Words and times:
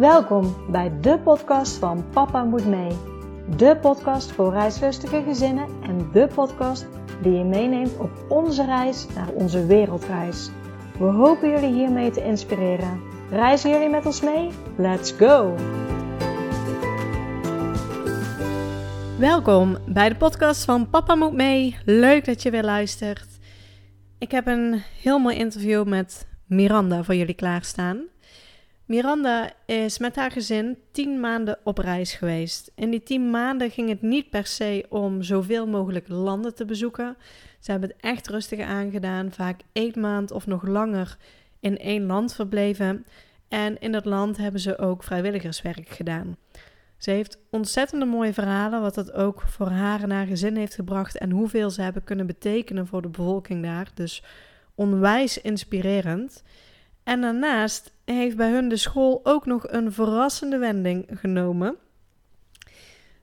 Welkom 0.00 0.56
bij 0.70 1.00
de 1.00 1.18
podcast 1.18 1.76
van 1.76 2.04
Papa 2.10 2.44
Moet 2.44 2.66
Mee. 2.66 2.96
De 3.56 3.76
podcast 3.80 4.32
voor 4.32 4.52
reislustige 4.52 5.22
gezinnen 5.22 5.68
en 5.82 6.10
de 6.12 6.28
podcast 6.34 6.86
die 7.22 7.32
je 7.32 7.44
meeneemt 7.44 7.98
op 7.98 8.10
onze 8.28 8.64
reis 8.64 9.06
naar 9.14 9.28
onze 9.28 9.66
wereldreis. 9.66 10.50
We 10.98 11.04
hopen 11.04 11.50
jullie 11.50 11.72
hiermee 11.72 12.10
te 12.10 12.24
inspireren. 12.24 13.00
Reizen 13.30 13.70
jullie 13.70 13.88
met 13.88 14.06
ons 14.06 14.20
mee? 14.20 14.50
Let's 14.76 15.12
go! 15.12 15.54
Welkom 19.18 19.78
bij 19.86 20.08
de 20.08 20.16
podcast 20.16 20.64
van 20.64 20.90
Papa 20.90 21.14
Moet 21.14 21.34
Mee. 21.34 21.76
Leuk 21.84 22.24
dat 22.24 22.42
je 22.42 22.50
weer 22.50 22.64
luistert. 22.64 23.38
Ik 24.18 24.30
heb 24.30 24.46
een 24.46 24.82
heel 25.02 25.18
mooi 25.18 25.36
interview 25.36 25.86
met 25.86 26.26
Miranda 26.46 27.02
voor 27.02 27.14
jullie 27.14 27.34
klaarstaan. 27.34 28.08
Miranda 28.90 29.52
is 29.66 29.98
met 29.98 30.16
haar 30.16 30.30
gezin 30.30 30.78
tien 30.92 31.20
maanden 31.20 31.58
op 31.64 31.78
reis 31.78 32.12
geweest. 32.12 32.72
In 32.74 32.90
die 32.90 33.02
tien 33.02 33.30
maanden 33.30 33.70
ging 33.70 33.88
het 33.88 34.02
niet 34.02 34.30
per 34.30 34.46
se 34.46 34.86
om 34.88 35.22
zoveel 35.22 35.66
mogelijk 35.66 36.08
landen 36.08 36.54
te 36.54 36.64
bezoeken. 36.64 37.16
Ze 37.60 37.70
hebben 37.70 37.88
het 37.88 37.98
echt 38.00 38.28
rustig 38.28 38.60
aangedaan, 38.60 39.32
vaak 39.32 39.60
één 39.72 40.00
maand 40.00 40.30
of 40.30 40.46
nog 40.46 40.66
langer 40.66 41.16
in 41.60 41.78
één 41.78 42.06
land 42.06 42.34
verbleven. 42.34 43.06
En 43.48 43.80
in 43.80 43.92
dat 43.92 44.04
land 44.04 44.36
hebben 44.36 44.60
ze 44.60 44.78
ook 44.78 45.02
vrijwilligerswerk 45.02 45.88
gedaan. 45.88 46.36
Ze 46.96 47.10
heeft 47.10 47.38
ontzettende 47.50 48.06
mooie 48.06 48.34
verhalen, 48.34 48.80
wat 48.80 48.94
dat 48.94 49.12
ook 49.12 49.42
voor 49.42 49.68
haar 49.68 50.02
en 50.02 50.10
haar 50.10 50.26
gezin 50.26 50.56
heeft 50.56 50.74
gebracht 50.74 51.18
en 51.18 51.30
hoeveel 51.30 51.70
ze 51.70 51.82
hebben 51.82 52.04
kunnen 52.04 52.26
betekenen 52.26 52.86
voor 52.86 53.02
de 53.02 53.08
bevolking 53.08 53.62
daar. 53.62 53.90
Dus 53.94 54.22
onwijs 54.74 55.40
inspirerend. 55.40 56.42
En 57.02 57.20
daarnaast 57.20 57.92
heeft 58.16 58.36
bij 58.36 58.50
hun 58.50 58.68
de 58.68 58.76
school 58.76 59.20
ook 59.22 59.46
nog 59.46 59.68
een 59.68 59.92
verrassende 59.92 60.58
wending 60.58 61.06
genomen. 61.14 61.76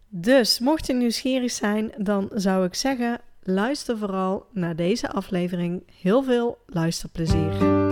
Dus 0.10 0.60
mocht 0.60 0.88
je 0.88 0.94
nieuwsgierig 0.94 1.52
zijn, 1.52 1.92
dan 1.98 2.30
zou 2.34 2.66
ik 2.66 2.74
zeggen: 2.74 3.20
luister 3.44 3.98
vooral 3.98 4.46
naar 4.52 4.76
deze 4.76 5.10
aflevering. 5.10 5.84
Heel 6.02 6.24
veel 6.24 6.58
luisterplezier. 6.66 7.87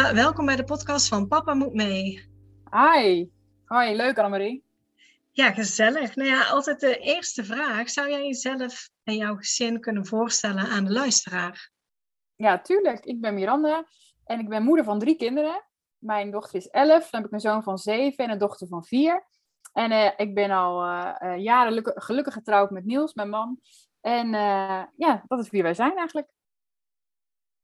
Miranda, 0.00 0.22
welkom 0.22 0.46
bij 0.46 0.56
de 0.56 0.64
podcast 0.64 1.08
van 1.08 1.28
Papa 1.28 1.54
Moet 1.54 1.74
Mee. 1.74 2.28
Hi, 2.70 3.28
hoi, 3.64 3.96
leuk 3.96 4.18
Annemarie. 4.18 4.64
Ja, 5.30 5.52
gezellig. 5.52 6.16
Nou 6.16 6.28
ja, 6.28 6.42
altijd 6.42 6.80
de 6.80 6.98
eerste 6.98 7.44
vraag. 7.44 7.90
Zou 7.90 8.10
jij 8.10 8.26
jezelf 8.26 8.90
en 9.04 9.16
jouw 9.16 9.36
gezin 9.36 9.80
kunnen 9.80 10.06
voorstellen 10.06 10.68
aan 10.68 10.84
de 10.84 10.92
luisteraar? 10.92 11.70
Ja, 12.36 12.60
tuurlijk. 12.60 13.04
Ik 13.04 13.20
ben 13.20 13.34
Miranda 13.34 13.84
en 14.24 14.40
ik 14.40 14.48
ben 14.48 14.62
moeder 14.62 14.84
van 14.84 14.98
drie 14.98 15.16
kinderen. 15.16 15.64
Mijn 15.98 16.30
dochter 16.30 16.56
is 16.56 16.68
elf, 16.68 17.10
dan 17.10 17.20
heb 17.20 17.24
ik 17.24 17.32
een 17.32 17.40
zoon 17.40 17.62
van 17.62 17.78
zeven 17.78 18.24
en 18.24 18.30
een 18.30 18.38
dochter 18.38 18.68
van 18.68 18.84
vier. 18.84 19.26
En 19.72 19.90
uh, 19.90 20.10
ik 20.16 20.34
ben 20.34 20.50
al 20.50 20.86
uh, 20.86 21.36
jaren 21.38 21.92
gelukkig 21.94 22.34
getrouwd 22.34 22.70
met 22.70 22.84
Niels, 22.84 23.14
mijn 23.14 23.28
man. 23.30 23.60
En 24.00 24.30
ja, 24.96 25.24
dat 25.26 25.38
is 25.40 25.50
wie 25.50 25.62
wij 25.62 25.74
zijn 25.74 25.96
eigenlijk. 25.96 26.28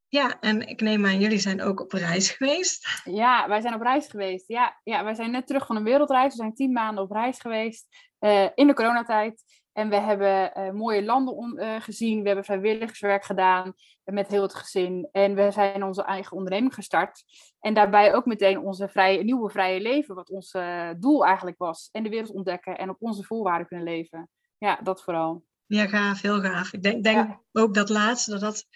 Ja, 0.08 0.40
en 0.40 0.68
ik 0.68 0.80
neem 0.80 1.06
aan, 1.06 1.18
jullie 1.18 1.38
zijn 1.38 1.62
ook 1.62 1.80
op 1.80 1.92
reis 1.92 2.30
geweest. 2.30 3.00
Ja, 3.04 3.48
wij 3.48 3.60
zijn 3.60 3.74
op 3.74 3.80
reis 3.80 4.06
geweest. 4.06 4.48
Ja, 4.48 4.80
ja 4.84 5.04
wij 5.04 5.14
zijn 5.14 5.30
net 5.30 5.46
terug 5.46 5.66
van 5.66 5.76
een 5.76 5.84
wereldreis. 5.84 6.32
We 6.32 6.40
zijn 6.40 6.54
tien 6.54 6.72
maanden 6.72 7.04
op 7.04 7.10
reis 7.10 7.38
geweest 7.38 7.86
uh, 8.20 8.48
in 8.54 8.66
de 8.66 8.74
coronatijd. 8.74 9.42
En 9.72 9.88
we 9.88 9.96
hebben 9.96 10.52
uh, 10.56 10.70
mooie 10.70 11.04
landen 11.04 11.58
uh, 11.58 11.80
gezien. 11.80 12.20
We 12.20 12.26
hebben 12.26 12.44
vrijwilligerswerk 12.44 13.24
gedaan 13.24 13.74
met 14.04 14.28
heel 14.28 14.42
het 14.42 14.54
gezin. 14.54 15.08
En 15.12 15.34
we 15.34 15.50
zijn 15.50 15.82
onze 15.82 16.02
eigen 16.02 16.36
onderneming 16.36 16.74
gestart. 16.74 17.24
En 17.60 17.74
daarbij 17.74 18.14
ook 18.14 18.26
meteen 18.26 18.58
onze 18.58 18.88
vrije, 18.88 19.24
nieuwe 19.24 19.50
vrije 19.50 19.80
leven, 19.80 20.14
wat 20.14 20.30
ons 20.30 20.54
doel 20.98 21.24
eigenlijk 21.24 21.58
was. 21.58 21.88
En 21.92 22.02
de 22.02 22.08
wereld 22.08 22.32
ontdekken 22.32 22.78
en 22.78 22.88
op 22.88 22.96
onze 22.98 23.22
voorwaarden 23.22 23.66
kunnen 23.66 23.86
leven. 23.86 24.28
Ja, 24.58 24.80
dat 24.82 25.02
vooral. 25.02 25.44
Ja, 25.66 25.86
gaaf, 25.86 26.20
heel 26.20 26.40
gaaf. 26.40 26.72
Ik 26.72 26.82
denk, 26.82 27.04
denk 27.04 27.28
ja. 27.28 27.40
ook 27.52 27.74
dat 27.74 27.88
laatste, 27.88 28.30
dat 28.30 28.40
dat 28.40 28.66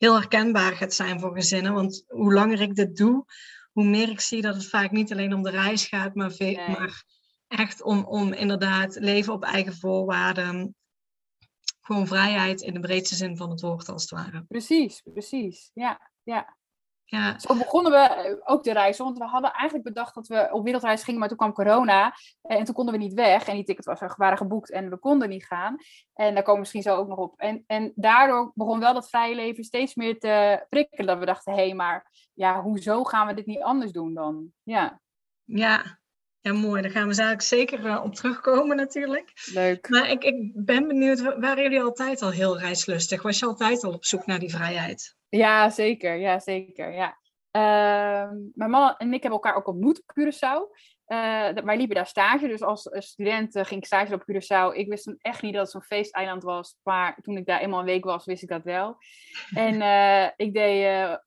heel 0.00 0.14
herkenbaar 0.14 0.76
gaat 0.76 0.94
zijn 0.94 1.20
voor 1.20 1.34
gezinnen. 1.34 1.72
Want 1.72 2.04
hoe 2.06 2.32
langer 2.32 2.60
ik 2.60 2.74
dit 2.74 2.96
doe, 2.96 3.24
hoe 3.72 3.84
meer 3.84 4.08
ik 4.08 4.20
zie 4.20 4.42
dat 4.42 4.54
het 4.54 4.66
vaak 4.66 4.90
niet 4.90 5.12
alleen 5.12 5.34
om 5.34 5.42
de 5.42 5.50
reis 5.50 5.86
gaat, 5.86 6.14
maar, 6.14 6.34
maar 6.38 7.04
echt 7.48 7.82
om, 7.82 8.04
om 8.04 8.32
inderdaad 8.32 8.94
leven 8.94 9.32
op 9.32 9.44
eigen 9.44 9.76
voorwaarden. 9.76 10.74
Gewoon 11.80 12.06
vrijheid 12.06 12.60
in 12.60 12.74
de 12.74 12.80
breedste 12.80 13.14
zin 13.14 13.36
van 13.36 13.50
het 13.50 13.60
woord, 13.60 13.88
als 13.88 14.02
het 14.02 14.10
ware. 14.10 14.44
Precies, 14.48 15.02
precies. 15.12 15.70
Ja, 15.74 16.10
ja. 16.22 16.58
Ja. 17.10 17.38
Zo 17.38 17.56
begonnen 17.56 17.92
we 17.92 17.98
eh, 17.98 18.34
ook 18.44 18.64
de 18.64 18.72
reis, 18.72 18.98
want 18.98 19.18
we 19.18 19.24
hadden 19.24 19.52
eigenlijk 19.52 19.84
bedacht 19.84 20.14
dat 20.14 20.26
we 20.26 20.48
op 20.52 20.64
wereldreis 20.64 21.02
gingen, 21.02 21.20
maar 21.20 21.28
toen 21.28 21.36
kwam 21.36 21.52
corona 21.52 22.14
eh, 22.42 22.58
en 22.58 22.64
toen 22.64 22.74
konden 22.74 22.94
we 22.94 23.00
niet 23.00 23.12
weg 23.12 23.46
en 23.48 23.54
die 23.54 23.64
tickets 23.64 24.16
waren 24.16 24.38
geboekt 24.38 24.70
en 24.70 24.90
we 24.90 24.96
konden 24.96 25.28
niet 25.28 25.46
gaan. 25.46 25.76
En 26.14 26.34
daar 26.34 26.42
komen 26.42 26.52
we 26.52 26.58
misschien 26.58 26.82
zo 26.82 26.96
ook 26.96 27.08
nog 27.08 27.18
op. 27.18 27.38
En, 27.40 27.64
en 27.66 27.92
daardoor 27.94 28.52
begon 28.54 28.80
wel 28.80 28.94
dat 28.94 29.08
vrije 29.08 29.34
leven 29.34 29.64
steeds 29.64 29.94
meer 29.94 30.18
te 30.18 30.66
prikkelen, 30.68 31.06
dat 31.06 31.18
we 31.18 31.24
dachten, 31.24 31.52
hé, 31.52 31.64
hey, 31.64 31.74
maar 31.74 32.10
ja, 32.34 32.62
hoezo 32.62 33.04
gaan 33.04 33.26
we 33.26 33.34
dit 33.34 33.46
niet 33.46 33.62
anders 33.62 33.92
doen 33.92 34.14
dan? 34.14 34.52
Ja. 34.62 35.00
Ja, 35.44 35.98
ja, 36.40 36.52
mooi. 36.52 36.82
Daar 36.82 36.90
gaan 36.90 37.08
we 37.08 37.14
eigenlijk 37.14 37.42
zeker 37.42 38.02
op 38.02 38.14
terugkomen 38.14 38.76
natuurlijk. 38.76 39.32
Leuk. 39.52 39.88
Maar 39.88 40.10
ik, 40.10 40.24
ik 40.24 40.50
ben 40.54 40.86
benieuwd, 40.88 41.20
waren 41.20 41.62
jullie 41.62 41.82
altijd 41.82 42.22
al 42.22 42.30
heel 42.30 42.58
reislustig? 42.58 43.22
Was 43.22 43.38
je 43.38 43.46
altijd 43.46 43.84
al 43.84 43.92
op 43.92 44.04
zoek 44.04 44.26
naar 44.26 44.38
die 44.38 44.50
vrijheid? 44.50 45.18
Ja, 45.30 45.70
zeker. 45.70 46.16
Ja, 46.16 46.38
zeker. 46.38 46.92
Ja. 46.92 47.18
Uh, 47.56 48.30
mijn 48.54 48.70
man 48.70 48.94
en 48.96 49.12
ik 49.12 49.22
hebben 49.22 49.40
elkaar 49.40 49.54
ook 49.54 49.66
ontmoet 49.66 50.02
op 50.06 50.20
Curaçao. 50.20 50.78
Uh, 51.06 51.64
wij 51.64 51.76
liepen 51.76 51.94
daar 51.94 52.06
stage, 52.06 52.48
dus 52.48 52.62
als 52.62 52.88
student 52.92 53.56
uh, 53.56 53.64
ging 53.64 53.80
ik 53.80 53.86
stage 53.86 54.14
op 54.14 54.22
Curaçao. 54.22 54.76
Ik 54.76 54.88
wist 54.88 55.14
echt 55.18 55.42
niet 55.42 55.52
dat 55.52 55.62
het 55.62 55.70
zo'n 55.70 55.82
feesteiland 55.82 56.42
was, 56.42 56.76
maar 56.82 57.18
toen 57.22 57.36
ik 57.36 57.46
daar 57.46 57.60
eenmaal 57.60 57.78
een 57.78 57.84
week 57.84 58.04
was, 58.04 58.24
wist 58.24 58.42
ik 58.42 58.48
dat 58.48 58.62
wel. 58.62 58.96
En 59.54 59.74
ik 60.36 60.54
deed 60.54 61.18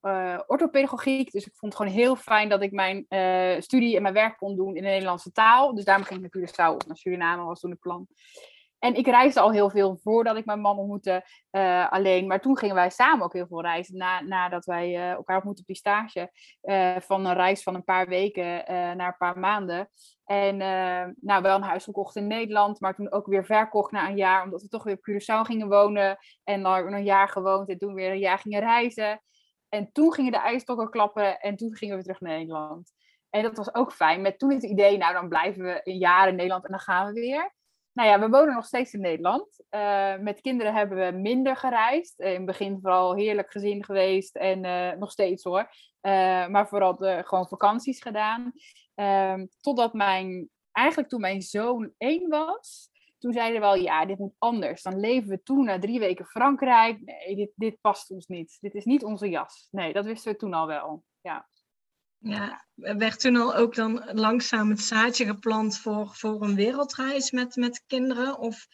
orthopedagogiek, 0.48 1.32
dus 1.32 1.46
ik 1.46 1.56
vond 1.56 1.74
het 1.74 1.82
gewoon 1.82 2.00
heel 2.00 2.16
fijn 2.16 2.50
dat 2.50 2.62
ik 2.62 2.72
mijn 2.72 3.06
studie 3.64 3.96
en 3.96 4.02
mijn 4.02 4.14
werk 4.14 4.38
kon 4.38 4.56
doen 4.56 4.76
in 4.76 4.84
de 4.84 4.90
Nederlandse 4.90 5.32
taal. 5.32 5.76
Dus 5.76 5.86
daarom 5.86 6.06
ging 6.06 6.24
ik 6.24 6.34
naar 6.34 6.44
Curaçao 6.44 6.76
of 6.76 6.88
naar 6.88 6.98
Suriname 6.98 7.44
was 7.44 7.60
toen 7.60 7.72
het 7.72 7.80
plan. 7.80 8.08
En 8.84 8.96
ik 8.96 9.08
reisde 9.08 9.40
al 9.40 9.52
heel 9.52 9.70
veel 9.70 10.00
voordat 10.04 10.38
ik 10.38 10.46
mijn 10.46 10.60
man 10.60 10.78
ontmoette 10.78 11.26
uh, 11.52 11.92
alleen. 11.92 12.28
Maar 12.28 12.42
toen 12.42 12.58
gingen 12.58 12.76
wij 12.76 12.90
samen 12.90 13.26
ook 13.26 13.34
heel 13.34 13.48
veel 13.48 13.62
reizen. 13.62 13.98
Na, 13.98 14.22
nadat 14.22 14.66
wij 14.66 14.90
uh, 14.90 15.12
elkaar 15.12 15.36
ontmoetten 15.36 15.64
op 15.64 15.68
die 15.68 15.76
stage. 15.76 16.32
Uh, 16.62 16.96
van 17.00 17.26
een 17.26 17.34
reis 17.34 17.64
van 17.64 17.76
een 17.76 17.84
paar 17.84 18.08
weken 18.08 18.64
naar 18.98 19.08
een 19.08 19.18
paar 19.18 19.40
maanden. 19.40 19.90
En 20.26 20.58
nou, 21.22 21.42
wel 21.42 21.56
een 21.56 21.62
huis 21.62 21.84
gekocht 21.84 22.16
in 22.16 22.28
Nederland. 22.28 22.80
Maar 22.80 22.96
toen 22.96 23.12
ook 23.12 23.26
weer 23.26 23.46
verkocht 23.46 23.92
na 23.92 24.10
een 24.10 24.18
jaar. 24.18 24.44
Omdat 24.44 24.62
we 24.62 24.68
toch 24.68 24.84
weer 24.84 24.98
op 24.98 25.10
Curaçao 25.12 25.46
gingen 25.46 25.70
wonen. 25.70 26.18
En 26.44 26.64
dan 26.64 26.94
een 26.94 27.04
jaar 27.04 27.30
gewoond. 27.30 27.70
En 27.70 27.78
toen 27.78 27.94
weer 27.94 28.12
een 28.12 28.20
jaar 28.20 28.40
gingen 28.40 28.60
reizen. 28.60 29.22
En 29.70 29.92
toen 29.92 30.14
gingen 30.14 30.32
de 30.32 30.38
ijstokken 30.38 30.90
klappen. 30.90 31.40
En 31.40 31.56
toen 31.56 31.76
gingen 31.76 31.98
we 31.98 32.04
terug 32.04 32.20
naar 32.20 32.38
Nederland. 32.38 32.92
En 33.30 33.44
dat 33.44 33.58
was 33.58 33.76
ook 33.76 33.94
fijn. 33.94 34.22
Met 34.22 34.40
toen 34.40 34.52
het 34.52 34.64
idee, 34.64 34.98
nou 34.98 35.14
dan 35.14 35.30
blijven 35.30 35.64
we 35.64 35.82
een 35.84 35.98
jaar 35.98 36.28
in 36.28 36.36
Nederland 36.36 36.66
en 36.66 36.72
dan 36.72 36.80
gaan 36.80 37.08
we 37.08 37.14
weer. 37.14 37.54
Nou 37.94 38.10
ja, 38.10 38.20
we 38.20 38.30
wonen 38.30 38.54
nog 38.54 38.66
steeds 38.66 38.94
in 38.94 39.02
Nederland. 39.02 39.64
Uh, 39.70 40.18
met 40.18 40.42
kinderen 40.42 40.74
hebben 40.74 40.98
we 40.98 41.18
minder 41.18 41.56
gereisd. 41.56 42.20
In 42.20 42.34
het 42.34 42.46
begin 42.46 42.80
vooral 42.82 43.16
heerlijk 43.16 43.52
gezin 43.52 43.84
geweest 43.84 44.36
en 44.36 44.64
uh, 44.64 44.92
nog 44.92 45.12
steeds 45.12 45.44
hoor. 45.44 45.70
Maar 46.50 46.68
vooral 46.68 46.96
gewoon 47.24 47.48
vakanties 47.48 48.02
gedaan. 48.02 48.52
Ehm, 48.96 49.46
totdat 49.62 49.94
mijn, 49.94 50.50
eigenlijk 50.72 51.10
toen 51.10 51.22
mijn 51.22 51.42
zoon 51.42 51.94
één 51.98 52.30
was, 52.30 52.90
toen 53.24 53.34
zeiden 53.34 53.62
we 53.62 53.66
wel, 53.66 53.76
ja, 53.76 54.06
dit 54.06 54.18
moet 54.18 54.36
anders. 54.38 54.82
Dan 54.82 55.00
leven 55.00 55.30
we 55.30 55.44
toen 55.44 55.66
na 55.66 55.80
drie 55.80 56.00
weken 56.00 56.26
Frankrijk. 56.26 57.02
Nee, 57.02 57.36
dit, 57.36 57.52
dit 57.56 57.82
past 57.82 58.12
ons 58.12 58.28
niet. 58.28 58.58
Dit 58.62 58.74
is 58.74 58.86
niet 58.86 59.04
onze 59.04 59.30
jas. 59.30 59.68
Nee, 59.72 59.94
dat 59.94 60.06
wisten 60.06 60.32
we 60.32 60.38
toen 60.38 60.54
al 60.54 60.68
wel. 60.68 61.04
Ja. 61.22 61.48
Ja, 62.24 62.66
werd 62.74 63.20
toen 63.20 63.36
al 63.36 63.56
ook 63.56 63.76
dan 63.76 64.10
langzaam 64.14 64.70
het 64.70 64.82
zaadje 64.82 65.26
geplant 65.26 65.78
voor, 65.78 66.08
voor 66.08 66.42
een 66.42 66.56
wereldreis 66.56 67.32
met, 67.32 67.56
met 67.56 67.84
kinderen? 67.88 68.40
Of... 68.40 68.68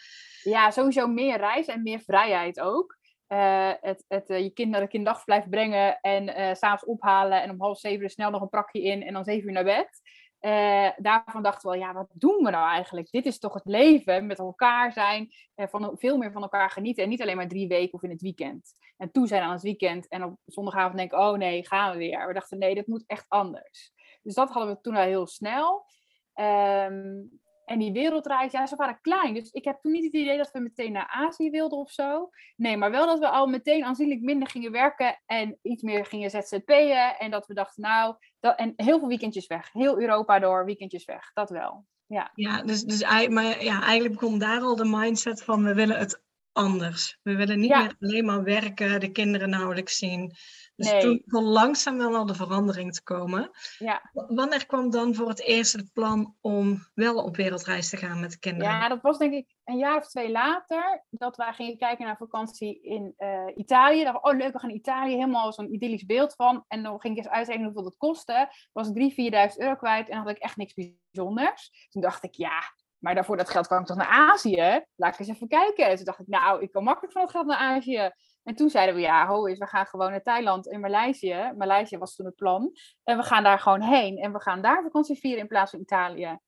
Ja, 0.44 0.72
sowieso 0.72 1.08
meer 1.08 1.38
reis 1.38 1.66
en 1.66 1.84
meer 1.84 2.00
vrijheid 2.00 2.60
ook. 2.60 2.98
Uh, 3.28 3.72
het, 3.82 4.06
het 4.08 4.30
uh, 4.30 4.40
je 4.40 4.50
kind 4.50 4.72
naar 4.72 4.82
de 4.82 4.88
kinderdagverblijf 4.88 5.50
brengen 5.50 6.00
en 6.02 6.28
uh, 6.28 6.54
s'avonds 6.54 6.86
ophalen 6.86 7.42
en 7.42 7.50
om 7.50 7.62
half 7.62 7.80
zeven 7.80 8.10
snel 8.10 8.30
nog 8.30 8.42
een 8.42 8.50
prakje 8.50 8.82
in 8.82 9.04
en 9.04 9.14
dan 9.14 9.24
zeven 9.24 9.48
uur 9.48 9.54
naar 9.54 9.64
bed. 9.64 10.02
Uh, 10.42 10.90
daarvan 10.98 11.44
dachten 11.44 11.70
we, 11.72 11.78
ja, 11.78 11.94
wat 11.94 12.10
doen 12.14 12.44
we 12.44 12.50
nou 12.50 12.70
eigenlijk? 12.70 13.12
Dit 13.12 13.26
is 13.26 13.40
toch 13.40 13.54
het 13.54 13.66
leven, 13.66 14.26
met 14.26 14.40
elkaar 14.40 14.94
zijn, 14.94 15.30
uh, 15.56 15.68
van, 15.68 15.96
veel 15.98 16.18
meer 16.18 16.32
van 16.32 16.42
elkaar 16.42 16.70
genieten. 16.70 17.04
En 17.04 17.10
niet 17.10 17.22
alleen 17.22 17.36
maar 17.36 17.48
drie 17.48 17.68
weken 17.68 17.94
of 17.94 18.04
in 18.04 18.10
het 18.10 18.22
weekend. 18.22 18.74
En 18.98 19.12
toen 19.12 19.28
zijn 19.28 19.42
aan 19.42 19.52
het 19.52 19.62
weekend 19.62 20.08
en 20.08 20.24
op 20.24 20.40
zondagavond 20.46 20.98
denk 20.98 21.14
oh 21.14 21.38
nee, 21.38 21.68
gaan 21.68 21.92
we 21.92 21.98
weer. 21.98 22.28
We 22.28 22.34
dachten, 22.34 22.58
nee, 22.58 22.76
dat 22.76 22.88
moet 22.88 23.04
echt 23.08 23.26
anders. 23.28 23.92
Dus 24.22 24.34
dat 24.34 24.50
hadden 24.50 24.74
we 24.74 24.82
toen 24.82 24.96
al 24.96 25.02
heel 25.02 25.28
snel. 25.28 25.86
Ehm, 26.34 27.22
en 27.70 27.80
die 27.80 27.92
wereldreis, 27.92 28.52
ja, 28.52 28.68
ze 28.68 28.76
waren 28.76 29.02
klein. 29.02 29.34
Dus 29.34 29.52
ik 29.52 29.64
heb 29.64 29.82
toen 29.82 29.92
niet 29.92 30.04
het 30.04 30.14
idee 30.14 30.38
dat 30.38 30.52
we 30.52 30.60
meteen 30.60 30.92
naar 30.92 31.08
Azië 31.08 31.50
wilden 31.50 31.78
of 31.78 31.92
zo. 31.92 32.30
Nee, 32.56 32.78
maar 32.78 32.92
wel 32.92 33.06
dat 33.06 33.20
we 33.20 33.30
al 33.30 33.48
meteen 33.48 33.84
aanzienlijk 33.84 34.22
minder 34.22 34.50
gingen 34.50 34.72
werken 34.72 35.22
en 35.26 35.58
iets 35.62 35.84
meer 35.84 36.06
gingen 36.06 36.30
ZZP'en. 36.30 37.18
En 37.20 37.32
dat 37.32 37.48
we 37.48 37.54
dachten, 37.54 37.84
nou, 37.84 38.16
dat, 38.40 38.58
en 38.58 38.74
heel 38.76 39.00
veel 39.00 39.08
weekendjes 39.08 39.48
weg. 39.48 39.70
Heel 39.72 40.00
Europa 40.00 40.40
door, 40.40 40.66
weekendjes 40.66 41.06
weg. 41.06 41.32
Dat 41.34 41.50
wel. 41.50 41.86
Ja, 42.06 42.32
ja 42.34 42.64
dus, 42.64 42.84
dus 42.84 43.28
maar, 43.28 43.64
ja, 43.64 43.82
eigenlijk 43.82 44.20
begon 44.20 44.40
daar 44.40 44.62
al 44.62 44.76
de 44.76 44.86
mindset 44.86 45.44
van 45.44 45.64
we 45.64 45.74
willen 45.74 45.98
het 45.98 46.24
anders. 46.52 47.20
We 47.24 47.36
willen 47.36 47.60
niet 47.60 47.70
meer 47.70 47.96
alleen 48.00 48.26
maar 48.26 48.44
werken, 48.44 49.00
de 49.00 49.12
kinderen 49.12 49.50
nauwelijks 49.50 49.98
zien. 49.98 50.36
Dus 50.80 50.92
nee. 50.92 51.02
toen 51.02 51.22
begon 51.26 51.44
langzaam 51.44 51.98
wel 51.98 52.16
al 52.16 52.26
de 52.26 52.34
verandering 52.34 52.94
te 52.94 53.04
komen. 53.04 53.50
Ja. 53.78 54.10
Wanneer 54.12 54.66
kwam 54.66 54.90
dan 54.90 55.16
voor 55.16 55.28
het 55.28 55.42
eerst 55.42 55.74
het 55.74 55.94
plan 55.94 56.36
om 56.42 56.88
wel 56.94 57.24
op 57.24 57.36
wereldreis 57.36 57.90
te 57.90 57.98
gaan 57.98 58.20
met 58.20 58.32
de 58.32 58.40
kinderen? 58.40 58.74
Ja, 58.74 58.90
dat 58.90 59.02
was 59.02 59.18
denk 59.18 59.34
ik 59.34 59.56
een 59.64 59.78
jaar 59.78 59.98
of 59.98 60.08
twee 60.08 60.32
later. 60.32 61.06
Dat 61.10 61.38
wij 61.38 61.54
gingen 61.54 61.78
kijken 61.78 62.06
naar 62.06 62.18
vakantie 62.18 62.82
in 62.82 63.14
uh, 63.18 63.44
Italië. 63.56 64.04
Dacht, 64.04 64.24
oh 64.24 64.38
leuk, 64.38 64.54
we 64.54 64.60
gaan 64.60 64.70
Italië. 64.70 65.14
Helemaal 65.14 65.54
zo'n 65.54 65.74
idyllisch 65.74 66.06
beeld 66.06 66.36
van. 66.36 66.66
En 66.68 66.84
dan 66.84 67.00
ging 67.00 67.18
ik 67.18 67.24
eens 67.24 67.34
uitrekenen 67.34 67.66
hoeveel 67.66 67.90
dat 67.90 67.98
kostte. 67.98 68.50
Was 68.72 68.90
ik 68.94 69.14
3.000, 69.14 69.52
4.000 69.52 69.58
euro 69.58 69.76
kwijt. 69.76 70.10
En 70.10 70.16
dan 70.16 70.26
had 70.26 70.36
ik 70.36 70.42
echt 70.42 70.58
niks 70.58 70.74
bijzonders. 70.74 71.88
Toen 71.90 72.02
dacht 72.02 72.24
ik, 72.24 72.34
ja, 72.36 72.62
maar 73.00 73.16
daarvoor 73.16 73.38
dat 73.38 73.50
geld 73.50 73.68
kan 73.68 73.80
ik 73.80 73.86
toch 73.86 73.98
naar 73.98 74.32
Azië? 74.32 74.86
Laat 74.96 75.14
ik 75.14 75.20
eens 75.20 75.30
even 75.30 75.48
kijken. 75.48 75.86
En 75.86 75.96
toen 75.96 76.06
dacht 76.06 76.20
ik, 76.20 76.28
nou, 76.28 76.62
ik 76.62 76.72
kan 76.72 76.84
makkelijk 76.84 77.14
van 77.14 77.22
dat 77.22 77.32
geld 77.32 77.46
naar 77.46 77.58
Azië. 77.58 78.12
En 78.44 78.56
toen 78.56 78.70
zeiden 78.70 78.96
we, 78.96 79.02
ja, 79.02 79.28
ho 79.28 79.44
we 79.44 79.68
gaan 79.68 79.86
gewoon 79.86 80.12
naar 80.12 80.24
Thailand 80.24 80.72
en 80.72 80.80
Maleisië. 80.80 81.54
Maleisië 81.58 81.98
was 81.98 82.16
toen 82.16 82.26
het 82.26 82.36
plan. 82.36 82.72
En 83.04 83.18
we 83.18 83.24
gaan 83.24 83.44
daar 83.44 83.60
gewoon 83.60 83.82
heen. 83.82 84.18
En 84.18 84.32
we 84.32 84.42
gaan 84.42 84.62
daar 84.62 84.84
vakantie 84.84 85.20
vieren 85.20 85.42
in 85.42 85.48
plaats 85.48 85.72
van 85.72 85.80
Italië. 85.80 86.40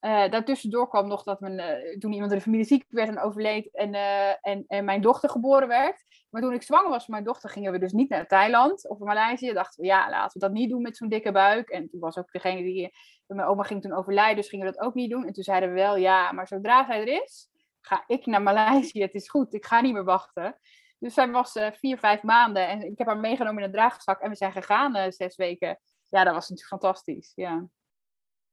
Uh, 0.00 0.30
daartussendoor 0.30 0.88
kwam 0.88 1.08
nog 1.08 1.22
dat 1.22 1.42
uh, 1.42 1.64
toen 1.98 2.12
iemand 2.12 2.30
in 2.32 2.36
de 2.36 2.44
familie 2.44 2.66
ziek 2.66 2.84
werd 2.88 3.08
en 3.08 3.20
overleed 3.20 3.68
en, 3.72 3.94
uh, 3.94 4.46
en, 4.46 4.64
en, 4.66 4.84
mijn 4.84 5.00
dochter 5.00 5.30
geboren 5.30 5.68
werd. 5.68 6.04
Maar 6.30 6.42
toen 6.42 6.52
ik 6.52 6.62
zwanger 6.62 6.90
was 6.90 7.04
van 7.04 7.14
mijn 7.14 7.26
dochter 7.26 7.50
gingen 7.50 7.72
we 7.72 7.78
dus 7.78 7.92
niet 7.92 8.08
naar 8.08 8.26
Thailand 8.26 8.88
of 8.88 8.98
Maleisië. 8.98 9.52
Dachten 9.52 9.80
we, 9.80 9.86
ja, 9.86 10.10
laten 10.10 10.40
we 10.40 10.46
dat 10.46 10.56
niet 10.56 10.70
doen 10.70 10.82
met 10.82 10.96
zo'n 10.96 11.08
dikke 11.08 11.32
buik. 11.32 11.68
En 11.68 11.88
toen 11.88 12.00
was 12.00 12.18
ook 12.18 12.32
degene 12.32 12.62
die, 12.62 12.94
mijn 13.26 13.48
oma 13.48 13.62
ging 13.62 13.82
toen 13.82 13.92
overlijden, 13.92 14.36
dus 14.36 14.48
gingen 14.48 14.66
we 14.66 14.72
dat 14.72 14.82
ook 14.82 14.94
niet 14.94 15.10
doen. 15.10 15.26
En 15.26 15.32
toen 15.32 15.44
zeiden 15.44 15.68
we 15.68 15.74
wel, 15.74 15.96
ja, 15.96 16.32
maar 16.32 16.48
zodra 16.48 16.84
zij 16.84 17.00
er 17.00 17.22
is, 17.22 17.48
ga 17.80 18.04
ik 18.06 18.26
naar 18.26 18.42
Maleisië. 18.42 19.00
Het 19.00 19.14
is 19.14 19.28
goed, 19.28 19.54
ik 19.54 19.66
ga 19.66 19.80
niet 19.80 19.92
meer 19.92 20.04
wachten. 20.04 20.58
Dus 20.98 21.14
zij 21.14 21.30
was 21.30 21.58
vier, 21.72 21.98
vijf 21.98 22.22
maanden 22.22 22.68
en 22.68 22.82
ik 22.82 22.98
heb 22.98 23.06
haar 23.06 23.18
meegenomen 23.18 23.58
in 23.58 23.64
een 23.64 23.74
draagzak 23.74 24.20
en 24.20 24.30
we 24.30 24.36
zijn 24.36 24.52
gegaan 24.52 25.12
zes 25.12 25.36
weken. 25.36 25.80
Ja, 26.08 26.24
dat 26.24 26.34
was 26.34 26.48
natuurlijk 26.48 26.82
fantastisch, 26.82 27.32
ja. 27.34 27.68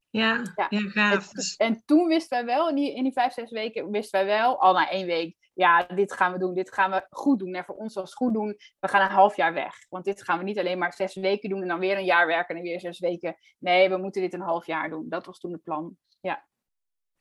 Ja, 0.09 0.41
ja. 0.55 0.67
ja 0.69 0.79
gaaf. 0.79 1.31
En, 1.33 1.67
en, 1.67 1.81
toen 1.85 2.07
wisten 2.07 2.37
wij 2.37 2.55
wel, 2.55 2.69
in 2.69 2.75
die, 2.75 2.95
in 2.95 3.03
die 3.03 3.11
vijf, 3.11 3.33
zes 3.33 3.51
weken, 3.51 3.91
wisten 3.91 4.25
wij 4.25 4.37
wel, 4.37 4.61
al 4.61 4.73
na 4.73 4.89
één 4.89 5.05
week, 5.05 5.37
ja, 5.53 5.83
dit 5.83 6.13
gaan 6.13 6.31
we 6.33 6.39
doen, 6.39 6.53
dit 6.53 6.73
gaan 6.73 6.91
we 6.91 7.05
goed 7.09 7.39
doen. 7.39 7.53
En 7.53 7.65
voor 7.65 7.75
ons 7.75 7.93
was 7.93 8.13
goed 8.13 8.33
doen, 8.33 8.57
we 8.79 8.87
gaan 8.87 9.01
een 9.01 9.15
half 9.15 9.35
jaar 9.35 9.53
weg. 9.53 9.75
Want 9.89 10.05
dit 10.05 10.23
gaan 10.23 10.37
we 10.37 10.43
niet 10.43 10.59
alleen 10.59 10.77
maar 10.77 10.93
zes 10.93 11.15
weken 11.15 11.49
doen 11.49 11.61
en 11.61 11.67
dan 11.67 11.79
weer 11.79 11.97
een 11.97 12.05
jaar 12.05 12.27
werken 12.27 12.55
en 12.55 12.61
weer 12.61 12.79
zes 12.79 12.99
weken. 12.99 13.35
Nee, 13.59 13.89
we 13.89 13.97
moeten 13.97 14.21
dit 14.21 14.33
een 14.33 14.41
half 14.41 14.65
jaar 14.65 14.89
doen. 14.89 15.05
Dat 15.09 15.25
was 15.25 15.39
toen 15.39 15.51
het 15.51 15.63
plan, 15.63 15.97
ja. 16.19 16.47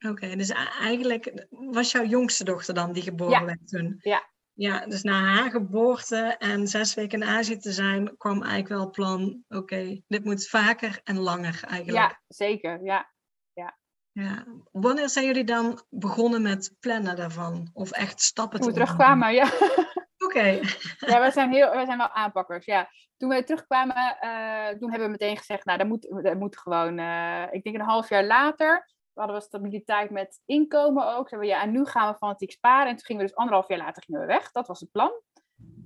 Oké, 0.08 0.36
dus 0.36 0.50
eigenlijk 0.80 1.46
was 1.50 1.92
jouw 1.92 2.04
jongste 2.04 2.44
dochter 2.44 2.74
dan 2.74 2.92
die 2.92 3.02
geboren 3.02 3.46
werd 3.46 3.68
toen? 3.68 3.96
Ja, 3.98 4.30
ja, 4.62 4.86
dus 4.86 5.02
na 5.02 5.20
haar 5.20 5.50
geboorte 5.50 6.36
en 6.38 6.66
zes 6.66 6.94
weken 6.94 7.22
in 7.22 7.28
Azië 7.28 7.56
te 7.56 7.72
zijn, 7.72 8.16
kwam 8.16 8.42
eigenlijk 8.42 8.68
wel 8.68 8.80
het 8.80 8.90
plan, 8.90 9.44
oké, 9.48 10.00
dit 10.08 10.24
moet 10.24 10.48
vaker 10.48 11.00
en 11.04 11.18
langer 11.18 11.60
eigenlijk. 11.68 12.10
Ja, 12.10 12.20
zeker, 12.28 12.84
ja. 12.84 13.12
ja. 13.52 13.78
ja. 14.12 14.44
Wanneer 14.70 15.08
zijn 15.08 15.26
jullie 15.26 15.44
dan 15.44 15.82
begonnen 15.88 16.42
met 16.42 16.74
plannen 16.80 17.16
daarvan? 17.16 17.70
Of 17.72 17.90
echt 17.90 18.20
stappen 18.20 18.60
Toen 18.60 18.68
we 18.68 18.74
terugkwamen, 18.74 19.32
ja. 19.34 19.50
Oké. 20.26 20.60
Ja, 20.98 21.18
wij 21.18 21.30
zijn, 21.30 21.52
heel, 21.52 21.70
wij 21.70 21.84
zijn 21.84 21.98
wel 21.98 22.10
aanpakkers, 22.10 22.64
ja. 22.64 22.88
Toen 23.16 23.28
we 23.28 23.44
terugkwamen, 23.44 23.96
uh, 23.96 24.68
toen 24.78 24.90
hebben 24.90 25.06
we 25.06 25.16
meteen 25.18 25.36
gezegd, 25.36 25.64
nou, 25.64 25.78
dat 25.78 25.86
moet, 25.86 26.22
dat 26.22 26.38
moet 26.38 26.58
gewoon, 26.58 26.98
uh, 26.98 27.46
ik 27.50 27.62
denk 27.62 27.76
een 27.76 27.80
half 27.80 28.08
jaar 28.08 28.24
later, 28.24 28.90
hadden 29.14 29.36
we 29.36 29.42
stabiliteit 29.42 30.10
met 30.10 30.40
inkomen 30.44 31.14
ook. 31.14 31.28
Zeiden 31.28 31.50
we, 31.50 31.54
ja, 31.56 31.62
en 31.62 31.70
nu 31.70 31.84
gaan 31.84 32.12
we 32.12 32.18
fanatiek 32.18 32.50
sparen. 32.50 32.88
En 32.88 32.96
toen 32.96 33.04
gingen 33.04 33.22
we 33.22 33.28
dus 33.28 33.36
anderhalf 33.36 33.68
jaar 33.68 33.78
later 33.78 34.02
gingen 34.02 34.20
we 34.20 34.26
weg. 34.26 34.50
Dat 34.50 34.66
was 34.66 34.80
het 34.80 34.90
plan. 34.90 35.12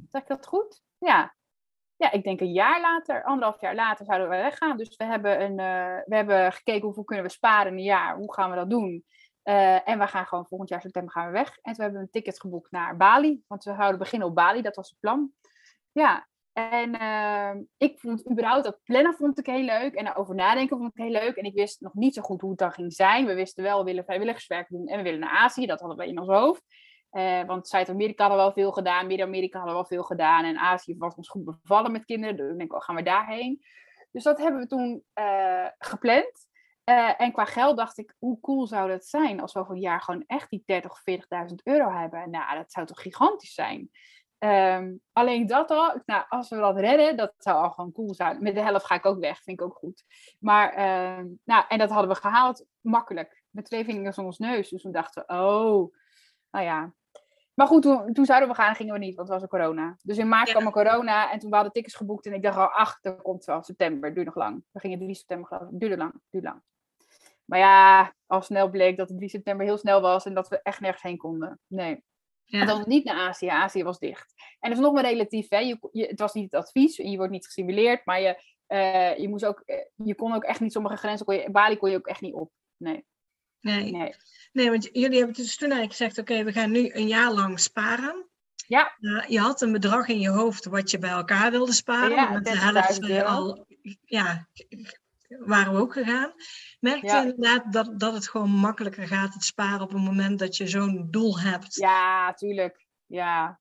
Zeg 0.08 0.22
ik 0.22 0.28
dat 0.28 0.46
goed? 0.46 0.82
Ja. 0.98 1.34
Ja, 1.96 2.12
ik 2.12 2.24
denk 2.24 2.40
een 2.40 2.52
jaar 2.52 2.80
later, 2.80 3.24
anderhalf 3.24 3.60
jaar 3.60 3.74
later 3.74 4.04
zouden 4.04 4.28
we 4.28 4.36
weggaan. 4.36 4.76
Dus 4.76 4.96
we 4.96 5.04
hebben, 5.04 5.42
een, 5.42 5.50
uh, 5.50 6.04
we 6.04 6.14
hebben 6.14 6.52
gekeken 6.52 6.84
hoeveel 6.84 7.04
kunnen 7.04 7.24
we 7.24 7.30
sparen 7.30 7.72
in 7.72 7.78
een 7.78 7.84
jaar. 7.84 8.16
Hoe 8.16 8.34
gaan 8.34 8.50
we 8.50 8.56
dat 8.56 8.70
doen? 8.70 9.04
Uh, 9.44 9.88
en 9.88 9.98
we 9.98 10.06
gaan 10.06 10.26
gewoon 10.26 10.46
volgend 10.46 10.68
jaar 10.68 10.80
september 10.80 11.12
gaan 11.12 11.26
we 11.26 11.32
weg. 11.32 11.58
En 11.62 11.72
toen 11.72 11.82
hebben 11.82 12.00
we 12.00 12.06
een 12.06 12.10
ticket 12.10 12.40
geboekt 12.40 12.70
naar 12.70 12.96
Bali. 12.96 13.42
Want 13.46 13.64
we 13.64 13.70
houden 13.70 13.98
beginnen 13.98 14.28
op 14.28 14.34
Bali. 14.34 14.62
Dat 14.62 14.76
was 14.76 14.90
het 14.90 15.00
plan. 15.00 15.32
Ja, 15.92 16.28
en 16.56 16.94
uh, 17.02 17.62
ik 17.76 17.98
vond 17.98 18.30
überhaupt 18.30 18.64
dat 18.64 18.78
plannen 18.84 19.14
vond 19.14 19.38
ik 19.38 19.46
heel 19.46 19.62
leuk. 19.62 19.94
En 19.94 20.04
daarover 20.04 20.34
nadenken 20.34 20.76
vond 20.76 20.90
ik 20.94 21.02
heel 21.02 21.10
leuk. 21.10 21.36
En 21.36 21.44
ik 21.44 21.54
wist 21.54 21.80
nog 21.80 21.94
niet 21.94 22.14
zo 22.14 22.22
goed 22.22 22.40
hoe 22.40 22.50
het 22.50 22.58
dan 22.58 22.72
ging 22.72 22.92
zijn. 22.92 23.26
We 23.26 23.34
wisten 23.34 23.62
wel, 23.62 23.78
we 23.78 23.84
willen 23.84 24.04
vrijwilligerswerk 24.04 24.68
doen 24.68 24.86
en 24.86 24.96
we 24.96 25.02
willen 25.02 25.20
naar 25.20 25.38
Azië. 25.38 25.66
Dat 25.66 25.80
hadden 25.80 25.98
we 25.98 26.06
in 26.06 26.18
ons 26.18 26.28
hoofd. 26.28 26.62
Uh, 27.12 27.44
want 27.44 27.68
Zuid-Amerika 27.68 28.22
hadden 28.22 28.38
we 28.38 28.52
wel 28.52 28.64
veel 28.64 28.72
gedaan. 28.72 29.06
Midden-Amerika 29.06 29.58
hadden 29.58 29.76
we 29.76 29.80
wel 29.80 29.98
veel 29.98 30.06
gedaan. 30.06 30.44
En 30.44 30.58
Azië 30.58 30.96
was 30.98 31.14
ons 31.14 31.28
goed 31.28 31.44
bevallen 31.44 31.92
met 31.92 32.04
kinderen. 32.04 32.36
Dus 32.36 32.50
ik 32.50 32.58
denk, 32.58 32.74
oh, 32.74 32.80
gaan 32.80 32.96
we 32.96 33.02
daarheen? 33.02 33.64
Dus 34.12 34.22
dat 34.22 34.38
hebben 34.38 34.60
we 34.60 34.66
toen 34.66 35.04
uh, 35.18 35.66
gepland. 35.78 36.46
Uh, 36.84 37.20
en 37.20 37.32
qua 37.32 37.44
geld 37.44 37.76
dacht 37.76 37.98
ik, 37.98 38.14
hoe 38.18 38.40
cool 38.40 38.66
zou 38.66 38.88
dat 38.88 39.06
zijn 39.06 39.40
als 39.40 39.52
we 39.52 39.60
over 39.60 39.74
een 39.74 39.80
jaar 39.80 40.00
gewoon 40.00 40.24
echt 40.26 40.50
die 40.50 40.62
30 40.66 40.90
of 40.90 41.00
40.000 41.50 41.54
euro 41.62 41.90
hebben? 41.90 42.30
Nou, 42.30 42.56
dat 42.56 42.72
zou 42.72 42.86
toch 42.86 43.02
gigantisch 43.02 43.54
zijn? 43.54 43.90
Um, 44.38 45.00
alleen 45.12 45.46
dat 45.46 45.70
al, 45.70 46.02
nou, 46.06 46.24
als 46.28 46.48
we 46.48 46.56
dat 46.56 46.78
redden, 46.78 47.16
dat 47.16 47.34
zou 47.38 47.62
al 47.62 47.70
gewoon 47.70 47.92
cool 47.92 48.14
zijn. 48.14 48.42
Met 48.42 48.54
de 48.54 48.60
helft 48.60 48.86
ga 48.86 48.94
ik 48.94 49.06
ook 49.06 49.18
weg, 49.18 49.42
vind 49.42 49.60
ik 49.60 49.66
ook 49.66 49.76
goed. 49.76 50.04
Maar, 50.38 50.70
uh, 50.72 51.24
nou, 51.44 51.64
en 51.68 51.78
dat 51.78 51.90
hadden 51.90 52.08
we 52.08 52.16
gehaald, 52.16 52.66
makkelijk. 52.80 53.42
Met 53.50 53.64
twee 53.64 53.84
vingers 53.84 54.18
om 54.18 54.24
ons 54.24 54.38
neus. 54.38 54.68
Dus 54.68 54.82
toen 54.82 54.92
dachten 54.92 55.24
we, 55.26 55.32
oh, 55.32 55.94
nou 56.50 56.64
ja. 56.64 56.94
Maar 57.54 57.66
goed, 57.66 57.82
toen, 57.82 58.12
toen 58.12 58.24
zouden 58.24 58.48
we 58.48 58.54
gaan, 58.54 58.74
gingen 58.74 58.92
we 58.92 58.98
niet, 58.98 59.14
want 59.14 59.28
het 59.28 59.40
was 59.40 59.42
een 59.42 59.58
corona. 59.58 59.96
Dus 60.02 60.18
in 60.18 60.28
maart 60.28 60.46
ja. 60.46 60.52
kwam 60.52 60.66
er 60.66 60.72
corona 60.72 61.32
en 61.32 61.38
toen 61.38 61.48
we 61.50 61.54
hadden 61.54 61.74
tickets 61.74 61.94
geboekt. 61.94 62.26
En 62.26 62.32
ik 62.32 62.42
dacht 62.42 62.56
al, 62.56 62.66
ach, 62.66 63.00
dat 63.00 63.22
komt 63.22 63.44
wel, 63.44 63.62
september, 63.62 64.14
duurt 64.14 64.26
nog 64.26 64.34
lang. 64.34 64.64
We 64.70 64.80
gingen 64.80 64.98
3 64.98 65.14
september 65.14 65.46
geloof 65.46 65.72
ik, 65.72 65.80
duurde 65.80 65.96
lang, 65.96 66.12
duurde 66.30 66.48
lang. 66.48 66.62
Maar 67.44 67.58
ja, 67.58 68.14
al 68.26 68.42
snel 68.42 68.70
bleek 68.70 68.96
dat 68.96 69.08
het 69.08 69.16
3 69.16 69.30
september 69.30 69.66
heel 69.66 69.78
snel 69.78 70.00
was 70.00 70.24
en 70.24 70.34
dat 70.34 70.48
we 70.48 70.62
echt 70.62 70.80
nergens 70.80 71.02
heen 71.02 71.16
konden. 71.16 71.60
Nee. 71.66 72.04
Ja. 72.46 72.64
Dan 72.64 72.84
niet 72.86 73.04
naar 73.04 73.16
Azië. 73.16 73.48
Azië 73.48 73.82
was 73.82 73.98
dicht. 73.98 74.34
En 74.60 74.68
dat 74.70 74.78
is 74.78 74.84
nog 74.84 74.92
maar 74.92 75.04
relatief. 75.04 75.48
Hè? 75.48 75.58
Je, 75.58 75.78
je, 75.92 76.06
het 76.06 76.20
was 76.20 76.32
niet 76.32 76.52
het 76.52 76.62
advies. 76.62 76.96
Je 76.96 77.16
wordt 77.16 77.32
niet 77.32 77.44
gestimuleerd. 77.44 78.04
Maar 78.04 78.20
je, 78.20 78.42
uh, 78.68 79.18
je, 79.18 79.28
moest 79.28 79.44
ook, 79.44 79.62
je 79.94 80.14
kon 80.14 80.34
ook 80.34 80.44
echt 80.44 80.60
niet 80.60 80.72
sommige 80.72 80.96
grenzen. 80.96 81.26
Kon 81.26 81.34
je, 81.34 81.50
Bali 81.50 81.76
kon 81.76 81.90
je 81.90 81.96
ook 81.96 82.06
echt 82.06 82.20
niet 82.20 82.34
op. 82.34 82.50
Nee. 82.76 83.04
Nee. 83.60 83.90
Nee, 83.90 84.14
nee 84.52 84.70
want 84.70 84.88
jullie 84.92 85.18
hebben 85.18 85.36
dus 85.36 85.56
toen 85.56 85.70
eigenlijk 85.70 85.98
gezegd: 85.98 86.18
oké, 86.18 86.32
okay, 86.32 86.44
we 86.44 86.52
gaan 86.52 86.70
nu 86.70 86.90
een 86.92 87.08
jaar 87.08 87.32
lang 87.32 87.60
sparen. 87.60 88.28
Ja. 88.66 88.96
Uh, 89.00 89.24
je 89.28 89.38
had 89.38 89.60
een 89.60 89.72
bedrag 89.72 90.08
in 90.08 90.20
je 90.20 90.28
hoofd 90.28 90.64
wat 90.64 90.90
je 90.90 90.98
bij 90.98 91.10
elkaar 91.10 91.50
wilde 91.50 91.72
sparen. 91.72 92.16
Ja, 92.16 92.30
met 92.30 92.44
de 92.44 92.58
helft 92.58 93.22
al 93.22 93.66
ja, 94.00 94.48
waren 95.28 95.72
we 95.72 95.80
ook 95.80 95.92
gegaan. 95.92 96.32
Merkte 96.80 97.16
inderdaad 97.16 97.72
dat, 97.72 98.00
dat 98.00 98.14
het 98.14 98.28
gewoon 98.28 98.50
makkelijker 98.50 99.06
gaat, 99.06 99.34
het 99.34 99.44
sparen 99.44 99.80
op 99.80 99.92
het 99.92 100.02
moment 100.02 100.38
dat 100.38 100.56
je 100.56 100.66
zo'n 100.66 101.06
doel 101.10 101.40
hebt? 101.40 101.74
Ja, 101.74 102.32
tuurlijk. 102.32 102.86
Ja. 103.06 103.60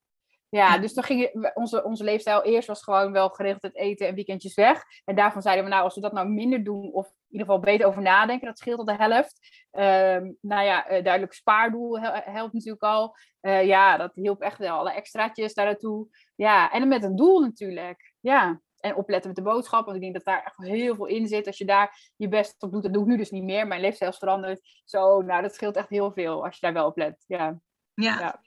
Ja, 0.50 0.78
dus 0.78 0.94
dan 0.94 1.04
ging 1.04 1.52
onze, 1.54 1.84
onze 1.84 2.04
leefstijl 2.04 2.44
eerst 2.44 2.68
was 2.68 2.84
gewoon 2.84 3.12
wel 3.12 3.30
geregeld 3.30 3.62
het 3.62 3.76
eten 3.76 4.08
en 4.08 4.16
weekendjes 4.16 4.54
weg. 4.54 4.84
En 5.06 5.16
daarvan 5.16 5.42
zeiden 5.42 5.64
we, 5.64 5.70
nou, 5.70 5.84
als 5.84 5.96
we 5.96 6.02
dat 6.02 6.14
nou 6.14 6.30
minder 6.30 6.64
doen, 6.64 6.92
of 6.94 7.08
in 7.08 7.14
ieder 7.30 7.48
geval 7.48 7.60
beter 7.60 7.88
over 7.88 8.02
nadenken, 8.02 8.48
dat 8.48 8.58
scheelt 8.58 8.80
al 8.80 8.86
de 8.86 8.96
helft. 8.96 9.66
Uh, 9.72 10.32
nou 10.42 10.64
ja, 10.64 10.92
uh, 10.92 11.04
duidelijk 11.04 11.34
spaardoel 11.34 12.00
helpt 12.00 12.54
natuurlijk 12.54 12.84
al. 12.84 13.16
Uh, 13.42 13.66
ja, 13.66 13.98
dat 13.98 14.12
hielp 14.16 14.42
echt 14.42 14.58
wel. 14.58 14.78
Alle 14.78 14.94
extraatjes 14.94 15.54
daar 15.54 15.66
naartoe. 15.66 16.08
Ja, 16.36 16.72
en 16.72 16.88
met 16.88 17.04
een 17.04 17.16
doel 17.16 17.40
natuurlijk. 17.40 18.14
Ja. 18.20 18.62
En 18.86 18.96
opletten 18.96 19.28
met 19.28 19.38
de 19.38 19.52
boodschap. 19.52 19.86
Want 19.86 19.96
ik 19.96 20.02
denk 20.02 20.14
dat 20.14 20.24
daar 20.24 20.44
echt 20.44 20.58
heel 20.58 20.96
veel 20.96 21.06
in 21.06 21.28
zit. 21.28 21.48
Als 21.48 21.58
je 21.58 21.66
daar 21.66 22.12
je 22.16 22.28
best 22.28 22.64
op 22.64 22.72
doet. 22.72 22.84
Dat 22.84 22.94
doe 22.94 23.02
ik 23.02 23.08
nu 23.08 23.18
dus 23.18 23.32
niet 23.32 23.44
meer. 23.44 23.68
Mijn 23.68 23.82
leefstijl 23.82 24.12
is 24.12 24.18
veranderd. 24.18 24.82
Zo, 24.84 25.22
nou, 25.22 25.42
dat 25.42 25.54
scheelt 25.54 25.76
echt 25.76 25.90
heel 25.90 26.12
veel. 26.12 26.46
Als 26.46 26.54
je 26.54 26.62
daar 26.62 26.74
wel 26.74 26.88
op 26.88 26.98
let. 26.98 27.24
Ja, 27.28 27.60
ja. 27.94 28.20
ja. 28.20 28.42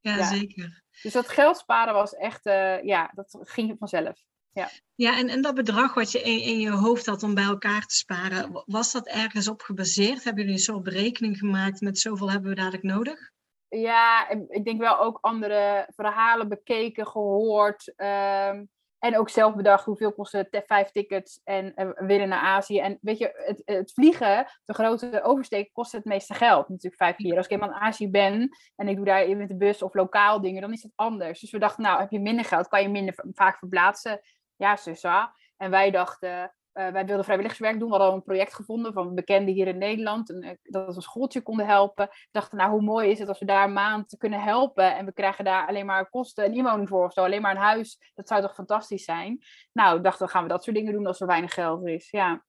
ja 0.00 0.24
zeker. 0.24 0.82
Dus 1.02 1.12
dat 1.12 1.28
geld 1.28 1.56
sparen 1.56 1.94
was 1.94 2.14
echt, 2.14 2.46
uh, 2.46 2.82
ja, 2.82 3.10
dat 3.14 3.38
ging 3.40 3.76
vanzelf. 3.78 4.24
Ja, 4.52 4.70
ja 4.94 5.18
en, 5.18 5.28
en 5.28 5.42
dat 5.42 5.54
bedrag 5.54 5.94
wat 5.94 6.12
je 6.12 6.22
in, 6.22 6.40
in 6.40 6.60
je 6.60 6.70
hoofd 6.70 7.06
had 7.06 7.22
om 7.22 7.34
bij 7.34 7.44
elkaar 7.44 7.86
te 7.86 7.94
sparen, 7.94 8.62
was 8.66 8.92
dat 8.92 9.06
ergens 9.06 9.48
op 9.48 9.60
gebaseerd? 9.60 10.24
Hebben 10.24 10.42
jullie 10.42 10.58
een 10.58 10.64
soort 10.64 10.82
berekening 10.82 11.38
gemaakt 11.38 11.80
met 11.80 11.98
zoveel 11.98 12.30
hebben 12.30 12.50
we 12.50 12.56
dadelijk 12.56 12.82
nodig? 12.82 13.30
Ja, 13.68 14.28
ik 14.48 14.64
denk 14.64 14.80
wel 14.80 14.98
ook 14.98 15.18
andere 15.20 15.88
verhalen 15.94 16.48
bekeken, 16.48 17.06
gehoord. 17.06 17.92
Um, 17.96 18.70
En 18.98 19.18
ook 19.18 19.28
zelf 19.28 19.54
bedacht 19.54 19.84
hoeveel 19.84 20.12
kosten 20.12 20.48
vijf 20.50 20.90
tickets 20.90 21.40
en 21.44 21.72
uh, 21.76 21.90
willen 21.94 22.28
naar 22.28 22.40
Azië. 22.40 22.78
En 22.78 22.98
weet 23.00 23.18
je, 23.18 23.32
het, 23.46 23.62
het, 23.64 23.92
vliegen, 23.92 24.46
de 24.64 24.74
grote 24.74 25.22
oversteek, 25.22 25.72
kost 25.72 25.92
het 25.92 26.04
meeste 26.04 26.34
geld. 26.34 26.68
Natuurlijk 26.68 27.02
vijf 27.02 27.16
keer. 27.16 27.36
Als 27.36 27.46
ik 27.46 27.52
helemaal 27.52 27.76
in 27.76 27.82
Azië 27.82 28.10
ben 28.10 28.56
en 28.76 28.88
ik 28.88 28.96
doe 28.96 29.04
daar 29.04 29.36
met 29.36 29.48
de 29.48 29.56
bus 29.56 29.82
of 29.82 29.94
lokaal 29.94 30.40
dingen, 30.40 30.60
dan 30.60 30.72
is 30.72 30.82
het 30.82 30.92
anders. 30.94 31.40
Dus 31.40 31.50
we 31.50 31.58
dachten, 31.58 31.82
nou, 31.82 32.00
heb 32.00 32.10
je 32.10 32.20
minder 32.20 32.44
geld, 32.44 32.68
kan 32.68 32.82
je 32.82 32.88
minder 32.88 33.14
vaak 33.32 33.58
verplaatsen. 33.58 34.20
Ja, 34.56 34.76
zussa. 34.76 35.34
En 35.56 35.70
wij 35.70 35.90
dachten, 35.90 36.54
uh, 36.76 36.88
wij 36.88 37.06
wilden 37.06 37.24
vrijwilligerswerk 37.24 37.78
doen. 37.78 37.88
We 37.88 37.94
hadden 37.94 38.10
al 38.10 38.16
een 38.16 38.22
project 38.22 38.54
gevonden 38.54 38.92
van 38.92 39.14
bekenden 39.14 39.54
hier 39.54 39.66
in 39.66 39.78
Nederland. 39.78 40.30
En, 40.30 40.44
uh, 40.44 40.50
dat 40.62 40.86
we 40.86 40.94
een 40.94 41.02
schooltje 41.02 41.40
konden 41.40 41.66
helpen. 41.66 42.06
We 42.10 42.28
dachten, 42.30 42.58
nou, 42.58 42.70
hoe 42.70 42.82
mooi 42.82 43.10
is 43.10 43.18
het 43.18 43.28
als 43.28 43.38
we 43.38 43.44
daar 43.44 43.64
een 43.64 43.72
maand 43.72 44.14
kunnen 44.18 44.42
helpen. 44.42 44.96
En 44.96 45.04
we 45.04 45.12
krijgen 45.12 45.44
daar 45.44 45.66
alleen 45.66 45.86
maar 45.86 46.10
kosten 46.10 46.44
en 46.44 46.54
inwoning 46.54 46.88
voor 46.88 47.04
of 47.04 47.12
zo. 47.12 47.24
Alleen 47.24 47.42
maar 47.42 47.50
een 47.50 47.62
huis. 47.62 48.12
Dat 48.14 48.28
zou 48.28 48.42
toch 48.42 48.54
fantastisch 48.54 49.04
zijn? 49.04 49.44
Nou, 49.72 50.00
dachten 50.00 50.26
we, 50.26 50.32
gaan 50.32 50.42
we 50.42 50.48
dat 50.48 50.64
soort 50.64 50.76
dingen 50.76 50.92
doen 50.92 51.06
als 51.06 51.20
er 51.20 51.26
weinig 51.26 51.54
geld 51.54 51.86
is. 51.86 52.10
Ja, 52.10 52.44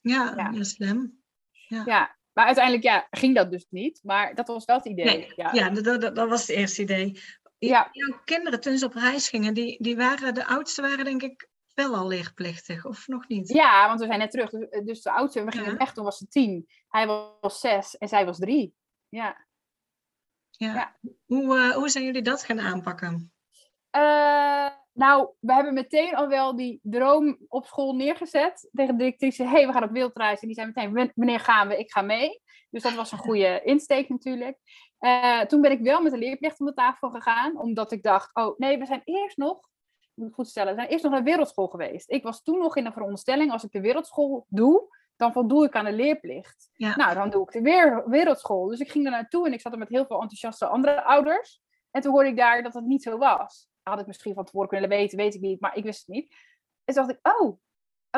ja, 0.00 0.50
ja. 0.52 0.62
slim. 0.62 1.22
Ja. 1.50 1.82
ja. 1.86 2.16
maar 2.32 2.46
uiteindelijk 2.46 2.84
ja, 2.84 3.06
ging 3.10 3.34
dat 3.34 3.50
dus 3.50 3.66
niet. 3.70 4.00
Maar 4.02 4.34
dat 4.34 4.46
was 4.46 4.64
wel 4.64 4.76
het 4.76 4.86
idee. 4.86 5.04
Nee, 5.04 5.32
ja, 5.36 5.52
ja 5.52 5.70
dat, 5.70 5.84
dat, 5.84 6.16
dat 6.16 6.28
was 6.28 6.40
het 6.40 6.56
eerste 6.56 6.82
idee. 6.82 7.20
Ja. 7.58 7.88
Jouw 7.92 8.20
kinderen 8.24 8.60
toen 8.60 8.78
ze 8.78 8.84
op 8.84 8.94
reis 8.94 9.28
gingen, 9.28 9.54
die, 9.54 9.82
die 9.82 9.96
waren, 9.96 10.34
de 10.34 10.46
oudste 10.46 10.82
waren 10.82 11.04
denk 11.04 11.22
ik 11.22 11.50
wel 11.74 11.94
al 11.94 12.06
leerplichtig, 12.06 12.84
of 12.84 13.06
nog 13.06 13.28
niet? 13.28 13.48
Ja, 13.48 13.86
want 13.86 14.00
we 14.00 14.06
zijn 14.06 14.18
net 14.18 14.30
terug. 14.30 14.50
Dus, 14.50 14.68
eh, 14.68 14.84
dus 14.84 15.02
de 15.02 15.10
oudste, 15.10 15.44
we 15.44 15.50
gingen 15.50 15.76
echt, 15.76 15.94
toen 15.94 16.04
was 16.04 16.16
ze 16.16 16.28
tien. 16.28 16.66
Hij 16.88 17.06
was 17.06 17.60
zes 17.60 17.98
en 17.98 18.08
zij 18.08 18.24
was 18.24 18.38
drie. 18.38 18.74
Ja. 19.08 19.46
Ja. 20.50 20.74
ja. 20.74 20.96
Hoe, 21.26 21.56
uh, 21.56 21.74
hoe 21.74 21.88
zijn 21.88 22.04
jullie 22.04 22.22
dat 22.22 22.44
gaan 22.44 22.60
aanpakken? 22.60 23.32
Uh, 23.96 24.68
nou, 24.92 25.28
we 25.40 25.52
hebben 25.54 25.74
meteen 25.74 26.14
al 26.14 26.28
wel 26.28 26.56
die 26.56 26.80
droom 26.82 27.38
op 27.48 27.66
school 27.66 27.94
neergezet. 27.94 28.68
Tegen 28.72 28.96
de 28.96 29.04
directrice, 29.04 29.42
hé, 29.42 29.50
hey, 29.50 29.66
we 29.66 29.72
gaan 29.72 29.82
op 29.82 29.90
wildreis. 29.90 30.40
En 30.40 30.46
die 30.46 30.56
zei 30.56 30.66
meteen, 30.66 31.12
wanneer 31.14 31.40
gaan 31.40 31.68
we? 31.68 31.78
Ik 31.78 31.90
ga 31.90 32.02
mee. 32.02 32.40
Dus 32.70 32.82
dat 32.82 32.94
was 32.94 33.12
een 33.12 33.18
goede 33.18 33.60
insteek 33.64 34.08
natuurlijk. 34.08 34.58
Uh, 35.00 35.40
toen 35.40 35.60
ben 35.60 35.70
ik 35.70 35.80
wel 35.80 36.02
met 36.02 36.12
de 36.12 36.18
leerplicht 36.18 36.60
om 36.60 36.66
de 36.66 36.74
tafel 36.74 37.10
gegaan. 37.10 37.58
Omdat 37.58 37.92
ik 37.92 38.02
dacht, 38.02 38.34
oh 38.34 38.58
nee, 38.58 38.78
we 38.78 38.86
zijn 38.86 39.02
eerst 39.04 39.36
nog 39.36 39.70
moet 40.14 40.34
goed 40.34 40.48
stellen, 40.48 40.74
zijn 40.74 40.88
eerst 40.88 41.04
nog 41.04 41.12
naar 41.12 41.22
wereldschool 41.22 41.68
geweest. 41.68 42.10
Ik 42.10 42.22
was 42.22 42.42
toen 42.42 42.58
nog 42.58 42.76
in 42.76 42.84
de 42.84 42.92
veronderstelling, 42.92 43.52
als 43.52 43.64
ik 43.64 43.72
de 43.72 43.80
wereldschool 43.80 44.46
doe, 44.48 44.96
dan 45.16 45.32
voldoe 45.32 45.64
ik 45.64 45.74
aan 45.74 45.84
de 45.84 45.92
leerplicht. 45.92 46.70
Nou, 46.76 47.14
dan 47.14 47.30
doe 47.30 47.42
ik 47.42 47.52
de 47.52 47.60
weer, 47.60 48.08
wereldschool. 48.08 48.66
Dus 48.66 48.80
ik 48.80 48.90
ging 48.90 49.04
er 49.04 49.10
naartoe 49.10 49.46
en 49.46 49.52
ik 49.52 49.60
zat 49.60 49.72
er 49.72 49.78
met 49.78 49.88
heel 49.88 50.06
veel 50.06 50.20
enthousiaste 50.20 50.66
andere 50.66 51.04
ouders. 51.04 51.60
En 51.90 52.00
toen 52.00 52.12
hoorde 52.12 52.28
ik 52.28 52.36
daar 52.36 52.62
dat 52.62 52.74
het 52.74 52.84
niet 52.84 53.02
zo 53.02 53.18
was. 53.18 53.68
Had 53.82 54.00
ik 54.00 54.06
misschien 54.06 54.34
van 54.34 54.44
tevoren 54.44 54.68
kunnen 54.68 54.88
weten, 54.88 55.18
weet 55.18 55.34
ik 55.34 55.40
niet, 55.40 55.60
maar 55.60 55.76
ik 55.76 55.84
wist 55.84 56.06
het 56.06 56.08
niet. 56.08 56.34
En 56.84 56.94
toen 56.94 57.06
dacht 57.06 57.18
ik, 57.18 57.40
oh, 57.40 57.58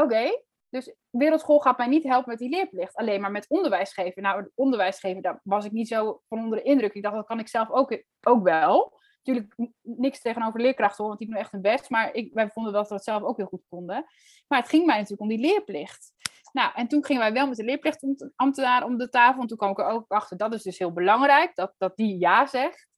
oké. 0.03 0.43
Dus 0.69 0.95
wereldschool 1.11 1.61
gaat 1.61 1.79
mij 1.79 1.87
niet 1.87 2.05
helpen 2.05 2.31
met 2.31 2.39
die 2.39 2.49
leerplicht. 2.49 2.97
Alleen 2.97 3.21
maar 3.21 3.31
met 3.31 3.49
onderwijs 3.49 3.93
geven. 3.93 4.23
Nou, 4.23 4.51
onderwijs 4.55 5.01
geven, 5.01 5.23
daar 5.23 5.41
was 5.43 5.65
ik 5.65 5.73
niet 5.73 5.89
zo 5.89 6.23
van 6.29 6.39
onder 6.39 6.59
de 6.59 6.65
indruk. 6.65 6.95
Ik 6.95 7.03
dacht, 7.03 7.15
dat 7.15 7.27
kan 7.27 7.39
ik 7.39 7.49
zelf 7.49 7.71
ook, 7.71 8.03
ook 8.21 8.43
wel 8.43 9.01
natuurlijk 9.25 9.73
niks 9.83 10.21
tegenover 10.21 10.61
leerkrachten 10.61 10.97
hoor, 10.99 11.07
want 11.07 11.19
die 11.19 11.29
doen 11.29 11.39
echt 11.39 11.53
hun 11.53 11.61
best. 11.61 11.91
Maar 11.91 12.15
ik, 12.15 12.35
wij 12.35 12.51
vonden 12.51 12.73
dat 12.73 12.89
we 12.89 12.95
het 12.95 13.05
zelf 13.05 13.23
ook 13.23 13.37
heel 13.37 13.47
goed 13.47 13.65
konden. 13.69 14.05
Maar 14.49 14.59
het 14.59 14.69
ging 14.69 14.87
mij 14.87 14.95
natuurlijk 14.95 15.21
om 15.21 15.29
die 15.29 15.39
leerplicht. 15.39 16.13
Nou, 16.53 16.73
en 16.75 16.89
toen 16.89 17.05
gingen 17.05 17.23
wij 17.23 17.33
wel 17.33 17.47
met 17.47 17.57
de 17.57 17.65
leerplichtambtenaar 17.65 18.85
om 18.85 18.97
de 18.99 19.09
tafel. 19.09 19.41
En 19.41 19.47
toen 19.47 19.57
kwam 19.57 19.71
ik 19.71 19.79
er 19.79 19.87
ook 19.87 20.05
achter, 20.09 20.37
dat 20.37 20.55
is 20.55 20.63
dus 20.63 20.79
heel 20.79 20.93
belangrijk, 20.93 21.55
dat, 21.55 21.75
dat 21.79 21.97
die 21.97 22.19
ja 22.19 22.47
zegt. 22.47 22.89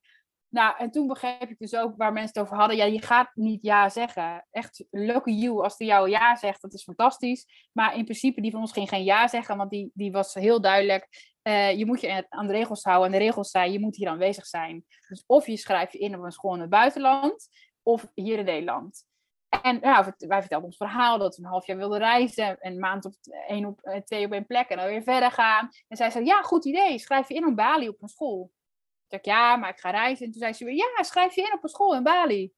Nou, 0.49 0.75
en 0.79 0.91
toen 0.91 1.07
begreep 1.07 1.51
ik 1.51 1.59
dus 1.59 1.75
ook 1.75 1.97
waar 1.97 2.13
mensen 2.13 2.33
het 2.33 2.43
over 2.43 2.57
hadden. 2.57 2.77
Ja, 2.77 2.85
je 2.85 3.03
gaat 3.03 3.31
niet 3.35 3.63
ja 3.63 3.89
zeggen. 3.89 4.47
Echt, 4.51 4.85
lucky 4.91 5.31
you 5.31 5.63
als 5.63 5.77
die 5.77 5.87
jou 5.87 6.11
ja 6.11 6.37
zegt, 6.37 6.63
dat 6.63 6.73
is 6.73 6.83
fantastisch. 6.83 7.69
Maar 7.73 7.97
in 7.97 8.05
principe, 8.05 8.41
die 8.41 8.51
van 8.51 8.61
ons 8.61 8.73
ging 8.73 8.89
geen 8.89 9.05
ja 9.05 9.29
zeggen, 9.29 9.57
want 9.57 9.71
die, 9.71 9.91
die 9.95 10.13
was 10.13 10.35
heel 10.35 10.61
duidelijk. 10.61 11.35
Uh, 11.43 11.79
je 11.79 11.87
moet 11.87 12.01
je 12.01 12.27
aan 12.29 12.47
de 12.47 12.53
regels 12.53 12.83
houden. 12.83 13.07
En 13.07 13.19
de 13.19 13.25
regels 13.25 13.51
zijn, 13.51 13.73
je 13.73 13.81
moet 13.81 13.97
hier 13.97 14.09
aanwezig 14.09 14.47
zijn. 14.47 14.85
Dus 15.09 15.25
of 15.27 15.47
je 15.47 15.57
schrijft 15.57 15.93
je 15.93 15.99
in 15.99 16.17
op 16.17 16.23
een 16.23 16.31
school 16.31 16.55
in 16.55 16.61
het 16.61 16.71
buitenland, 16.71 17.49
of 17.83 18.07
hier 18.15 18.39
in 18.39 18.45
Nederland. 18.45 19.05
En 19.63 19.79
ja, 19.83 20.15
wij 20.19 20.41
vertelden 20.41 20.67
ons 20.67 20.77
verhaal 20.77 21.19
dat 21.19 21.37
we 21.37 21.43
een 21.43 21.49
half 21.49 21.67
jaar 21.67 21.77
wilden 21.77 21.99
reizen. 21.99 22.57
Een 22.61 22.79
maand 22.79 23.05
of 23.05 23.15
één 23.47 23.65
op, 23.65 23.81
eh, 23.81 24.01
twee 24.01 24.25
op 24.25 24.33
één 24.33 24.47
plek 24.47 24.69
en 24.69 24.77
dan 24.77 24.87
weer 24.87 25.03
verder 25.03 25.31
gaan. 25.31 25.69
En 25.89 25.97
zij 25.97 26.11
zei, 26.11 26.25
ja, 26.25 26.43
goed 26.43 26.65
idee. 26.65 26.99
Schrijf 26.99 27.29
je 27.29 27.35
in 27.35 27.47
op 27.47 27.57
Bali 27.57 27.89
op 27.89 28.03
een 28.03 28.09
school. 28.09 28.51
Toen 29.09 29.21
zei 29.21 29.37
ik, 29.37 29.41
ja, 29.41 29.57
maar 29.57 29.71
ik 29.71 29.81
ga 29.81 29.91
reizen. 29.91 30.27
En 30.27 30.33
toen 30.33 30.41
zei 30.41 30.53
ze 30.53 30.65
weer, 30.65 30.75
ja, 30.75 31.03
schrijf 31.03 31.35
je 31.35 31.43
in 31.43 31.53
op 31.53 31.63
een 31.63 31.69
school 31.69 31.95
in 31.95 32.03
Bali. 32.03 32.53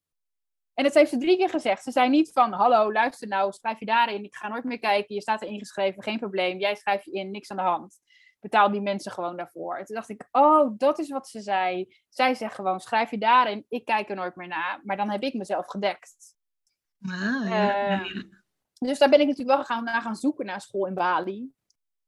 En 0.74 0.84
dat 0.84 0.94
heeft 0.94 1.10
ze 1.10 1.18
drie 1.18 1.36
keer 1.36 1.48
gezegd. 1.48 1.82
Ze 1.82 1.90
zei 1.90 2.08
niet 2.08 2.32
van, 2.32 2.52
hallo, 2.52 2.92
luister 2.92 3.28
nou, 3.28 3.52
schrijf 3.52 3.78
je 3.78 3.86
daarin. 3.86 4.24
Ik 4.24 4.34
ga 4.34 4.48
nooit 4.48 4.64
meer 4.64 4.78
kijken. 4.78 5.14
Je 5.14 5.20
staat 5.20 5.42
er 5.42 5.48
ingeschreven, 5.48 6.02
geen 6.02 6.18
probleem. 6.18 6.58
Jij 6.58 6.74
schrijft 6.74 7.04
je 7.04 7.12
in, 7.12 7.30
niks 7.30 7.50
aan 7.50 7.56
de 7.56 7.62
hand. 7.62 8.00
Betaal 8.40 8.70
die 8.70 8.80
mensen 8.80 9.12
gewoon 9.12 9.36
daarvoor. 9.36 9.76
En 9.76 9.84
toen 9.84 9.94
dacht 9.96 10.08
ik, 10.08 10.28
oh, 10.30 10.70
dat 10.76 10.98
is 10.98 11.10
wat 11.10 11.28
ze 11.28 11.40
zei. 11.40 11.94
Zij 12.08 12.34
zegt 12.34 12.54
gewoon, 12.54 12.80
schrijf 12.80 13.10
je 13.10 13.18
daarin. 13.18 13.64
Ik 13.68 13.84
kijk 13.84 14.08
er 14.08 14.16
nooit 14.16 14.36
meer 14.36 14.48
naar. 14.48 14.80
Maar 14.84 14.96
dan 14.96 15.10
heb 15.10 15.22
ik 15.22 15.34
mezelf 15.34 15.66
gedekt. 15.66 16.16
Ah, 17.02 17.48
ja. 17.48 18.00
uh, 18.00 18.22
dus 18.78 18.98
daar 18.98 19.08
ben 19.08 19.20
ik 19.20 19.26
natuurlijk 19.26 19.56
wel 19.56 19.64
gaan, 19.64 19.84
naar 19.84 20.02
gaan 20.02 20.16
zoeken 20.16 20.46
naar 20.46 20.60
school 20.60 20.86
in 20.86 20.94
Bali 20.94 21.52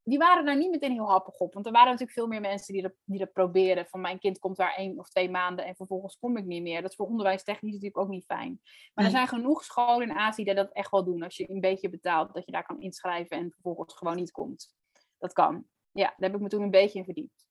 die 0.03 0.17
waren 0.17 0.45
daar 0.45 0.57
niet 0.57 0.71
meteen 0.71 0.91
heel 0.91 1.09
happig 1.09 1.39
op. 1.39 1.53
Want 1.53 1.65
er 1.65 1.71
waren 1.71 1.87
natuurlijk 1.87 2.17
veel 2.17 2.27
meer 2.27 2.41
mensen 2.41 2.73
die 2.73 2.81
dat, 2.81 2.93
die 3.03 3.19
dat 3.19 3.33
proberen. 3.33 3.87
Van 3.87 4.01
mijn 4.01 4.19
kind 4.19 4.39
komt 4.39 4.57
daar 4.57 4.75
één 4.75 4.99
of 4.99 5.09
twee 5.09 5.29
maanden 5.29 5.65
en 5.65 5.75
vervolgens 5.75 6.17
kom 6.19 6.37
ik 6.37 6.45
niet 6.45 6.61
meer. 6.61 6.81
Dat 6.81 6.89
is 6.89 6.95
voor 6.95 7.07
onderwijstechnisch 7.07 7.73
natuurlijk 7.73 7.97
ook 7.97 8.09
niet 8.09 8.25
fijn. 8.25 8.61
Maar 8.93 9.05
er 9.05 9.11
zijn 9.11 9.27
genoeg 9.27 9.63
scholen 9.63 10.09
in 10.09 10.15
Azië 10.15 10.43
die 10.43 10.53
dat 10.53 10.71
echt 10.71 10.91
wel 10.91 11.03
doen. 11.03 11.23
Als 11.23 11.37
je 11.37 11.49
een 11.49 11.59
beetje 11.59 11.89
betaalt, 11.89 12.33
dat 12.33 12.45
je 12.45 12.51
daar 12.51 12.65
kan 12.65 12.81
inschrijven 12.81 13.37
en 13.37 13.51
vervolgens 13.51 13.93
gewoon 13.93 14.15
niet 14.15 14.31
komt. 14.31 14.75
Dat 15.17 15.33
kan. 15.33 15.65
Ja, 15.91 16.07
daar 16.17 16.29
heb 16.29 16.35
ik 16.35 16.41
me 16.41 16.49
toen 16.49 16.61
een 16.61 16.71
beetje 16.71 16.99
in 16.99 17.05
verdiept. 17.05 17.45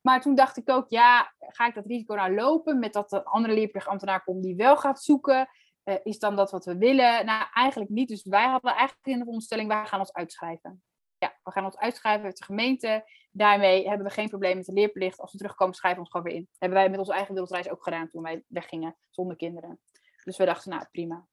Maar 0.00 0.20
toen 0.20 0.34
dacht 0.34 0.56
ik 0.56 0.70
ook, 0.70 0.88
ja, 0.88 1.34
ga 1.38 1.66
ik 1.66 1.74
dat 1.74 1.86
risico 1.86 2.14
nou 2.14 2.34
lopen 2.34 2.78
met 2.78 2.92
dat 2.92 3.10
de 3.10 3.24
andere 3.24 3.54
leerplichtambtenaar 3.54 4.24
komt 4.24 4.42
die 4.42 4.56
wel 4.56 4.76
gaat 4.76 5.02
zoeken? 5.02 5.48
Uh, 5.84 5.94
is 6.02 6.18
dan 6.18 6.36
dat 6.36 6.50
wat 6.50 6.64
we 6.64 6.78
willen? 6.78 7.26
Nou, 7.26 7.46
eigenlijk 7.54 7.90
niet. 7.90 8.08
Dus 8.08 8.24
wij 8.24 8.46
hadden 8.46 8.70
eigenlijk 8.70 9.06
in 9.06 9.18
de 9.18 9.26
onderstelling, 9.26 9.68
wij 9.68 9.86
gaan 9.86 9.98
ons 9.98 10.12
uitschrijven 10.12 10.82
ja, 11.18 11.38
we 11.42 11.50
gaan 11.50 11.64
ons 11.64 11.76
uitschrijven 11.76 12.26
met 12.26 12.36
de 12.36 12.44
gemeente. 12.44 13.10
Daarmee 13.30 13.88
hebben 13.88 14.06
we 14.06 14.12
geen 14.12 14.28
probleem 14.28 14.56
met 14.56 14.66
de 14.66 14.72
leerplicht. 14.72 15.20
Als 15.20 15.32
we 15.32 15.38
terugkomen, 15.38 15.74
schrijven 15.74 16.00
we 16.00 16.04
ons 16.04 16.16
gewoon 16.16 16.26
weer 16.32 16.40
in. 16.42 16.48
hebben 16.58 16.78
wij 16.78 16.90
met 16.90 16.98
onze 16.98 17.12
eigen 17.12 17.32
wereldreis 17.32 17.68
ook 17.68 17.82
gedaan 17.82 18.08
toen 18.08 18.22
wij 18.22 18.44
weggingen 18.48 18.96
zonder 19.10 19.36
kinderen. 19.36 19.80
Dus 20.24 20.36
we 20.36 20.44
dachten, 20.44 20.70
nou 20.70 20.84
prima. 20.90 21.26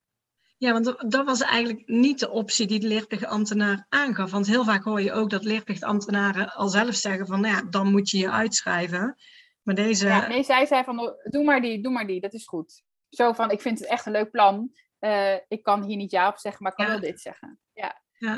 Ja, 0.58 0.72
want 0.72 1.12
dat 1.12 1.26
was 1.26 1.42
eigenlijk 1.42 1.88
niet 1.88 2.20
de 2.20 2.30
optie 2.30 2.68
die 2.68 2.80
de 2.80 2.88
leerplichtambtenaar 2.88 3.86
aangaf. 3.90 4.32
Want 4.32 4.48
heel 4.48 4.64
vaak 4.64 4.84
hoor 4.84 5.02
je 5.02 5.12
ook 5.12 5.30
dat 5.30 5.44
leerplichtambtenaren 5.44 6.54
al 6.54 6.68
zelf 6.68 6.96
zeggen 6.96 7.28
van, 7.28 7.42
nou 7.42 7.56
ja, 7.56 7.62
dan 7.70 7.92
moet 7.92 8.10
je 8.10 8.18
je 8.18 8.32
uitschrijven. 8.32 9.16
Maar 9.62 9.76
deze... 9.76 10.08
Ja, 10.08 10.28
nee, 10.28 10.44
zij 10.44 10.66
zei 10.66 10.84
van, 10.84 11.16
doe 11.24 11.44
maar 11.44 11.62
die, 11.62 11.82
doe 11.82 11.92
maar 11.92 12.08
die, 12.08 12.22
dat 12.22 12.34
is 12.34 12.48
goed. 12.48 12.84
Zo 13.10 13.34
van, 13.34 13.52
ik 13.52 13.62
vind 13.62 13.80
het 13.80 13.88
echt 13.88 14.06
een 14.06 14.12
leuk 14.12 14.32
plan. 14.32 14.72
Uh, 15.00 15.34
ik 15.48 15.64
kan 15.64 15.84
hier 15.84 15.98
niet 15.98 16.12
ja 16.12 16.28
op 16.28 16.38
zeggen, 16.38 16.64
maar 16.64 16.72
ik 16.72 16.78
kan 16.78 16.88
wel 16.88 17.00
dit 17.00 17.22
zeggen. 17.22 17.60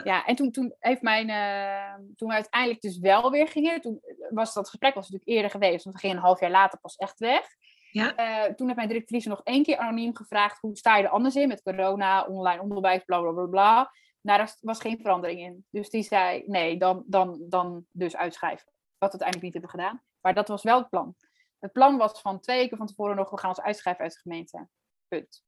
Ja. 0.04 0.26
En 0.26 0.36
toen, 0.36 0.52
toen 0.52 0.76
heeft 0.80 1.02
mijn, 1.02 1.30
uh, 1.30 2.08
toen 2.16 2.28
we 2.28 2.34
uiteindelijk 2.34 2.82
dus 2.82 3.00
wel 3.00 3.32
weer 3.32 3.48
gingen, 3.48 3.82
toen 3.82 4.02
was 4.30 4.54
dat 4.54 4.70
gesprek 4.70 4.94
was 4.94 5.10
natuurlijk 5.10 5.30
eerder 5.38 5.52
geweest, 5.52 5.84
want 5.84 5.96
we 5.96 6.02
gingen 6.02 6.18
een 6.18 6.24
half 6.24 6.40
jaar 6.40 6.52
later 6.52 6.80
pas 6.80 6.96
echt 6.96 7.20
weg. 7.20 7.48
Ja. 7.92 8.20
Uh, 8.20 8.54
toen 8.54 8.66
heeft 8.66 8.78
mijn 8.78 8.88
directrice 8.88 9.30
nog 9.30 9.42
één 9.44 9.64
keer 9.64 9.78
anoniem 9.78 10.16
gevraagd, 10.16 10.60
hoe 10.60 10.78
sta 10.78 10.98
je 10.98 11.04
er 11.04 11.10
anders 11.10 11.36
in 11.36 11.48
met 11.48 11.62
corona, 11.62 12.26
online 12.26 12.62
onderwijs, 12.62 13.04
bla 13.04 13.20
bla 13.22 13.32
bla 13.32 13.46
bla. 13.46 13.92
Nou, 14.22 14.40
daar 14.40 14.56
was 14.62 14.80
geen 14.80 14.98
verandering 15.02 15.40
in. 15.40 15.66
Dus 15.70 15.90
die 15.90 16.04
zei, 16.04 16.44
nee, 16.46 16.78
dan, 16.78 17.04
dan, 17.06 17.46
dan 17.50 17.86
dus 17.92 18.16
uitschrijven. 18.16 18.66
Wat 18.98 19.14
we 19.14 19.20
uiteindelijk 19.20 19.44
niet 19.44 19.54
hebben 19.54 19.72
gedaan. 19.72 20.04
Maar 20.22 20.34
dat 20.34 20.48
was 20.48 20.64
wel 20.64 20.78
het 20.78 20.90
plan. 20.90 21.16
Het 21.60 21.72
plan 21.72 21.98
was 21.98 22.22
van 22.22 22.40
twee 22.40 22.58
weken 22.58 22.78
van 22.78 22.88
tevoren 22.88 23.16
nog, 23.16 23.30
we 23.30 23.38
gaan 23.38 23.50
ons 23.50 23.62
uitschrijven 23.62 24.04
uit 24.04 24.14
de 24.14 24.20
gemeente. 24.20 24.68
Punt. 25.08 25.44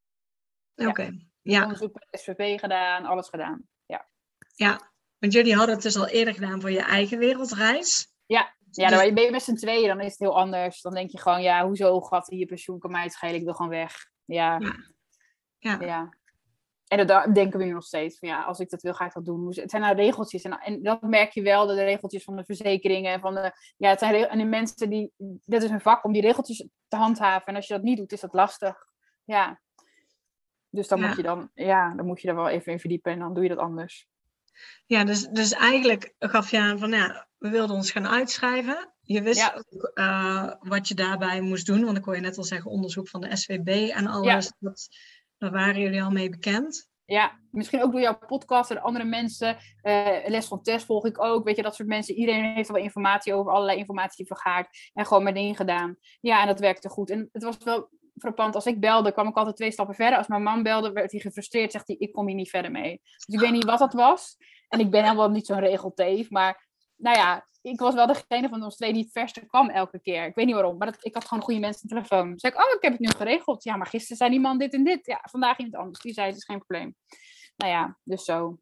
Oké, 0.76 1.02
ja. 1.02 1.12
ja. 1.42 1.62
Onderzoek 1.62 1.94
bij 1.94 2.20
SVP 2.20 2.60
gedaan, 2.60 3.06
alles 3.06 3.30
gedaan. 3.30 3.68
Ja, 4.60 4.92
want 5.20 5.34
jullie 5.34 5.56
hadden 5.56 5.76
het 5.76 5.84
dus 5.84 5.98
al 5.98 6.08
eerder 6.08 6.34
gedaan 6.34 6.62
voor 6.62 6.72
je 6.72 6.82
eigen 6.82 7.18
wereldreis. 7.18 8.14
Ja, 8.26 8.56
ja 8.72 8.90
dan 8.90 9.14
ben 9.14 9.24
je 9.24 9.32
met 9.32 9.44
z'n 9.44 9.56
tweeën, 9.56 9.88
dan 9.88 10.00
is 10.00 10.12
het 10.12 10.20
heel 10.20 10.38
anders. 10.38 10.82
Dan 10.82 10.94
denk 10.94 11.12
je 11.12 11.20
gewoon, 11.20 11.42
ja, 11.42 11.66
hoezo 11.66 12.02
gaat 12.02 12.28
je 12.30 12.46
pensioen, 12.46 12.80
kan 12.80 12.92
mij 12.92 13.04
het 13.04 13.14
schelen, 13.14 13.36
ik 13.36 13.44
wil 13.44 13.54
gewoon 13.54 13.72
weg. 13.72 14.10
Ja. 14.26 14.60
ja. 15.58 15.78
ja. 15.80 16.18
En 16.88 17.08
dat 17.08 17.36
denken 17.36 17.60
we 17.60 17.66
nu 17.66 17.72
nog 17.72 17.84
steeds. 17.84 18.20
Van, 18.20 18.30
ja, 18.30 18.44
als 18.44 18.60
ik 18.60 18.70
dat 18.70 18.82
wil, 18.82 18.94
ga 18.94 19.06
ik 19.06 19.14
dat 19.14 19.26
doen. 19.26 19.48
Het 19.48 19.70
zijn 19.70 19.82
nou 19.82 19.96
regeltjes. 19.96 20.44
En, 20.44 20.60
en 20.60 20.84
dat 20.84 21.02
merk 21.02 21.32
je 21.32 21.42
wel, 21.42 21.68
de 21.68 21.84
regeltjes 21.84 22.24
van 22.24 22.36
de 22.36 22.46
verzekeringen. 22.46 23.20
Van 23.20 23.36
de, 23.36 23.52
ja, 23.78 23.90
het 23.90 24.00
zijn 24.00 24.28
en 24.28 24.38
de 24.38 24.46
mensen 24.46 24.90
die... 24.90 25.12
Dat 25.46 25.64
is 25.64 25.70
een 25.70 25.82
vak 25.82 26.04
om 26.04 26.14
die 26.14 26.22
regeltjes 26.22 26.68
te 26.88 26.96
handhaven. 26.96 27.46
En 27.46 27.56
als 27.56 27.68
je 27.68 27.74
dat 27.74 27.84
niet 27.84 27.98
doet, 27.98 28.12
is 28.12 28.22
dat 28.22 28.34
lastig. 28.34 28.86
Ja. 29.24 29.62
Dus 30.70 30.88
dan, 30.88 31.02
Moet, 31.02 31.16
je 31.16 31.24
dan, 31.24 31.50
ja, 31.54 31.96
dan 31.96 32.06
moet 32.06 32.22
je 32.22 32.28
er 32.28 32.36
wel 32.36 32.50
even 32.50 32.72
in 32.72 32.80
verdiepen. 32.80 33.12
En 33.12 33.20
dan 33.20 33.34
doe 33.34 33.44
je 33.44 33.50
dat 33.50 33.58
anders. 33.58 34.08
Ja, 34.86 35.04
dus, 35.04 35.28
dus 35.28 35.52
eigenlijk 35.52 36.14
gaf 36.20 36.52
je 36.52 36.60
aan 36.60 36.80
van 36.80 36.92
ja, 36.92 37.28
we 37.38 37.50
wilden 37.50 37.76
ons 37.76 37.92
gaan 37.92 38.08
uitschrijven. 38.08 38.94
Je 39.02 39.22
wist 39.22 39.54
ook 39.56 39.92
uh, 39.94 40.54
wat 40.60 40.88
je 40.88 40.96
daarbij 40.96 41.42
moest 41.42 41.66
doen, 41.66 41.86
want 41.86 41.98
ik 41.98 42.04
kon 42.04 42.16
je 42.16 42.22
net 42.22 42.38
al 42.38 42.44
zeggen 42.44 42.72
onderzoek 42.72 43.10
van 43.10 43.22
de 43.22 43.36
SVB 43.36 43.90
en 43.90 44.08
alles. 44.08 44.52
Dat, 44.60 44.88
Daar 45.38 45.52
waren 45.52 45.82
jullie 45.82 46.04
al 46.04 46.12
mee 46.12 46.30
bekend. 46.30 46.90
Ja, 47.06 47.40
misschien 47.52 47.84
ook 47.84 47.92
door 47.92 48.02
jouw 48.02 48.20
podcast 48.28 48.72
en 48.72 48.82
andere 48.82 49.06
mensen. 49.06 49.58
Uh, 49.84 50.28
Les 50.28 50.46
van 50.46 50.62
Test 50.62 50.86
volg 50.86 51.06
ik 51.06 51.22
ook. 51.22 51.44
Weet 51.44 51.56
je, 51.56 51.62
dat 51.62 51.76
soort 51.76 51.88
mensen. 51.88 52.16
Iedereen 52.16 52.54
heeft 52.54 52.70
wel 52.70 52.82
informatie 52.82 53.34
over 53.34 53.52
allerlei 53.52 53.78
informatie 53.78 54.26
vergaard. 54.26 54.92
En 54.94 55.06
gewoon 55.06 55.34
ding 55.34 55.58
gedaan. 55.58 55.98
Ja, 56.22 56.42
en 56.42 56.48
dat 56.48 56.60
werkte 56.60 56.90
goed. 56.90 57.10
En 57.10 57.30
het 57.32 57.44
was 57.44 57.58
wel 57.64 57.90
frappant. 58.20 58.56
Als 58.56 58.66
ik 58.66 58.80
belde, 58.80 59.12
kwam 59.12 59.28
ik 59.28 59.36
altijd 59.36 59.56
twee 59.56 59.72
stappen 59.72 59.96
verder. 59.96 60.18
Als 60.18 60.28
mijn 60.28 60.44
man 60.44 60.64
belde, 60.64 60.92
werd 60.92 61.12
hij 61.12 61.20
gefrustreerd. 61.20 61.72
Zegt 61.72 61.88
hij, 61.88 61.96
ik 62.00 62.12
kom 62.12 62.28
hier 62.28 62.36
niet 62.36 62.50
verder 62.50 62.72
mee. 62.72 63.02
Dus 63.04 63.36
ik 63.36 63.40
weet 63.40 63.52
niet 63.52 63.64
wat 63.64 63.80
dat 63.80 63.94
was. 63.94 64.38
En 64.68 64.80
ik 64.80 64.90
ben 64.90 65.04
helemaal 65.04 65.30
niet 65.30 65.46
zo'n 65.46 65.60
regelteef. 65.60 66.30
Maar 66.30 66.68
nou 66.96 67.18
ja, 67.18 67.48
ik 67.62 67.80
was 67.80 67.94
wel 67.94 68.08
degene 68.08 68.50
van 68.50 68.64
ons 68.64 68.76
twee 68.76 68.94
die 68.94 69.04
het 69.04 69.12
verste 69.12 69.46
kwam 69.46 69.70
elke 69.70 70.00
keer. 70.00 70.26
Ik 70.26 70.36
weet 70.36 70.46
niet 70.46 70.56
waarom, 70.56 70.78
maar 70.78 70.98
ik 71.02 71.14
had 71.14 71.26
gewoon 71.26 71.44
goede 71.44 71.60
mensen 71.60 71.82
aan 71.82 71.98
de 71.98 72.08
telefoon. 72.08 72.32
Dus 72.32 72.42
zei 72.42 72.54
ik, 72.54 72.60
oh, 72.60 72.76
ik 72.76 72.82
heb 72.82 72.92
het 72.92 73.02
nu 73.02 73.08
geregeld. 73.08 73.64
Ja, 73.64 73.76
maar 73.76 73.88
gisteren 73.88 74.18
zei 74.18 74.30
die 74.30 74.40
man 74.40 74.58
dit 74.58 74.74
en 74.74 74.84
dit. 74.84 75.06
Ja, 75.06 75.20
vandaag 75.22 75.58
iemand 75.58 75.76
anders. 75.76 76.00
Die 76.00 76.14
zei, 76.14 76.28
het 76.28 76.38
is 76.38 76.46
geen 76.46 76.58
probleem. 76.66 76.96
Nou 77.56 77.72
ja, 77.72 77.98
dus 78.04 78.24
zo. 78.24 78.58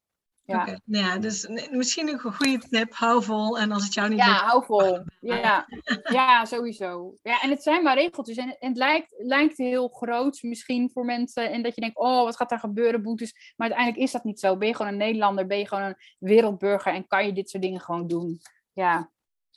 Ja. 0.48 0.62
Okay. 0.62 0.80
Nou 0.84 1.06
ja, 1.06 1.18
dus 1.18 1.48
misschien 1.72 2.08
een 2.08 2.20
goede 2.20 2.58
tip, 2.70 2.94
hou 2.94 3.24
vol. 3.24 3.60
En 3.60 3.72
als 3.72 3.84
het 3.84 3.94
jou 3.94 4.10
niet 4.10 4.18
Ja, 4.18 4.26
hou 4.26 4.66
vol. 4.66 5.04
Ja, 5.20 5.68
ja, 6.04 6.46
sowieso. 6.46 7.16
Ja, 7.22 7.42
en 7.42 7.50
het 7.50 7.64
zijn 7.64 7.84
maar 7.84 7.96
regeltjes. 7.96 8.38
En, 8.38 8.56
het 8.60 8.78
lijkt, 8.78 9.14
lijkt 9.18 9.58
heel 9.58 9.88
groot 9.88 10.42
misschien 10.42 10.90
voor 10.94 11.06
mensen. 11.06 11.52
En 11.52 11.64
dat 11.64 11.76
je 11.76 11.82
denkt, 11.82 11.98
oh, 11.98 12.24
wat 12.24 12.36
gaat 12.36 12.52
er 12.52 12.60
gebeuren, 12.60 13.02
boetes. 13.02 13.54
Maar 13.56 13.68
uiteindelijk 13.68 14.04
is 14.04 14.12
dat 14.12 14.24
niet 14.24 14.40
zo. 14.40 14.58
Ben 14.58 14.68
je 14.68 14.76
gewoon 14.76 14.92
een 14.92 14.98
Nederlander, 14.98 15.48
ben 15.48 15.58
je 15.58 15.68
gewoon 15.68 15.84
een 15.84 15.98
wereldburger 16.20 16.94
en 16.94 17.08
kan 17.08 17.26
je 17.26 17.34
dit 17.34 17.50
soort 17.50 17.64
dingen 17.64 17.82
gewoon 17.82 18.08
doen. 18.08 18.42
Ja, 18.74 19.12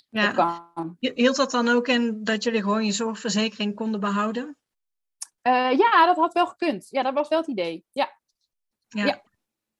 ja. 0.08 0.30
kan. 0.30 0.96
Hield 0.98 1.36
dat 1.36 1.50
dan 1.50 1.68
ook 1.68 1.88
in 1.88 2.24
dat 2.24 2.42
jullie 2.42 2.62
gewoon 2.62 2.84
je 2.84 2.92
zorgverzekering 2.92 3.74
konden 3.74 4.00
behouden? 4.00 4.56
Uh, 5.42 5.72
ja, 5.72 6.06
dat 6.06 6.16
had 6.16 6.32
wel 6.32 6.46
gekund. 6.46 6.86
Ja, 6.88 7.02
dat 7.02 7.14
was 7.14 7.28
wel 7.28 7.38
het 7.38 7.48
idee. 7.48 7.84
Ja. 7.92 8.18
ja. 8.88 9.04
ja. 9.04 9.22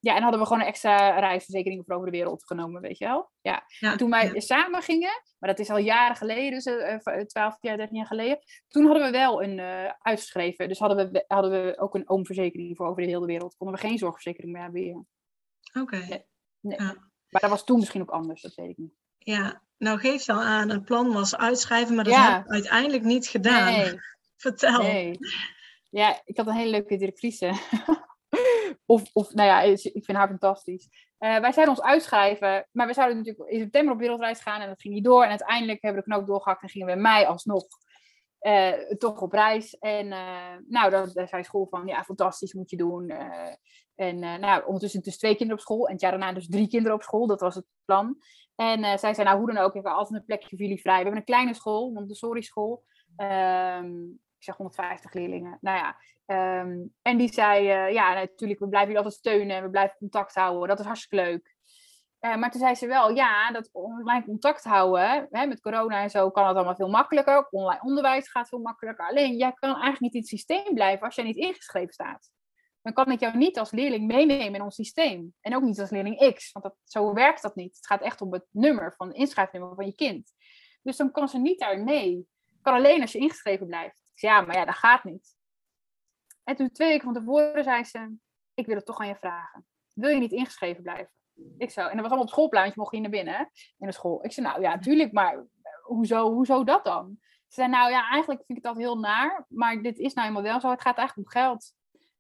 Ja, 0.01 0.17
en 0.17 0.23
hadden 0.23 0.41
we 0.41 0.47
gewoon 0.47 0.63
een 0.63 0.69
extra 0.69 1.19
reisverzekering 1.19 1.83
voor 1.87 1.95
over 1.95 2.11
de 2.11 2.17
wereld 2.17 2.47
genomen, 2.47 2.81
weet 2.81 2.99
je 2.99 3.05
wel. 3.05 3.31
Ja. 3.41 3.65
en 3.81 3.97
toen 3.97 4.11
wij 4.11 4.41
samen 4.41 4.83
gingen, 4.83 5.23
maar 5.39 5.51
dat 5.51 5.59
is 5.59 5.71
al 5.71 5.79
jaren 5.79 6.17
geleden, 6.17 6.51
dus 6.51 6.67
uh, 6.67 7.25
12 7.25 7.57
jaar, 7.61 7.77
13 7.77 7.97
jaar 7.97 8.07
geleden. 8.07 8.39
Toen 8.69 8.85
hadden 8.85 9.05
we 9.05 9.11
wel 9.11 9.43
een 9.43 9.59
uh, 9.59 9.91
uitgeschreven. 9.99 10.69
Dus 10.69 10.79
hadden 10.79 11.13
we, 11.13 11.25
hadden 11.27 11.51
we 11.51 11.79
ook 11.79 11.95
een 11.95 12.09
oomverzekering 12.09 12.77
voor 12.77 12.87
over 12.87 13.03
de 13.03 13.09
hele 13.09 13.27
wereld. 13.27 13.57
Konden 13.57 13.77
we 13.77 13.87
geen 13.87 13.99
zorgverzekering 13.99 14.53
meer 14.53 14.63
hebben. 14.63 15.09
Oké. 15.81 15.97
Nee. 16.61 16.79
Ja. 16.79 17.09
Maar 17.29 17.41
dat 17.41 17.51
was 17.51 17.65
toen 17.65 17.79
misschien 17.79 18.01
ook 18.01 18.11
anders, 18.11 18.43
dat 18.43 18.55
weet 18.55 18.71
ik 18.71 18.77
niet. 18.77 18.95
Ja, 19.19 19.63
nou 19.77 19.99
geef 19.99 20.27
je 20.27 20.33
al 20.33 20.43
aan, 20.43 20.69
het 20.69 20.85
plan 20.85 21.13
was 21.13 21.37
uitschrijven, 21.37 21.95
maar 21.95 22.05
dat 22.05 22.13
ja. 22.13 22.33
heb 22.33 22.45
ik 22.45 22.51
uiteindelijk 22.51 23.03
niet 23.03 23.27
gedaan. 23.27 23.73
Nee. 23.73 24.01
Vertel. 24.37 24.83
Nee. 24.83 25.19
Ja, 25.91 26.21
ik 26.25 26.37
had 26.37 26.47
een 26.47 26.55
hele 26.55 26.71
leuke 26.71 26.97
directrice. 26.97 27.53
Of, 28.91 29.11
of 29.13 29.35
nou 29.35 29.49
ja, 29.49 29.61
ik 29.83 30.05
vind 30.05 30.19
haar 30.19 30.29
fantastisch. 30.29 30.89
Uh, 31.19 31.39
wij 31.39 31.53
zouden 31.53 31.77
ons 31.77 31.83
uitschrijven, 31.85 32.69
maar 32.73 32.87
we 32.87 32.93
zouden 32.93 33.17
natuurlijk 33.17 33.51
in 33.51 33.61
september 33.61 33.95
op 33.95 34.01
wereldreis 34.01 34.41
gaan 34.41 34.61
en 34.61 34.69
dat 34.69 34.81
ging 34.81 34.95
niet 34.95 35.05
door. 35.05 35.23
En 35.23 35.29
uiteindelijk 35.29 35.83
hebben 35.83 36.03
we 36.03 36.09
de 36.09 36.15
knoop 36.15 36.27
doorgehakt 36.27 36.63
en 36.63 36.69
gingen 36.69 36.87
we 36.87 36.93
in 36.93 37.01
mei 37.01 37.25
alsnog 37.25 37.65
uh, 38.41 38.73
toch 38.99 39.21
op 39.21 39.33
reis. 39.33 39.79
En 39.79 40.07
uh, 40.07 40.57
nou, 40.69 40.91
daar, 40.91 41.29
zei 41.29 41.45
school 41.45 41.67
van, 41.71 41.87
ja, 41.87 42.05
fantastisch, 42.05 42.53
moet 42.53 42.71
je 42.71 42.77
doen. 42.77 43.13
en 43.95 44.19
nou, 44.19 44.65
ondertussen 44.67 45.03
dus 45.03 45.19
twee 45.19 45.37
kinderen 45.37 45.59
op 45.59 45.65
school 45.65 45.87
en 45.87 45.93
het 45.93 46.01
jaar 46.01 46.11
daarna 46.11 46.33
dus 46.33 46.49
drie 46.49 46.69
kinderen 46.69 46.97
op 46.97 47.03
school. 47.03 47.27
Dat 47.27 47.41
was 47.41 47.55
het 47.55 47.67
plan. 47.85 48.17
En 48.55 48.99
zij 48.99 49.15
zei, 49.15 49.23
nou, 49.23 49.39
hoe 49.39 49.53
dan 49.53 49.63
ook, 49.63 49.75
ik 49.75 49.83
heb 49.83 49.93
altijd 49.93 50.21
een 50.21 50.27
plekje 50.27 50.49
voor 50.49 50.59
jullie 50.59 50.81
vrij. 50.81 50.97
We 50.97 51.03
hebben 51.03 51.21
een 51.21 51.25
kleine 51.25 51.55
school, 51.55 51.91
Montessori 51.91 52.43
school. 52.43 52.85
Um, 53.17 54.21
ik 54.41 54.47
zeg 54.47 54.57
150 54.57 55.13
leerlingen. 55.13 55.59
Nou 55.61 55.77
ja, 55.79 55.97
Ehm, 56.31 56.79
en 57.03 57.17
die 57.19 57.33
zei, 57.33 57.87
uh, 57.87 57.93
ja, 57.93 58.15
natuurlijk, 58.15 58.61
we 58.61 58.69
blijven 58.69 58.93
jullie 58.93 59.05
altijd 59.05 59.15
steunen 59.15 59.57
en 59.57 59.63
we 59.63 59.71
blijven 59.71 59.97
contact 59.99 60.35
houden. 60.35 60.69
Dat 60.69 60.79
is 60.79 60.85
hartstikke 60.85 61.25
leuk. 61.25 61.55
Uh, 62.21 62.37
maar 62.37 62.51
toen 62.51 62.61
zei 62.61 62.75
ze 62.75 62.87
wel, 62.87 63.11
ja, 63.11 63.53
dat 63.53 63.69
online 63.73 64.25
contact 64.25 64.65
houden, 64.65 65.29
hè, 65.31 65.47
met 65.47 65.61
corona 65.61 66.03
en 66.03 66.11
zo, 66.11 66.31
kan 66.31 66.47
het 66.47 66.57
allemaal 66.57 66.75
veel 66.75 66.89
makkelijker. 66.89 67.49
Online 67.51 67.83
onderwijs 67.83 68.31
gaat 68.31 68.49
veel 68.49 68.59
makkelijker. 68.59 69.09
Alleen, 69.09 69.37
jij 69.37 69.53
kan 69.53 69.71
eigenlijk 69.71 70.01
niet 70.01 70.15
in 70.15 70.21
het 70.21 70.29
systeem 70.29 70.75
blijven 70.75 71.07
als 71.07 71.15
jij 71.15 71.25
niet 71.25 71.37
ingeschreven 71.37 71.93
staat. 71.93 72.31
Dan 72.83 72.93
kan 72.93 73.11
ik 73.11 73.21
jou 73.21 73.37
niet 73.37 73.59
als 73.59 73.71
leerling 73.71 74.07
meenemen 74.07 74.55
in 74.55 74.63
ons 74.63 74.75
systeem. 74.75 75.35
En 75.41 75.57
ook 75.57 75.63
niet 75.63 75.81
als 75.81 75.91
leerling 75.91 76.35
X, 76.35 76.53
want 76.53 76.65
dat, 76.65 76.75
zo 76.85 77.13
werkt 77.13 77.43
dat 77.43 77.55
niet. 77.55 77.77
Het 77.77 77.87
gaat 77.87 78.03
echt 78.03 78.21
om 78.21 78.33
het 78.33 78.47
nummer 78.51 78.95
van 78.97 79.09
het 79.09 79.17
inschrijfnummer 79.17 79.75
van 79.75 79.87
je 79.87 79.95
kind. 79.95 80.33
Dus 80.83 80.97
dan 80.97 81.11
kan 81.13 81.29
ze 81.29 81.39
niet 81.39 81.59
daar 81.59 81.79
mee. 81.79 82.27
Kan 82.63 82.75
alleen 82.75 83.01
als 83.01 83.13
je 83.13 83.19
ingeschreven 83.19 83.67
blijft. 83.67 84.00
Ja, 84.21 84.41
maar 84.41 84.57
ja, 84.57 84.65
dat 84.65 84.75
gaat 84.75 85.05
niet. 85.05 85.37
En 86.45 86.57
toen 86.57 86.71
twee 86.71 86.89
weken 86.89 87.05
van 87.05 87.15
tevoren 87.15 87.65
zei 87.65 87.85
ze, 87.85 88.17
ik 88.55 88.67
wil 88.67 88.77
het 88.77 88.87
toch 88.87 89.01
aan 89.01 89.07
je 89.07 89.17
vragen. 89.17 89.67
Wil 89.95 90.11
je 90.11 90.19
niet 90.19 90.33
ingeschreven 90.33 90.83
blijven? 90.83 91.11
Ik 91.59 91.71
zo, 91.71 91.81
en 91.81 91.87
dat 91.87 91.97
was 91.97 92.05
allemaal 92.05 92.25
op 92.25 92.29
schoolplein, 92.29 92.65
want 92.65 92.75
je 92.75 92.81
mocht 92.81 92.93
hier 92.93 93.01
naar 93.01 93.11
binnen 93.11 93.51
in 93.79 93.87
de 93.87 93.93
school. 93.93 94.25
Ik 94.25 94.33
zei, 94.33 94.47
nou 94.47 94.61
ja, 94.61 94.79
tuurlijk, 94.79 95.13
maar 95.13 95.47
hoezo, 95.83 96.33
hoezo 96.33 96.65
dat 96.65 96.85
dan? 96.85 97.19
Ze 97.21 97.61
zei, 97.61 97.69
nou 97.69 97.91
ja, 97.91 98.11
eigenlijk 98.11 98.43
vind 98.47 98.59
ik 98.59 98.65
dat 98.65 98.77
heel 98.77 98.99
naar, 98.99 99.47
maar 99.49 99.83
dit 99.83 99.99
is 99.99 100.15
nou 100.15 100.29
helemaal 100.29 100.51
wel 100.51 100.61
zo. 100.61 100.71
Het 100.71 100.81
gaat 100.81 100.97
eigenlijk 100.97 101.29
om 101.29 101.41
geld. 101.43 101.75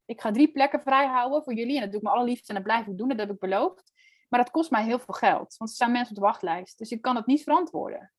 Ik 0.04 0.20
ga 0.20 0.30
drie 0.30 0.52
plekken 0.52 0.80
vrijhouden 0.80 1.42
voor 1.42 1.54
jullie 1.54 1.74
en 1.74 1.80
dat 1.80 1.90
doe 1.90 2.00
ik 2.00 2.06
me 2.06 2.12
allerliefst 2.12 2.48
en 2.48 2.54
dat 2.54 2.64
blijf 2.64 2.86
ik 2.86 2.98
doen, 2.98 3.08
dat 3.08 3.18
heb 3.18 3.30
ik 3.30 3.38
beloofd. 3.38 3.92
Maar 4.28 4.40
dat 4.40 4.50
kost 4.50 4.70
mij 4.70 4.84
heel 4.84 4.98
veel 4.98 5.14
geld, 5.14 5.56
want 5.56 5.70
er 5.70 5.76
staan 5.76 5.92
mensen 5.92 6.16
op 6.16 6.20
de 6.20 6.26
wachtlijst. 6.26 6.78
Dus 6.78 6.90
ik 6.90 7.02
kan 7.02 7.16
het 7.16 7.26
niet 7.26 7.42
verantwoorden. 7.42 8.12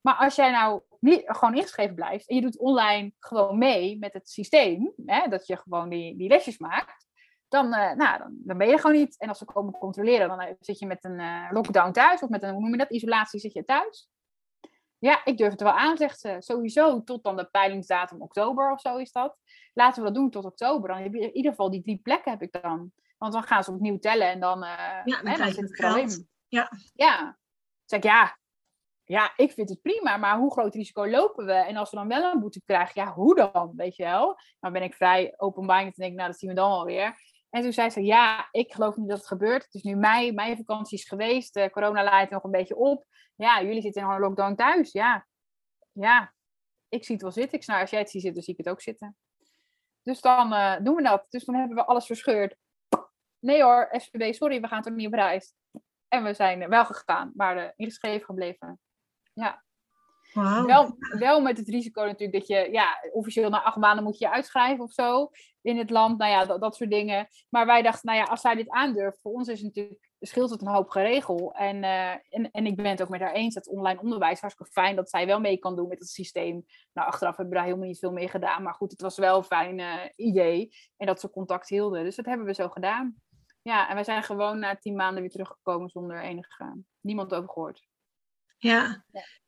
Maar 0.00 0.14
als 0.14 0.34
jij 0.34 0.50
nou 0.50 0.82
niet, 1.00 1.22
gewoon 1.24 1.54
ingeschreven 1.54 1.94
blijft 1.94 2.28
en 2.28 2.36
je 2.36 2.42
doet 2.42 2.58
online 2.58 3.12
gewoon 3.18 3.58
mee 3.58 3.98
met 3.98 4.12
het 4.12 4.30
systeem, 4.30 4.92
hè, 5.06 5.28
dat 5.28 5.46
je 5.46 5.56
gewoon 5.56 5.88
die, 5.88 6.16
die 6.16 6.28
lesjes 6.28 6.58
maakt, 6.58 7.08
dan, 7.50 7.66
uh, 7.66 7.92
nou, 7.92 8.18
dan, 8.18 8.36
dan, 8.44 8.58
ben 8.58 8.66
je 8.66 8.72
er 8.72 8.78
gewoon 8.80 8.96
niet. 8.96 9.18
En 9.18 9.28
als 9.28 9.38
ze 9.38 9.44
komen 9.44 9.78
controleren, 9.78 10.28
dan 10.28 10.42
uh, 10.42 10.48
zit 10.60 10.78
je 10.78 10.86
met 10.86 11.04
een 11.04 11.18
uh, 11.18 11.48
lockdown 11.50 11.92
thuis 11.92 12.22
of 12.22 12.28
met 12.28 12.42
een, 12.42 12.52
hoe 12.52 12.60
noem 12.60 12.70
je 12.70 12.76
dat, 12.76 12.90
isolatie 12.90 13.40
zit 13.40 13.52
je 13.52 13.64
thuis. 13.64 14.08
Ja, 14.98 15.24
ik 15.24 15.36
durf 15.36 15.50
het 15.50 15.60
wel 15.60 15.72
aan, 15.72 15.96
zegt 15.96 16.20
ze. 16.20 16.36
Sowieso 16.38 17.04
tot 17.04 17.24
dan 17.24 17.36
de 17.36 17.44
peilingsdatum 17.44 18.22
oktober 18.22 18.72
of 18.72 18.80
zo 18.80 18.96
is 18.96 19.12
dat. 19.12 19.36
Laten 19.74 20.02
we 20.02 20.08
dat 20.08 20.18
doen 20.18 20.30
tot 20.30 20.44
oktober. 20.44 20.88
Dan 20.88 21.02
heb 21.02 21.12
je 21.12 21.20
in 21.20 21.36
ieder 21.36 21.50
geval 21.50 21.70
die 21.70 21.82
drie 21.82 21.98
plekken 21.98 22.30
heb 22.30 22.42
ik 22.42 22.62
dan. 22.62 22.92
Want 23.18 23.32
dan 23.32 23.42
gaan 23.42 23.64
ze 23.64 23.72
opnieuw 23.72 23.98
tellen 23.98 24.28
en 24.28 24.40
dan, 24.40 24.58
ja, 24.58 25.02
dan, 25.04 25.26
hè, 25.26 25.36
dan 25.36 25.52
zit 25.52 25.56
het 25.56 25.76
geld. 25.76 26.24
Ja. 26.48 26.70
ja. 26.94 27.38
Zeg 27.84 27.98
ik, 27.98 28.04
ja, 28.04 28.38
ja, 29.10 29.32
ik 29.36 29.52
vind 29.52 29.68
het 29.68 29.82
prima, 29.82 30.16
maar 30.16 30.38
hoe 30.38 30.52
groot 30.52 30.74
risico 30.74 31.08
lopen 31.08 31.46
we? 31.46 31.52
En 31.52 31.76
als 31.76 31.90
we 31.90 31.96
dan 31.96 32.08
wel 32.08 32.32
een 32.32 32.40
boete 32.40 32.62
krijgen, 32.64 33.02
ja, 33.02 33.12
hoe 33.12 33.34
dan? 33.34 33.72
Weet 33.76 33.96
je 33.96 34.02
wel? 34.02 34.38
Dan 34.60 34.72
ben 34.72 34.82
ik 34.82 34.94
vrij 34.94 35.34
open-minded 35.36 35.96
en 35.96 36.02
denk, 36.02 36.16
nou, 36.16 36.28
dat 36.28 36.38
zien 36.38 36.50
we 36.50 36.56
dan 36.56 36.70
alweer. 36.70 37.18
En 37.50 37.62
toen 37.62 37.72
zei 37.72 37.90
ze, 37.90 38.02
ja, 38.02 38.48
ik 38.50 38.74
geloof 38.74 38.96
niet 38.96 39.08
dat 39.08 39.18
het 39.18 39.26
gebeurt. 39.26 39.64
Het 39.64 39.74
is 39.74 39.82
nu 39.82 39.96
mei, 39.96 40.32
mijn 40.32 40.56
vakantie 40.56 40.98
is 40.98 41.08
geweest. 41.08 41.54
De 41.54 41.70
corona 41.70 42.02
leidt 42.02 42.30
nog 42.30 42.44
een 42.44 42.50
beetje 42.50 42.76
op. 42.76 43.04
Ja, 43.36 43.62
jullie 43.62 43.82
zitten 43.82 44.02
in 44.02 44.08
een 44.08 44.20
lockdown 44.20 44.54
thuis. 44.54 44.92
Ja, 44.92 45.26
ja, 45.92 46.34
ik 46.88 47.04
zie 47.04 47.14
het 47.14 47.22
wel 47.22 47.32
zitten. 47.32 47.58
Ik 47.58 47.66
nou, 47.66 47.80
als 47.80 47.90
jij 47.90 48.00
het 48.00 48.10
ziet 48.10 48.22
zitten, 48.22 48.42
zie 48.42 48.52
ik 48.52 48.64
het 48.64 48.68
ook 48.68 48.80
zitten. 48.80 49.16
Dus 50.02 50.20
dan 50.20 50.52
uh, 50.52 50.76
doen 50.82 50.94
we 50.94 51.02
dat. 51.02 51.26
Dus 51.28 51.44
dan 51.44 51.54
hebben 51.54 51.76
we 51.76 51.84
alles 51.84 52.06
verscheurd. 52.06 52.56
Nee 53.38 53.62
hoor, 53.62 53.88
SVB, 53.92 54.32
sorry, 54.32 54.60
we 54.60 54.68
gaan 54.68 54.82
toch 54.82 54.94
niet 54.94 55.06
op 55.06 55.12
reis. 55.12 55.54
En 56.08 56.24
we 56.24 56.34
zijn 56.34 56.68
wel 56.68 56.84
gegaan, 56.84 57.32
maar 57.34 57.56
uh, 57.56 57.68
ingeschreven 57.76 58.24
gebleven. 58.24 58.80
Ja. 59.32 59.62
Wel, 60.66 60.96
wel 61.18 61.40
met 61.40 61.58
het 61.58 61.68
risico 61.68 62.02
natuurlijk 62.02 62.32
dat 62.32 62.46
je, 62.46 62.68
ja, 62.72 62.98
officieel 63.12 63.50
na 63.50 63.62
acht 63.62 63.76
maanden 63.76 64.04
moet 64.04 64.18
je 64.18 64.24
je 64.24 64.32
uitschrijven 64.32 64.84
of 64.84 64.92
zo 64.92 65.30
in 65.62 65.78
het 65.78 65.90
land. 65.90 66.18
Nou 66.18 66.30
ja, 66.30 66.44
dat, 66.44 66.60
dat 66.60 66.76
soort 66.76 66.90
dingen. 66.90 67.28
Maar 67.48 67.66
wij 67.66 67.82
dachten, 67.82 68.06
nou 68.06 68.18
ja, 68.18 68.24
als 68.24 68.40
zij 68.40 68.54
dit 68.54 68.68
aandurft, 68.68 69.20
voor 69.20 69.32
ons 69.32 69.48
is 69.48 69.56
het 69.58 69.66
natuurlijk, 69.66 70.10
scheelt 70.20 70.50
het 70.50 70.60
een 70.60 70.68
hoop 70.68 70.88
geregeld. 70.88 71.56
En, 71.56 71.76
uh, 71.76 72.10
en, 72.10 72.50
en 72.50 72.66
ik 72.66 72.76
ben 72.76 72.86
het 72.86 73.02
ook 73.02 73.08
met 73.08 73.20
haar 73.20 73.32
eens, 73.32 73.54
dat 73.54 73.68
online 73.68 74.00
onderwijs 74.00 74.40
hartstikke 74.40 74.72
fijn 74.72 74.96
dat 74.96 75.10
zij 75.10 75.26
wel 75.26 75.40
mee 75.40 75.58
kan 75.58 75.76
doen 75.76 75.88
met 75.88 75.98
het 75.98 76.08
systeem. 76.08 76.64
Nou, 76.92 77.08
achteraf 77.08 77.36
hebben 77.36 77.48
we 77.48 77.54
daar 77.54 77.68
helemaal 77.68 77.88
niet 77.88 77.98
veel 77.98 78.12
mee 78.12 78.28
gedaan. 78.28 78.62
Maar 78.62 78.74
goed, 78.74 78.90
het 78.90 79.00
was 79.00 79.16
wel 79.16 79.36
een 79.36 79.44
fijn 79.44 79.78
uh, 79.78 79.94
idee. 80.16 80.76
En 80.96 81.06
dat 81.06 81.20
ze 81.20 81.30
contact 81.30 81.68
hielden. 81.68 82.04
Dus 82.04 82.16
dat 82.16 82.26
hebben 82.26 82.46
we 82.46 82.54
zo 82.54 82.68
gedaan. 82.68 83.16
Ja, 83.62 83.88
en 83.88 83.94
wij 83.94 84.04
zijn 84.04 84.22
gewoon 84.22 84.58
na 84.58 84.76
tien 84.76 84.96
maanden 84.96 85.20
weer 85.20 85.30
teruggekomen 85.30 85.88
zonder 85.88 86.22
enige, 86.22 86.82
niemand 87.00 87.34
over 87.34 87.48
gehoord. 87.48 87.88
Ja. 88.60 89.04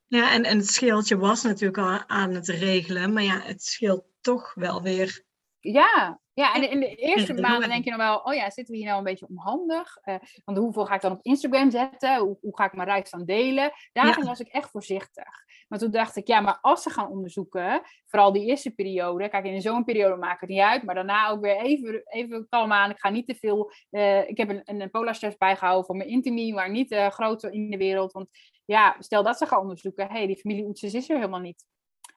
ja. 0.07 0.33
en, 0.33 0.45
en 0.45 0.59
het 0.59 0.71
scheeltje 0.71 1.17
was 1.17 1.43
natuurlijk 1.43 1.79
al 1.79 2.09
aan 2.09 2.35
het 2.35 2.49
regelen, 2.49 3.13
maar 3.13 3.23
ja, 3.23 3.41
het 3.41 3.63
scheelt 3.63 4.05
toch 4.21 4.55
wel 4.55 4.83
weer. 4.83 5.25
Ja, 5.65 6.21
ja, 6.35 6.55
en 6.55 6.71
in 6.71 6.81
de 6.81 6.95
eerste 6.95 7.35
maanden 7.35 7.69
denk 7.69 7.85
je 7.85 7.91
nog 7.91 7.99
wel, 7.99 8.19
oh 8.19 8.35
ja, 8.35 8.51
zitten 8.51 8.75
we 8.75 8.81
hier 8.81 8.87
nou 8.87 8.99
een 8.99 9.05
beetje 9.05 9.29
onhandig? 9.29 9.99
Uh, 10.05 10.15
want 10.45 10.59
hoeveel 10.59 10.87
ga 10.87 10.95
ik 10.95 11.01
dan 11.01 11.13
op 11.13 11.23
Instagram 11.23 11.71
zetten? 11.71 12.19
Hoe, 12.19 12.39
hoe 12.41 12.57
ga 12.57 12.65
ik 12.65 12.73
mijn 12.73 12.89
reis 12.89 13.11
dan 13.11 13.25
delen? 13.25 13.73
Daarin 13.93 14.25
was 14.25 14.41
ik 14.41 14.49
echt 14.49 14.71
voorzichtig. 14.71 15.29
Maar 15.69 15.79
toen 15.79 15.91
dacht 15.91 16.17
ik, 16.17 16.27
ja, 16.27 16.41
maar 16.41 16.59
als 16.61 16.83
ze 16.83 16.91
gaan 16.91 17.09
onderzoeken, 17.09 17.83
vooral 18.07 18.33
die 18.33 18.47
eerste 18.47 18.71
periode, 18.71 19.29
kijk, 19.29 19.45
in 19.45 19.55
de 19.55 19.61
zomerperiode 19.61 20.17
maakt 20.17 20.41
het 20.41 20.51
niet 20.51 20.61
uit, 20.61 20.83
maar 20.83 20.95
daarna 20.95 21.29
ook 21.29 21.41
weer 21.41 21.57
even, 21.57 22.03
even 22.05 22.47
kalm 22.49 22.73
aan. 22.73 22.91
Ik 22.91 23.01
ga 23.01 23.09
niet 23.09 23.27
te 23.27 23.35
veel, 23.35 23.73
uh, 23.91 24.29
ik 24.29 24.37
heb 24.37 24.49
een, 24.49 24.63
een 24.65 24.91
polarstress 24.91 25.37
bijgehouden 25.37 25.85
voor 25.85 25.97
mijn 25.97 26.09
intimie, 26.09 26.55
maar 26.55 26.71
niet 26.71 26.93
uh, 26.93 27.09
groter 27.09 27.53
in 27.53 27.71
de 27.71 27.77
wereld. 27.77 28.13
Want 28.13 28.29
ja, 28.65 28.97
stel 28.99 29.23
dat 29.23 29.39
ze 29.39 29.47
gaan 29.47 29.61
onderzoeken, 29.61 30.07
hé, 30.07 30.13
hey, 30.13 30.27
die 30.27 30.39
familie 30.39 30.67
Oetses 30.67 30.95
is 30.95 31.09
er 31.09 31.17
helemaal 31.17 31.41
niet. 31.41 31.65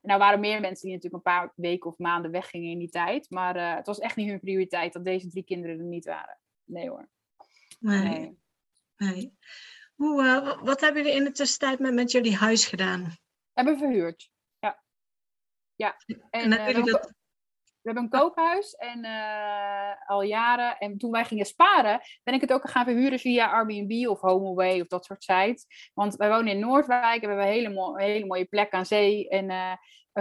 Nou 0.06 0.20
waren 0.20 0.40
meer 0.40 0.62
mensen 0.62 0.88
die 0.88 0.96
natuurlijk 0.96 1.26
een 1.26 1.34
paar 1.34 1.54
weken 1.56 1.90
of 1.90 1.98
maanden 1.98 2.32
weggingen 2.32 2.72
in 2.72 2.80
die 2.80 2.90
tijd. 2.90 3.30
Maar 3.30 3.56
uh, 3.56 3.76
het 3.76 3.86
was 3.86 4.00
echt 4.00 4.16
niet 4.16 4.30
hun 4.30 4.40
prioriteit 4.40 4.94
dat 4.94 5.06
deze 5.06 5.28
drie 5.28 5.44
kinderen 5.44 5.78
er 5.78 5.84
niet 5.84 6.06
waren. 6.06 6.40
Nee 6.64 6.90
hoor. 6.90 7.10
Nee. 7.80 8.40
nee. 8.98 9.38
Hoe, 9.96 10.24
uh, 10.24 10.64
wat 10.64 10.82
hebben 10.82 11.04
jullie 11.04 11.18
in 11.18 11.24
de 11.24 11.32
tussentijd 11.32 11.80
met, 11.80 11.94
met 11.94 12.12
jullie 12.12 12.36
huis 12.36 12.66
gedaan? 12.66 13.16
Hebben 13.54 13.78
verhuurd. 13.78 14.32
Ja. 14.60 14.84
Ja. 15.76 15.96
En, 16.06 16.22
en 16.30 16.52
hebben 16.52 16.76
jullie 16.76 16.92
dat 16.92 17.14
we 17.86 17.92
hebben 17.92 18.04
een 18.04 18.20
kookhuis 18.20 18.74
en 18.74 19.06
uh, 19.06 20.08
al 20.08 20.22
jaren. 20.22 20.78
En 20.78 20.98
toen 20.98 21.12
wij 21.12 21.26
gingen 21.26 21.46
sparen, 21.46 22.02
ben 22.24 22.34
ik 22.34 22.42
het 22.42 22.54
ook 22.54 22.70
gaan 22.70 22.86
verhuren 22.86 23.20
via 23.20 23.52
Airbnb 23.52 24.08
of 24.08 24.22
HomeAway 24.22 24.82
of 24.82 24.88
dat 24.88 25.06
soort 25.06 25.24
sites. 25.24 25.92
Want 25.94 26.16
wij 26.16 26.30
wonen 26.30 26.54
in 26.54 26.60
Noordwijk 26.60 27.22
en 27.24 27.30
we 27.30 27.36
hebben 27.36 27.46
een 27.46 27.52
hele, 27.52 27.94
hele 28.04 28.26
mooie 28.26 28.46
plek 28.46 28.72
aan 28.72 28.86
zee. 28.86 29.30
En 29.30 29.50
uh, 29.50 29.74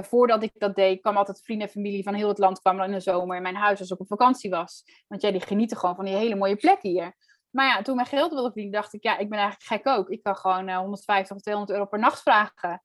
voordat 0.03 0.43
ik 0.43 0.51
dat 0.55 0.75
deed, 0.75 1.01
kwam 1.01 1.17
altijd 1.17 1.43
vrienden 1.45 1.67
en 1.67 1.73
familie 1.73 2.03
van 2.03 2.15
heel 2.15 2.29
het 2.29 2.39
land 2.39 2.61
kwamen 2.61 2.87
in 2.87 2.93
de 2.93 3.01
zomer 3.01 3.37
in 3.37 3.43
mijn 3.43 3.57
huis 3.57 3.81
als 3.81 3.91
ik 3.91 4.01
op 4.01 4.07
vakantie 4.07 4.51
was. 4.51 4.83
Want 5.09 5.23
jij, 5.23 5.33
die 5.33 5.41
genieten 5.41 5.77
gewoon 5.77 5.97
van 5.97 6.05
die 6.05 6.15
hele 6.15 6.37
mooie 6.37 6.57
plek 6.57 6.83
hier. 6.83 7.17
Maar 7.51 7.67
ja, 7.67 7.83
toen 7.83 7.97
mijn 7.97 8.09
geld 8.09 8.33
wilde 8.33 8.47
verdienen, 8.47 8.73
dacht 8.73 8.95
ik, 8.95 9.03
ja, 9.03 9.19
ik 9.19 9.29
ben 9.29 9.39
eigenlijk 9.39 9.83
gek 9.83 9.95
ook. 9.95 10.09
Ik 10.09 10.23
kan 10.23 10.37
gewoon 10.37 10.69
uh, 10.69 10.79
150 10.79 11.37
of 11.37 11.43
200 11.43 11.79
euro 11.79 11.89
per 11.89 11.99
nacht 11.99 12.23
vragen 12.23 12.83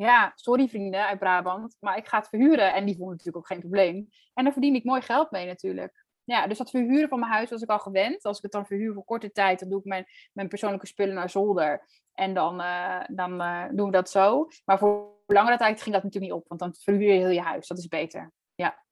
ja, 0.00 0.32
sorry 0.34 0.68
vrienden 0.68 1.06
uit 1.06 1.18
Brabant, 1.18 1.76
maar 1.80 1.96
ik 1.96 2.08
ga 2.08 2.18
het 2.18 2.28
verhuren. 2.28 2.74
En 2.74 2.84
die 2.84 2.96
vonden 2.96 3.16
natuurlijk 3.16 3.36
ook 3.36 3.46
geen 3.46 3.60
probleem. 3.60 4.08
En 4.34 4.44
daar 4.44 4.52
verdien 4.52 4.74
ik 4.74 4.84
mooi 4.84 5.00
geld 5.02 5.30
mee 5.30 5.46
natuurlijk. 5.46 6.06
Ja, 6.24 6.46
dus 6.46 6.58
dat 6.58 6.70
verhuren 6.70 7.08
van 7.08 7.18
mijn 7.20 7.32
huis 7.32 7.50
was 7.50 7.62
ik 7.62 7.68
al 7.68 7.78
gewend. 7.78 8.24
Als 8.24 8.36
ik 8.36 8.42
het 8.42 8.52
dan 8.52 8.66
verhuur 8.66 8.94
voor 8.94 9.04
korte 9.04 9.32
tijd, 9.32 9.60
dan 9.60 9.68
doe 9.68 9.78
ik 9.78 9.84
mijn, 9.84 10.06
mijn 10.32 10.48
persoonlijke 10.48 10.86
spullen 10.86 11.14
naar 11.14 11.30
zolder. 11.30 11.86
En 12.14 12.34
dan, 12.34 12.60
uh, 12.60 13.00
dan 13.06 13.40
uh, 13.40 13.64
doen 13.72 13.86
we 13.86 13.92
dat 13.92 14.10
zo. 14.10 14.48
Maar 14.64 14.78
voor 14.78 15.22
langere 15.26 15.56
tijd 15.56 15.82
ging 15.82 15.94
dat 15.94 16.04
natuurlijk 16.04 16.32
niet 16.32 16.42
op, 16.42 16.48
want 16.48 16.60
dan 16.60 16.74
verhuur 16.74 17.12
je 17.12 17.18
heel 17.18 17.28
je 17.28 17.40
huis. 17.40 17.66
Dat 17.66 17.78
is 17.78 17.88
beter. 17.88 18.32
Ja. 18.54 18.84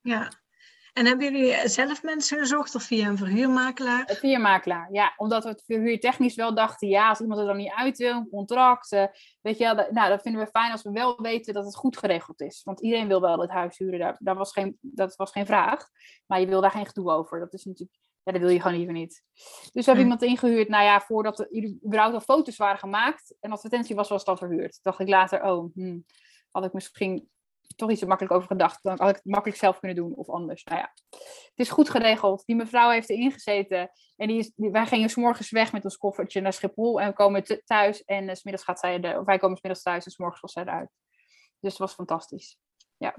Ja, 0.00 0.30
en 1.00 1.06
hebben 1.06 1.32
jullie 1.32 1.68
zelf 1.68 2.02
mensen 2.02 2.38
gezocht 2.38 2.74
of 2.74 2.82
via 2.82 3.08
een 3.08 3.16
verhuurmakelaar? 3.16 4.18
Een 4.20 4.40
makelaar, 4.40 4.92
ja. 4.92 5.14
Omdat 5.16 5.44
we 5.44 5.50
het 5.50 5.62
verhuurtechnisch 5.66 6.34
wel 6.34 6.54
dachten, 6.54 6.88
ja, 6.88 7.08
als 7.08 7.20
iemand 7.20 7.40
er 7.40 7.46
dan 7.46 7.56
niet 7.56 7.72
uit 7.74 7.98
wil, 7.98 8.10
een 8.10 8.28
contract, 8.30 8.92
uh, 8.92 9.04
weet 9.40 9.58
je 9.58 9.74
dat, 9.74 9.90
nou, 9.90 10.08
dat 10.08 10.22
vinden 10.22 10.44
we 10.44 10.50
fijn 10.50 10.72
als 10.72 10.82
we 10.82 10.90
wel 10.90 11.20
weten 11.22 11.54
dat 11.54 11.64
het 11.64 11.76
goed 11.76 11.98
geregeld 11.98 12.40
is. 12.40 12.62
Want 12.64 12.80
iedereen 12.80 13.08
wil 13.08 13.20
wel 13.20 13.40
het 13.40 13.50
huis 13.50 13.78
huren, 13.78 13.98
daar, 13.98 14.16
daar 14.18 14.34
was 14.34 14.52
geen, 14.52 14.78
dat 14.80 15.16
was 15.16 15.30
geen 15.30 15.46
vraag. 15.46 15.88
Maar 16.26 16.40
je 16.40 16.46
wil 16.46 16.60
daar 16.60 16.70
geen 16.70 16.86
gedoe 16.86 17.10
over. 17.10 17.38
Dat 17.38 17.52
is 17.52 17.64
natuurlijk, 17.64 17.98
ja, 18.22 18.32
dat 18.32 18.40
wil 18.40 18.50
je 18.50 18.60
gewoon 18.60 18.76
liever 18.76 18.94
niet. 18.94 19.22
Dus 19.72 19.72
we 19.72 19.82
hebben 19.84 20.02
iemand 20.02 20.22
ingehuurd, 20.22 20.68
nou 20.68 20.84
ja, 20.84 21.00
voordat 21.00 21.38
er 21.38 21.48
überhaupt 21.86 22.14
al 22.14 22.20
foto's 22.20 22.56
waren 22.56 22.78
gemaakt 22.78 23.36
en 23.40 23.52
advertentie 23.52 23.96
was, 23.96 24.08
was 24.08 24.24
al 24.24 24.36
verhuurd. 24.36 24.78
dacht 24.82 25.00
ik 25.00 25.08
later, 25.08 25.42
oh, 25.42 25.74
hmm, 25.74 26.04
had 26.50 26.64
ik 26.64 26.72
misschien 26.72 27.28
toch 27.76 27.88
niet 27.88 27.98
zo 27.98 28.06
makkelijk 28.06 28.34
over 28.34 28.48
gedacht. 28.48 28.82
Dan 28.82 28.98
had 28.98 29.08
ik 29.08 29.14
het 29.14 29.24
makkelijk 29.24 29.58
zelf 29.58 29.78
kunnen 29.78 29.96
doen 29.96 30.14
of 30.14 30.28
anders. 30.28 30.64
Nou 30.64 30.78
ja, 30.78 30.92
het 31.10 31.52
is 31.54 31.70
goed 31.70 31.90
geregeld. 31.90 32.42
Die 32.46 32.56
mevrouw 32.56 32.90
heeft 32.90 33.10
erin 33.10 33.32
gezeten. 33.32 33.90
En 34.16 34.28
die 34.28 34.38
is, 34.38 34.52
wij 34.56 34.86
gingen 34.86 35.08
s 35.08 35.14
morgens 35.14 35.50
weg 35.50 35.72
met 35.72 35.84
ons 35.84 35.96
koffertje 35.96 36.40
naar 36.40 36.52
Schiphol. 36.52 37.00
En 37.00 37.08
we 37.08 37.14
komen 37.14 37.64
thuis. 37.64 38.04
En 38.04 38.28
uh, 38.28 38.34
s 38.34 38.42
middags 38.42 38.64
gaat 38.64 38.78
zij 38.78 39.00
er, 39.00 39.18
of 39.18 39.26
wij 39.26 39.38
komen 39.38 39.56
s 39.56 39.62
middags 39.62 39.84
thuis 39.84 40.04
en 40.04 40.10
s 40.10 40.18
morgens 40.18 40.40
was 40.40 40.52
zij 40.52 40.62
eruit. 40.62 40.90
Dus 41.60 41.70
het 41.70 41.78
was 41.78 41.94
fantastisch. 41.94 42.58
Ja. 42.96 43.14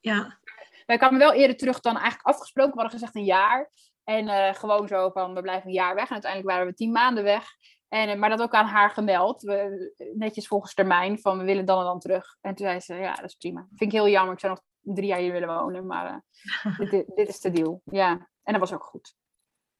ja. 0.00 0.38
Wij 0.86 0.96
kwamen 0.96 1.18
wel 1.18 1.32
eerder 1.32 1.56
terug 1.56 1.80
dan 1.80 1.96
eigenlijk 1.96 2.26
afgesproken. 2.26 2.74
We 2.74 2.80
hadden 2.80 2.98
gezegd 2.98 3.14
een 3.14 3.24
jaar. 3.24 3.70
En 4.04 4.26
uh, 4.26 4.54
gewoon 4.54 4.88
zo 4.88 5.10
van, 5.10 5.34
we 5.34 5.40
blijven 5.40 5.66
een 5.66 5.74
jaar 5.74 5.94
weg. 5.94 6.06
En 6.06 6.12
uiteindelijk 6.12 6.50
waren 6.50 6.66
we 6.66 6.74
tien 6.74 6.92
maanden 6.92 7.24
weg. 7.24 7.48
En, 7.94 8.08
eh, 8.08 8.16
maar 8.18 8.30
dat 8.30 8.42
ook 8.42 8.54
aan 8.54 8.66
haar 8.66 8.90
gemeld, 8.90 9.42
we, 9.42 9.92
netjes 10.16 10.46
volgens 10.46 10.74
termijn, 10.74 11.18
van 11.18 11.38
we 11.38 11.44
willen 11.44 11.64
dan 11.64 11.78
en 11.78 11.84
dan 11.84 12.00
terug. 12.00 12.36
En 12.40 12.54
toen 12.54 12.66
zei 12.66 12.80
ze, 12.80 12.94
ja, 12.94 13.14
dat 13.14 13.24
is 13.24 13.34
prima. 13.34 13.66
Vind 13.68 13.92
ik 13.92 13.92
heel 13.92 14.08
jammer, 14.08 14.32
ik 14.34 14.40
zou 14.40 14.52
nog 14.52 14.62
drie 14.94 15.06
jaar 15.06 15.18
hier 15.18 15.32
willen 15.32 15.48
wonen, 15.48 15.86
maar 15.86 16.24
uh, 16.78 16.90
dit, 16.90 17.12
dit, 17.14 17.28
is 17.28 17.40
de 17.40 17.50
deal. 17.50 17.82
Ja, 17.84 18.10
en 18.42 18.52
dat 18.52 18.58
was 18.58 18.72
ook 18.72 18.84
goed. 18.84 19.14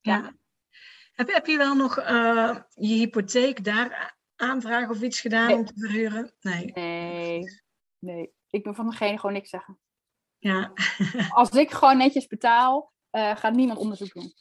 Ja. 0.01 0.17
ja. 0.17 0.33
Heb, 1.13 1.33
heb 1.33 1.47
je 1.47 1.57
wel 1.57 1.75
nog 1.75 1.99
uh, 1.99 2.59
je 2.69 2.95
hypotheek 2.95 3.65
daar 3.65 4.17
aanvragen 4.37 4.91
of 4.91 5.03
iets 5.03 5.21
gedaan 5.21 5.47
nee. 5.47 5.57
om 5.57 5.65
te 5.65 5.75
verhuren? 5.77 6.35
Nee. 6.41 6.73
Nee, 6.75 7.45
nee. 7.99 8.33
Ik 8.51 8.63
ben 8.63 8.75
van 8.75 8.91
degene 8.91 9.19
gewoon 9.19 9.35
niks 9.35 9.51
zeggen. 9.51 9.79
Ja. 10.39 10.73
Als 11.29 11.51
ik 11.51 11.71
gewoon 11.71 11.97
netjes 11.97 12.27
betaal, 12.27 12.93
gaat 13.11 13.55
niemand 13.55 13.79
onderzoek 13.79 14.13
doen. 14.13 14.33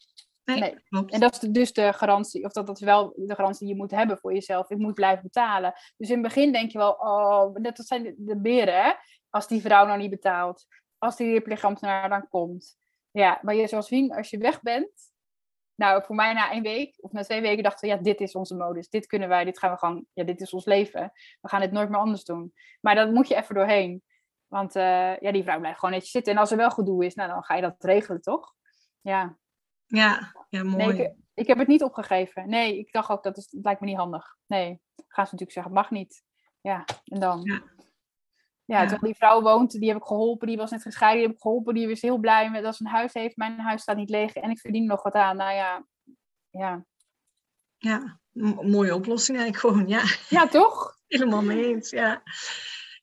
Nee, 0.45 0.75
En 1.07 1.19
dat 1.19 1.33
is 1.33 1.39
dus 1.39 1.73
de 1.73 1.93
garantie, 1.93 2.45
of 2.45 2.51
dat, 2.51 2.67
dat 2.67 2.77
is 2.77 2.83
wel 2.83 3.13
de 3.15 3.35
garantie 3.35 3.65
die 3.65 3.75
je 3.75 3.81
moet 3.81 3.91
hebben 3.91 4.17
voor 4.17 4.33
jezelf. 4.33 4.69
Ik 4.69 4.77
moet 4.77 4.93
blijven 4.93 5.23
betalen. 5.23 5.73
Dus 5.97 6.09
in 6.09 6.13
het 6.13 6.23
begin 6.23 6.51
denk 6.51 6.71
je 6.71 6.77
wel, 6.77 6.91
oh, 6.91 7.53
dat 7.53 7.77
zijn 7.77 8.03
de, 8.03 8.13
de 8.17 8.37
beren, 8.37 8.83
hè? 8.83 8.91
Als 9.29 9.47
die 9.47 9.61
vrouw 9.61 9.85
nou 9.85 9.99
niet 9.99 10.09
betaalt. 10.09 10.65
Als 10.97 11.15
die 11.15 11.31
verpleegambtenaar 11.31 12.09
dan 12.09 12.27
komt. 12.27 12.77
Ja, 13.11 13.39
maar 13.41 13.55
je, 13.55 13.67
zoals 13.67 13.87
zien, 13.87 14.13
als 14.13 14.29
je 14.29 14.37
weg 14.37 14.61
bent. 14.61 15.11
Nou, 15.75 16.03
voor 16.03 16.15
mij 16.15 16.33
na 16.33 16.51
één 16.51 16.63
week 16.63 16.95
of 17.01 17.11
na 17.11 17.23
twee 17.23 17.41
weken 17.41 17.63
dachten 17.63 17.89
we, 17.89 17.95
ja, 17.95 18.01
dit 18.01 18.21
is 18.21 18.35
onze 18.35 18.55
modus. 18.55 18.89
Dit 18.89 19.05
kunnen 19.05 19.29
wij, 19.29 19.43
dit 19.43 19.59
gaan 19.59 19.71
we 19.71 19.77
gewoon, 19.77 20.05
ja, 20.13 20.23
dit 20.23 20.41
is 20.41 20.53
ons 20.53 20.65
leven. 20.65 21.11
We 21.41 21.49
gaan 21.49 21.61
dit 21.61 21.71
nooit 21.71 21.89
meer 21.89 21.99
anders 21.99 22.23
doen. 22.23 22.53
Maar 22.81 22.95
dat 22.95 23.11
moet 23.11 23.27
je 23.27 23.35
even 23.35 23.55
doorheen. 23.55 24.03
Want 24.47 24.75
uh, 24.75 25.17
ja, 25.17 25.31
die 25.31 25.43
vrouw 25.43 25.59
blijft 25.59 25.79
gewoon 25.79 25.93
netjes 25.93 26.11
zitten. 26.11 26.33
En 26.33 26.39
als 26.39 26.51
er 26.51 26.57
wel 26.57 26.71
gedoe 26.71 27.05
is, 27.05 27.15
nou, 27.15 27.29
dan 27.29 27.43
ga 27.43 27.55
je 27.55 27.61
dat 27.61 27.83
regelen, 27.83 28.21
toch? 28.21 28.53
Ja. 29.01 29.37
Ja, 29.95 30.33
ja 30.49 30.63
mooi. 30.63 30.85
Nee, 30.85 31.05
ik, 31.05 31.13
ik, 31.33 31.47
heb 31.47 31.57
het 31.57 31.67
niet 31.67 31.83
opgegeven. 31.83 32.49
Nee, 32.49 32.77
ik 32.77 32.91
dacht 32.91 33.09
ook, 33.09 33.23
dat, 33.23 33.37
is, 33.37 33.49
dat 33.49 33.63
lijkt 33.63 33.81
me 33.81 33.87
niet 33.87 33.97
handig. 33.97 34.35
Nee, 34.47 34.81
gaan 34.95 35.25
ze 35.25 35.31
natuurlijk 35.31 35.51
zeggen, 35.51 35.73
mag 35.73 35.91
niet. 35.91 36.23
Ja, 36.61 36.85
en 37.05 37.19
dan... 37.19 37.41
Ja. 37.43 37.71
Ja, 38.65 38.79
terwijl 38.79 39.01
die 39.01 39.15
vrouw 39.15 39.41
woont, 39.41 39.71
die 39.71 39.87
heb 39.87 39.97
ik 39.97 40.03
geholpen, 40.03 40.47
die 40.47 40.57
was 40.57 40.71
net 40.71 40.81
gescheiden, 40.81 41.19
die 41.19 41.27
heb 41.27 41.35
ik 41.35 41.41
geholpen, 41.41 41.73
die 41.73 41.87
was 41.87 42.01
heel 42.01 42.17
blij 42.17 42.49
met 42.51 42.63
dat 42.63 42.75
ze 42.75 42.85
een 42.85 42.91
huis 42.91 43.13
heeft. 43.13 43.37
Mijn 43.37 43.59
huis 43.59 43.81
staat 43.81 43.95
niet 43.95 44.09
leeg 44.09 44.33
en 44.33 44.49
ik 44.49 44.59
verdien 44.59 44.85
nog 44.85 45.03
wat 45.03 45.13
aan. 45.13 45.37
Nou 45.37 45.53
ja, 45.53 45.85
ja. 46.49 46.85
Ja, 47.77 48.19
mooie 48.61 48.95
oplossing 48.95 49.37
eigenlijk 49.37 49.67
gewoon, 49.67 49.87
ja. 49.87 50.03
Ja, 50.29 50.47
toch? 50.47 50.95
Helemaal 51.07 51.41
mee 51.41 51.65
eens, 51.65 51.89
ja. 51.89 52.23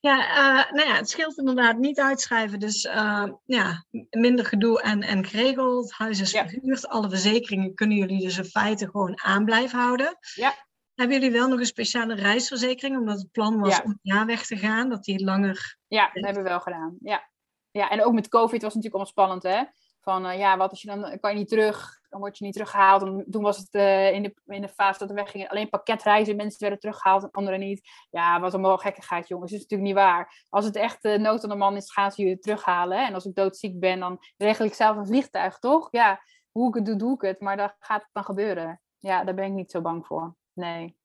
Ja, 0.00 0.28
uh, 0.28 0.72
nou 0.72 0.88
ja, 0.88 0.94
het 0.96 1.10
scheelt 1.10 1.38
inderdaad 1.38 1.78
niet 1.78 2.00
uitschrijven. 2.00 2.60
Dus 2.60 2.84
uh, 2.84 3.28
ja, 3.44 3.84
minder 4.10 4.44
gedoe 4.44 4.82
en, 4.82 5.02
en 5.02 5.26
geregeld. 5.26 5.84
Het 5.84 5.98
huis 5.98 6.20
is 6.20 6.30
verhuurd. 6.30 6.88
Alle 6.88 7.08
verzekeringen 7.08 7.74
kunnen 7.74 7.96
jullie 7.96 8.20
dus 8.20 8.38
in 8.38 8.44
feite 8.44 8.90
gewoon 8.90 9.20
aan 9.22 9.44
blijven 9.44 9.78
houden. 9.78 10.18
Ja. 10.34 10.54
Hebben 10.94 11.20
jullie 11.20 11.38
wel 11.38 11.48
nog 11.48 11.58
een 11.58 11.66
speciale 11.66 12.14
reisverzekering? 12.14 12.98
Omdat 12.98 13.18
het 13.18 13.30
plan 13.30 13.60
was 13.60 13.76
ja. 13.76 13.82
om 13.84 13.90
een 13.90 13.98
jaar 14.02 14.26
weg 14.26 14.46
te 14.46 14.56
gaan, 14.56 14.88
dat 14.88 15.04
die 15.04 15.24
langer... 15.24 15.76
Ja, 15.86 16.10
dat 16.12 16.24
hebben 16.24 16.42
we 16.42 16.48
wel 16.48 16.60
gedaan. 16.60 16.96
Ja. 17.00 17.30
ja, 17.70 17.88
en 17.88 18.04
ook 18.04 18.12
met 18.12 18.28
COVID 18.28 18.62
was 18.62 18.74
het 18.74 18.82
natuurlijk 18.82 19.14
allemaal 19.14 19.38
spannend, 19.40 19.42
hè? 19.42 19.64
Van 20.00 20.26
uh, 20.26 20.38
ja, 20.38 20.56
wat 20.56 20.70
als 20.70 20.82
je 20.82 20.88
dan, 20.88 21.18
kan 21.20 21.32
je 21.32 21.38
niet 21.38 21.48
terug 21.48 21.99
dan 22.10 22.20
word 22.20 22.38
je 22.38 22.44
niet 22.44 22.52
teruggehaald. 22.52 23.02
En 23.02 23.26
toen 23.30 23.42
was 23.42 23.56
het 23.56 23.74
uh, 23.74 24.12
in, 24.12 24.22
de, 24.22 24.34
in 24.46 24.60
de 24.60 24.68
fase 24.68 24.98
dat 24.98 25.08
we 25.08 25.14
weggingen 25.14 25.48
alleen 25.48 25.68
pakketreizen. 25.68 26.36
Mensen 26.36 26.60
werden 26.60 26.78
teruggehaald 26.78 27.22
en 27.22 27.30
anderen 27.30 27.60
niet. 27.60 27.88
Ja, 28.10 28.40
wat 28.40 28.52
allemaal 28.52 28.78
gekkigheid, 28.78 29.28
jongens. 29.28 29.50
Dat 29.50 29.60
is 29.60 29.66
natuurlijk 29.66 29.96
niet 29.96 30.06
waar. 30.06 30.44
Als 30.48 30.64
het 30.64 30.76
echt 30.76 31.04
uh, 31.04 31.18
nood 31.18 31.42
aan 31.42 31.48
de 31.48 31.56
man 31.56 31.76
is, 31.76 31.92
gaan 31.92 32.12
ze 32.12 32.24
je 32.24 32.38
terughalen. 32.38 33.06
En 33.06 33.14
als 33.14 33.24
ik 33.24 33.34
doodziek 33.34 33.80
ben, 33.80 34.00
dan 34.00 34.18
regel 34.36 34.64
ik 34.64 34.74
zelf 34.74 34.96
een 34.96 35.06
vliegtuig, 35.06 35.58
toch? 35.58 35.88
Ja, 35.90 36.22
hoe 36.50 36.68
ik 36.68 36.74
het 36.74 36.86
doe, 36.86 36.96
doe 36.96 37.14
ik 37.14 37.20
het. 37.20 37.40
Maar 37.40 37.56
dan 37.56 37.72
gaat 37.78 38.02
het 38.02 38.10
dan 38.12 38.24
gebeuren. 38.24 38.80
Ja, 38.98 39.24
daar 39.24 39.34
ben 39.34 39.44
ik 39.44 39.52
niet 39.52 39.70
zo 39.70 39.80
bang 39.80 40.06
voor. 40.06 40.36
Nee. 40.52 40.96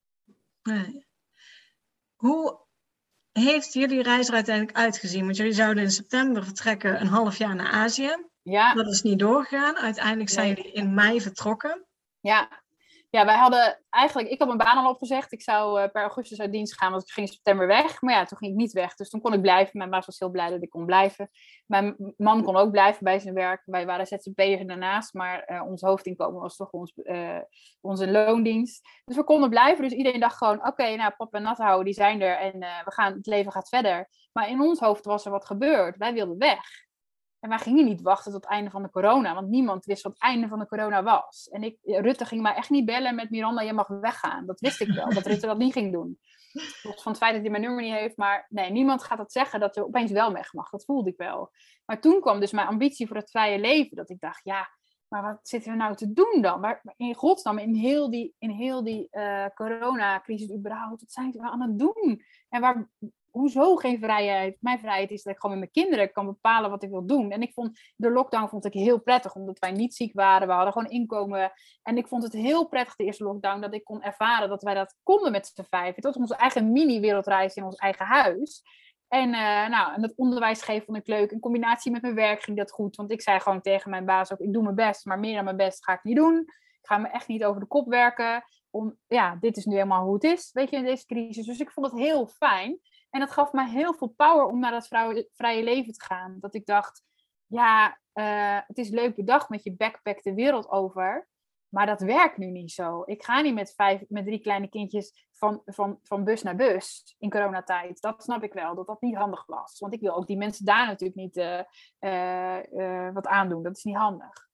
nee. 0.64 1.08
Hoe 2.16 2.60
heeft 3.32 3.74
jullie 3.74 4.02
reis 4.02 4.28
er 4.28 4.34
uiteindelijk 4.34 4.78
uitgezien? 4.78 5.24
Want 5.24 5.38
jullie 5.38 5.54
zouden 5.54 5.84
in 5.84 5.92
september 5.92 6.44
vertrekken 6.44 7.02
een 7.02 7.08
half 7.08 7.38
jaar 7.38 7.56
naar 7.56 7.72
Azië. 7.72 8.34
Ja. 8.52 8.74
Dat 8.74 8.88
is 8.88 9.02
niet 9.02 9.20
doorgegaan. 9.20 9.76
Uiteindelijk 9.76 10.30
zijn 10.30 10.48
jullie 10.48 10.72
in 10.72 10.94
mei 10.94 11.22
vertrokken. 11.22 11.86
Ja. 12.20 12.64
Ja, 13.10 13.26
wij 13.26 13.38
hadden 13.38 13.82
eigenlijk, 13.90 14.30
ik 14.30 14.40
had 14.40 14.48
mijn 14.48 14.60
baan 14.60 14.84
al 14.84 14.90
opgezegd. 14.90 15.32
Ik 15.32 15.42
zou 15.42 15.82
uh, 15.82 15.88
per 15.92 16.02
augustus 16.02 16.40
uit 16.40 16.52
dienst 16.52 16.78
gaan, 16.78 16.92
want 16.92 17.04
ik 17.04 17.10
ging 17.10 17.28
in 17.28 17.34
september 17.34 17.68
weg. 17.68 18.02
Maar 18.02 18.14
ja, 18.14 18.26
toen 18.26 18.38
ging 18.38 18.52
ik 18.52 18.58
niet 18.58 18.72
weg. 18.72 18.96
Dus 18.96 19.10
toen 19.10 19.22
kon 19.22 19.34
ik 19.34 19.42
blijven. 19.42 19.78
Mijn 19.78 19.90
baas 19.90 20.06
was 20.06 20.20
heel 20.20 20.30
blij 20.30 20.50
dat 20.50 20.62
ik 20.62 20.70
kon 20.70 20.86
blijven. 20.86 21.30
Mijn 21.66 22.14
man 22.18 22.44
kon 22.44 22.56
ook 22.56 22.72
blijven 22.72 23.04
bij 23.04 23.20
zijn 23.20 23.34
werk. 23.34 23.62
Wij 23.66 23.86
waren 23.86 24.08
ZZP'er 24.08 24.68
daarnaast, 24.68 25.14
maar 25.14 25.52
uh, 25.52 25.66
ons 25.66 25.82
hoofdinkomen 25.82 26.42
was 26.42 26.56
toch 26.56 26.72
ons, 26.72 26.94
uh, 26.96 27.40
onze 27.82 28.12
loondienst. 28.12 28.90
Dus 29.06 29.16
we 29.16 29.24
konden 29.24 29.50
blijven. 29.50 29.84
Dus 29.84 29.94
iedereen 29.94 30.20
dacht 30.20 30.38
gewoon, 30.38 30.58
oké, 30.58 30.68
okay, 30.68 30.96
nou, 30.96 31.14
pap 31.18 31.34
en 31.34 31.42
nat 31.42 31.58
houden, 31.58 31.86
die 31.86 31.94
zijn 31.94 32.22
er. 32.22 32.38
En 32.38 32.60
we 32.60 32.92
gaan, 32.92 33.14
het 33.14 33.26
leven 33.26 33.52
gaat 33.52 33.70
verder. 33.70 34.10
Maar 34.32 34.50
in 34.50 34.62
ons 34.62 34.80
hoofd 34.80 35.06
was 35.06 35.26
er 35.26 35.32
wat 35.32 35.46
gebeurd. 35.46 35.98
Wij 35.98 36.14
wilden 36.14 36.38
weg. 36.38 36.85
En 37.46 37.52
wij 37.52 37.60
gingen 37.60 37.86
niet 37.86 38.02
wachten 38.02 38.32
tot 38.32 38.44
het 38.44 38.52
einde 38.52 38.70
van 38.70 38.84
de 38.84 38.90
corona, 38.90 39.34
want 39.34 39.48
niemand 39.48 39.86
wist 39.86 40.04
wat 40.04 40.14
het 40.14 40.22
einde 40.22 40.48
van 40.48 40.60
de 40.60 40.68
corona 40.68 41.04
was. 41.04 41.50
En 41.52 41.64
ik, 41.64 41.78
Rutte 41.82 42.26
ging 42.26 42.42
mij 42.42 42.56
echt 42.56 42.70
niet 42.70 42.86
bellen 42.86 43.16
met 43.16 43.30
Miranda, 43.30 43.62
je 43.62 43.74
mag 43.74 43.88
weggaan. 43.88 44.46
Dat 44.46 44.60
wist 44.60 44.82
ik 44.82 44.88
wel, 44.88 45.10
dat 45.10 45.26
Rutte 45.26 45.46
dat 45.46 45.58
niet 45.58 45.74
ging 45.74 45.92
doen. 45.92 46.20
Van 46.82 47.12
het 47.12 47.18
feit 47.18 47.34
dat 47.34 47.42
hij 47.42 47.50
mijn 47.50 47.62
nummer 47.62 47.84
niet 47.84 47.94
heeft, 47.94 48.18
maar 48.18 48.46
nee, 48.50 48.72
niemand 48.72 49.04
gaat 49.04 49.18
dat 49.18 49.32
zeggen 49.32 49.60
dat 49.60 49.76
je 49.76 49.86
opeens 49.86 50.12
wel 50.12 50.34
weg 50.34 50.54
mag. 50.54 50.70
Dat 50.70 50.86
voelde 50.86 51.10
ik 51.10 51.18
wel. 51.18 51.52
Maar 51.86 52.02
toen 52.02 52.22
kwam 52.22 52.40
dus 52.40 52.52
mijn 52.52 52.68
ambitie 52.68 53.08
voor 53.08 53.16
het 53.16 53.30
vrije 53.30 53.60
leven, 53.60 53.96
dat 53.96 54.10
ik 54.10 54.20
dacht, 54.20 54.44
ja, 54.44 54.70
maar 55.08 55.22
wat 55.22 55.40
zitten 55.42 55.72
we 55.72 55.78
nou 55.78 55.96
te 55.96 56.14
doen 56.14 56.42
dan? 56.42 56.60
Maar 56.60 56.82
in 56.98 57.16
godsnaam, 57.16 57.58
in 57.58 57.76
heel 57.76 58.10
die, 58.10 58.36
in 58.38 58.50
heel 58.50 58.84
die 58.84 59.08
uh, 59.12 59.46
coronacrisis 59.54 60.54
überhaupt, 60.54 61.02
wat 61.02 61.12
zijn 61.12 61.32
we 61.32 61.42
aan 61.42 61.62
het 61.62 61.80
doen? 61.80 62.22
En 62.50 62.62
waar, 62.62 62.90
hoezo 63.36 63.76
geen 63.76 64.00
vrijheid? 64.00 64.58
Mijn 64.60 64.80
vrijheid 64.80 65.12
is 65.12 65.24
dat 65.24 65.34
ik 65.34 65.40
gewoon 65.40 65.60
met 65.60 65.70
mijn 65.74 65.86
kinderen 65.86 66.12
kan 66.12 66.26
bepalen 66.26 66.70
wat 66.70 66.84
ik 66.84 66.90
wil 66.90 67.06
doen. 67.06 67.32
En 67.32 67.42
ik 67.42 67.54
vond 67.54 67.80
de 67.96 68.12
lockdown 68.12 68.48
vond 68.48 68.66
ik 68.66 68.74
heel 68.74 69.02
prettig, 69.02 69.36
omdat 69.36 69.60
wij 69.60 69.72
niet 69.72 69.96
ziek 69.96 70.14
waren. 70.14 70.48
We 70.48 70.54
hadden 70.54 70.74
gewoon 70.74 70.90
inkomen. 70.90 71.52
En 71.84 71.98
ik 71.98 72.08
vond 72.08 72.24
het 72.24 72.34
heel 72.34 72.68
prettig, 72.68 72.96
de 72.96 73.04
eerste 73.04 73.24
lockdown, 73.24 73.62
dat 73.62 73.74
ik 73.74 73.84
kon 73.84 74.02
ervaren 74.02 74.50
dat 74.50 74.64
wij 74.64 74.74
dat 74.74 74.96
konden 75.04 75.32
met 75.32 75.52
z'n 75.54 75.66
vijf. 75.70 75.96
Was 75.98 76.16
onze 76.16 76.36
eigen 76.36 76.72
mini-wereldreis 76.72 77.56
in 77.56 77.64
ons 77.64 77.76
eigen 77.76 78.06
huis. 78.06 78.64
En, 79.08 79.30
uh, 79.30 79.68
nou, 79.68 79.94
en 79.94 80.02
het 80.02 80.14
onderwijs 80.16 80.62
geven 80.62 80.86
vond 80.86 80.98
ik 80.98 81.08
leuk. 81.08 81.32
In 81.32 81.40
combinatie 81.40 81.92
met 81.92 82.02
mijn 82.02 82.16
werk 82.16 82.42
ging 82.42 82.58
dat 82.58 82.72
goed. 82.72 82.96
Want 82.96 83.12
ik 83.12 83.22
zei 83.22 83.40
gewoon 83.40 83.62
tegen 83.62 83.90
mijn 83.90 84.06
baas 84.06 84.34
ook, 84.34 84.40
ik 84.40 84.54
doe 84.54 84.64
mijn 84.64 84.76
best, 84.76 85.06
maar 85.06 85.20
meer 85.20 85.36
dan 85.36 85.44
mijn 85.44 85.58
best 85.58 85.84
ga 85.84 85.94
ik 85.94 86.04
niet 86.04 86.16
doen. 86.16 86.40
Ik 86.82 86.92
ga 86.92 86.98
me 86.98 87.08
echt 87.08 87.28
niet 87.28 87.44
over 87.44 87.62
de 87.62 87.68
kop 87.68 87.88
werken. 87.88 88.44
Om, 88.70 88.98
ja, 89.08 89.38
dit 89.40 89.58
is 89.58 89.66
nu 89.66 89.74
helemaal 89.74 90.04
hoe 90.04 90.14
het 90.14 90.24
is, 90.24 90.50
weet 90.54 90.70
je, 90.70 90.76
in 90.76 90.84
deze 90.84 91.06
crisis. 91.06 91.46
Dus 91.46 91.60
ik 91.60 91.72
vond 91.72 91.92
het 91.92 92.00
heel 92.00 92.28
fijn. 92.28 92.80
En 93.16 93.22
dat 93.22 93.32
gaf 93.32 93.52
mij 93.52 93.70
heel 93.70 93.94
veel 93.94 94.08
power 94.08 94.46
om 94.46 94.60
naar 94.60 94.72
dat 94.72 94.88
vrije 95.34 95.64
leven 95.64 95.94
te 95.94 96.06
gaan. 96.06 96.38
Dat 96.40 96.56
ik 96.56 96.66
dacht, 96.66 97.04
ja, 97.48 98.00
uh, 98.14 98.60
het 98.68 98.78
is 98.78 98.90
leuk 98.90 99.16
bedacht 99.16 99.50
met 99.50 99.64
je 99.64 99.76
backpack 99.76 100.24
de 100.24 100.34
wereld 100.34 100.70
over. 100.70 101.28
Maar 101.70 101.86
dat 101.86 102.02
werkt 102.02 102.38
nu 102.38 102.46
niet 102.46 102.72
zo. 102.72 103.04
Ik 103.06 103.24
ga 103.24 103.42
niet 103.42 103.54
met, 103.54 103.74
vijf, 103.76 104.04
met 104.08 104.26
drie 104.26 104.40
kleine 104.40 104.68
kindjes 104.68 105.28
van, 105.32 105.62
van, 105.66 106.00
van 106.04 106.24
bus 106.24 106.44
naar 106.44 106.56
bus 106.56 107.16
in 107.20 107.30
coronatijd. 107.30 108.02
Dat 108.02 108.24
snap 108.24 108.44
ik 108.44 108.54
wel, 108.54 108.76
dat 108.76 108.88
dat 108.88 109.02
niet 109.02 109.16
handig 109.16 109.46
was. 109.46 109.80
Want 109.80 109.94
ik 109.94 110.02
wil 110.02 110.16
ook 110.16 110.28
die 110.28 110.38
mensen 110.38 110.66
daar 110.66 110.88
natuurlijk 110.88 111.20
niet 111.20 111.38
uh, 111.38 112.60
uh, 112.72 113.14
wat 113.14 113.28
aandoen. 113.28 113.64
Dat 113.64 113.78
is 113.78 113.84
niet 113.84 113.96
handig. 113.96 114.48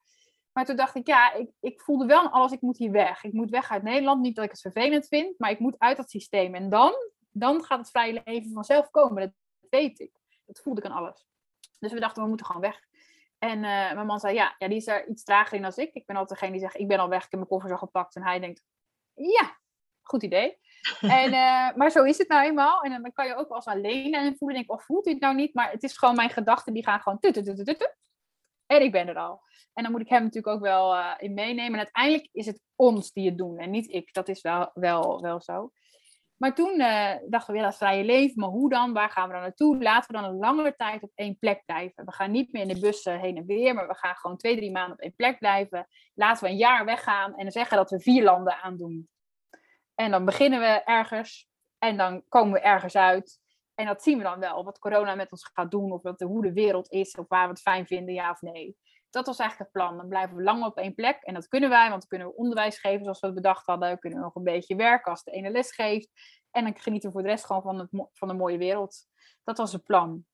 Maar 0.51 0.65
toen 0.65 0.75
dacht 0.75 0.95
ik, 0.95 1.07
ja, 1.07 1.33
ik, 1.33 1.49
ik 1.59 1.81
voelde 1.81 2.05
wel 2.05 2.29
alles, 2.29 2.51
ik 2.51 2.61
moet 2.61 2.77
hier 2.77 2.91
weg. 2.91 3.23
Ik 3.23 3.33
moet 3.33 3.49
weg 3.49 3.71
uit 3.71 3.83
Nederland. 3.83 4.21
Niet 4.21 4.35
dat 4.35 4.45
ik 4.45 4.51
het 4.51 4.61
vervelend 4.61 5.07
vind, 5.07 5.39
maar 5.39 5.51
ik 5.51 5.59
moet 5.59 5.79
uit 5.79 5.97
dat 5.97 6.09
systeem. 6.09 6.55
En 6.55 6.69
dan, 6.69 6.93
dan 7.31 7.63
gaat 7.63 7.79
het 7.79 7.89
vrije 7.89 8.21
leven 8.25 8.51
vanzelf 8.51 8.89
komen. 8.89 9.21
Dat 9.21 9.33
weet 9.69 9.99
ik. 9.99 10.11
Dat 10.45 10.59
voelde 10.59 10.81
ik 10.81 10.87
aan 10.87 10.97
alles. 10.97 11.25
Dus 11.79 11.93
we 11.93 11.99
dachten, 11.99 12.21
we 12.23 12.27
moeten 12.27 12.45
gewoon 12.45 12.61
weg. 12.61 12.79
En 13.37 13.57
uh, 13.57 13.93
mijn 13.93 14.05
man 14.05 14.19
zei, 14.19 14.33
ja, 14.33 14.55
ja, 14.57 14.67
die 14.67 14.77
is 14.77 14.87
er 14.87 15.07
iets 15.07 15.23
trager 15.23 15.55
in 15.55 15.61
dan 15.61 15.71
ik. 15.75 15.93
Ik 15.93 16.05
ben 16.05 16.15
altijd 16.15 16.39
degene 16.39 16.57
die 16.57 16.67
zegt, 16.67 16.79
ik 16.79 16.87
ben 16.87 16.99
al 16.99 17.09
weg, 17.09 17.23
ik 17.23 17.31
heb 17.31 17.39
mijn 17.39 17.47
koffers 17.47 17.71
al 17.71 17.77
gepakt. 17.77 18.15
En 18.15 18.23
hij 18.23 18.39
denkt, 18.39 18.63
ja, 19.13 19.57
goed 20.01 20.23
idee. 20.23 20.57
en, 21.01 21.33
uh, 21.33 21.75
maar 21.75 21.89
zo 21.91 22.03
is 22.03 22.17
het 22.17 22.27
nou 22.27 22.45
eenmaal. 22.45 22.81
En 22.81 23.01
dan 23.01 23.13
kan 23.13 23.27
je 23.27 23.35
ook 23.35 23.47
wel 23.47 23.57
eens 23.57 23.65
alleen 23.65 24.13
en 24.13 24.37
voelen. 24.37 24.57
Denk 24.57 24.69
ik, 24.69 24.75
of 24.75 24.85
voelt 24.85 25.03
hij 25.03 25.13
het 25.13 25.21
nou 25.21 25.35
niet? 25.35 25.53
Maar 25.53 25.71
het 25.71 25.83
is 25.83 25.97
gewoon 25.97 26.15
mijn 26.15 26.29
gedachten, 26.29 26.73
die 26.73 26.83
gaan 26.83 26.99
gewoon 26.99 27.19
tut, 27.19 27.33
tut, 27.33 27.45
tut, 27.45 27.65
tut, 27.65 27.95
En 28.65 28.81
ik 28.81 28.91
ben 28.91 29.07
er 29.07 29.17
al. 29.17 29.41
En 29.73 29.83
dan 29.83 29.91
moet 29.91 30.01
ik 30.01 30.09
hem 30.09 30.23
natuurlijk 30.23 30.55
ook 30.55 30.61
wel 30.61 30.95
uh, 30.95 31.13
in 31.17 31.33
meenemen. 31.33 31.71
En 31.71 31.85
uiteindelijk 31.85 32.29
is 32.31 32.45
het 32.45 32.61
ons 32.75 33.11
die 33.11 33.29
het 33.29 33.37
doen 33.37 33.57
en 33.57 33.69
niet 33.69 33.91
ik. 33.91 34.13
Dat 34.13 34.27
is 34.27 34.41
wel, 34.41 34.71
wel, 34.73 35.21
wel 35.21 35.41
zo. 35.41 35.71
Maar 36.41 36.55
toen 36.55 36.79
uh, 36.79 37.13
dachten 37.29 37.53
we, 37.53 37.59
ja, 37.59 37.65
dat 37.65 37.77
vrije 37.77 38.03
leven, 38.03 38.39
maar 38.39 38.49
hoe 38.49 38.69
dan? 38.69 38.93
Waar 38.93 39.09
gaan 39.09 39.27
we 39.27 39.33
dan 39.33 39.41
naartoe? 39.41 39.83
Laten 39.83 40.15
we 40.15 40.21
dan 40.21 40.29
een 40.29 40.37
langere 40.37 40.75
tijd 40.75 41.03
op 41.03 41.11
één 41.15 41.37
plek 41.39 41.65
blijven. 41.65 42.05
We 42.05 42.11
gaan 42.11 42.31
niet 42.31 42.51
meer 42.51 42.61
in 42.61 42.67
de 42.67 42.79
bussen 42.79 43.19
heen 43.19 43.37
en 43.37 43.45
weer, 43.45 43.73
maar 43.73 43.87
we 43.87 43.95
gaan 43.95 44.15
gewoon 44.15 44.37
twee, 44.37 44.55
drie 44.55 44.71
maanden 44.71 44.93
op 44.93 44.99
één 44.99 45.15
plek 45.15 45.39
blijven. 45.39 45.87
Laten 46.13 46.43
we 46.43 46.49
een 46.49 46.57
jaar 46.57 46.85
weggaan 46.85 47.35
en 47.35 47.51
zeggen 47.51 47.77
dat 47.77 47.89
we 47.89 47.99
vier 47.99 48.23
landen 48.23 48.61
aandoen. 48.61 49.09
En 49.95 50.11
dan 50.11 50.25
beginnen 50.25 50.59
we 50.59 50.83
ergens 50.83 51.49
en 51.77 51.97
dan 51.97 52.23
komen 52.27 52.53
we 52.53 52.59
ergens 52.59 52.95
uit. 52.95 53.39
En 53.75 53.85
dat 53.85 54.03
zien 54.03 54.17
we 54.17 54.23
dan 54.23 54.39
wel, 54.39 54.63
wat 54.63 54.79
corona 54.79 55.15
met 55.15 55.31
ons 55.31 55.49
gaat 55.53 55.71
doen, 55.71 55.91
of 55.91 56.01
wat, 56.01 56.19
hoe 56.19 56.41
de 56.41 56.53
wereld 56.53 56.91
is, 56.91 57.15
of 57.15 57.27
waar 57.27 57.43
we 57.43 57.49
het 57.49 57.61
fijn 57.61 57.87
vinden, 57.87 58.13
ja 58.13 58.31
of 58.31 58.41
nee. 58.41 58.77
Dat 59.11 59.25
was 59.25 59.39
eigenlijk 59.39 59.71
het 59.73 59.81
plan. 59.81 59.97
Dan 59.97 60.07
blijven 60.07 60.35
we 60.35 60.43
lang 60.43 60.65
op 60.65 60.77
één 60.77 60.95
plek. 60.95 61.21
En 61.21 61.33
dat 61.33 61.47
kunnen 61.47 61.69
wij, 61.69 61.89
want 61.89 61.99
dan 61.99 62.09
kunnen 62.09 62.27
we 62.27 62.35
onderwijs 62.35 62.79
geven 62.79 63.03
zoals 63.03 63.19
we 63.19 63.25
het 63.25 63.35
bedacht 63.35 63.65
hadden. 63.65 63.91
We 63.91 63.99
kunnen 63.99 64.19
nog 64.19 64.35
een 64.35 64.43
beetje 64.43 64.75
werken 64.75 65.11
als 65.11 65.23
de 65.23 65.31
ene 65.31 65.49
les 65.49 65.71
geeft. 65.71 66.09
En 66.51 66.63
dan 66.63 66.79
genieten 66.79 67.09
we 67.09 67.15
voor 67.15 67.23
de 67.23 67.29
rest 67.29 67.45
gewoon 67.45 67.61
van, 67.61 67.79
het, 67.79 67.89
van 68.13 68.27
de 68.27 68.33
mooie 68.33 68.57
wereld. 68.57 69.07
Dat 69.43 69.57
was 69.57 69.73
het 69.73 69.83
plan. 69.83 70.25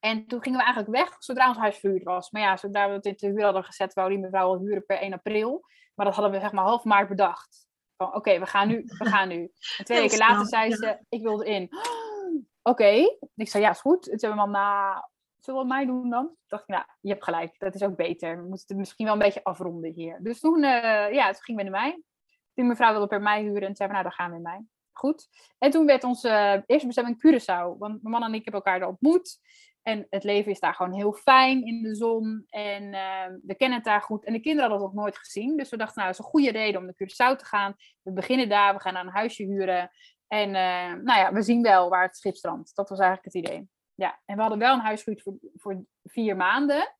En 0.00 0.26
toen 0.26 0.42
gingen 0.42 0.58
we 0.58 0.64
eigenlijk 0.64 0.96
weg 0.96 1.16
zodra 1.18 1.48
ons 1.48 1.58
huis 1.58 1.78
verhuurd 1.78 2.04
was. 2.04 2.30
Maar 2.30 2.42
ja, 2.42 2.56
zodra 2.56 2.88
we 2.88 2.94
het 2.94 3.04
in 3.04 3.14
de 3.16 3.26
huur 3.26 3.44
hadden 3.44 3.64
gezet, 3.64 3.92
wou 3.92 4.08
die 4.08 4.18
mevrouw 4.18 4.48
al 4.48 4.58
huren 4.58 4.84
per 4.86 4.98
1 4.98 5.12
april. 5.12 5.64
Maar 5.94 6.06
dat 6.06 6.14
hadden 6.14 6.32
we 6.32 6.40
zeg 6.40 6.52
maar 6.52 6.64
half 6.64 6.84
maart 6.84 7.08
bedacht. 7.08 7.66
Van 7.96 8.14
oké, 8.14 8.38
we 8.38 8.46
gaan 8.46 8.68
nu, 8.68 8.84
we 8.98 9.04
gaan 9.04 9.28
nu. 9.28 9.52
En 9.78 9.84
twee 9.84 10.00
weken 10.00 10.18
later 10.18 10.46
zei 10.46 10.74
ze, 10.74 11.04
ik 11.08 11.22
wil 11.22 11.42
erin. 11.42 11.68
oké. 12.72 13.18
Ik 13.34 13.48
zei, 13.48 13.62
ja, 13.62 13.70
is 13.70 13.80
goed. 13.80 14.02
Toen 14.02 14.18
hebben 14.18 14.44
we 14.44 14.50
nou, 14.50 15.02
zullen 15.48 15.62
we 15.62 15.74
mij 15.74 15.86
doen 15.86 16.10
dan? 16.10 16.26
Toen 16.26 16.36
dacht 16.46 16.62
ik, 16.62 16.68
nou, 16.68 16.84
je 17.00 17.08
hebt 17.08 17.24
gelijk. 17.24 17.58
Dat 17.58 17.74
is 17.74 17.82
ook 17.82 17.96
beter. 17.96 18.36
We 18.36 18.48
moeten 18.48 18.64
het 18.66 18.76
misschien 18.76 19.04
wel 19.04 19.14
een 19.14 19.20
beetje 19.20 19.44
afronden 19.44 19.92
hier. 19.92 20.18
Dus 20.22 20.40
toen, 20.40 20.56
uh, 20.62 21.12
ja, 21.12 21.32
toen 21.32 21.42
gingen 21.42 21.64
we 21.64 21.70
naar 21.70 21.80
mij. 21.80 22.02
Die 22.54 22.64
mevrouw 22.64 22.90
wilde 22.90 23.06
per 23.06 23.22
mij 23.22 23.42
huren. 23.42 23.68
En 23.68 23.76
zei, 23.76 23.90
nou, 23.90 24.02
dan 24.02 24.12
gaan 24.12 24.30
we 24.30 24.36
in 24.36 24.42
mei. 24.42 24.66
Goed. 24.92 25.28
En 25.58 25.70
toen 25.70 25.86
werd 25.86 26.04
onze 26.04 26.62
eerste 26.66 26.86
bestemming 26.86 27.16
Curaçao. 27.26 27.78
Want 27.78 28.02
mijn 28.02 28.14
man 28.14 28.22
en 28.22 28.34
ik 28.34 28.44
hebben 28.44 28.62
elkaar 28.62 28.78
daar 28.78 28.88
ontmoet. 28.88 29.38
En 29.82 30.06
het 30.10 30.24
leven 30.24 30.50
is 30.50 30.60
daar 30.60 30.74
gewoon 30.74 30.94
heel 30.94 31.12
fijn 31.12 31.66
in 31.66 31.82
de 31.82 31.94
zon. 31.94 32.44
En 32.48 32.82
uh, 32.82 33.38
we 33.42 33.54
kennen 33.54 33.76
het 33.76 33.86
daar 33.86 34.02
goed. 34.02 34.24
En 34.24 34.32
de 34.32 34.40
kinderen 34.40 34.70
hadden 34.70 34.86
het 34.86 34.96
nog 34.96 35.04
nooit 35.04 35.18
gezien. 35.18 35.56
Dus 35.56 35.70
we 35.70 35.76
dachten, 35.76 36.02
nou, 36.02 36.06
dat 36.06 36.18
is 36.18 36.24
een 36.24 36.30
goede 36.30 36.50
reden 36.50 36.80
om 36.80 36.86
naar 36.86 36.94
Curaçao 37.02 37.36
te 37.38 37.44
gaan. 37.44 37.74
We 38.02 38.12
beginnen 38.12 38.48
daar, 38.48 38.74
we 38.74 38.80
gaan 38.80 38.92
naar 38.92 39.06
een 39.06 39.12
huisje 39.12 39.42
huren. 39.42 39.90
En 40.26 40.50
nou 40.50 41.18
ja, 41.18 41.32
we 41.32 41.42
zien 41.42 41.62
wel 41.62 41.88
waar 41.88 42.02
het 42.02 42.16
schip 42.16 42.34
strandt. 42.36 42.74
Dat 42.74 42.88
was 42.88 42.98
eigenlijk 42.98 43.34
het 43.34 43.44
idee. 43.44 43.68
Ja, 43.98 44.20
en 44.24 44.34
we 44.34 44.40
hadden 44.40 44.58
wel 44.58 44.74
een 44.74 44.80
huis 44.80 45.02
gehuurd 45.02 45.22
voor, 45.22 45.38
voor 45.54 45.84
vier 46.04 46.36
maanden. 46.36 46.94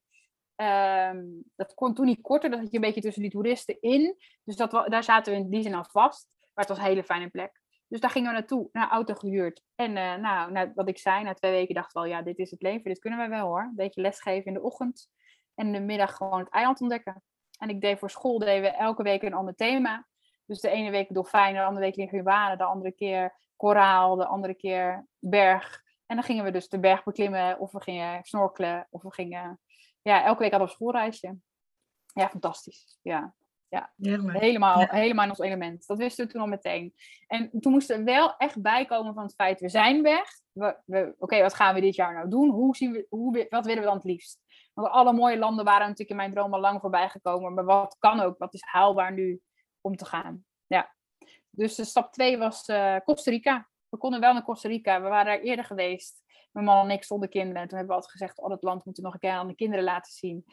Um, 0.56 1.44
dat 1.56 1.74
kon 1.74 1.94
toen 1.94 2.06
niet 2.06 2.20
korter, 2.20 2.50
dat 2.50 2.58
had 2.58 2.70
je 2.70 2.76
een 2.76 2.82
beetje 2.82 3.00
tussen 3.00 3.22
die 3.22 3.30
toeristen 3.30 3.80
in. 3.80 4.16
Dus 4.44 4.56
dat, 4.56 4.70
daar 4.70 5.04
zaten 5.04 5.32
we 5.32 5.38
in 5.38 5.50
die 5.50 5.62
zin 5.62 5.74
al 5.74 5.84
vast. 5.84 6.28
Maar 6.54 6.64
het 6.64 6.68
was 6.68 6.78
een 6.78 6.90
hele 6.90 7.04
fijne 7.04 7.28
plek. 7.28 7.60
Dus 7.88 8.00
daar 8.00 8.10
gingen 8.10 8.28
we 8.28 8.38
naartoe, 8.38 8.68
naar 8.72 8.90
auto 8.90 9.14
gehuurd. 9.14 9.62
En 9.74 9.96
uh, 9.96 10.14
nou, 10.16 10.72
wat 10.74 10.88
ik 10.88 10.98
zei, 10.98 11.24
na 11.24 11.34
twee 11.34 11.50
weken 11.50 11.74
dachten 11.74 12.02
we 12.02 12.08
wel, 12.08 12.16
ja, 12.16 12.24
dit 12.24 12.38
is 12.38 12.50
het 12.50 12.62
leven, 12.62 12.84
dit 12.84 12.98
kunnen 12.98 13.18
wij 13.18 13.28
wel 13.28 13.46
hoor. 13.46 13.60
Een 13.60 13.74
beetje 13.74 14.00
lesgeven 14.00 14.44
in 14.44 14.54
de 14.54 14.62
ochtend 14.62 15.10
en 15.54 15.66
in 15.66 15.72
de 15.72 15.80
middag 15.80 16.16
gewoon 16.16 16.38
het 16.38 16.50
eiland 16.50 16.80
ontdekken. 16.80 17.22
En 17.58 17.68
ik 17.68 17.80
deed 17.80 17.98
voor 17.98 18.10
school, 18.10 18.38
deden 18.38 18.62
we 18.62 18.68
elke 18.76 19.02
week 19.02 19.22
een 19.22 19.34
ander 19.34 19.54
thema. 19.54 20.06
Dus 20.46 20.60
de 20.60 20.70
ene 20.70 20.90
week 20.90 21.14
dolfijnen, 21.14 21.60
de 21.60 21.66
andere 21.66 21.84
week 21.84 22.12
leguanen, 22.12 22.58
de 22.58 22.64
andere 22.64 22.92
keer 22.92 23.36
koraal, 23.56 24.16
de 24.16 24.26
andere 24.26 24.54
keer 24.54 25.06
berg. 25.18 25.86
En 26.08 26.16
dan 26.16 26.24
gingen 26.24 26.44
we 26.44 26.50
dus 26.50 26.68
de 26.68 26.80
berg 26.80 27.04
beklimmen, 27.04 27.58
of 27.58 27.72
we 27.72 27.82
gingen 27.82 28.24
snorkelen, 28.24 28.86
of 28.90 29.02
we 29.02 29.12
gingen... 29.12 29.60
Ja, 30.02 30.24
elke 30.24 30.38
week 30.38 30.50
hadden 30.50 30.68
we 30.68 30.74
een 30.74 30.78
schoolreisje. 30.78 31.36
Ja, 32.14 32.28
fantastisch. 32.28 32.98
Ja, 33.02 33.34
ja, 33.68 33.92
helemaal, 33.96 34.86
helemaal 34.86 35.24
in 35.24 35.30
ons 35.30 35.38
element. 35.38 35.86
Dat 35.86 35.98
wisten 35.98 36.26
we 36.26 36.32
toen 36.32 36.40
al 36.40 36.46
meteen. 36.46 36.94
En 37.26 37.50
toen 37.60 37.72
moesten 37.72 37.98
we 37.98 38.04
wel 38.04 38.36
echt 38.36 38.62
bijkomen 38.62 39.14
van 39.14 39.22
het 39.22 39.34
feit, 39.34 39.60
we 39.60 39.68
zijn 39.68 40.02
weg. 40.02 40.28
We, 40.52 40.76
we, 40.84 41.14
Oké, 41.18 41.40
wat 41.40 41.54
gaan 41.54 41.74
we 41.74 41.80
dit 41.80 41.94
jaar 41.94 42.14
nou 42.14 42.28
doen? 42.28 42.50
Hoe 42.50 42.76
zien 42.76 42.92
we, 42.92 43.06
hoe, 43.08 43.46
wat 43.48 43.64
willen 43.64 43.80
we 43.80 43.88
dan 43.88 43.96
het 43.96 44.04
liefst? 44.04 44.40
Want 44.74 44.88
alle 44.88 45.12
mooie 45.12 45.38
landen 45.38 45.64
waren 45.64 45.80
natuurlijk 45.80 46.10
in 46.10 46.16
mijn 46.16 46.30
droom 46.30 46.54
al 46.54 46.60
lang 46.60 46.80
voorbij 46.80 47.08
gekomen. 47.08 47.54
Maar 47.54 47.64
wat 47.64 47.96
kan 47.98 48.20
ook? 48.20 48.38
Wat 48.38 48.54
is 48.54 48.62
haalbaar 48.64 49.12
nu 49.12 49.40
om 49.80 49.96
te 49.96 50.04
gaan? 50.04 50.44
Ja. 50.66 50.94
Dus 51.50 51.74
de 51.74 51.84
stap 51.84 52.12
twee 52.12 52.38
was 52.38 52.68
uh, 52.68 52.96
Costa 53.04 53.30
Rica. 53.30 53.68
We 53.88 53.96
konden 53.96 54.20
wel 54.20 54.32
naar 54.32 54.44
Costa 54.44 54.68
Rica. 54.68 55.02
We 55.02 55.08
waren 55.08 55.26
daar 55.26 55.40
eerder 55.40 55.64
geweest. 55.64 56.22
Mijn 56.52 56.66
man 56.66 56.84
en 56.84 56.90
ik 56.90 57.04
zonder 57.04 57.28
kinderen. 57.28 57.62
En 57.62 57.68
toen 57.68 57.78
hebben 57.78 57.96
we 57.96 58.02
altijd 58.02 58.18
gezegd, 58.20 58.40
oh, 58.40 58.48
dat 58.48 58.62
land 58.62 58.84
moeten 58.84 59.02
we 59.02 59.08
nog 59.08 59.14
een 59.14 59.28
keer 59.28 59.38
aan 59.38 59.46
de 59.46 59.54
kinderen 59.54 59.84
laten 59.84 60.12
zien. 60.12 60.44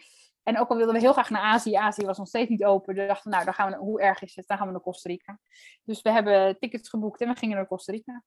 En 0.43 0.59
ook 0.59 0.69
al 0.69 0.75
wilden 0.75 0.95
we 0.95 1.01
heel 1.01 1.13
graag 1.13 1.29
naar 1.29 1.41
Azië, 1.41 1.75
Azië 1.75 2.05
was 2.05 2.17
nog 2.17 2.27
steeds 2.27 2.49
niet 2.49 2.65
open. 2.65 2.95
Dus 2.95 3.07
dachten 3.07 3.29
we, 3.29 3.35
nou, 3.35 3.45
dan 3.45 3.53
gaan 3.53 3.71
we, 3.71 3.77
hoe 3.77 4.01
erg 4.01 4.21
is 4.21 4.35
het? 4.35 4.47
Dan 4.47 4.57
gaan 4.57 4.65
we 4.65 4.71
naar 4.71 4.81
Costa 4.81 5.09
Rica. 5.09 5.39
Dus 5.83 6.01
we 6.01 6.11
hebben 6.11 6.59
tickets 6.59 6.89
geboekt 6.89 7.21
en 7.21 7.27
we 7.27 7.35
gingen 7.35 7.55
naar 7.55 7.67
Costa 7.67 7.91
Rica. 7.91 8.23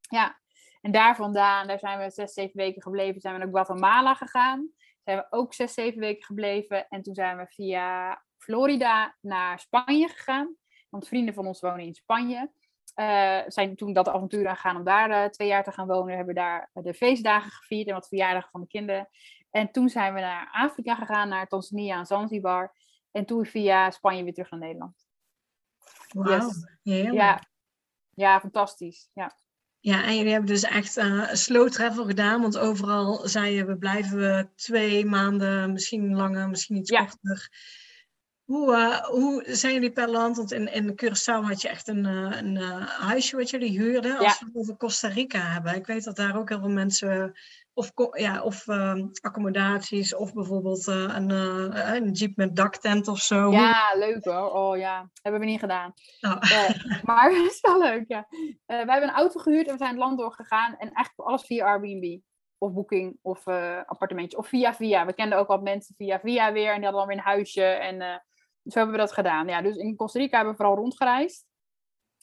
Ja, 0.00 0.40
en 0.80 0.92
daar 0.92 1.16
vandaan, 1.16 1.66
daar 1.66 1.78
zijn 1.78 1.98
we 1.98 2.10
zes, 2.10 2.32
zeven 2.32 2.56
weken 2.56 2.82
gebleven. 2.82 3.20
Zijn 3.20 3.34
we 3.34 3.40
naar 3.40 3.48
Guatemala 3.48 4.14
gegaan. 4.14 4.70
Zijn 5.04 5.16
we 5.16 5.26
ook 5.30 5.54
zes, 5.54 5.74
zeven 5.74 6.00
weken 6.00 6.24
gebleven. 6.24 6.88
En 6.88 7.02
toen 7.02 7.14
zijn 7.14 7.36
we 7.36 7.46
via 7.46 8.22
Florida 8.38 9.16
naar 9.20 9.58
Spanje 9.58 10.08
gegaan. 10.08 10.56
Want 10.88 11.08
vrienden 11.08 11.34
van 11.34 11.46
ons 11.46 11.60
wonen 11.60 11.84
in 11.84 11.94
Spanje. 11.94 12.50
Uh, 13.00 13.40
zijn 13.46 13.76
toen 13.76 13.92
dat 13.92 14.08
avontuur 14.08 14.48
aangegaan 14.48 14.76
om 14.76 14.84
daar 14.84 15.10
uh, 15.10 15.24
twee 15.24 15.48
jaar 15.48 15.64
te 15.64 15.72
gaan 15.72 15.86
wonen. 15.86 16.16
Hebben 16.16 16.34
daar 16.34 16.70
de 16.72 16.94
feestdagen 16.94 17.50
gevierd 17.50 17.88
en 17.88 17.94
wat 17.94 18.08
verjaardagen 18.08 18.50
van 18.50 18.60
de 18.60 18.66
kinderen. 18.66 19.08
En 19.50 19.70
toen 19.70 19.88
zijn 19.88 20.14
we 20.14 20.20
naar 20.20 20.48
Afrika 20.52 20.94
gegaan, 20.94 21.28
naar 21.28 21.46
Tanzania 21.46 21.98
en 21.98 22.06
Zanzibar. 22.06 22.74
En 23.10 23.24
toen 23.26 23.46
via 23.46 23.90
Spanje 23.90 24.24
weer 24.24 24.32
terug 24.32 24.50
naar 24.50 24.60
Nederland. 24.60 25.06
Wauw, 26.08 26.50
ja. 26.82 27.42
ja, 28.10 28.40
fantastisch. 28.40 29.10
Ja. 29.12 29.36
Ja, 29.80 30.04
en 30.04 30.16
jullie 30.16 30.32
hebben 30.32 30.50
dus 30.50 30.62
echt 30.62 30.96
uh, 30.96 31.30
een 31.30 31.36
slow 31.36 31.68
travel 31.68 32.04
gedaan, 32.04 32.40
want 32.40 32.58
overal 32.58 33.28
zei 33.28 33.54
je, 33.54 33.64
we 33.64 33.76
blijven 33.76 34.52
twee 34.54 35.04
maanden, 35.04 35.72
misschien 35.72 36.16
langer, 36.16 36.48
misschien 36.48 36.76
iets 36.76 36.90
ja. 36.90 37.04
korter. 37.04 37.48
Hoe, 38.48 38.76
uh, 38.76 39.04
hoe 39.04 39.44
zijn 39.46 39.74
jullie 39.74 39.92
per 39.92 40.08
land? 40.08 40.36
Want 40.36 40.52
in, 40.52 40.72
in 40.72 41.00
Curaçao 41.02 41.42
had 41.42 41.60
je 41.62 41.68
echt 41.68 41.88
een, 41.88 42.04
uh, 42.04 42.36
een 42.36 42.54
uh, 42.54 42.86
huisje 42.86 43.36
wat 43.36 43.50
jullie 43.50 43.78
huurden. 43.78 44.18
Als 44.18 44.40
we 44.40 44.46
het 44.46 44.56
over 44.56 44.76
Costa 44.76 45.08
Rica 45.08 45.40
hebben. 45.40 45.74
Ik 45.74 45.86
weet 45.86 46.04
dat 46.04 46.16
daar 46.16 46.36
ook 46.36 46.48
heel 46.48 46.58
veel 46.58 46.68
mensen 46.68 47.34
of, 47.74 47.92
ja, 48.12 48.42
of 48.42 48.66
uh, 48.66 49.04
accommodaties, 49.20 50.14
of 50.14 50.32
bijvoorbeeld 50.32 50.86
uh, 50.86 51.14
een, 51.16 51.30
uh, 51.30 51.94
een 51.94 52.10
jeep 52.10 52.36
met 52.36 52.56
daktent 52.56 53.08
of 53.08 53.18
zo. 53.18 53.50
Ja, 53.50 53.94
leuk 53.96 54.24
hoor. 54.24 54.50
Oh 54.50 54.76
ja, 54.76 55.10
hebben 55.22 55.40
we 55.40 55.46
niet 55.46 55.60
gedaan. 55.60 55.94
Oh. 56.20 56.42
maar 57.02 57.30
het 57.34 57.52
is 57.52 57.60
wel 57.60 57.78
leuk, 57.78 58.04
ja. 58.08 58.26
wij 58.66 58.76
hebben 58.76 59.08
een 59.08 59.14
auto 59.14 59.40
gehuurd 59.40 59.66
en 59.66 59.72
we 59.72 59.78
zijn 59.78 59.90
het 59.90 59.98
land 59.98 60.18
doorgegaan. 60.18 60.70
En 60.70 60.92
eigenlijk 60.92 61.28
alles 61.28 61.42
via 61.42 61.66
Airbnb. 61.66 62.18
Of 62.58 62.72
Booking, 62.72 63.18
of 63.22 63.46
appartementje. 63.86 64.38
Of 64.38 64.48
via 64.48 64.74
via. 64.74 65.06
We 65.06 65.12
kenden 65.12 65.38
ook 65.38 65.48
wat 65.48 65.62
mensen 65.62 65.94
via 65.94 66.20
via 66.20 66.52
weer. 66.52 66.72
En 66.72 66.80
die 66.80 66.84
hadden 66.84 67.00
dan 67.00 67.06
weer 67.06 67.16
een 67.16 67.32
huisje. 67.32 67.62
En 67.64 68.22
zo 68.68 68.78
hebben 68.78 68.96
we 68.96 69.02
dat 69.02 69.12
gedaan. 69.12 69.48
Ja, 69.48 69.62
dus 69.62 69.76
in 69.76 69.96
Costa 69.96 70.18
Rica 70.18 70.36
hebben 70.36 70.54
we 70.54 70.62
vooral 70.62 70.76
rondgereisd. 70.76 71.46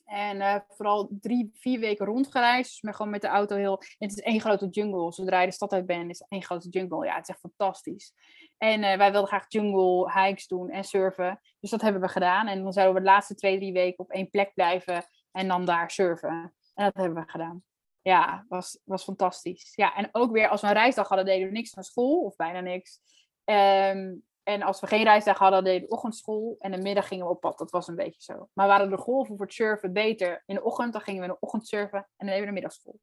En 0.06 0.38
uh, 0.38 0.56
vooral 0.68 1.10
drie, 1.22 1.52
vier 1.54 1.80
weken 1.80 2.06
rondgereisd. 2.06 2.70
Dus 2.70 2.82
met, 2.82 2.96
gewoon 2.96 3.12
met 3.12 3.22
de 3.22 3.28
auto 3.28 3.56
heel... 3.56 3.82
Het 3.98 4.12
is 4.12 4.20
één 4.20 4.40
grote 4.40 4.68
jungle. 4.68 5.14
Zodra 5.14 5.40
je 5.42 5.48
de 5.48 5.54
stad 5.54 5.74
uit 5.74 5.86
bent, 5.86 6.10
is 6.10 6.20
het 6.20 6.30
één 6.30 6.44
grote 6.44 6.70
jungle. 6.70 7.06
Ja, 7.06 7.16
het 7.16 7.24
is 7.24 7.30
echt 7.30 7.40
fantastisch. 7.40 8.14
En 8.58 8.84
uh, 8.84 8.96
wij 8.96 9.12
wilden 9.12 9.28
graag 9.28 9.46
jungle 9.48 10.12
hikes 10.12 10.48
doen 10.48 10.70
en 10.70 10.84
surfen. 10.84 11.40
Dus 11.60 11.70
dat 11.70 11.82
hebben 11.82 12.02
we 12.02 12.08
gedaan. 12.08 12.48
En 12.48 12.64
dan 12.64 12.74
zouden 12.74 12.96
we 12.96 13.02
de 13.02 13.12
laatste 13.12 13.36
twee, 13.36 13.58
drie 13.58 13.74
weken 13.74 14.00
op 14.00 14.12
één 14.12 14.30
plek 14.30 14.54
blijven. 14.54 15.06
En 15.32 15.48
dan 15.48 15.66
daar 15.66 15.92
surfen. 15.92 16.54
En 16.74 16.86
dat 16.86 16.94
hebben 16.94 17.24
we 17.24 17.30
gedaan. 17.30 17.64
Ja, 18.02 18.46
was, 18.48 18.80
was 18.84 19.04
fantastisch. 19.04 19.72
Ja, 19.76 19.96
en 19.96 20.10
ook 20.12 20.32
weer 20.32 20.48
als 20.48 20.62
we 20.62 20.68
een 20.68 20.74
reisdag 20.74 21.08
hadden, 21.08 21.26
deden 21.26 21.48
we 21.48 21.54
niks 21.54 21.74
naar 21.74 21.84
school. 21.84 22.24
Of 22.24 22.36
bijna 22.36 22.60
niks. 22.60 23.00
Um, 23.46 24.24
en 24.46 24.62
als 24.62 24.80
we 24.80 24.88
geen 24.88 25.04
reisdag 25.04 25.38
hadden, 25.38 25.64
deden 25.64 25.88
we 25.88 25.94
ochtendschool. 25.96 26.56
En 26.60 26.72
in 26.72 26.78
de 26.78 26.84
middag 26.84 27.08
gingen 27.08 27.26
we 27.26 27.32
op 27.32 27.42
pad. 27.42 27.58
Dat 27.58 27.72
was 27.72 27.88
een 27.88 27.96
beetje 27.96 28.22
zo. 28.22 28.50
Maar 28.54 28.68
waren 28.68 28.90
de 28.90 28.98
golven 28.98 29.38
voor 29.38 29.46
het 29.46 29.56
surfen 29.56 29.94
beter 29.94 30.44
in 30.46 30.56
de 30.56 30.64
ochtend, 30.64 30.94
dan 30.94 31.02
gingen 31.02 31.22
we 31.22 31.28
in 31.28 31.34
de 31.34 31.40
ochtend 31.40 31.68
surfen. 31.68 32.00
En 32.00 32.08
dan 32.18 32.28
deden 32.28 32.42
we 32.42 32.46
de 32.46 32.54
middagschool. 32.54 33.00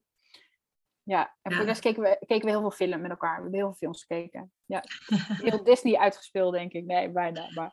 Ja, 1.04 1.36
en 1.42 1.52
voor 1.52 1.60
de 1.60 1.66
rest 1.66 1.80
keken 1.80 2.02
we, 2.02 2.24
keken 2.26 2.44
we 2.44 2.50
heel 2.50 2.60
veel 2.60 2.70
film 2.70 3.00
met 3.00 3.10
elkaar. 3.10 3.36
We 3.36 3.42
hebben 3.42 3.58
heel 3.60 3.68
veel 3.68 3.76
films 3.76 4.04
gekeken. 4.04 4.52
Ja. 4.66 4.84
Heel 5.42 5.64
Disney 5.64 5.96
uitgespeeld, 5.96 6.52
denk 6.52 6.72
ik. 6.72 6.84
Nee, 6.84 7.10
bijna. 7.10 7.50
Maar, 7.54 7.72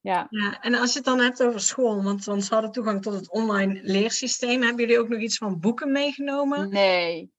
ja. 0.00 0.26
ja, 0.30 0.60
en 0.60 0.74
als 0.74 0.92
je 0.92 0.96
het 0.96 1.06
dan 1.06 1.20
hebt 1.20 1.42
over 1.42 1.60
school, 1.60 2.02
want, 2.02 2.24
want 2.24 2.44
ze 2.44 2.54
hadden 2.54 2.72
toegang 2.72 3.02
tot 3.02 3.14
het 3.14 3.30
online 3.30 3.80
leersysteem. 3.82 4.62
Hebben 4.62 4.80
jullie 4.80 5.00
ook 5.00 5.08
nog 5.08 5.20
iets 5.20 5.36
van 5.36 5.60
boeken 5.60 5.92
meegenomen? 5.92 6.70
Nee. 6.70 7.32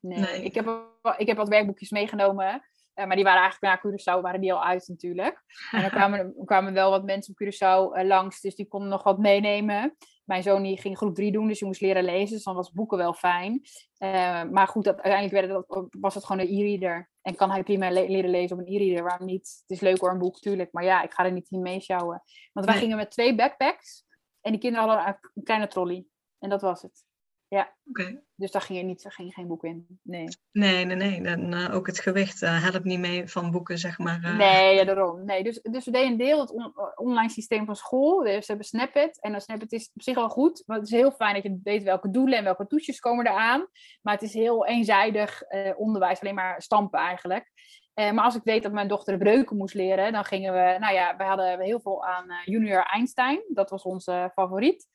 Nee. 0.00 0.18
nee. 0.18 0.42
Ik, 0.42 0.54
heb, 0.54 0.80
ik 1.16 1.26
heb 1.26 1.36
wat 1.36 1.48
werkboekjes 1.48 1.90
meegenomen. 1.90 2.64
Uh, 2.98 3.06
maar 3.06 3.16
die 3.16 3.24
waren 3.24 3.40
eigenlijk 3.40 3.82
na 3.82 3.90
Curaçao 3.90 4.20
waren 4.20 4.40
die 4.40 4.52
al 4.52 4.64
uit 4.64 4.88
natuurlijk. 4.88 5.44
En 5.70 5.80
dan 5.80 5.90
kwamen, 5.90 6.34
kwamen 6.44 6.72
wel 6.72 6.90
wat 6.90 7.04
mensen 7.04 7.34
op 7.34 7.44
Curaçao 7.44 7.98
uh, 7.98 8.06
langs, 8.06 8.40
dus 8.40 8.54
die 8.54 8.68
konden 8.68 8.88
nog 8.88 9.02
wat 9.02 9.18
meenemen. 9.18 9.96
Mijn 10.24 10.42
zoon 10.42 10.62
die 10.62 10.80
ging 10.80 10.96
groep 10.96 11.14
3 11.14 11.32
doen, 11.32 11.48
dus 11.48 11.58
die 11.58 11.66
moest 11.66 11.80
leren 11.80 12.04
lezen. 12.04 12.34
Dus 12.34 12.44
dan 12.44 12.54
was 12.54 12.72
boeken 12.72 12.98
wel 12.98 13.14
fijn. 13.14 13.60
Uh, 13.98 14.42
maar 14.42 14.68
goed, 14.68 14.84
dat, 14.84 15.00
uiteindelijk 15.00 15.48
werd 15.48 15.66
het, 15.68 15.86
was 16.00 16.14
het 16.14 16.24
gewoon 16.24 16.46
een 16.46 16.58
e-reader. 16.58 17.10
En 17.22 17.34
kan 17.34 17.50
hij 17.50 17.62
prima 17.62 17.90
le 17.90 18.08
leren 18.08 18.30
lezen 18.30 18.58
op 18.58 18.66
een 18.66 18.72
e-reader, 18.74 19.04
waarom 19.04 19.26
niet? 19.26 19.56
Het 19.60 19.70
is 19.76 19.80
leuk 19.80 19.98
hoor, 19.98 20.10
een 20.10 20.18
boek, 20.18 20.34
natuurlijk. 20.34 20.72
Maar 20.72 20.84
ja, 20.84 21.02
ik 21.02 21.12
ga 21.12 21.24
er 21.24 21.32
niet 21.32 21.50
in 21.50 21.62
meeschouwen. 21.62 22.22
Want 22.52 22.66
wij 22.66 22.76
gingen 22.76 22.96
met 22.96 23.10
twee 23.10 23.34
backpacks. 23.34 24.04
En 24.40 24.52
die 24.52 24.60
kinderen 24.60 24.88
hadden 24.88 25.18
een 25.34 25.42
kleine 25.42 25.68
trolley. 25.68 26.04
En 26.38 26.48
dat 26.48 26.60
was 26.60 26.82
het. 26.82 27.04
Ja. 27.48 27.74
Okay. 27.88 28.22
Dus 28.34 28.50
daar 28.50 28.62
ging, 28.62 28.78
je 28.78 28.84
niet, 28.84 29.04
ging 29.08 29.34
geen 29.34 29.46
boek 29.46 29.64
in. 29.64 30.00
Nee, 30.02 30.28
nee, 30.52 30.84
nee. 30.84 30.96
nee. 30.96 31.22
Dan, 31.22 31.54
uh, 31.54 31.74
ook 31.74 31.86
het 31.86 32.00
gewicht 32.00 32.42
uh, 32.42 32.62
helpt 32.62 32.84
niet 32.84 32.98
mee 32.98 33.28
van 33.28 33.50
boeken, 33.50 33.78
zeg 33.78 33.98
maar. 33.98 34.20
Uh... 34.24 34.36
Nee, 34.36 34.74
ja, 34.74 34.84
daarom. 34.84 35.24
Nee, 35.24 35.42
dus, 35.42 35.60
dus 35.62 35.84
we 35.84 35.90
deden 35.90 36.10
een 36.10 36.16
deel 36.16 36.40
het 36.40 36.50
on 36.50 36.72
online 36.94 37.30
systeem 37.30 37.66
van 37.66 37.76
school. 37.76 38.22
Dus 38.22 38.38
we 38.38 38.44
hebben 38.46 38.66
Snapit. 38.66 39.20
En 39.20 39.32
dan 39.32 39.40
Snapit 39.40 39.72
is 39.72 39.90
op 39.94 40.02
zich 40.02 40.14
wel 40.14 40.28
goed. 40.28 40.62
Maar 40.66 40.76
het 40.78 40.86
is 40.86 40.92
heel 40.92 41.12
fijn 41.12 41.34
dat 41.34 41.42
je 41.42 41.60
weet 41.62 41.82
welke 41.82 42.10
doelen 42.10 42.38
en 42.38 42.44
welke 42.44 42.66
toetsjes 42.66 43.00
komen 43.00 43.26
eraan. 43.26 43.66
Maar 44.02 44.14
het 44.14 44.22
is 44.22 44.34
heel 44.34 44.66
eenzijdig 44.66 45.42
onderwijs. 45.76 46.20
Alleen 46.20 46.34
maar 46.34 46.62
stampen 46.62 47.00
eigenlijk. 47.00 47.52
Uh, 47.96 48.10
maar 48.10 48.24
als 48.24 48.34
ik 48.34 48.44
weet 48.44 48.62
dat 48.62 48.72
mijn 48.72 48.88
dochter 48.88 49.18
breuken 49.18 49.56
moest 49.56 49.74
leren, 49.74 50.12
dan 50.12 50.24
gingen 50.24 50.52
we, 50.52 50.76
nou 50.78 50.94
ja, 50.94 51.16
we 51.16 51.24
hadden 51.24 51.60
heel 51.60 51.80
veel 51.80 52.04
aan 52.04 52.30
uh, 52.30 52.36
Junior 52.44 52.82
Einstein. 52.82 53.42
Dat 53.48 53.70
was 53.70 53.82
onze 53.82 54.30
favoriet. 54.34 54.86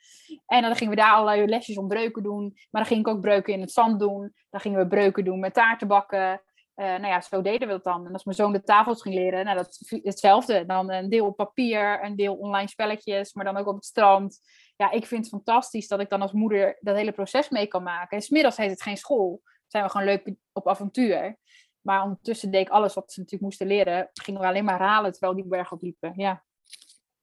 En 0.45 0.61
dan 0.61 0.75
gingen 0.75 0.95
we 0.95 1.01
daar 1.01 1.13
allerlei 1.13 1.45
lesjes 1.45 1.77
om 1.77 1.87
breuken 1.87 2.23
doen. 2.23 2.51
Maar 2.53 2.81
dan 2.81 2.85
ging 2.85 2.99
ik 2.99 3.07
ook 3.07 3.21
breuken 3.21 3.53
in 3.53 3.61
het 3.61 3.71
zand 3.71 3.99
doen. 3.99 4.33
Dan 4.49 4.59
gingen 4.59 4.79
we 4.79 4.87
breuken 4.87 5.25
doen 5.25 5.39
met 5.39 5.53
taarten 5.53 5.87
bakken. 5.87 6.41
Uh, 6.75 6.85
nou 6.85 7.07
ja, 7.07 7.21
zo 7.21 7.41
deden 7.41 7.67
we 7.67 7.73
dat 7.73 7.83
dan. 7.83 8.05
En 8.05 8.13
als 8.13 8.23
mijn 8.23 8.37
zoon 8.37 8.53
de 8.53 8.63
tafels 8.63 9.01
ging 9.01 9.15
leren, 9.15 9.45
nou, 9.45 9.57
dat 9.57 9.77
hetzelfde. 10.03 10.65
Dan 10.65 10.91
een 10.91 11.09
deel 11.09 11.25
op 11.25 11.35
papier, 11.35 12.03
een 12.03 12.15
deel 12.15 12.35
online 12.35 12.69
spelletjes, 12.69 13.33
maar 13.33 13.45
dan 13.45 13.57
ook 13.57 13.67
op 13.67 13.75
het 13.75 13.85
strand. 13.85 14.39
Ja, 14.75 14.91
ik 14.91 15.05
vind 15.05 15.21
het 15.21 15.33
fantastisch 15.33 15.87
dat 15.87 15.99
ik 15.99 16.09
dan 16.09 16.21
als 16.21 16.31
moeder 16.31 16.77
dat 16.79 16.95
hele 16.95 17.11
proces 17.11 17.49
mee 17.49 17.67
kan 17.67 17.83
maken. 17.83 18.17
En 18.17 18.23
smiddags 18.23 18.57
heet 18.57 18.69
het 18.69 18.81
geen 18.81 18.97
school. 18.97 19.41
Zijn 19.67 19.83
we 19.83 19.89
gewoon 19.89 20.07
leuk 20.07 20.33
op 20.53 20.67
avontuur. 20.67 21.39
Maar 21.81 22.03
ondertussen 22.03 22.51
deed 22.51 22.61
ik 22.61 22.69
alles 22.69 22.93
wat 22.93 23.11
ze 23.11 23.19
natuurlijk 23.19 23.45
moesten 23.45 23.67
leren. 23.67 24.09
Gingen 24.13 24.41
we 24.41 24.47
alleen 24.47 24.65
maar 24.65 24.79
halen 24.79 25.11
terwijl 25.11 25.35
die 25.35 25.47
berg 25.47 25.71
op 25.71 25.81
liepen. 25.81 26.13
Ja. 26.15 26.43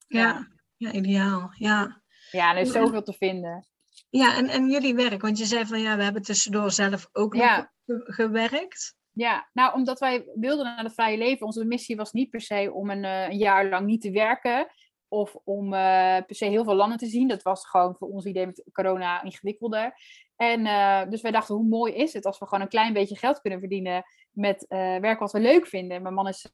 Ja, 0.06 0.48
ja, 0.76 0.92
ideaal. 0.92 1.50
Ja. 1.54 2.02
ja, 2.30 2.54
er 2.54 2.60
is 2.60 2.72
zoveel 2.72 3.02
te 3.02 3.12
vinden. 3.12 3.68
Ja, 4.10 4.36
en, 4.36 4.48
en 4.48 4.70
jullie 4.70 4.94
werk, 4.94 5.22
want 5.22 5.38
je 5.38 5.44
zei 5.44 5.66
van 5.66 5.80
ja, 5.80 5.96
we 5.96 6.02
hebben 6.02 6.22
tussendoor 6.22 6.70
zelf 6.70 7.08
ook 7.12 7.34
nog 7.34 7.66
gewerkt. 8.04 8.96
Ja, 9.12 9.48
nou, 9.52 9.74
omdat 9.74 9.98
wij 9.98 10.30
wilden 10.34 10.64
naar 10.64 10.84
het 10.84 10.94
vrije 10.94 11.18
leven. 11.18 11.46
Onze 11.46 11.64
missie 11.64 11.96
was 11.96 12.12
niet 12.12 12.30
per 12.30 12.40
se 12.40 12.72
om 12.72 12.90
een, 12.90 13.04
eh, 13.04 13.28
een 13.28 13.36
jaar 13.36 13.68
lang 13.68 13.86
niet 13.86 14.00
te 14.00 14.10
werken. 14.10 14.66
Of 15.08 15.36
om 15.44 15.64
uh, 15.64 16.16
per 16.26 16.34
se 16.34 16.44
heel 16.44 16.64
veel 16.64 16.74
landen 16.74 16.98
te 16.98 17.06
zien. 17.06 17.28
Dat 17.28 17.42
was 17.42 17.68
gewoon 17.68 17.96
voor 17.98 18.08
ons 18.08 18.24
idee 18.24 18.46
met 18.46 18.64
corona 18.72 19.22
ingewikkelder. 19.22 19.94
En 20.36 20.60
uh, 20.60 21.02
dus 21.08 21.20
wij 21.20 21.30
dachten, 21.30 21.54
hoe 21.54 21.68
mooi 21.68 21.92
is 21.92 22.12
het 22.12 22.26
als 22.26 22.38
we 22.38 22.46
gewoon 22.46 22.60
een 22.60 22.68
klein 22.68 22.92
beetje 22.92 23.16
geld 23.16 23.40
kunnen 23.40 23.58
verdienen 23.58 24.04
met 24.32 24.66
uh, 24.68 24.78
werk 24.96 25.18
wat 25.18 25.32
we 25.32 25.40
leuk 25.40 25.66
vinden. 25.66 26.02
Mijn 26.02 26.14
man 26.14 26.28
is 26.28 26.48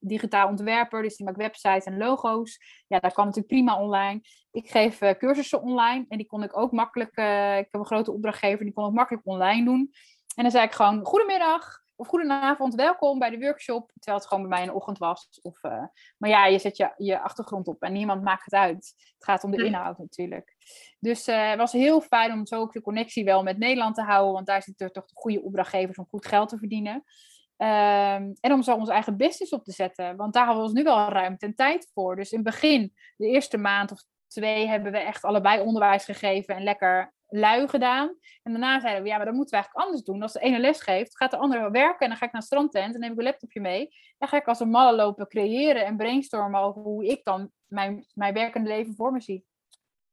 digitaal 0.00 0.48
ontwerper, 0.48 1.02
dus 1.02 1.16
die 1.16 1.26
maakt 1.26 1.38
websites 1.38 1.84
en 1.84 1.98
logo's. 1.98 2.58
Ja, 2.86 2.98
dat 2.98 3.12
kan 3.12 3.24
natuurlijk 3.24 3.52
prima 3.52 3.80
online. 3.80 4.20
Ik 4.50 4.70
geef 4.70 4.98
cursussen 4.98 5.62
online 5.62 6.04
en 6.08 6.16
die 6.16 6.26
kon 6.26 6.42
ik 6.42 6.56
ook 6.56 6.72
makkelijk, 6.72 7.10
ik 7.58 7.68
heb 7.70 7.74
een 7.80 7.86
grote 7.86 8.12
opdrachtgever, 8.12 8.64
die 8.64 8.74
kon 8.74 8.86
ik 8.86 8.94
makkelijk 8.94 9.26
online 9.26 9.64
doen. 9.64 9.90
En 10.34 10.42
dan 10.42 10.50
zei 10.50 10.64
ik 10.64 10.72
gewoon, 10.72 11.04
goedemiddag, 11.04 11.79
of 12.00 12.08
goedenavond, 12.08 12.74
welkom 12.74 13.18
bij 13.18 13.30
de 13.30 13.38
workshop. 13.38 13.92
Terwijl 13.92 14.16
het 14.16 14.26
gewoon 14.26 14.48
bij 14.48 14.58
mij 14.58 14.66
de 14.66 14.74
ochtend 14.74 14.98
was. 14.98 15.38
Of, 15.42 15.62
uh, 15.62 15.84
maar 16.18 16.30
ja, 16.30 16.46
je 16.46 16.58
zet 16.58 16.76
je, 16.76 16.92
je 16.96 17.20
achtergrond 17.20 17.68
op 17.68 17.82
en 17.82 17.92
niemand 17.92 18.22
maakt 18.22 18.44
het 18.44 18.54
uit. 18.54 18.94
Het 18.96 19.24
gaat 19.24 19.44
om 19.44 19.50
de 19.50 19.64
inhoud 19.64 19.98
natuurlijk. 19.98 20.56
Dus 20.98 21.28
uh, 21.28 21.48
het 21.48 21.58
was 21.58 21.72
heel 21.72 22.00
fijn 22.00 22.32
om 22.32 22.46
zo 22.46 22.60
ook 22.60 22.72
de 22.72 22.80
connectie 22.80 23.24
wel 23.24 23.42
met 23.42 23.58
Nederland 23.58 23.94
te 23.94 24.02
houden. 24.02 24.32
Want 24.32 24.46
daar 24.46 24.62
zitten 24.62 24.92
toch 24.92 25.06
de 25.06 25.14
goede 25.14 25.42
opdrachtgevers 25.42 25.98
om 25.98 26.06
goed 26.08 26.26
geld 26.26 26.48
te 26.48 26.58
verdienen. 26.58 26.94
Um, 26.94 28.36
en 28.40 28.52
om 28.52 28.62
zo 28.62 28.74
onze 28.74 28.92
eigen 28.92 29.16
business 29.16 29.52
op 29.52 29.64
te 29.64 29.72
zetten. 29.72 30.16
Want 30.16 30.32
daar 30.32 30.44
hebben 30.44 30.62
we 30.62 30.68
ons 30.68 30.78
nu 30.78 30.84
wel 30.84 31.08
ruimte 31.08 31.46
en 31.46 31.54
tijd 31.54 31.90
voor. 31.94 32.16
Dus 32.16 32.30
in 32.30 32.38
het 32.38 32.46
begin, 32.46 32.94
de 33.16 33.26
eerste 33.26 33.58
maand 33.58 33.92
of 33.92 34.04
twee, 34.26 34.68
hebben 34.68 34.92
we 34.92 34.98
echt 34.98 35.24
allebei 35.24 35.60
onderwijs 35.60 36.04
gegeven 36.04 36.56
en 36.56 36.62
lekker 36.62 37.12
lui 37.30 37.68
gedaan. 37.68 38.08
En 38.42 38.52
daarna 38.52 38.80
zeiden 38.80 39.02
we, 39.02 39.08
ja, 39.08 39.16
maar 39.16 39.26
dan 39.26 39.34
moeten 39.34 39.56
we 39.56 39.62
eigenlijk 39.62 39.86
anders 39.86 40.06
doen. 40.06 40.22
Als 40.22 40.32
de 40.32 40.40
ene 40.40 40.58
les 40.58 40.80
geeft, 40.80 41.16
gaat 41.16 41.30
de 41.30 41.36
andere 41.36 41.70
werken 41.70 42.00
en 42.00 42.08
dan 42.08 42.16
ga 42.16 42.26
ik 42.26 42.32
naar 42.32 42.42
strandtent 42.42 42.94
en 42.94 43.00
neem 43.00 43.12
ik 43.12 43.18
een 43.18 43.24
laptopje 43.24 43.60
mee. 43.60 43.88
Dan 44.18 44.28
ga 44.28 44.36
ik 44.36 44.46
als 44.46 44.60
een 44.60 44.70
malle 44.70 44.96
lopen 44.96 45.28
creëren 45.28 45.84
en 45.84 45.96
brainstormen 45.96 46.60
over 46.60 46.82
hoe 46.82 47.06
ik 47.06 47.24
dan 47.24 47.50
mijn, 47.66 48.06
mijn 48.14 48.34
werkende 48.34 48.68
leven 48.68 48.94
voor 48.94 49.12
me 49.12 49.20
zie. 49.20 49.46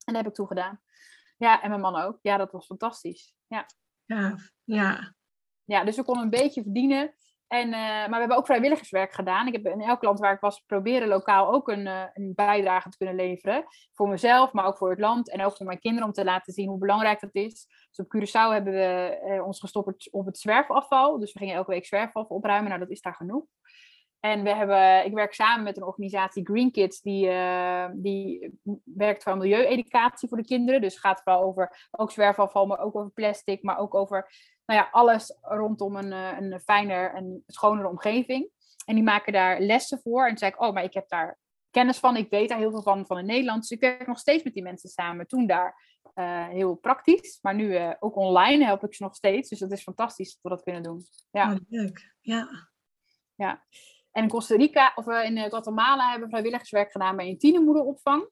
En 0.06 0.14
dat 0.14 0.16
heb 0.16 0.28
ik 0.28 0.34
toen 0.34 0.48
gedaan. 0.48 0.82
Ja, 1.38 1.62
en 1.62 1.70
mijn 1.70 1.82
man 1.82 1.96
ook. 1.96 2.20
Ja, 2.22 2.38
dat 2.38 2.52
was 2.52 2.66
fantastisch. 2.66 3.36
Ja. 3.48 3.66
Ja, 4.06 4.36
ja. 4.64 5.16
Ja, 5.64 5.84
dus 5.84 5.96
we 5.96 6.04
konden 6.04 6.24
een 6.24 6.30
beetje 6.30 6.62
verdienen. 6.62 7.16
En, 7.48 7.68
uh, 7.68 7.74
maar 7.74 8.10
we 8.10 8.18
hebben 8.18 8.38
ook 8.38 8.46
vrijwilligerswerk 8.46 9.14
gedaan. 9.14 9.48
Ik 9.48 9.54
heb 9.54 9.66
in 9.66 9.82
elk 9.82 10.04
land 10.04 10.20
waar 10.20 10.34
ik 10.34 10.40
was 10.40 10.60
proberen 10.60 11.08
lokaal 11.08 11.54
ook 11.54 11.68
een, 11.68 11.86
uh, 11.86 12.04
een, 12.14 12.34
bijdrage 12.36 12.90
te 12.90 12.98
kunnen 12.98 13.16
leveren. 13.16 13.66
Voor 13.94 14.10
mezelf, 14.10 14.54
maar 14.54 14.66
ook 14.66 14.78
voor 14.78 14.90
het 14.90 15.00
land. 15.00 15.30
En 15.30 15.46
ook 15.46 15.58
voor 15.58 15.66
mijn 15.66 15.80
kinderen 15.80 16.08
om 16.08 16.14
te 16.14 16.24
laten 16.24 16.54
zien 16.54 16.68
hoe 16.68 16.78
belangrijk 16.78 17.20
dat 17.20 17.36
is. 17.36 17.68
Dus 17.90 18.06
op 18.06 18.16
Curaçao 18.16 18.54
hebben 18.54 18.74
we 18.74 19.20
uh, 19.26 19.46
ons 19.46 19.60
gestopt 19.60 20.12
op 20.12 20.26
het 20.26 20.38
zwerfafval. 20.38 21.20
Dus 21.20 21.34
we 21.34 21.40
gingen 21.40 21.56
elke 21.56 21.72
week 21.72 21.86
zwerfafval 21.86 22.38
opruimen. 22.38 22.70
Nou, 22.70 22.82
dat 22.82 22.92
is 22.92 23.02
daar 23.02 23.16
genoeg. 23.16 23.46
En 24.20 24.44
we 24.44 24.56
hebben, 24.56 25.06
ik 25.06 25.14
werk 25.14 25.34
samen 25.34 25.64
met 25.64 25.78
een 25.78 25.84
organisatie 25.84 26.46
Green 26.46 26.72
Kids, 26.72 27.02
die, 27.02 27.32
die 27.94 28.54
werkt 28.84 29.24
voor 29.24 29.38
milieueducatie 29.38 30.28
voor 30.28 30.38
de 30.38 30.46
kinderen. 30.46 30.82
Dus 30.82 30.94
het 30.94 31.02
gaat 31.02 31.22
vooral 31.24 31.44
over 31.44 31.88
ook 31.92 32.12
zwerfafval, 32.12 32.66
maar 32.66 32.80
ook 32.80 32.96
over 32.96 33.12
plastic, 33.12 33.64
maar 33.64 33.78
ook 33.78 33.96
over 33.96 34.30
nou 34.68 34.80
ja, 34.80 34.88
alles 34.92 35.38
rondom 35.42 35.96
een, 35.96 36.14
eh, 36.14 36.38
een 36.40 36.60
fijner 36.60 37.14
en 37.14 37.44
schonere 37.48 37.88
omgeving. 37.88 38.50
En 38.86 38.96
die 38.96 39.04
maken 39.04 39.34
daar 39.34 39.60
lessen 39.60 40.00
voor. 40.04 40.24
En 40.24 40.30
toen 40.30 40.38
zei 40.38 40.52
ik, 40.52 40.62
oh, 40.62 40.74
maar 40.74 40.84
ik 40.84 40.94
heb 40.94 41.10
daar 41.10 41.40
kennis 41.70 42.00
van. 42.00 42.16
Ik 42.16 42.30
weet 42.30 42.50
daar 42.50 42.58
heel 42.58 42.72
veel 42.72 42.82
van, 42.82 43.06
van 43.06 43.18
in 43.18 43.26
Nederland. 43.26 43.62
Dus 43.62 43.72
ik 43.72 43.80
werk 43.80 44.08
nog 44.08 44.20
steeds 44.20 44.44
met 44.44 44.54
die 44.54 44.64
mensen 44.64 44.90
samen. 44.90 45.28
Toen 45.28 45.48
daar 45.48 46.00
uh, 46.16 46.48
heel 46.48 46.76
praktisch. 46.76 47.40
Maar 47.42 47.56
nu 47.56 47.74
uh, 47.74 47.94
ook 48.00 48.16
online 48.16 48.66
help 48.66 48.84
ik 48.84 48.94
ze 48.94 49.04
nog 49.04 49.16
steeds. 49.16 49.50
Dus 49.50 49.60
dat 49.60 49.72
is 49.72 49.82
fantastisch 49.82 50.34
dat 50.34 50.40
we 50.42 50.50
dat 50.50 50.64
kunnen 50.64 50.84
doen. 50.84 51.06
Ja. 51.32 51.52
Oh, 51.52 51.58
leuk. 51.70 52.16
Ja. 52.22 52.70
ja. 53.36 53.66
En 54.12 54.24
in 54.24 54.30
Costa 54.30 54.56
Rica, 54.56 54.92
of 54.96 55.08
in 55.08 55.38
Guatemala 55.38 56.10
hebben 56.10 56.28
we 56.28 56.34
vrijwilligerswerk 56.34 56.92
gedaan 56.92 57.16
bij 57.16 57.28
een 57.28 57.38
tienermoederopvang. 57.38 58.30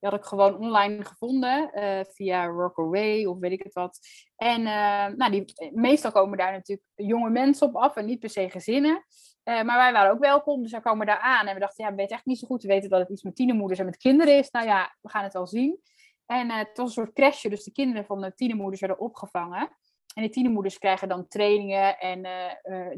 Die 0.00 0.10
had 0.10 0.18
ik 0.18 0.24
gewoon 0.24 0.56
online 0.56 1.04
gevonden 1.04 1.70
uh, 1.74 2.00
via 2.08 2.46
Rockaway 2.46 3.24
of 3.24 3.38
weet 3.38 3.52
ik 3.52 3.62
het 3.62 3.72
wat. 3.72 3.98
En 4.36 4.60
uh, 4.60 5.06
nou, 5.06 5.30
die, 5.30 5.70
meestal 5.72 6.12
komen 6.12 6.38
daar 6.38 6.52
natuurlijk 6.52 6.88
jonge 6.94 7.30
mensen 7.30 7.66
op 7.66 7.76
af 7.76 7.96
en 7.96 8.06
niet 8.06 8.18
per 8.18 8.30
se 8.30 8.50
gezinnen. 8.50 9.04
Maar 9.44 9.64
wij 9.64 9.92
waren 9.92 10.10
ook 10.10 10.18
welkom, 10.18 10.62
dus 10.62 10.70
wij 10.70 10.80
komen 10.80 11.06
daar 11.06 11.18
aan. 11.18 11.46
En 11.46 11.54
we 11.54 11.60
dachten, 11.60 11.84
ja, 11.84 11.90
we 11.90 11.96
weten 11.96 12.16
echt 12.16 12.26
niet 12.26 12.38
zo 12.38 12.46
goed. 12.46 12.62
We 12.62 12.68
weten 12.68 12.90
dat 12.90 13.00
het 13.00 13.10
iets 13.10 13.22
met 13.22 13.36
tienermoeders 13.36 13.80
en 13.80 13.84
met 13.86 13.96
kinderen 13.96 14.38
is. 14.38 14.50
Nou 14.50 14.66
ja, 14.66 14.96
we 15.00 15.08
gaan 15.08 15.24
het 15.24 15.32
wel 15.32 15.46
zien. 15.46 15.80
En 16.26 16.50
het 16.50 16.70
was 16.74 16.86
een 16.86 16.92
soort 16.92 17.12
crashje, 17.12 17.48
dus 17.48 17.64
de 17.64 17.72
kinderen 17.72 18.04
van 18.04 18.20
de 18.20 18.34
tienermoeders 18.34 18.80
werden 18.80 18.98
opgevangen. 18.98 19.76
En 20.14 20.22
de 20.22 20.28
tienermoeders 20.28 20.78
krijgen 20.78 21.08
dan 21.08 21.28
trainingen 21.28 21.98
en 21.98 22.22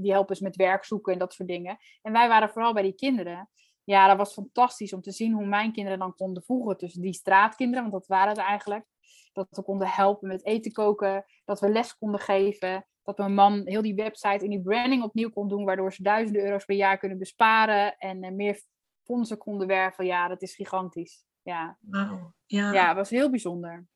die 0.00 0.12
helpen 0.12 0.36
ze 0.36 0.42
met 0.42 0.56
werk 0.56 0.84
zoeken 0.84 1.12
en 1.12 1.18
dat 1.18 1.32
soort 1.32 1.48
dingen. 1.48 1.78
En 2.02 2.12
wij 2.12 2.28
waren 2.28 2.50
vooral 2.50 2.72
bij 2.72 2.82
die 2.82 2.94
kinderen 2.94 3.48
ja, 3.90 4.06
dat 4.06 4.16
was 4.16 4.32
fantastisch 4.32 4.92
om 4.92 5.00
te 5.00 5.12
zien 5.12 5.32
hoe 5.32 5.46
mijn 5.46 5.72
kinderen 5.72 5.98
dan 5.98 6.14
konden 6.14 6.42
voegen 6.42 6.76
tussen 6.76 7.02
die 7.02 7.12
straatkinderen, 7.12 7.90
want 7.90 7.92
dat 7.92 8.06
waren 8.06 8.28
het 8.28 8.38
eigenlijk. 8.38 8.84
Dat 9.32 9.46
we 9.50 9.62
konden 9.62 9.88
helpen 9.88 10.28
met 10.28 10.46
eten 10.46 10.72
koken, 10.72 11.24
dat 11.44 11.60
we 11.60 11.68
les 11.68 11.96
konden 11.96 12.20
geven, 12.20 12.86
dat 13.02 13.18
mijn 13.18 13.34
man 13.34 13.62
heel 13.64 13.82
die 13.82 13.94
website 13.94 14.44
en 14.44 14.50
die 14.50 14.62
branding 14.62 15.02
opnieuw 15.02 15.30
kon 15.30 15.48
doen, 15.48 15.64
waardoor 15.64 15.92
ze 15.92 16.02
duizenden 16.02 16.42
euro's 16.42 16.64
per 16.64 16.76
jaar 16.76 16.98
kunnen 16.98 17.18
besparen 17.18 17.96
en 17.96 18.24
uh, 18.24 18.30
meer 18.30 18.62
fondsen 19.02 19.38
konden 19.38 19.66
werven. 19.66 20.06
Ja, 20.06 20.28
dat 20.28 20.42
is 20.42 20.54
gigantisch. 20.54 21.24
Ja, 21.42 21.78
wow. 21.80 22.32
ja. 22.46 22.72
ja 22.72 22.88
het 22.88 22.96
was 22.96 23.10
heel 23.10 23.30
bijzonder. 23.30 23.86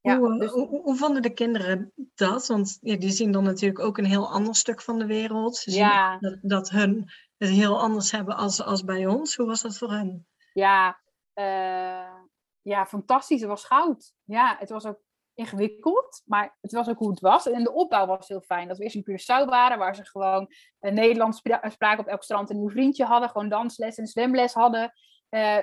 Ja, 0.00 0.18
hoe, 0.18 0.38
dus... 0.38 0.50
hoe, 0.50 0.68
hoe, 0.68 0.96
vonden 0.96 1.22
de 1.22 1.32
kinderen 1.32 1.92
dat? 2.14 2.46
Want 2.46 2.78
ja, 2.80 2.96
die 2.96 3.10
zien 3.10 3.32
dan 3.32 3.44
natuurlijk 3.44 3.80
ook 3.80 3.98
een 3.98 4.04
heel 4.04 4.30
ander 4.30 4.54
stuk 4.54 4.82
van 4.82 4.98
de 4.98 5.06
wereld. 5.06 5.56
Ze 5.56 5.70
zien 5.70 6.18
dat, 6.20 6.38
dat 6.42 6.70
hun 6.70 7.10
het 7.38 7.50
heel 7.50 7.80
anders 7.80 8.10
hebben 8.10 8.36
als, 8.36 8.62
als 8.62 8.84
bij 8.84 9.06
ons. 9.06 9.36
Hoe 9.36 9.46
was 9.46 9.62
dat 9.62 9.78
voor 9.78 9.90
hen? 9.90 10.26
Ja, 10.52 11.00
uh, 11.34 12.22
ja, 12.62 12.86
fantastisch. 12.86 13.40
Het 13.40 13.48
was 13.48 13.64
goud. 13.64 14.14
Ja, 14.24 14.56
het 14.58 14.70
was 14.70 14.86
ook 14.86 15.00
ingewikkeld, 15.34 16.22
maar 16.24 16.56
het 16.60 16.72
was 16.72 16.88
ook 16.88 16.98
hoe 16.98 17.10
het 17.10 17.20
was. 17.20 17.50
En 17.50 17.62
de 17.62 17.72
opbouw 17.72 18.06
was 18.06 18.28
heel 18.28 18.40
fijn. 18.40 18.68
Dat 18.68 18.78
we 18.78 18.84
eerst 18.84 18.96
in 18.96 19.06
Curaçao 19.10 19.48
waren, 19.48 19.78
waar 19.78 19.94
ze 19.94 20.04
gewoon 20.04 20.50
uh, 20.80 20.92
Nederlands 20.92 21.40
spraken 21.62 21.98
op 21.98 22.06
elk 22.06 22.22
strand 22.22 22.50
een 22.50 22.58
nieuw 22.58 22.70
vriendje 22.70 23.04
hadden. 23.04 23.30
Gewoon 23.30 23.48
dansles 23.48 23.96
en 23.96 24.06
zwemles 24.06 24.52
hadden. 24.52 24.92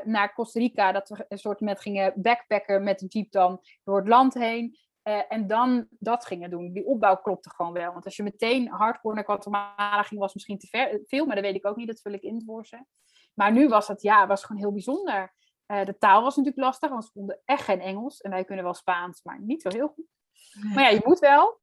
Naar 0.04 0.34
Costa 0.34 0.60
Rica, 0.60 0.92
dat 0.92 1.10
we 1.10 1.26
een 1.28 1.38
soort 1.38 1.60
met 1.60 1.82
gingen 1.82 2.14
backpacken 2.16 2.84
met 2.84 3.00
de 3.00 3.06
jeep 3.06 3.32
dan 3.32 3.62
door 3.84 3.98
het 3.98 4.08
land 4.08 4.34
heen. 4.34 4.78
Uh, 5.04 5.22
en 5.28 5.48
dan 5.48 5.88
dat 5.90 6.26
gingen 6.26 6.50
doen. 6.50 6.74
Die 6.74 6.86
opbouw 6.86 7.16
klopte 7.16 7.50
gewoon 7.50 7.74
wel. 7.74 7.92
Want 7.92 8.06
als 8.06 8.16
je 8.16 8.24
meteen 8.24 8.68
hardcore 8.68 9.16
naar 9.16 9.24
Guatemala 9.24 10.04
ging, 10.04 10.20
was 10.20 10.34
misschien 10.34 10.58
te 10.58 10.68
ver, 10.68 11.02
veel, 11.06 11.26
maar 11.26 11.36
dat 11.36 11.44
weet 11.44 11.56
ik 11.56 11.66
ook 11.66 11.76
niet. 11.76 11.88
Dat 11.88 12.02
vul 12.02 12.12
ik 12.12 12.22
in 12.22 12.44
voor 12.46 12.66
ze. 12.66 12.86
Maar 13.34 13.52
nu 13.52 13.68
was 13.68 13.88
het, 13.88 14.02
ja, 14.02 14.28
was 14.28 14.46
gewoon 14.46 14.62
heel 14.62 14.72
bijzonder. 14.72 15.34
Uh, 15.68 15.86
de 15.86 15.98
taal 15.98 16.22
was 16.22 16.36
natuurlijk 16.36 16.64
lastig, 16.64 16.90
want 16.90 17.06
ze 17.06 17.12
konden 17.12 17.42
echt 17.46 17.64
geen 17.64 17.82
Engels. 17.82 18.22
En 18.22 18.32
wij 18.32 18.44
kunnen 18.44 18.66
wel 18.66 18.74
Spaans, 18.74 19.24
maar 19.24 19.42
niet 19.42 19.62
zo 19.62 19.70
heel 19.70 19.88
goed. 19.88 20.06
Maar 20.74 20.84
ja, 20.84 20.90
je 20.90 21.02
moet 21.04 21.20
wel. 21.20 21.62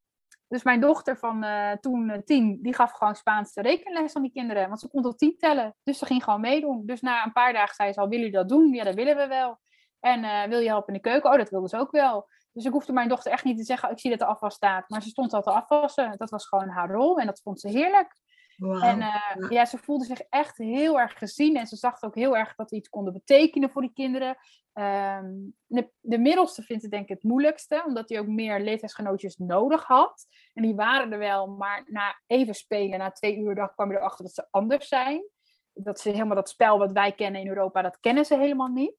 Dus 0.49 0.63
mijn 0.63 0.81
dochter 0.81 1.19
van 1.19 1.45
uh, 1.45 1.73
toen 1.73 2.23
tien, 2.25 2.59
die 2.63 2.75
gaf 2.75 2.93
gewoon 2.93 3.15
Spaanse 3.15 3.63
rekenles 3.63 4.15
aan 4.15 4.23
die 4.23 4.33
kinderen. 4.33 4.69
Want 4.69 4.81
ze 4.81 4.89
kon 4.89 5.03
tot 5.03 5.19
tien 5.19 5.37
tellen. 5.39 5.77
Dus 5.83 5.99
ze 5.99 6.07
ging 6.07 6.25
gewoon 6.25 6.41
meedoen. 6.41 6.87
Dus 6.87 7.01
na 7.01 7.25
een 7.25 7.33
paar 7.33 7.53
dagen 7.53 7.75
zei 7.75 7.93
ze 7.93 8.01
al, 8.01 8.09
willen 8.09 8.25
jullie 8.25 8.39
dat 8.39 8.49
doen? 8.49 8.73
Ja, 8.73 8.85
dat 8.85 8.95
willen 8.95 9.17
we 9.17 9.27
wel. 9.27 9.61
En 10.01 10.49
wil 10.49 10.59
je 10.59 10.69
helpen 10.69 10.95
in 10.95 11.01
de 11.03 11.09
keuken? 11.09 11.31
Oh, 11.31 11.37
dat 11.37 11.51
wilde 11.51 11.69
ze 11.69 11.79
ook 11.79 11.91
wel. 11.91 12.29
Dus 12.53 12.65
ik 12.65 12.73
hoefde 12.73 12.93
mijn 12.93 13.09
dochter 13.09 13.33
echt 13.33 13.45
niet 13.45 13.57
te 13.57 13.65
zeggen, 13.65 13.89
oh, 13.89 13.95
ik 13.95 14.01
zie 14.01 14.11
dat 14.11 14.19
de 14.19 14.25
afwas 14.25 14.55
staat. 14.55 14.89
Maar 14.89 15.03
ze 15.03 15.09
stond 15.09 15.33
al 15.33 15.43
te 15.43 15.51
afwassen. 15.51 16.15
Dat 16.17 16.31
was 16.31 16.47
gewoon 16.49 16.69
haar 16.69 16.91
rol 16.91 17.19
en 17.19 17.27
dat 17.27 17.41
vond 17.41 17.61
ze 17.61 17.69
heerlijk. 17.69 18.19
En 18.61 19.01
uh, 19.01 19.51
ja, 19.51 19.65
ze 19.65 19.79
voelde 19.79 20.05
zich 20.05 20.21
echt 20.21 20.57
heel 20.57 21.01
erg 21.01 21.19
gezien 21.19 21.57
en 21.57 21.67
ze 21.67 21.77
zag 21.77 22.03
ook 22.03 22.15
heel 22.15 22.37
erg 22.37 22.55
dat 22.55 22.71
we 22.71 22.77
iets 22.77 22.89
konden 22.89 23.13
betekenen 23.13 23.71
voor 23.71 23.83
die 23.83 23.93
kinderen. 23.93 24.37
Um, 24.75 25.55
de, 25.67 25.91
de, 26.01 26.19
middelste 26.19 26.63
vindt 26.63 26.83
het 26.83 26.91
denk 26.91 27.03
ik 27.03 27.09
het 27.09 27.23
moeilijkste, 27.23 27.83
omdat 27.87 28.09
hij 28.09 28.19
ook 28.19 28.27
meer 28.27 28.61
leeftijdsgenootjes 28.61 29.37
nodig 29.37 29.85
had. 29.85 30.27
En 30.55 30.63
die 30.63 30.75
waren 30.75 31.13
er 31.13 31.19
wel, 31.19 31.47
maar 31.47 31.85
na 31.87 32.21
even 32.27 32.55
spelen, 32.55 32.99
na 32.99 33.11
twee 33.11 33.39
uur, 33.39 33.55
dag 33.55 33.75
kwam 33.75 33.91
je 33.91 33.97
erachter 33.97 34.25
dat 34.25 34.35
ze 34.35 34.47
anders 34.51 34.89
zijn. 34.89 35.29
Dat 35.73 36.01
ze 36.01 36.11
helemaal 36.11 36.37
dat 36.37 36.49
spel 36.49 36.79
wat 36.79 36.93
wij 36.93 37.13
kennen 37.13 37.41
in 37.41 37.49
Europa, 37.49 37.83
dat 37.83 38.01
kennen 38.01 38.25
ze 38.25 38.37
helemaal 38.37 38.69
niet. 38.69 38.95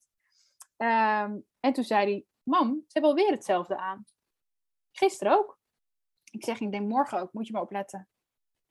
Um, 0.77 1.45
en 1.59 1.73
toen 1.73 1.83
zei 1.83 2.05
hij, 2.05 2.25
mam, 2.43 2.67
ze 2.67 2.99
hebben 2.99 3.11
alweer 3.11 3.31
hetzelfde 3.31 3.77
aan. 3.77 4.05
Gisteren 4.91 5.33
ook. 5.33 5.59
Ik 6.31 6.43
zeg, 6.43 6.59
ik 6.59 6.71
denk 6.71 6.87
morgen 6.87 7.19
ook, 7.19 7.33
moet 7.33 7.47
je 7.47 7.53
maar 7.53 7.61
opletten. 7.61 8.09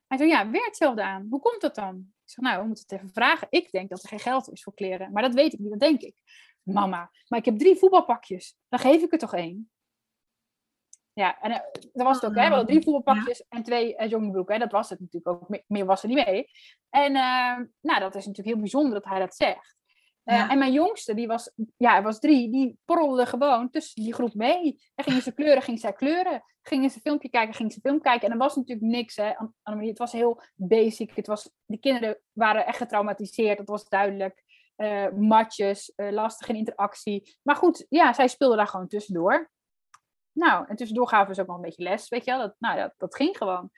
Hij 0.07 0.19
zei, 0.19 0.31
ja, 0.31 0.51
weer 0.51 0.65
hetzelfde 0.65 1.03
aan. 1.03 1.27
Hoe 1.31 1.41
komt 1.41 1.61
dat 1.61 1.75
dan? 1.75 1.97
Ik 1.99 2.31
zeg, 2.31 2.45
nou, 2.45 2.61
we 2.61 2.67
moeten 2.67 2.85
het 2.89 2.93
even 2.93 3.13
vragen. 3.13 3.47
Ik 3.51 3.71
denk 3.71 3.91
dat 3.91 4.03
er 4.03 4.09
geen 4.09 4.21
geld 4.21 4.51
is 4.51 4.63
voor 4.63 4.75
kleren. 4.75 5.13
Maar 5.13 5.23
dat 5.23 5.35
weet 5.35 5.53
ik 5.53 5.59
niet, 5.59 5.71
dat 5.71 5.81
denk 5.81 6.01
ik. 6.01 6.15
Mama, 6.63 7.11
maar 7.29 7.39
ik 7.39 7.45
heb 7.45 7.59
drie 7.59 7.77
voetbalpakjes. 7.77 8.57
Dan 8.69 8.79
geef 8.79 9.03
ik 9.03 9.13
er 9.13 9.19
toch 9.19 9.35
één. 9.35 9.71
Ja, 11.13 11.41
en 11.41 11.51
uh, 11.51 11.59
dat 11.93 12.07
was 12.07 12.21
het 12.21 12.31
ook, 12.31 12.37
hè. 12.37 12.43
We 12.43 12.49
hadden 12.49 12.67
drie 12.67 12.83
voetbalpakjes 12.83 13.45
en 13.49 13.63
twee 13.63 13.97
uh, 13.97 14.09
joggingbroeken. 14.09 14.59
Dat 14.59 14.73
was 14.73 14.91
het 14.91 15.01
natuurlijk 15.01 15.43
ook. 15.43 15.63
Meer 15.67 15.85
was 15.85 16.03
er 16.03 16.09
niet 16.09 16.25
mee. 16.25 16.51
En 16.89 17.15
uh, 17.15 17.57
nou, 17.81 18.01
dat 18.01 18.15
is 18.15 18.27
natuurlijk 18.27 18.47
heel 18.47 18.59
bijzonder 18.59 18.93
dat 18.93 19.05
hij 19.05 19.19
dat 19.19 19.35
zegt. 19.35 19.77
Uh, 20.31 20.51
en 20.51 20.59
mijn 20.59 20.73
jongste, 20.73 21.15
die 21.15 21.27
was, 21.27 21.53
ja, 21.77 21.91
hij 21.91 22.03
was 22.03 22.19
drie, 22.19 22.51
die 22.51 22.79
porrelde 22.85 23.27
gewoon 23.27 23.71
tussen 23.71 24.03
die 24.03 24.15
groep 24.15 24.35
mee. 24.35 24.81
En 24.95 25.05
gingen 25.05 25.23
ze 25.23 25.35
kleuren, 25.35 25.63
ging 25.63 25.81
zij 25.81 25.93
kleuren. 25.93 26.45
Gingen 26.63 26.91
ze 26.91 27.01
filmpje 27.01 27.31
kijken, 27.31 27.55
ging 27.55 27.73
ze 27.73 27.81
film 27.81 28.01
kijken. 28.01 28.27
En 28.27 28.33
er 28.33 28.39
was 28.39 28.57
natuurlijk 28.57 28.87
niks, 28.87 29.17
hè. 29.17 29.33
Het 29.63 29.99
was 29.99 30.13
heel 30.13 30.43
basic. 30.55 31.17
Het 31.17 31.27
was, 31.27 31.51
de 31.65 31.79
kinderen 31.79 32.21
waren 32.33 32.67
echt 32.67 32.77
getraumatiseerd, 32.77 33.59
dat 33.59 33.69
was 33.69 33.89
duidelijk. 33.89 34.45
Uh, 34.77 35.09
matjes, 35.11 35.93
uh, 35.97 36.11
lastig 36.11 36.49
in 36.49 36.57
interactie. 36.57 37.39
Maar 37.43 37.57
goed, 37.57 37.87
ja, 37.89 38.13
zij 38.13 38.29
speelde 38.29 38.57
daar 38.57 38.67
gewoon 38.67 38.89
tussendoor. 38.89 39.51
Nou, 40.33 40.65
en 40.69 40.77
tussendoor 40.77 41.09
gaven 41.09 41.35
ze 41.35 41.41
ook 41.41 41.47
nog 41.47 41.57
een 41.57 41.63
beetje 41.63 41.83
les, 41.83 42.09
weet 42.09 42.25
je 42.25 42.31
wel. 42.31 42.41
Dat, 42.41 42.55
nou, 42.59 42.77
dat, 42.77 42.95
dat 42.97 43.15
ging 43.15 43.37
gewoon. 43.37 43.71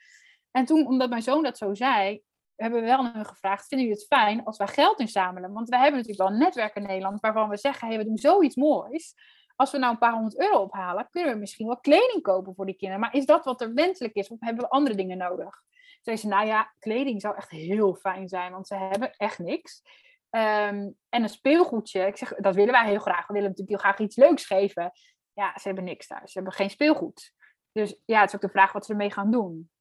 En 0.51 0.65
toen, 0.65 0.87
omdat 0.87 1.09
mijn 1.09 1.21
zoon 1.21 1.43
dat 1.43 1.57
zo 1.57 1.73
zei, 1.73 2.21
hebben 2.55 2.79
we 2.79 2.85
wel 2.85 2.97
aan 2.97 3.11
hun 3.13 3.25
gevraagd, 3.25 3.67
vinden 3.67 3.87
jullie 3.87 4.01
het 4.01 4.19
fijn 4.19 4.43
als 4.43 4.57
wij 4.57 4.67
geld 4.67 4.99
inzamelen? 4.99 5.53
Want 5.53 5.69
wij 5.69 5.79
hebben 5.79 5.99
natuurlijk 5.99 6.29
wel 6.29 6.37
een 6.37 6.43
netwerk 6.43 6.75
in 6.75 6.83
Nederland 6.83 7.21
waarvan 7.21 7.49
we 7.49 7.57
zeggen, 7.57 7.87
hey, 7.87 7.97
we 7.97 8.05
doen 8.05 8.17
zoiets 8.17 8.55
moois. 8.55 9.13
Als 9.55 9.71
we 9.71 9.77
nou 9.77 9.91
een 9.91 9.99
paar 9.99 10.13
honderd 10.13 10.39
euro 10.39 10.59
ophalen, 10.59 11.07
kunnen 11.09 11.33
we 11.33 11.39
misschien 11.39 11.67
wel 11.67 11.79
kleding 11.79 12.21
kopen 12.21 12.55
voor 12.55 12.65
die 12.65 12.75
kinderen. 12.75 13.01
Maar 13.01 13.15
is 13.15 13.25
dat 13.25 13.45
wat 13.45 13.61
er 13.61 13.73
wenselijk 13.73 14.13
is? 14.13 14.29
Of 14.29 14.39
hebben 14.39 14.63
we 14.63 14.69
andere 14.69 14.95
dingen 14.95 15.17
nodig? 15.17 15.61
Zei 16.01 16.17
ze, 16.17 16.27
nou 16.27 16.47
ja, 16.47 16.73
kleding 16.79 17.21
zou 17.21 17.35
echt 17.35 17.49
heel 17.49 17.95
fijn 17.95 18.27
zijn, 18.27 18.51
want 18.51 18.67
ze 18.67 18.75
hebben 18.75 19.13
echt 19.17 19.39
niks. 19.39 19.81
Ehm, 20.29 20.89
en 21.09 21.23
een 21.23 21.29
speelgoedje, 21.29 22.05
ik 22.05 22.17
zeg, 22.17 22.33
dat 22.35 22.55
willen 22.55 22.71
wij 22.71 22.87
heel 22.87 22.99
graag. 22.99 23.27
We 23.27 23.33
willen 23.33 23.49
natuurlijk 23.49 23.81
heel 23.81 23.91
graag 23.91 23.99
iets 23.99 24.15
leuks 24.15 24.45
geven. 24.45 24.91
Ja, 25.33 25.57
ze 25.59 25.67
hebben 25.67 25.83
niks 25.83 26.07
thuis. 26.07 26.31
Ze 26.31 26.37
hebben 26.37 26.53
geen 26.53 26.69
speelgoed. 26.69 27.33
Dus 27.71 28.01
ja, 28.05 28.19
het 28.19 28.29
is 28.29 28.35
ook 28.35 28.41
de 28.41 28.49
vraag 28.49 28.71
wat 28.71 28.85
ze 28.85 28.91
ermee 28.91 29.11
gaan 29.11 29.31
doen. 29.31 29.71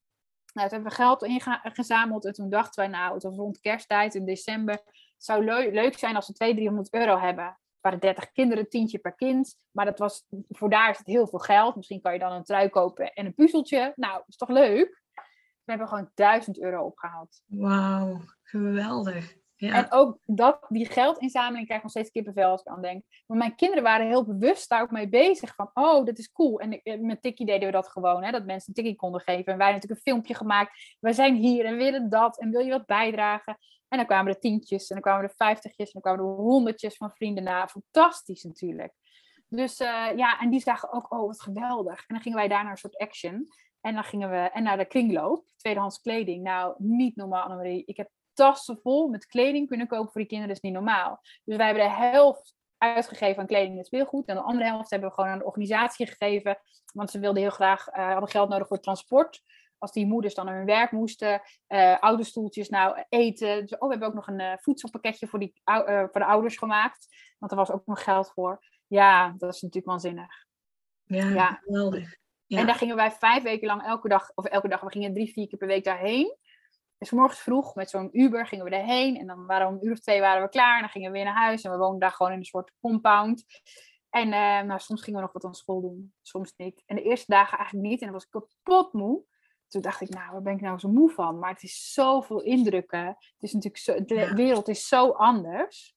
Nou, 0.52 0.68
toen 0.68 0.78
hebben 0.78 0.96
we 0.96 1.02
geld 1.04 1.22
ingezameld 1.62 2.24
en 2.24 2.32
toen 2.32 2.50
dachten 2.50 2.82
wij, 2.82 2.92
nou, 2.92 3.14
het 3.14 3.22
was 3.22 3.36
rond 3.36 3.60
kersttijd 3.60 4.14
in 4.14 4.24
december. 4.24 4.74
Het 4.74 5.24
zou 5.24 5.44
leuk 5.72 5.98
zijn 5.98 6.16
als 6.16 6.26
we 6.26 6.32
200, 6.32 6.66
300 6.66 6.94
euro 6.94 7.18
hebben. 7.26 7.44
Het 7.44 7.80
waren 7.80 8.00
30 8.00 8.32
kinderen, 8.32 8.68
tientje 8.68 8.98
per 8.98 9.14
kind. 9.14 9.56
Maar 9.70 9.84
dat 9.84 9.98
was, 9.98 10.26
voor 10.48 10.70
daar 10.70 10.90
is 10.90 10.98
het 10.98 11.06
heel 11.06 11.26
veel 11.26 11.38
geld. 11.38 11.76
Misschien 11.76 12.00
kan 12.00 12.12
je 12.12 12.18
dan 12.18 12.32
een 12.32 12.44
trui 12.44 12.68
kopen 12.68 13.12
en 13.12 13.26
een 13.26 13.34
puzzeltje. 13.34 13.92
Nou, 13.96 14.16
dat 14.16 14.28
is 14.28 14.36
toch 14.36 14.48
leuk? 14.48 15.02
We 15.64 15.70
hebben 15.70 15.88
gewoon 15.88 16.10
1000 16.14 16.60
euro 16.60 16.84
opgehaald. 16.84 17.42
Wauw, 17.46 18.20
geweldig. 18.42 19.34
En 19.70 19.92
ook 19.92 20.18
dat, 20.24 20.66
die 20.68 20.86
geldinzameling 20.86 21.64
krijg 21.64 21.78
ik 21.78 21.82
nog 21.82 21.90
steeds 21.90 22.10
kippenvel 22.10 22.50
als 22.50 22.60
ik 22.60 22.66
aan 22.66 22.82
denk. 22.82 23.04
Maar 23.26 23.38
mijn 23.38 23.54
kinderen 23.54 23.82
waren 23.82 24.06
heel 24.06 24.24
bewust 24.24 24.68
daar 24.68 24.82
ook 24.82 24.90
mee 24.90 25.08
bezig. 25.08 25.54
Van, 25.54 25.70
oh, 25.74 26.04
dat 26.04 26.18
is 26.18 26.32
cool. 26.32 26.60
En 26.60 26.82
eh, 26.82 27.00
met 27.00 27.22
Tikkie 27.22 27.46
deden 27.46 27.66
we 27.66 27.72
dat 27.72 27.88
gewoon. 27.88 28.22
Hè, 28.22 28.30
dat 28.30 28.44
mensen 28.44 28.68
een 28.68 28.74
tikkie 28.74 28.96
konden 28.96 29.20
geven. 29.20 29.52
En 29.52 29.58
wij 29.58 29.72
natuurlijk 29.72 30.00
een 30.00 30.12
filmpje 30.12 30.34
gemaakt. 30.34 30.96
We 31.00 31.12
zijn 31.12 31.34
hier 31.34 31.64
en 31.64 31.76
willen 31.76 32.10
dat. 32.10 32.40
En 32.40 32.50
wil 32.50 32.60
je 32.60 32.70
wat 32.70 32.86
bijdragen? 32.86 33.58
En 33.88 33.98
dan 33.98 34.06
kwamen 34.06 34.32
er 34.32 34.40
tientjes. 34.40 34.88
En 34.88 34.94
dan 34.94 35.04
kwamen 35.04 35.24
er 35.24 35.34
vijftigjes. 35.36 35.92
En 35.92 36.00
dan 36.00 36.02
kwamen 36.02 36.30
er 36.30 36.42
honderdjes 36.42 36.96
van 36.96 37.10
vrienden 37.10 37.44
na. 37.44 37.68
Fantastisch 37.68 38.42
natuurlijk. 38.42 38.92
Dus 39.48 39.80
uh, 39.80 40.08
ja, 40.16 40.40
en 40.40 40.50
die 40.50 40.60
zagen 40.60 40.92
ook, 40.92 41.12
oh, 41.12 41.26
wat 41.26 41.42
geweldig. 41.42 41.98
En 41.98 42.14
dan 42.14 42.20
gingen 42.20 42.38
wij 42.38 42.48
daar 42.48 42.62
naar 42.62 42.72
een 42.72 42.78
soort 42.78 42.98
action. 42.98 43.48
En 43.80 43.94
dan 43.94 44.04
gingen 44.04 44.30
we, 44.30 44.36
en 44.36 44.62
naar 44.62 44.76
de 44.76 44.84
kringloop, 44.84 45.46
tweedehands 45.56 46.00
kleding. 46.00 46.42
Nou, 46.42 46.74
niet 46.78 47.16
normaal, 47.16 47.42
Annemarie. 47.42 47.82
Ik 47.84 47.96
heb 47.96 48.10
tassen 48.32 48.78
vol 48.82 49.08
met 49.08 49.26
kleding 49.26 49.68
kunnen 49.68 49.86
kopen 49.86 50.12
voor 50.12 50.20
die 50.20 50.30
kinderen. 50.30 50.54
Dat 50.54 50.64
is 50.64 50.70
niet 50.70 50.80
normaal. 50.80 51.20
Dus 51.44 51.56
wij 51.56 51.66
hebben 51.66 51.84
de 51.84 51.90
helft 51.90 52.54
uitgegeven 52.78 53.40
aan 53.40 53.46
kleding 53.46 53.78
en 53.78 53.84
speelgoed. 53.84 54.26
En 54.26 54.34
de 54.34 54.42
andere 54.42 54.64
helft 54.64 54.90
hebben 54.90 55.08
we 55.08 55.14
gewoon 55.14 55.30
aan 55.30 55.38
de 55.38 55.44
organisatie 55.44 56.06
gegeven. 56.06 56.58
Want 56.92 57.10
ze 57.10 57.18
wilden 57.18 57.42
heel 57.42 57.50
graag, 57.50 57.88
uh, 57.88 58.10
hadden 58.10 58.28
geld 58.28 58.48
nodig 58.48 58.66
voor 58.66 58.80
transport. 58.80 59.42
Als 59.78 59.92
die 59.92 60.06
moeders 60.06 60.34
dan 60.34 60.46
naar 60.46 60.56
hun 60.56 60.66
werk 60.66 60.90
moesten. 60.90 61.42
Uh, 61.68 61.98
ouderstoeltjes, 61.98 62.68
nou, 62.68 63.04
eten. 63.08 63.60
Dus, 63.60 63.78
oh, 63.78 63.80
we 63.80 63.88
hebben 63.88 64.08
ook 64.08 64.14
nog 64.14 64.26
een 64.26 64.40
uh, 64.40 64.52
voedselpakketje 64.56 65.26
voor, 65.26 65.38
die, 65.38 65.60
voor 65.64 66.20
de 66.20 66.24
ouders 66.24 66.56
gemaakt. 66.56 67.06
Want 67.38 67.52
er 67.52 67.58
was 67.58 67.70
ook 67.70 67.86
nog 67.86 68.02
geld 68.02 68.30
voor. 68.32 68.64
Ja, 68.86 69.34
dat 69.38 69.54
is 69.54 69.60
natuurlijk 69.60 69.86
waanzinnig. 69.86 70.46
Ja, 71.04 71.28
ja. 71.28 71.60
geweldig. 71.62 72.16
Ja. 72.46 72.58
En 72.58 72.66
daar 72.66 72.74
gingen 72.74 72.96
wij 72.96 73.10
vijf 73.10 73.42
weken 73.42 73.66
lang 73.66 73.82
elke 73.82 74.08
dag, 74.08 74.32
of 74.34 74.44
elke 74.44 74.68
dag, 74.68 74.80
we 74.80 74.90
gingen 74.90 75.14
drie, 75.14 75.32
vier 75.32 75.48
keer 75.48 75.58
per 75.58 75.68
week 75.68 75.84
daarheen. 75.84 76.36
S 77.06 77.10
morgens 77.10 77.40
vroeg 77.40 77.74
met 77.74 77.90
zo'n 77.90 78.08
Uber 78.12 78.46
gingen 78.46 78.64
we 78.64 78.70
daarheen. 78.70 79.16
En 79.16 79.26
dan 79.26 79.46
waren 79.46 79.66
we 79.66 79.72
om 79.72 79.78
een 79.78 79.86
uur 79.86 79.92
of 79.92 80.00
twee 80.00 80.20
waren 80.20 80.42
we 80.42 80.48
klaar. 80.48 80.74
En 80.74 80.80
dan 80.80 80.90
gingen 80.90 81.10
we 81.10 81.16
weer 81.16 81.26
naar 81.26 81.42
huis. 81.42 81.62
En 81.62 81.70
we 81.70 81.76
woonden 81.76 82.00
daar 82.00 82.10
gewoon 82.10 82.32
in 82.32 82.38
een 82.38 82.44
soort 82.44 82.72
compound. 82.80 83.44
En 84.10 84.26
uh, 84.26 84.60
nou, 84.60 84.80
soms 84.80 85.02
gingen 85.02 85.20
we 85.20 85.24
nog 85.24 85.32
wat 85.32 85.44
aan 85.44 85.54
school 85.54 85.80
doen, 85.80 86.14
soms 86.22 86.52
niet. 86.56 86.82
En 86.86 86.96
de 86.96 87.02
eerste 87.02 87.32
dagen 87.32 87.58
eigenlijk 87.58 87.88
niet. 87.88 88.00
En 88.00 88.06
dan 88.06 88.14
was 88.14 88.24
ik 88.24 88.30
kapot 88.30 88.92
moe. 88.92 89.24
Toen 89.68 89.80
dacht 89.80 90.00
ik, 90.00 90.08
nou, 90.08 90.32
waar 90.32 90.42
ben 90.42 90.54
ik 90.54 90.60
nou 90.60 90.78
zo 90.78 90.88
moe 90.88 91.10
van? 91.10 91.38
Maar 91.38 91.50
het 91.50 91.62
is 91.62 91.92
zoveel 91.92 92.42
indrukken. 92.42 93.06
Het 93.06 93.42
is 93.42 93.52
natuurlijk 93.52 93.82
zo, 93.82 94.04
de 94.04 94.34
wereld 94.34 94.68
is 94.68 94.88
zo 94.88 95.10
anders. 95.10 95.96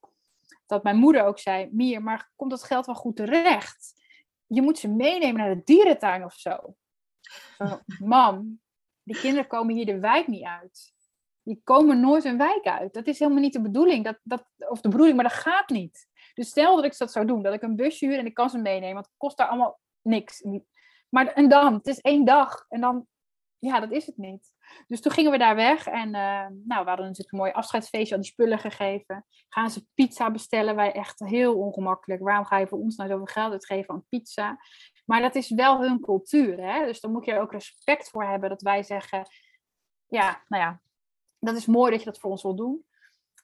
Dat 0.66 0.84
mijn 0.84 0.98
moeder 0.98 1.24
ook 1.24 1.40
zei, 1.40 1.70
Mier, 1.72 2.04
maar 2.04 2.32
komt 2.36 2.52
dat 2.52 2.64
geld 2.64 2.86
wel 2.86 2.96
goed 2.96 3.16
terecht? 3.16 4.04
Je 4.46 4.62
moet 4.62 4.78
ze 4.78 4.88
meenemen 4.88 5.36
naar 5.36 5.56
de 5.56 5.64
dierentuin 5.64 6.24
of 6.24 6.34
zo. 6.34 6.76
zo 7.58 7.80
Mam, 8.00 8.62
die 9.04 9.20
kinderen 9.20 9.48
komen 9.48 9.76
hier 9.76 9.86
de 9.86 10.00
wijk 10.00 10.28
niet 10.28 10.44
uit. 10.44 10.95
Die 11.46 11.62
komen 11.64 12.00
nooit 12.00 12.26
een 12.26 12.38
wijk 12.38 12.66
uit. 12.66 12.94
Dat 12.94 13.08
is 13.08 13.20
helemaal 13.20 13.42
niet 13.42 13.54
de 13.54 13.62
bedoeling. 13.62 14.04
Dat, 14.04 14.20
dat, 14.24 14.46
of 14.58 14.82
de 14.82 14.90
bedoeling, 14.90 15.16
maar 15.16 15.30
dat 15.30 15.38
gaat 15.38 15.70
niet. 15.70 16.08
Dus 16.34 16.50
stel 16.50 16.76
dat 16.76 16.86
ik 16.86 16.98
dat 16.98 17.12
zou 17.12 17.26
doen, 17.26 17.44
dat 17.44 17.54
ik 17.54 17.62
een 17.62 17.76
busje 17.76 18.06
huur 18.06 18.18
en 18.18 18.26
ik 18.26 18.34
kan 18.34 18.50
ze 18.50 18.58
meenemen, 18.58 18.94
want 18.94 19.06
het 19.06 19.16
kost 19.18 19.38
daar 19.38 19.48
allemaal 19.48 19.80
niks. 20.02 20.44
Maar 21.10 21.28
en 21.28 21.50
dan, 21.50 21.74
het 21.74 21.88
is 21.88 22.00
één 22.00 22.26
dag 22.26 22.66
en 22.70 22.82
dan, 22.82 23.08
ja, 23.60 23.80
dat 23.80 23.92
is 23.92 24.06
het 24.06 24.18
niet. 24.18 24.54
Dus 24.88 25.02
toen 25.02 25.12
gingen 25.12 25.32
we 25.32 25.38
daar 25.38 25.56
weg 25.56 25.88
en 25.88 26.08
uh, 26.08 26.48
nou, 26.64 26.84
we 26.84 26.90
hadden 26.90 27.06
natuurlijk 27.06 27.32
een 27.32 27.40
mooi 27.40 27.52
afscheidsfeestje, 27.52 28.16
al 28.16 28.22
die 28.22 28.32
spullen 28.32 28.60
gegeven. 28.60 29.26
Gaan 29.50 29.70
ze 29.70 29.86
pizza 29.94 30.32
bestellen, 30.32 30.76
wij 30.76 30.92
echt 30.92 31.20
heel 31.20 31.58
ongemakkelijk. 31.58 32.22
Waarom 32.22 32.46
ga 32.46 32.58
je 32.58 32.68
voor 32.68 32.80
ons 32.80 32.96
nou 32.96 33.10
zoveel 33.10 33.26
geld 33.26 33.52
uitgeven 33.52 33.94
aan 33.94 34.06
pizza? 34.10 34.58
Maar 35.06 35.22
dat 35.22 35.36
is 35.36 35.50
wel 35.50 35.82
hun 35.82 36.00
cultuur, 36.00 36.58
hè? 36.58 36.86
dus 36.86 37.00
daar 37.00 37.12
moet 37.12 37.26
je 37.26 37.32
er 37.32 37.42
ook 37.42 37.52
respect 37.52 38.10
voor 38.10 38.24
hebben 38.24 38.50
dat 38.50 38.62
wij 38.62 38.84
zeggen, 38.84 39.28
ja, 40.08 40.44
nou 40.48 40.64
ja, 40.64 40.82
dat 41.40 41.56
is 41.56 41.66
mooi 41.66 41.92
dat 41.92 42.00
je 42.00 42.06
dat 42.06 42.20
voor 42.20 42.30
ons 42.30 42.42
wil 42.42 42.56
doen. 42.56 42.86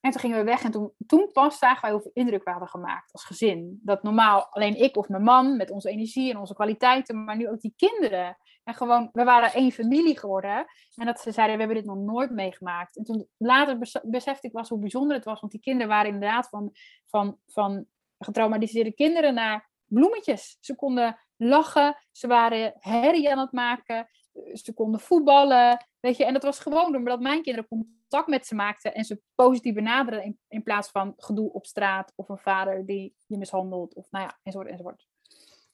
En 0.02 0.12
toen 0.12 0.20
gingen 0.20 0.38
we 0.38 0.44
weg 0.44 0.64
en 0.64 0.72
toen, 0.72 0.92
toen 1.08 1.30
pas 1.32 1.58
zagen 1.58 1.82
wij 1.82 1.92
hoeveel 1.92 2.12
indruk 2.14 2.44
we 2.44 2.50
hadden 2.50 2.70
gemaakt 2.70 3.12
als 3.12 3.26
gezin. 3.26 3.80
Dat 3.84 4.04
normaal 4.04 4.48
alleen 4.50 4.76
ik 4.76 4.98
of 4.98 5.10
mijn 5.10 5.24
man 5.24 5.58
met 5.58 5.72
onze 5.72 5.89
energie 5.89 6.32
en 6.32 6.38
onze 6.38 6.54
kwaliteiten, 6.54 7.24
maar 7.24 7.38
nu 7.38 7.50
ook 7.50 7.62
die 7.62 7.74
kinderen. 7.76 8.38
En 8.64 8.74
gewoon, 8.74 9.10
we 9.12 9.24
waren 9.24 9.54
één 9.54 9.72
familie 9.72 10.20
geworden. 10.20 10.66
En 10.96 11.06
dat 11.06 11.20
ze 11.20 11.32
zeiden, 11.32 11.56
we 11.58 11.64
hebben 11.64 11.84
dit 11.84 11.94
nog 11.94 12.04
nooit 12.06 12.32
meegemaakt. 12.32 12.98
En 12.98 13.04
toen 13.04 13.28
later 13.38 14.02
besefte 14.04 14.48
ik 14.48 14.54
was 14.54 14.70
hoe 14.70 14.80
bijzonder 14.80 15.16
het 15.16 15.26
was, 15.26 15.39
want 15.39 15.52
die 15.52 15.62
kinderen 15.62 15.88
waren 15.88 16.14
inderdaad 16.14 16.50
van, 16.50 16.72
van, 17.06 17.38
van 17.46 17.86
getraumatiseerde 18.18 18.94
kinderen 18.94 19.34
naar 19.34 19.70
bloemetjes. 19.86 20.58
Ze 20.60 20.76
konden 20.76 21.20
lachen, 21.38 21.98
ze 22.12 22.28
waren 22.28 22.74
herrie 22.80 23.32
aan 23.32 23.39
het 23.39 23.52
maken, 23.52 24.08
ze 24.53 24.73
konden 24.73 24.99
voetballen. 24.99 25.86
Weet 25.99 26.17
je, 26.17 26.25
en 26.25 26.34
dat 26.34 26.43
was 26.43 26.59
gewoon 26.59 26.95
omdat 26.95 27.19
mijn 27.19 27.41
kinderen 27.41 27.69
contact 27.69 28.27
met 28.27 28.47
ze 28.47 28.55
maakten 28.55 28.93
en 28.93 29.03
ze 29.03 29.21
positief 29.36 29.73
benaderen 29.73 30.23
in, 30.23 30.39
in 30.47 30.63
plaats 30.63 30.89
van 30.89 31.13
gedoe 31.17 31.51
op 31.53 31.65
straat 31.65 32.13
of 32.15 32.29
een 32.29 32.38
vader 32.38 32.86
die 32.86 33.15
je 33.25 33.38
mishandelt 33.38 33.93
of 33.93 34.11
nou 34.11 34.25
ja, 34.25 34.39
enzovoort 34.43 34.69
enzovoort. 34.69 35.07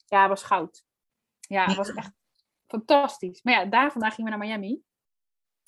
Ja, 0.05 0.19
het 0.19 0.29
was 0.29 0.43
goud. 0.43 0.83
Ja, 1.39 1.65
het 1.65 1.75
was 1.75 1.93
echt 1.93 2.11
fantastisch. 2.67 3.41
Maar 3.43 3.53
ja, 3.53 3.65
daar 3.65 3.91
vandaag 3.91 4.15
gingen 4.15 4.31
we 4.31 4.37
naar 4.37 4.47
Miami. 4.47 4.81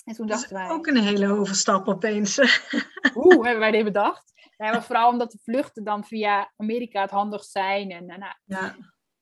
En 0.06 0.14
toen 0.16 0.28
dachten 0.28 0.54
wij... 0.54 0.70
Ook 0.70 0.88
een 0.88 0.98
hele 0.98 1.32
overstap 1.32 1.88
opeens. 1.88 2.38
Oeh, 3.16 3.44
hebben 3.44 3.60
wij 3.60 3.72
dit 3.72 3.84
bedacht? 3.84 4.34
Ja, 4.58 4.72
maar 4.72 4.84
vooral 4.84 5.10
omdat 5.10 5.32
de 5.32 5.40
vluchten 5.44 5.84
dan 5.84 6.04
via 6.04 6.54
Amerika 6.56 7.02
het 7.02 7.12
handigst 7.12 7.52
zijn. 7.52 7.92
En, 7.92 8.06
nou, 8.06 8.34
ja. 8.46 8.76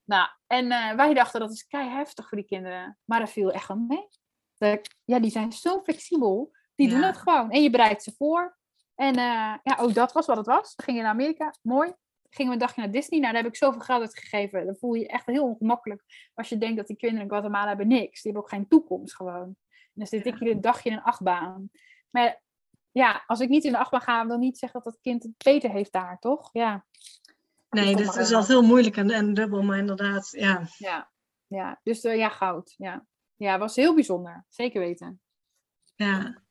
Nou, 0.07 0.27
en 0.47 0.65
uh, 0.65 0.93
wij 0.93 1.13
dachten 1.13 1.39
dat 1.39 1.51
is 1.51 1.67
kei 1.67 1.89
heftig 1.89 2.27
voor 2.27 2.37
die 2.37 2.47
kinderen. 2.47 2.97
Maar 3.05 3.19
dat 3.19 3.29
viel 3.29 3.51
echt 3.51 3.67
wel 3.67 3.77
mee. 3.77 4.07
Ja, 5.05 5.19
die 5.19 5.31
zijn 5.31 5.51
zo 5.51 5.81
flexibel. 5.83 6.51
Die 6.75 6.89
doen 6.89 7.01
het 7.01 7.17
gewoon. 7.17 7.51
En 7.51 7.61
je 7.61 7.69
bereidt 7.69 8.03
ze 8.03 8.13
voor. 8.17 8.57
En 8.95 9.17
uh, 9.17 9.55
ja, 9.63 9.77
ook 9.79 9.93
dat 9.93 10.11
was 10.11 10.25
wat 10.25 10.37
het 10.37 10.45
was. 10.45 10.75
Dan 10.75 10.85
ging 10.85 10.97
je 10.97 11.03
naar 11.03 11.11
Amerika. 11.11 11.53
Mooi. 11.61 11.93
Gingen 12.29 12.51
we 12.51 12.57
een 12.57 12.65
dagje 12.65 12.81
naar 12.81 12.91
Disney. 12.91 13.19
Nou, 13.19 13.33
daar 13.33 13.43
heb 13.43 13.51
ik 13.51 13.57
zoveel 13.57 13.81
geld 13.81 14.01
uitgegeven. 14.01 14.65
Dan 14.65 14.75
voel 14.75 14.93
je 14.93 15.01
je 15.01 15.07
echt 15.07 15.25
heel 15.25 15.43
ongemakkelijk. 15.43 16.03
Als 16.33 16.49
je 16.49 16.57
denkt 16.57 16.77
dat 16.77 16.87
die 16.87 16.95
kinderen 16.95 17.23
in 17.23 17.31
Guatemala 17.31 17.67
hebben 17.67 17.87
niks. 17.87 18.21
Die 18.21 18.31
hebben 18.31 18.41
ook 18.41 18.49
geen 18.49 18.67
toekomst 18.67 19.15
gewoon. 19.15 19.55
En 19.67 19.93
dan 19.93 20.07
zit 20.07 20.25
ik 20.25 20.37
hier 20.37 20.51
een 20.51 20.61
dagje 20.61 20.89
in 20.89 20.95
een 20.95 21.03
achtbaan. 21.03 21.69
Maar 22.09 22.41
ja, 22.91 23.23
als 23.25 23.39
ik 23.39 23.49
niet 23.49 23.63
in 23.63 23.71
de 23.71 23.77
achtbaan 23.77 24.01
ga, 24.01 24.25
dan 24.25 24.39
niet 24.39 24.57
zeggen 24.57 24.81
dat 24.83 24.93
dat 24.93 25.01
kind 25.01 25.23
het 25.23 25.37
beter 25.37 25.71
heeft 25.71 25.91
daar, 25.91 26.19
toch? 26.19 26.49
Ja. 26.53 26.85
Nee, 27.69 27.95
dat 27.95 28.17
is 28.17 28.33
altijd 28.33 28.47
heel 28.47 28.61
moeilijk 28.61 28.97
en, 28.97 29.09
en 29.09 29.33
dubbel, 29.33 29.61
maar 29.61 29.77
inderdaad, 29.77 30.29
ja. 30.31 30.67
Ja, 30.77 31.11
ja. 31.47 31.79
dus 31.83 32.03
uh, 32.03 32.17
ja, 32.17 32.29
goud. 32.29 32.73
Ja. 32.77 33.05
ja, 33.35 33.57
was 33.57 33.75
heel 33.75 33.93
bijzonder. 33.93 34.45
Zeker 34.49 34.79
weten. 34.79 35.21
Ja. 35.95 36.41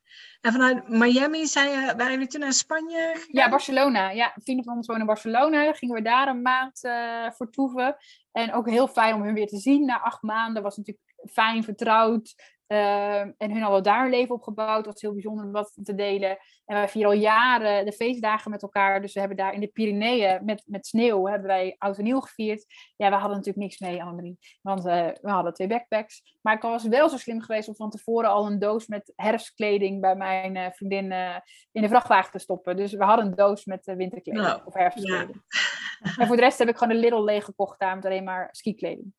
En 0.40 0.52
vanuit 0.52 0.88
Miami 0.88 1.46
zijn, 1.46 1.96
waren 1.96 2.12
jullie 2.12 2.26
toen 2.26 2.40
naar 2.40 2.52
Spanje? 2.52 3.26
Ja, 3.30 3.48
Barcelona. 3.48 4.10
Ja, 4.10 4.32
vrienden 4.42 4.64
van 4.64 4.76
ons 4.76 4.86
wonen 4.86 5.02
in 5.02 5.08
Barcelona. 5.08 5.72
Gingen 5.72 5.94
we 5.94 6.02
daar 6.02 6.28
een 6.28 6.42
maand 6.42 6.84
uh, 6.84 7.30
voor 7.30 7.50
toeven. 7.50 7.96
En 8.32 8.52
ook 8.52 8.68
heel 8.68 8.88
fijn 8.88 9.14
om 9.14 9.22
hun 9.22 9.34
weer 9.34 9.46
te 9.46 9.58
zien 9.58 9.84
na 9.84 10.00
acht 10.00 10.22
maanden. 10.22 10.62
Was 10.62 10.76
natuurlijk 10.76 11.05
fijn, 11.28 11.64
vertrouwd. 11.64 12.54
Uh, 12.68 13.20
en 13.20 13.34
hun 13.52 13.62
al 13.62 13.70
wel 13.70 13.82
daar 13.82 14.04
een 14.04 14.10
leven 14.10 14.34
opgebouwd. 14.34 14.84
Dat 14.84 14.92
was 14.92 15.02
heel 15.02 15.12
bijzonder 15.12 15.44
om 15.44 15.52
wat 15.52 15.78
te 15.82 15.94
delen. 15.94 16.30
En 16.64 16.76
wij 16.76 16.88
vieren 16.88 17.10
al 17.10 17.18
jaren 17.18 17.84
de 17.84 17.92
feestdagen 17.92 18.50
met 18.50 18.62
elkaar. 18.62 19.00
Dus 19.00 19.12
we 19.12 19.18
hebben 19.18 19.36
daar 19.38 19.54
in 19.54 19.60
de 19.60 19.66
Pyreneeën 19.66 20.44
met, 20.44 20.62
met 20.66 20.86
sneeuw 20.86 21.26
hebben 21.26 21.46
wij 21.46 21.74
oud 21.78 21.98
en 21.98 22.04
nieuw 22.04 22.20
gevierd. 22.20 22.64
Ja, 22.96 23.08
we 23.08 23.14
hadden 23.14 23.36
natuurlijk 23.36 23.56
niks 23.56 23.78
mee, 23.78 24.02
Annemarie. 24.02 24.38
Want 24.62 24.86
uh, 24.86 25.06
we 25.20 25.30
hadden 25.30 25.52
twee 25.52 25.66
backpacks. 25.66 26.38
Maar 26.42 26.54
ik 26.54 26.62
was 26.62 26.86
wel 26.86 27.08
zo 27.08 27.16
slim 27.16 27.40
geweest 27.40 27.68
om 27.68 27.74
van 27.74 27.90
tevoren 27.90 28.30
al 28.30 28.46
een 28.46 28.58
doos 28.58 28.86
met 28.86 29.12
herfstkleding 29.16 30.00
bij 30.00 30.16
mijn 30.16 30.56
uh, 30.56 30.66
vriendin 30.70 31.12
in 31.72 31.82
de 31.82 31.88
vrachtwagen 31.88 32.32
te 32.32 32.38
stoppen. 32.38 32.76
Dus 32.76 32.92
we 32.92 33.04
hadden 33.04 33.26
een 33.26 33.34
doos 33.34 33.64
met 33.64 33.84
winterkleding 33.84 34.44
nou, 34.44 34.60
of 34.64 34.74
herfstkleding. 34.74 35.42
Ja. 35.48 36.14
En 36.16 36.26
voor 36.26 36.36
de 36.36 36.42
rest 36.42 36.58
heb 36.58 36.68
ik 36.68 36.76
gewoon 36.76 36.94
een 36.94 37.00
Lidl 37.00 37.22
leeg 37.22 37.44
gekocht 37.44 37.80
daar 37.80 37.94
met 37.94 38.04
alleen 38.04 38.24
maar 38.24 38.48
skikleding. 38.50 39.14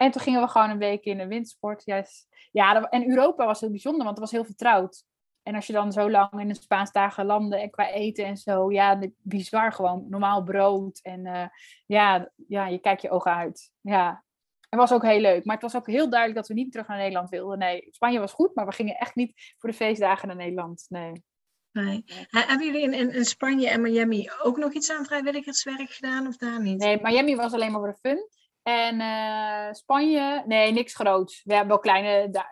En 0.00 0.10
toen 0.10 0.22
gingen 0.22 0.40
we 0.40 0.48
gewoon 0.48 0.70
een 0.70 0.78
week 0.78 1.04
in 1.04 1.18
de 1.18 1.26
wintersport. 1.26 1.84
Juist. 1.84 2.28
Ja, 2.52 2.82
en 2.82 3.08
Europa 3.08 3.46
was 3.46 3.60
heel 3.60 3.70
bijzonder, 3.70 4.04
want 4.04 4.10
het 4.10 4.18
was 4.18 4.30
heel 4.30 4.44
vertrouwd. 4.44 5.04
En 5.42 5.54
als 5.54 5.66
je 5.66 5.72
dan 5.72 5.92
zo 5.92 6.10
lang 6.10 6.40
in 6.40 6.48
een 6.48 6.54
Spaanstalige 6.54 7.24
landen 7.24 7.60
en 7.60 7.70
qua 7.70 7.90
eten 7.90 8.24
en 8.24 8.36
zo, 8.36 8.72
ja, 8.72 8.98
bizar 9.18 9.72
gewoon. 9.72 10.06
Normaal 10.08 10.42
brood 10.42 11.00
en 11.02 11.26
uh, 11.26 11.46
ja, 11.86 12.30
ja, 12.48 12.66
je 12.66 12.78
kijkt 12.78 13.02
je 13.02 13.10
ogen 13.10 13.34
uit. 13.34 13.70
Ja, 13.80 14.24
het 14.68 14.78
was 14.78 14.92
ook 14.92 15.02
heel 15.02 15.20
leuk. 15.20 15.44
Maar 15.44 15.54
het 15.54 15.72
was 15.72 15.76
ook 15.76 15.86
heel 15.86 16.10
duidelijk 16.10 16.38
dat 16.38 16.48
we 16.48 16.54
niet 16.54 16.72
terug 16.72 16.88
naar 16.88 16.98
Nederland 16.98 17.28
wilden. 17.28 17.58
Nee, 17.58 17.88
Spanje 17.90 18.18
was 18.18 18.32
goed, 18.32 18.54
maar 18.54 18.66
we 18.66 18.72
gingen 18.72 18.96
echt 18.96 19.14
niet 19.14 19.54
voor 19.58 19.70
de 19.70 19.76
feestdagen 19.76 20.28
naar 20.28 20.36
Nederland. 20.36 20.86
Nee. 20.88 21.24
Nee. 21.72 22.04
Hebben 22.28 22.66
jullie 22.66 22.82
in, 22.82 22.92
in, 22.92 23.10
in, 23.10 23.24
Spanje 23.24 23.68
en 23.68 23.80
Miami 23.80 24.30
ook 24.42 24.56
nog 24.56 24.72
iets 24.72 24.90
aan 24.90 25.04
vrijwilligerswerk 25.04 25.90
gedaan 25.90 26.26
of 26.26 26.36
daar 26.36 26.60
niet? 26.60 26.78
Nee, 26.78 26.98
Miami 27.02 27.36
was 27.36 27.52
alleen 27.52 27.72
maar 27.72 27.80
voor 27.80 27.98
de 28.00 28.08
fun. 28.08 28.28
En 28.62 29.00
uh, 29.00 29.72
Spanje, 29.72 30.42
nee, 30.46 30.72
niks 30.72 30.94
groots. 30.94 31.42
We 31.44 31.52
hebben 31.52 31.68
wel 31.68 31.78
kleine. 31.78 32.44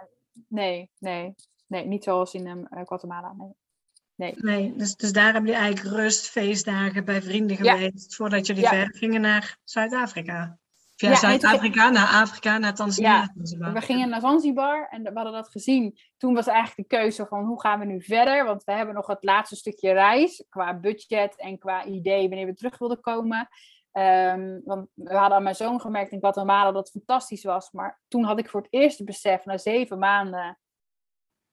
Nee, 0.48 0.90
nee, 0.98 1.34
nee, 1.66 1.86
niet 1.86 2.04
zoals 2.04 2.34
in 2.34 2.46
um, 2.46 2.66
Guatemala. 2.86 3.34
Nee. 3.38 3.54
Nee. 4.16 4.34
nee 4.36 4.76
dus, 4.76 4.96
dus 4.96 5.12
daar 5.12 5.32
hebben 5.32 5.44
jullie 5.44 5.60
eigenlijk 5.60 5.96
rust, 5.96 6.28
feestdagen 6.28 7.04
bij 7.04 7.22
vrienden 7.22 7.56
geweest. 7.56 8.14
Voordat 8.16 8.46
jullie 8.46 8.62
ja. 8.62 8.68
verder 8.68 8.96
gingen 8.96 9.20
naar 9.20 9.58
Zuid-Afrika. 9.64 10.58
Via 10.98 11.10
ja, 11.10 11.16
Zuid-Afrika, 11.16 11.90
naar 11.90 12.22
Afrika, 12.22 12.58
naar 12.58 12.74
Tanzania. 12.74 13.32
Ja, 13.58 13.72
we 13.72 13.80
gingen 13.80 14.08
naar 14.08 14.20
Zanzibar 14.20 14.88
en 14.90 15.02
we 15.02 15.10
hadden 15.14 15.32
dat 15.32 15.48
gezien. 15.48 15.98
Toen 16.16 16.34
was 16.34 16.46
eigenlijk 16.46 16.88
de 16.88 16.96
keuze 16.96 17.26
van 17.26 17.44
hoe 17.44 17.60
gaan 17.60 17.78
we 17.78 17.84
nu 17.84 18.02
verder? 18.02 18.44
Want 18.44 18.64
we 18.64 18.72
hebben 18.72 18.94
nog 18.94 19.06
het 19.06 19.24
laatste 19.24 19.56
stukje 19.56 19.92
reis 19.92 20.44
qua 20.48 20.78
budget 20.78 21.36
en 21.36 21.58
qua 21.58 21.84
idee 21.84 22.28
wanneer 22.28 22.46
we 22.46 22.54
terug 22.54 22.78
wilden 22.78 23.00
komen. 23.00 23.48
Um, 23.98 24.60
want 24.64 24.88
we 24.94 25.14
hadden 25.14 25.36
aan 25.36 25.42
mijn 25.42 25.54
zoon 25.54 25.80
gemerkt 25.80 26.12
in 26.12 26.20
Guatemala 26.20 26.72
dat 26.72 26.90
fantastisch 26.90 27.44
was. 27.44 27.70
Maar 27.70 28.00
toen 28.08 28.24
had 28.24 28.38
ik 28.38 28.48
voor 28.48 28.60
het 28.60 28.72
eerst 28.72 28.98
het 28.98 29.06
besef, 29.06 29.44
na 29.44 29.58
zeven 29.58 29.98
maanden, 29.98 30.58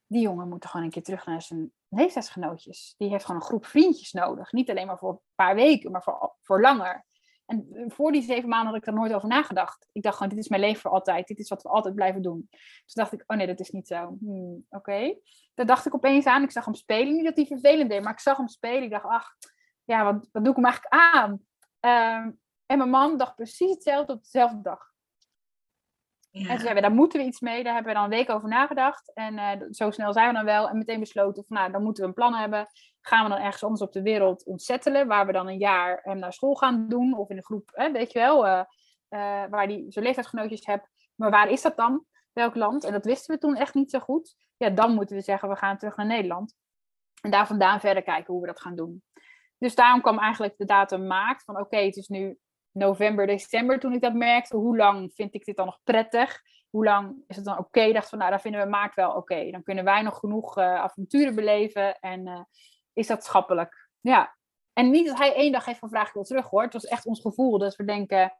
die 0.07 0.21
jongen 0.21 0.49
moet 0.49 0.65
gewoon 0.65 0.85
een 0.85 0.91
keer 0.91 1.03
terug 1.03 1.25
naar 1.25 1.41
zijn 1.41 1.71
leeftijdsgenootjes. 1.89 2.95
Die 2.97 3.09
heeft 3.09 3.25
gewoon 3.25 3.41
een 3.41 3.47
groep 3.47 3.65
vriendjes 3.65 4.11
nodig. 4.11 4.51
Niet 4.51 4.69
alleen 4.69 4.87
maar 4.87 4.97
voor 4.97 5.09
een 5.09 5.19
paar 5.35 5.55
weken, 5.55 5.91
maar 5.91 6.03
voor, 6.03 6.35
voor 6.41 6.61
langer. 6.61 7.05
En 7.45 7.83
voor 7.87 8.11
die 8.11 8.21
zeven 8.21 8.49
maanden 8.49 8.67
had 8.67 8.75
ik 8.75 8.85
daar 8.85 8.93
nooit 8.95 9.13
over 9.13 9.27
nagedacht. 9.27 9.87
Ik 9.91 10.01
dacht 10.01 10.15
gewoon, 10.15 10.31
dit 10.31 10.39
is 10.39 10.49
mijn 10.49 10.61
leven 10.61 10.81
voor 10.81 10.91
altijd. 10.91 11.27
Dit 11.27 11.39
is 11.39 11.49
wat 11.49 11.63
we 11.63 11.69
altijd 11.69 11.95
blijven 11.95 12.21
doen. 12.21 12.47
Toen 12.49 12.59
dacht 12.85 13.13
ik, 13.13 13.23
oh 13.27 13.37
nee, 13.37 13.47
dat 13.47 13.59
is 13.59 13.69
niet 13.69 13.87
zo. 13.87 14.17
Hmm, 14.19 14.65
Oké. 14.69 15.15
Daar 15.53 15.65
dacht 15.65 15.85
ik 15.85 15.95
opeens 15.95 16.25
aan. 16.25 16.43
Ik 16.43 16.51
zag 16.51 16.65
hem 16.65 16.73
spelen. 16.73 17.15
Niet 17.15 17.25
dat 17.25 17.35
hij 17.35 17.45
vervelend 17.45 17.89
deed, 17.89 18.03
maar 18.03 18.13
ik 18.13 18.19
zag 18.19 18.37
hem 18.37 18.47
spelen. 18.47 18.83
Ik 18.83 18.89
dacht, 18.89 19.05
ach, 19.05 19.35
ja, 19.83 20.03
wat, 20.03 20.29
wat 20.31 20.43
doe 20.43 20.49
ik 20.49 20.55
hem 20.55 20.65
eigenlijk 20.65 20.93
aan? 20.93 21.39
Ehm, 21.85 22.31
en 22.65 22.77
mijn 22.77 22.89
man 22.89 23.17
dacht 23.17 23.35
precies 23.35 23.69
hetzelfde 23.69 24.13
op 24.13 24.23
dezelfde 24.23 24.61
dag. 24.61 24.93
Ja. 26.31 26.41
En 26.41 26.45
zeiden 26.45 26.75
we, 26.75 26.81
daar 26.81 26.91
moeten 26.91 27.19
we 27.19 27.25
iets 27.25 27.39
mee. 27.39 27.63
Daar 27.63 27.73
hebben 27.73 27.91
we 27.91 27.97
dan 27.97 28.03
een 28.03 28.17
week 28.17 28.29
over 28.29 28.49
nagedacht. 28.49 29.13
En 29.13 29.33
uh, 29.33 29.51
zo 29.69 29.91
snel 29.91 30.13
zijn 30.13 30.27
we 30.27 30.33
dan 30.33 30.45
wel. 30.45 30.69
En 30.69 30.77
meteen 30.77 30.99
besloten 30.99 31.43
van, 31.47 31.57
nou, 31.57 31.71
dan 31.71 31.83
moeten 31.83 32.03
we 32.03 32.09
een 32.09 32.15
plan 32.15 32.33
hebben. 32.33 32.67
Gaan 33.01 33.23
we 33.23 33.29
dan 33.29 33.39
ergens 33.39 33.63
anders 33.63 33.81
op 33.81 33.93
de 33.93 34.01
wereld 34.01 34.45
ontzettelen. 34.45 35.07
Waar 35.07 35.25
we 35.25 35.31
dan 35.31 35.47
een 35.47 35.57
jaar 35.57 35.99
hem 36.03 36.19
naar 36.19 36.33
school 36.33 36.55
gaan 36.55 36.87
doen. 36.87 37.17
Of 37.17 37.29
in 37.29 37.37
een 37.37 37.43
groep, 37.43 37.71
weet 37.91 38.11
je 38.11 38.19
wel. 38.19 38.45
Uh, 38.45 38.51
uh, 39.09 39.43
waar 39.49 39.67
die 39.67 39.91
zo 39.91 40.01
leeftijdsgenootjes 40.01 40.65
hebt. 40.65 40.89
Maar 41.15 41.31
waar 41.31 41.49
is 41.49 41.61
dat 41.61 41.77
dan? 41.77 42.05
welk 42.35 42.55
land. 42.55 42.83
En 42.83 42.91
dat 42.91 43.05
wisten 43.05 43.35
we 43.35 43.41
toen 43.41 43.55
echt 43.55 43.73
niet 43.73 43.91
zo 43.91 43.99
goed. 43.99 44.35
Ja, 44.57 44.69
dan 44.69 44.93
moeten 44.93 45.15
we 45.15 45.21
zeggen, 45.21 45.49
we 45.49 45.55
gaan 45.55 45.77
terug 45.77 45.95
naar 45.95 46.05
Nederland. 46.05 46.55
En 47.21 47.31
daar 47.31 47.47
vandaan 47.47 47.79
verder 47.79 48.03
kijken 48.03 48.33
hoe 48.33 48.41
we 48.41 48.47
dat 48.47 48.61
gaan 48.61 48.75
doen. 48.75 49.03
Dus 49.57 49.75
daarom 49.75 50.01
kwam 50.01 50.19
eigenlijk 50.19 50.57
de 50.57 50.65
datum 50.65 51.07
maakt 51.07 51.43
van 51.43 51.59
oké, 51.59 51.77
het 51.77 51.95
is 51.95 52.07
nu 52.07 52.37
november, 52.71 53.27
december 53.27 53.79
toen 53.79 53.93
ik 53.93 54.01
dat 54.01 54.13
merkte. 54.13 54.57
Hoe 54.57 54.77
lang 54.77 55.13
vind 55.13 55.33
ik 55.33 55.45
dit 55.45 55.55
dan 55.55 55.65
nog 55.65 55.79
prettig? 55.83 56.41
Hoe 56.69 56.83
lang 56.83 57.23
is 57.27 57.35
het 57.35 57.45
dan 57.45 57.57
oké? 57.57 57.67
Okay? 57.67 57.93
dacht 57.93 58.09
van 58.09 58.17
nou, 58.17 58.29
daar 58.29 58.41
vinden 58.41 58.61
we 58.61 58.69
maakt 58.69 58.95
wel 58.95 59.11
oké. 59.11 59.51
Dan 59.51 59.63
kunnen 59.63 59.83
wij 59.83 60.01
nog 60.01 60.19
genoeg 60.19 60.57
uh, 60.57 60.75
avonturen 60.75 61.35
beleven 61.35 61.99
en 61.99 62.27
uh, 62.27 62.41
is 62.93 63.07
dat 63.07 63.23
schappelijk. 63.23 63.89
Ja, 63.99 64.35
en 64.73 64.89
niet 64.89 65.07
dat 65.07 65.17
hij 65.17 65.33
één 65.33 65.51
dag 65.51 65.65
heeft 65.65 65.79
van 65.79 65.89
vraag 65.89 66.07
ik 66.07 66.13
wil 66.13 66.23
terug 66.23 66.49
hoor. 66.49 66.61
Het 66.61 66.73
was 66.73 66.85
echt 66.85 67.05
ons 67.05 67.21
gevoel 67.21 67.57
dat 67.57 67.75
we 67.75 67.85
denken, 67.85 68.33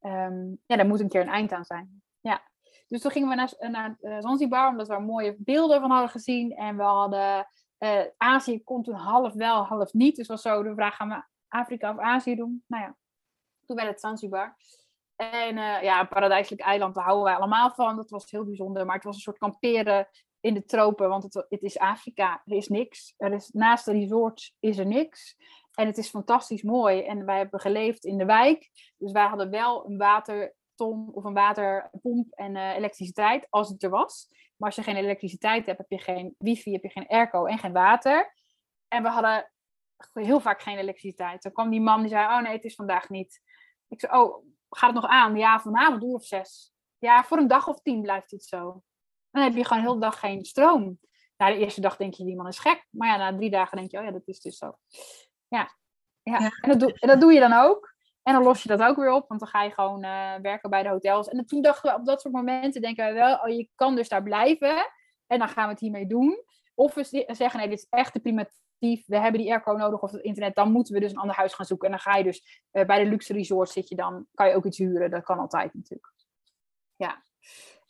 um, 0.00 0.60
ja, 0.66 0.76
daar 0.76 0.86
moet 0.86 1.00
een 1.00 1.08
keer 1.08 1.20
een 1.20 1.28
eind 1.28 1.52
aan 1.52 1.64
zijn. 1.64 2.02
Ja. 2.20 2.42
Dus 2.88 3.00
toen 3.00 3.10
gingen 3.10 3.28
we 3.28 3.34
naar, 3.34 3.70
naar 3.70 3.96
uh, 4.00 4.16
Zanzibar, 4.20 4.68
omdat 4.68 4.88
we 4.88 5.00
mooie 5.00 5.36
beelden 5.38 5.80
van 5.80 5.90
hadden 5.90 6.10
gezien. 6.10 6.56
En 6.56 6.76
we 6.76 6.82
hadden, 6.82 7.46
uh, 7.82 8.00
Azië 8.16 8.62
kon 8.62 8.82
toen 8.82 8.94
half 8.94 9.32
wel, 9.32 9.64
half 9.64 9.92
niet. 9.92 10.16
Dus 10.16 10.26
was 10.26 10.42
zo 10.42 10.62
de 10.62 10.74
vraag, 10.74 10.96
gaan 10.96 11.08
we 11.08 11.22
Afrika 11.48 11.90
of 11.90 11.98
Azië 11.98 12.34
doen? 12.34 12.64
Nou 12.66 12.82
ja, 12.82 12.96
toen 13.66 13.76
werd 13.76 13.88
het 13.88 14.00
Zanzibar. 14.00 14.56
En 15.16 15.56
uh, 15.56 15.82
ja, 15.82 16.00
een 16.00 16.08
paradijselijk 16.08 16.62
eiland, 16.62 16.94
daar 16.94 17.04
houden 17.04 17.24
wij 17.24 17.34
allemaal 17.34 17.70
van. 17.70 17.96
Dat 17.96 18.10
was 18.10 18.30
heel 18.30 18.44
bijzonder. 18.44 18.86
Maar 18.86 18.94
het 18.94 19.04
was 19.04 19.14
een 19.14 19.20
soort 19.20 19.38
kamperen 19.38 20.08
in 20.40 20.54
de 20.54 20.64
tropen, 20.64 21.08
want 21.08 21.22
het, 21.22 21.46
het 21.48 21.62
is 21.62 21.78
Afrika. 21.78 22.42
Er 22.44 22.56
is 22.56 22.68
niks. 22.68 23.14
Er 23.16 23.32
is, 23.32 23.50
naast 23.52 23.84
de 23.84 23.92
resorts 23.92 24.56
is 24.60 24.78
er 24.78 24.86
niks. 24.86 25.36
En 25.74 25.86
het 25.86 25.98
is 25.98 26.08
fantastisch 26.08 26.62
mooi. 26.62 27.02
En 27.02 27.24
wij 27.24 27.36
hebben 27.36 27.60
geleefd 27.60 28.04
in 28.04 28.18
de 28.18 28.24
wijk. 28.24 28.70
Dus 28.98 29.12
wij 29.12 29.26
hadden 29.26 29.50
wel 29.50 29.86
een 29.86 29.96
waterton 29.96 31.10
of 31.12 31.24
een 31.24 31.34
waterpomp 31.34 32.32
en 32.32 32.54
uh, 32.54 32.74
elektriciteit, 32.74 33.46
als 33.50 33.68
het 33.68 33.82
er 33.82 33.90
was. 33.90 34.28
Maar 34.62 34.70
als 34.70 34.84
je 34.84 34.92
geen 34.92 35.02
elektriciteit 35.02 35.66
hebt, 35.66 35.78
heb 35.78 35.90
je 35.90 35.98
geen 35.98 36.34
wifi, 36.38 36.72
heb 36.72 36.82
je 36.82 36.88
geen 36.88 37.06
airco 37.06 37.46
en 37.46 37.58
geen 37.58 37.72
water. 37.72 38.34
En 38.88 39.02
we 39.02 39.08
hadden 39.08 39.52
heel 40.12 40.40
vaak 40.40 40.62
geen 40.62 40.78
elektriciteit. 40.78 41.42
Dan 41.42 41.52
kwam 41.52 41.70
die 41.70 41.80
man 41.80 42.00
die 42.00 42.08
zei, 42.08 42.24
oh 42.24 42.42
nee, 42.42 42.52
het 42.52 42.64
is 42.64 42.74
vandaag 42.74 43.08
niet. 43.08 43.40
Ik 43.88 44.00
zei, 44.00 44.12
oh, 44.12 44.44
gaat 44.70 44.92
het 44.92 45.02
nog 45.02 45.10
aan? 45.10 45.36
Ja, 45.36 45.60
vanavond 45.60 46.02
uur 46.02 46.14
of 46.14 46.24
zes. 46.24 46.72
Ja, 46.98 47.24
voor 47.24 47.38
een 47.38 47.48
dag 47.48 47.68
of 47.68 47.80
tien 47.80 48.02
blijft 48.02 48.30
het 48.30 48.44
zo. 48.44 48.82
Dan 49.30 49.42
heb 49.42 49.54
je 49.54 49.64
gewoon 49.64 49.82
heel 49.82 49.94
de 49.94 50.00
dag 50.00 50.18
geen 50.18 50.44
stroom. 50.44 50.98
Nou, 51.36 51.54
de 51.54 51.60
eerste 51.60 51.80
dag 51.80 51.96
denk 51.96 52.14
je, 52.14 52.24
die 52.24 52.36
man 52.36 52.48
is 52.48 52.58
gek. 52.58 52.86
Maar 52.90 53.08
ja, 53.08 53.16
na 53.16 53.36
drie 53.36 53.50
dagen 53.50 53.76
denk 53.76 53.90
je, 53.90 53.98
oh 53.98 54.04
ja, 54.04 54.10
dat 54.10 54.26
is 54.28 54.40
dus 54.40 54.56
zo. 54.56 54.78
Ja, 55.48 55.76
ja. 56.22 56.38
ja. 56.38 56.50
En, 56.60 56.68
dat 56.68 56.80
doe, 56.80 56.98
en 56.98 57.08
dat 57.08 57.20
doe 57.20 57.32
je 57.32 57.40
dan 57.40 57.52
ook. 57.52 57.91
En 58.22 58.32
dan 58.32 58.42
los 58.42 58.62
je 58.62 58.68
dat 58.68 58.82
ook 58.82 58.96
weer 58.96 59.12
op, 59.12 59.28
want 59.28 59.40
dan 59.40 59.48
ga 59.48 59.62
je 59.62 59.70
gewoon 59.70 60.04
uh, 60.04 60.34
werken 60.42 60.70
bij 60.70 60.82
de 60.82 60.88
hotels. 60.88 61.28
En 61.28 61.46
toen 61.46 61.62
dachten 61.62 61.92
we 61.92 61.98
op 61.98 62.06
dat 62.06 62.20
soort 62.20 62.34
momenten, 62.34 62.80
denken 62.80 63.06
we 63.06 63.12
wel, 63.12 63.36
oh, 63.36 63.48
je 63.48 63.68
kan 63.74 63.94
dus 63.94 64.08
daar 64.08 64.22
blijven. 64.22 64.90
En 65.26 65.38
dan 65.38 65.48
gaan 65.48 65.64
we 65.64 65.70
het 65.70 65.80
hiermee 65.80 66.06
doen. 66.06 66.44
Of 66.74 66.94
we 66.94 67.24
zeggen, 67.26 67.58
nee, 67.58 67.68
dit 67.68 67.78
is 67.78 67.86
echt 67.90 68.12
te 68.12 68.20
primitief. 68.20 69.06
We 69.06 69.18
hebben 69.18 69.40
die 69.40 69.50
airco 69.50 69.72
nodig 69.72 70.00
of 70.00 70.10
het 70.10 70.22
internet. 70.22 70.54
Dan 70.54 70.72
moeten 70.72 70.94
we 70.94 71.00
dus 71.00 71.10
een 71.10 71.18
ander 71.18 71.36
huis 71.36 71.54
gaan 71.54 71.66
zoeken. 71.66 71.86
En 71.86 71.92
dan 71.92 72.12
ga 72.12 72.16
je 72.16 72.24
dus 72.24 72.66
uh, 72.72 72.84
bij 72.84 73.04
de 73.04 73.10
luxe 73.10 73.32
resort 73.32 73.70
zit 73.70 73.88
je 73.88 73.94
dan, 73.94 74.26
kan 74.34 74.48
je 74.48 74.54
ook 74.54 74.64
iets 74.64 74.78
huren. 74.78 75.10
Dat 75.10 75.24
kan 75.24 75.38
altijd 75.38 75.74
natuurlijk. 75.74 76.12
Ja. 76.96 77.24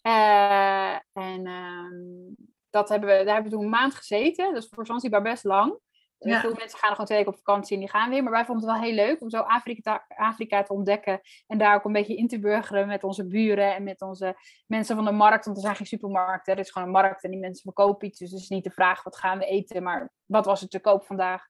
Uh, 0.02 1.24
en 1.24 1.46
ehm, 1.46 2.34
dat 2.70 2.88
hebben 2.88 3.08
we, 3.08 3.24
daar 3.24 3.34
hebben 3.34 3.50
we 3.50 3.56
toen 3.56 3.64
een 3.64 3.70
maand 3.70 3.94
gezeten. 3.94 4.54
Dat 4.54 4.62
is 4.62 4.68
voor 4.68 4.86
Zanzibar 4.86 5.22
best 5.22 5.44
lang. 5.44 5.78
Ja. 6.22 6.40
Veel 6.40 6.54
mensen 6.54 6.78
gaan 6.78 6.90
gewoon 6.90 7.06
twee 7.06 7.18
weken 7.18 7.32
op 7.32 7.38
vakantie 7.38 7.74
en 7.74 7.80
die 7.80 7.90
gaan 7.90 8.10
weer. 8.10 8.22
Maar 8.22 8.32
wij 8.32 8.44
vonden 8.44 8.68
het 8.68 8.74
wel 8.74 8.84
heel 8.84 8.94
leuk 8.94 9.20
om 9.20 9.30
zo 9.30 9.38
Afrika, 9.38 10.04
Afrika 10.08 10.62
te 10.62 10.72
ontdekken. 10.72 11.20
En 11.46 11.58
daar 11.58 11.74
ook 11.74 11.84
een 11.84 11.92
beetje 11.92 12.16
in 12.16 12.28
te 12.28 12.38
burgeren 12.38 12.86
met 12.86 13.04
onze 13.04 13.26
buren 13.26 13.74
en 13.74 13.82
met 13.82 14.00
onze 14.00 14.36
mensen 14.66 14.96
van 14.96 15.04
de 15.04 15.12
markt. 15.12 15.44
Want 15.44 15.56
er 15.56 15.62
zijn 15.62 15.76
geen 15.76 15.86
supermarkten. 15.86 16.52
Er 16.52 16.58
is 16.58 16.70
gewoon 16.70 16.88
een 16.88 16.94
markt 16.94 17.24
en 17.24 17.30
die 17.30 17.40
mensen 17.40 17.62
verkopen 17.62 18.06
iets. 18.06 18.18
Dus 18.18 18.30
het 18.30 18.40
is 18.40 18.48
niet 18.48 18.64
de 18.64 18.70
vraag 18.70 19.02
wat 19.02 19.16
gaan 19.16 19.38
we 19.38 19.44
eten, 19.44 19.82
maar 19.82 20.12
wat 20.26 20.44
was 20.44 20.62
er 20.62 20.68
te 20.68 20.80
koop 20.80 21.04
vandaag. 21.04 21.46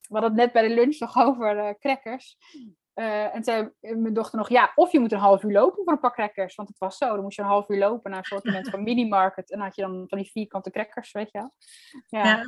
We 0.00 0.18
hadden 0.18 0.30
het 0.30 0.40
net 0.40 0.52
bij 0.52 0.68
de 0.68 0.74
lunch 0.74 0.98
nog 0.98 1.16
over 1.26 1.56
uh, 1.56 1.70
crackers. 1.78 2.36
Uh, 2.94 3.34
en 3.34 3.44
zei 3.44 3.70
mijn 3.80 4.14
dochter 4.14 4.38
nog, 4.38 4.48
ja, 4.48 4.72
of 4.74 4.92
je 4.92 5.00
moet 5.00 5.12
een 5.12 5.18
half 5.18 5.42
uur 5.42 5.52
lopen 5.52 5.84
voor 5.84 5.92
een 5.92 6.00
pak 6.00 6.14
crackers. 6.14 6.54
Want 6.54 6.68
het 6.68 6.78
was 6.78 6.96
zo, 6.96 7.06
dan 7.06 7.22
moest 7.22 7.36
je 7.36 7.42
een 7.42 7.48
half 7.48 7.68
uur 7.68 7.78
lopen 7.78 8.10
naar 8.10 8.18
een 8.18 8.40
soort 8.40 8.70
van 8.70 8.82
minimarket. 8.88 9.50
En 9.50 9.58
dan 9.58 9.66
had 9.66 9.76
je 9.76 9.82
dan 9.82 10.04
van 10.08 10.18
die 10.18 10.30
vierkante 10.30 10.70
crackers, 10.70 11.12
weet 11.12 11.30
je 11.30 11.38
wel. 11.38 11.52
Ja. 12.06 12.24
ja 12.24 12.44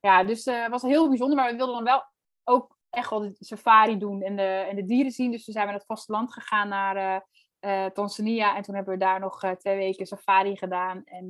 ja, 0.00 0.24
dus 0.24 0.44
het 0.44 0.54
uh, 0.54 0.68
was 0.68 0.82
heel 0.82 1.08
bijzonder. 1.08 1.36
Maar 1.36 1.50
we 1.50 1.56
wilden 1.56 1.74
dan 1.74 1.84
wel 1.84 2.04
ook 2.44 2.78
echt 2.90 3.10
wel 3.10 3.20
de 3.20 3.36
safari 3.38 3.98
doen 3.98 4.22
en 4.22 4.36
de, 4.36 4.42
en 4.42 4.76
de 4.76 4.84
dieren 4.84 5.12
zien. 5.12 5.30
Dus 5.30 5.44
toen 5.44 5.54
zijn 5.54 5.66
we 5.66 5.70
naar 5.70 5.80
het 5.80 5.88
vasteland 5.88 6.32
gegaan 6.32 6.68
naar 6.68 7.26
uh, 7.60 7.86
Tanzania. 7.86 8.56
En 8.56 8.62
toen 8.62 8.74
hebben 8.74 8.92
we 8.92 9.00
daar 9.00 9.20
nog 9.20 9.54
twee 9.58 9.76
weken 9.76 10.06
safari 10.06 10.56
gedaan. 10.56 11.04
En 11.04 11.28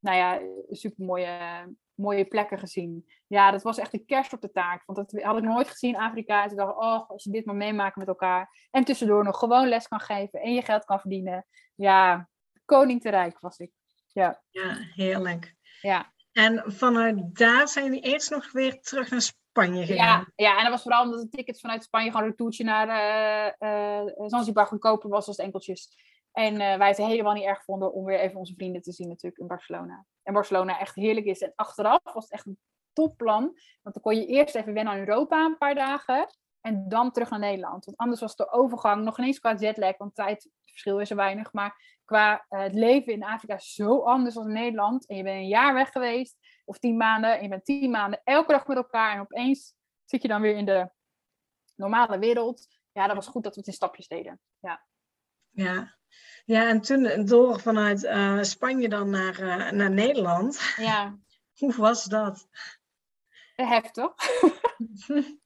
nou 0.00 0.16
ja, 0.16 0.40
super 0.70 1.04
mooie, 1.04 1.28
mooie 1.94 2.24
plekken 2.24 2.58
gezien. 2.58 3.10
Ja, 3.26 3.50
dat 3.50 3.62
was 3.62 3.78
echt 3.78 3.94
een 3.94 4.04
kerst 4.06 4.32
op 4.32 4.40
de 4.40 4.50
taart. 4.50 4.82
Want 4.86 4.98
dat 4.98 5.22
had 5.22 5.36
ik 5.36 5.42
nooit 5.42 5.68
gezien 5.68 5.94
in 5.94 6.00
Afrika. 6.00 6.42
En 6.42 6.48
toen 6.48 6.56
dacht 6.56 6.70
ik, 6.70 6.82
oh, 6.82 7.10
als 7.10 7.24
je 7.24 7.30
dit 7.30 7.44
maar 7.44 7.54
meemaakt 7.54 7.96
met 7.96 8.08
elkaar. 8.08 8.68
En 8.70 8.84
tussendoor 8.84 9.24
nog 9.24 9.38
gewoon 9.38 9.68
les 9.68 9.88
kan 9.88 10.00
geven 10.00 10.40
en 10.40 10.54
je 10.54 10.62
geld 10.62 10.84
kan 10.84 11.00
verdienen. 11.00 11.46
Ja, 11.74 12.28
koning 12.64 13.00
te 13.00 13.10
rijk 13.10 13.40
was 13.40 13.58
ik. 13.58 13.72
Ja, 14.12 14.42
ja 14.50 14.74
heerlijk. 14.94 15.54
Ja. 15.80 16.12
En 16.32 16.62
vanuit 16.66 17.36
daar 17.36 17.68
zijn 17.68 17.84
jullie 17.84 18.00
eerst 18.00 18.30
nog 18.30 18.52
weer 18.52 18.80
terug 18.80 19.10
naar 19.10 19.20
Spanje 19.20 19.86
gegaan. 19.86 20.32
Ja, 20.36 20.46
ja 20.46 20.56
en 20.56 20.62
dat 20.62 20.72
was 20.72 20.82
vooral 20.82 21.04
omdat 21.04 21.20
de 21.20 21.28
ticket 21.28 21.60
vanuit 21.60 21.82
Spanje 21.82 22.10
gewoon 22.10 22.26
een 22.26 22.36
toertje 22.36 22.64
naar 22.64 22.88
uh, 23.60 23.68
uh, 23.68 24.28
Zanzibar 24.28 24.66
goedkoper 24.66 25.10
was 25.10 25.26
als 25.26 25.36
enkeltjes. 25.36 25.88
En 26.32 26.52
uh, 26.54 26.76
wij 26.76 26.88
het 26.88 26.96
helemaal 26.96 27.34
niet 27.34 27.44
erg 27.44 27.64
vonden 27.64 27.92
om 27.92 28.04
weer 28.04 28.20
even 28.20 28.38
onze 28.38 28.54
vrienden 28.54 28.82
te 28.82 28.92
zien 28.92 29.08
natuurlijk 29.08 29.40
in 29.40 29.46
Barcelona. 29.46 30.06
En 30.22 30.32
Barcelona 30.32 30.78
echt 30.78 30.94
heerlijk 30.94 31.26
is. 31.26 31.40
En 31.40 31.52
achteraf 31.54 32.00
was 32.02 32.24
het 32.24 32.32
echt 32.32 32.46
een 32.46 32.58
topplan. 32.92 33.42
Want 33.82 33.94
dan 33.94 34.02
kon 34.02 34.16
je 34.16 34.26
eerst 34.26 34.54
even 34.54 34.72
wennen 34.72 34.92
aan 34.92 34.98
Europa 34.98 35.44
een 35.44 35.58
paar 35.58 35.74
dagen. 35.74 36.28
En 36.60 36.88
dan 36.88 37.12
terug 37.12 37.30
naar 37.30 37.38
Nederland. 37.38 37.84
Want 37.84 37.96
anders 37.96 38.20
was 38.20 38.36
de 38.36 38.50
overgang 38.50 39.04
nog 39.04 39.18
ineens 39.18 39.38
qua 39.38 39.54
jetlag. 39.54 39.96
Want 39.96 40.14
tijdverschil 40.14 41.00
is 41.00 41.10
er 41.10 41.16
weinig. 41.16 41.52
Maar 41.52 41.98
qua 42.04 42.46
uh, 42.50 42.60
het 42.60 42.74
leven 42.74 43.12
in 43.12 43.24
Afrika 43.24 43.58
zo 43.58 44.02
anders 44.02 44.34
dan 44.34 44.46
in 44.46 44.52
Nederland. 44.52 45.06
En 45.06 45.16
je 45.16 45.22
bent 45.22 45.36
een 45.36 45.48
jaar 45.48 45.74
weg 45.74 45.90
geweest. 45.90 46.36
Of 46.64 46.78
tien 46.78 46.96
maanden. 46.96 47.36
En 47.36 47.42
je 47.42 47.48
bent 47.48 47.64
tien 47.64 47.90
maanden 47.90 48.20
elke 48.24 48.52
dag 48.52 48.66
met 48.66 48.76
elkaar. 48.76 49.14
En 49.14 49.20
opeens 49.20 49.74
zit 50.04 50.22
je 50.22 50.28
dan 50.28 50.40
weer 50.40 50.56
in 50.56 50.64
de 50.64 50.90
normale 51.76 52.18
wereld. 52.18 52.66
Ja, 52.92 53.06
dat 53.06 53.16
was 53.16 53.26
goed 53.26 53.42
dat 53.42 53.54
we 53.54 53.58
het 53.58 53.68
in 53.68 53.74
stapjes 53.74 54.08
deden. 54.08 54.40
Ja. 54.58 54.84
Ja. 55.50 55.98
Ja, 56.44 56.68
en 56.68 56.80
toen 56.80 57.24
door 57.24 57.60
vanuit 57.60 58.04
uh, 58.04 58.42
Spanje 58.42 58.88
dan 58.88 59.10
naar, 59.10 59.40
uh, 59.40 59.70
naar 59.70 59.90
Nederland. 59.90 60.74
Ja. 60.76 61.18
Hoe 61.58 61.74
was 61.76 62.04
dat? 62.04 62.48
Heftig. 63.54 64.12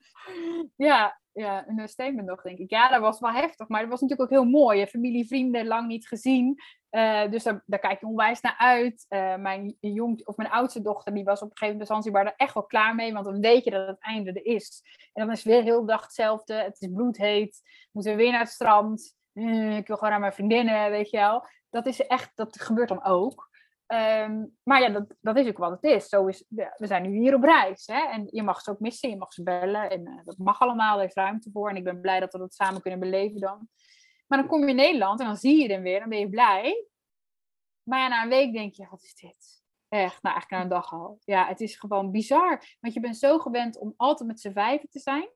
ja, 0.77 1.21
ja, 1.33 1.65
een 1.69 1.89
statement 1.89 2.29
nog, 2.29 2.43
denk 2.43 2.59
ik. 2.59 2.71
Ja, 2.71 2.89
dat 2.89 3.01
was 3.01 3.21
wel 3.21 3.33
heftig, 3.33 3.69
maar 3.69 3.81
het 3.81 3.91
was 3.91 4.01
natuurlijk 4.01 4.31
ook 4.31 4.39
heel 4.39 4.51
mooi. 4.51 4.87
Familie, 4.87 5.27
vrienden, 5.27 5.67
lang 5.67 5.87
niet 5.87 6.07
gezien. 6.07 6.63
Uh, 6.91 7.31
dus 7.31 7.43
daar, 7.43 7.63
daar, 7.67 7.79
kijk 7.79 8.01
je 8.01 8.07
onwijs 8.07 8.41
naar 8.41 8.55
uit. 8.59 9.07
Uh, 9.09 9.37
mijn, 9.37 9.77
jong, 9.81 10.27
of 10.27 10.37
mijn 10.37 10.51
oudste 10.51 10.83
dochter, 10.83 11.15
die 11.15 11.25
was 11.25 11.43
op 11.43 11.51
een 11.51 11.57
gegeven 11.57 11.79
moment 11.79 11.89
bij 11.89 11.97
Zanzibar 11.97 12.35
echt 12.37 12.55
wel 12.55 12.67
klaar 12.67 12.95
mee. 12.95 13.13
Want 13.13 13.25
dan 13.25 13.41
weet 13.41 13.65
je 13.65 13.71
dat 13.71 13.87
het 13.87 14.01
einde 14.01 14.33
er 14.33 14.45
is. 14.45 14.83
En 15.13 15.27
dan 15.27 15.35
is 15.35 15.43
weer 15.43 15.63
heel 15.63 15.87
dag 15.87 16.03
hetzelfde. 16.03 16.55
Het 16.55 16.81
is 16.81 16.89
bloedheet. 16.93 17.61
Moeten 17.93 18.13
we 18.13 18.19
weer 18.19 18.31
naar 18.31 18.41
het 18.41 18.49
strand. 18.49 19.17
Uh, 19.33 19.77
ik 19.77 19.87
wil 19.87 19.97
gewoon 19.97 20.11
naar 20.11 20.21
mijn 20.21 20.33
vriendinnen, 20.33 20.91
weet 20.91 21.11
je 21.11 21.17
wel. 21.17 21.47
Dat 21.71 21.87
is 21.87 22.07
echt, 22.07 22.31
dat 22.35 22.61
gebeurt 22.61 22.89
dan 22.89 23.05
ook. 23.05 23.51
Um, 23.87 24.57
maar 24.63 24.81
ja, 24.81 24.89
dat, 24.89 25.15
dat 25.21 25.37
is 25.37 25.47
ook 25.47 25.59
wat 25.59 25.71
het 25.71 25.83
is. 25.83 26.09
Zo 26.09 26.27
is 26.27 26.45
we 26.49 26.87
zijn 26.87 27.03
nu 27.03 27.19
hier 27.19 27.35
op 27.35 27.43
reis. 27.43 27.87
Hè? 27.87 28.01
En 28.01 28.29
je 28.31 28.43
mag 28.43 28.61
ze 28.61 28.71
ook 28.71 28.81
missen, 28.81 29.11
je 29.11 29.17
mag 29.17 29.33
ze 29.33 29.43
bellen. 29.43 29.91
En 29.91 30.09
uh, 30.09 30.25
dat 30.25 30.39
mag 30.39 30.61
allemaal, 30.61 30.99
er 30.99 31.05
is 31.05 31.15
ruimte 31.15 31.51
voor. 31.53 31.71
En 31.71 31.77
ik 31.77 31.85
ben 31.85 32.01
blij 32.01 32.21
dat 32.21 32.33
we 32.33 32.39
dat 32.39 32.55
samen 32.55 32.81
kunnen 32.81 33.01
beleven 33.01 33.41
dan. 33.41 33.69
Maar 34.27 34.39
dan 34.39 34.49
kom 34.49 34.61
je 34.61 34.69
in 34.69 34.77
Nederland 34.77 35.21
en 35.21 35.27
dan 35.27 35.37
zie 35.37 35.63
je 35.63 35.73
hem 35.73 35.83
weer. 35.83 36.01
Dan 36.01 36.09
ben 36.09 36.19
je 36.19 36.29
blij. 36.29 36.89
Maar 37.83 37.99
ja, 37.99 38.09
na 38.09 38.23
een 38.23 38.29
week 38.29 38.53
denk 38.53 38.75
je, 38.75 38.87
wat 38.91 39.03
is 39.03 39.15
dit? 39.15 39.63
Echt, 39.89 40.23
nou 40.23 40.35
eigenlijk 40.35 40.51
na 40.51 40.61
een 40.61 40.83
dag 40.83 40.93
al. 40.93 41.19
Ja, 41.25 41.47
het 41.47 41.61
is 41.61 41.77
gewoon 41.77 42.11
bizar. 42.11 42.77
Want 42.81 42.95
je 42.95 43.01
bent 43.01 43.17
zo 43.17 43.39
gewend 43.39 43.79
om 43.79 43.95
altijd 43.97 44.29
met 44.29 44.41
z'n 44.41 44.53
vijven 44.53 44.89
te 44.89 44.99
zijn. 44.99 45.29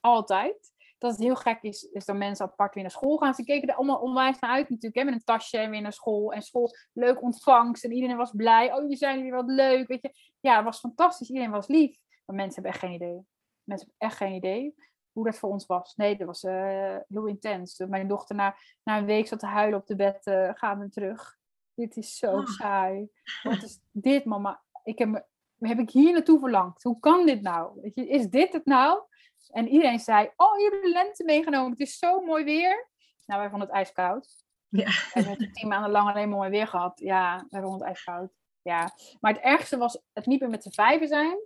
Altijd 0.00 0.73
dat 1.04 1.12
het 1.12 1.26
heel 1.26 1.36
gek 1.36 1.62
is, 1.62 1.82
is 1.82 2.04
dat 2.04 2.16
mensen 2.16 2.46
apart 2.46 2.74
weer 2.74 2.82
naar 2.82 2.92
school 2.92 3.16
gaan. 3.16 3.34
Ze 3.34 3.44
keken 3.44 3.68
er 3.68 3.74
allemaal 3.74 4.00
onwijs 4.00 4.38
naar 4.38 4.50
uit 4.50 4.68
natuurlijk, 4.68 4.94
hè, 4.94 5.04
met 5.04 5.14
een 5.14 5.24
tasje 5.24 5.58
en 5.58 5.70
weer 5.70 5.80
naar 5.80 5.92
school. 5.92 6.32
En 6.32 6.42
school, 6.42 6.76
leuk 6.92 7.22
ontvangst 7.22 7.84
en 7.84 7.92
iedereen 7.92 8.16
was 8.16 8.32
blij. 8.36 8.72
Oh, 8.72 8.80
jullie 8.80 8.96
zijn 8.96 9.22
weer 9.22 9.34
wat 9.34 9.48
leuk, 9.48 9.88
weet 9.88 10.02
je. 10.02 10.14
Ja, 10.40 10.56
het 10.56 10.64
was 10.64 10.78
fantastisch. 10.78 11.28
Iedereen 11.28 11.50
was 11.50 11.66
lief. 11.66 11.98
Maar 12.24 12.36
mensen 12.36 12.54
hebben 12.54 12.72
echt 12.72 12.80
geen 12.80 12.92
idee. 12.92 13.26
Mensen 13.64 13.88
hebben 13.88 14.08
echt 14.08 14.16
geen 14.16 14.34
idee 14.34 14.74
hoe 15.12 15.24
dat 15.24 15.38
voor 15.38 15.50
ons 15.50 15.66
was. 15.66 15.94
Nee, 15.96 16.16
dat 16.16 16.26
was 16.26 16.42
uh, 16.44 16.96
heel 17.08 17.26
intens. 17.26 17.78
Mijn 17.78 18.08
dochter 18.08 18.36
na, 18.36 18.56
na 18.82 18.98
een 18.98 19.04
week 19.04 19.26
zat 19.26 19.38
te 19.38 19.46
huilen 19.46 19.78
op 19.78 19.86
de 19.86 19.96
bed, 19.96 20.26
uh, 20.26 20.50
gaan 20.54 20.78
we 20.78 20.88
terug. 20.88 21.36
Dit 21.74 21.96
is 21.96 22.16
zo 22.16 22.32
oh. 22.36 22.46
saai. 22.46 23.08
Wat 23.42 23.62
is 23.62 23.80
dit, 23.92 24.24
mama? 24.24 24.62
Ik 24.84 24.98
heb, 24.98 25.26
heb 25.58 25.78
ik 25.78 25.90
hier 25.90 26.12
naartoe 26.12 26.38
verlangd? 26.38 26.82
Hoe 26.82 26.98
kan 26.98 27.26
dit 27.26 27.42
nou? 27.42 27.80
Weet 27.80 27.94
je, 27.94 28.08
is 28.08 28.28
dit 28.28 28.52
het 28.52 28.64
nou? 28.64 29.02
En 29.50 29.68
iedereen 29.68 29.98
zei, 29.98 30.30
oh, 30.36 30.58
je 30.58 30.68
hebt 30.70 30.84
de 30.84 30.90
lente 30.90 31.24
meegenomen. 31.24 31.70
Het 31.70 31.80
is 31.80 31.98
zo 31.98 32.20
mooi 32.20 32.44
weer. 32.44 32.88
Nou, 33.26 33.40
wij 33.40 33.50
vonden 33.50 33.68
het 33.68 33.76
ijskoud. 33.76 34.44
Ja. 34.68 34.90
We 35.14 35.22
hebben 35.22 35.52
tien 35.52 35.68
maanden 35.68 35.90
lang 35.90 36.08
alleen 36.08 36.28
maar 36.28 36.50
weer 36.50 36.66
gehad. 36.66 36.98
Ja, 36.98 37.46
we 37.48 37.58
rond 37.58 37.82
ijskoud. 37.82 38.32
Ja. 38.62 38.90
Maar 39.20 39.32
het 39.32 39.42
ergste 39.42 39.76
was 39.76 40.02
het 40.12 40.26
niet 40.26 40.40
meer 40.40 40.50
met 40.50 40.62
z'n 40.62 40.70
vijven 40.70 41.08
zijn. 41.08 41.38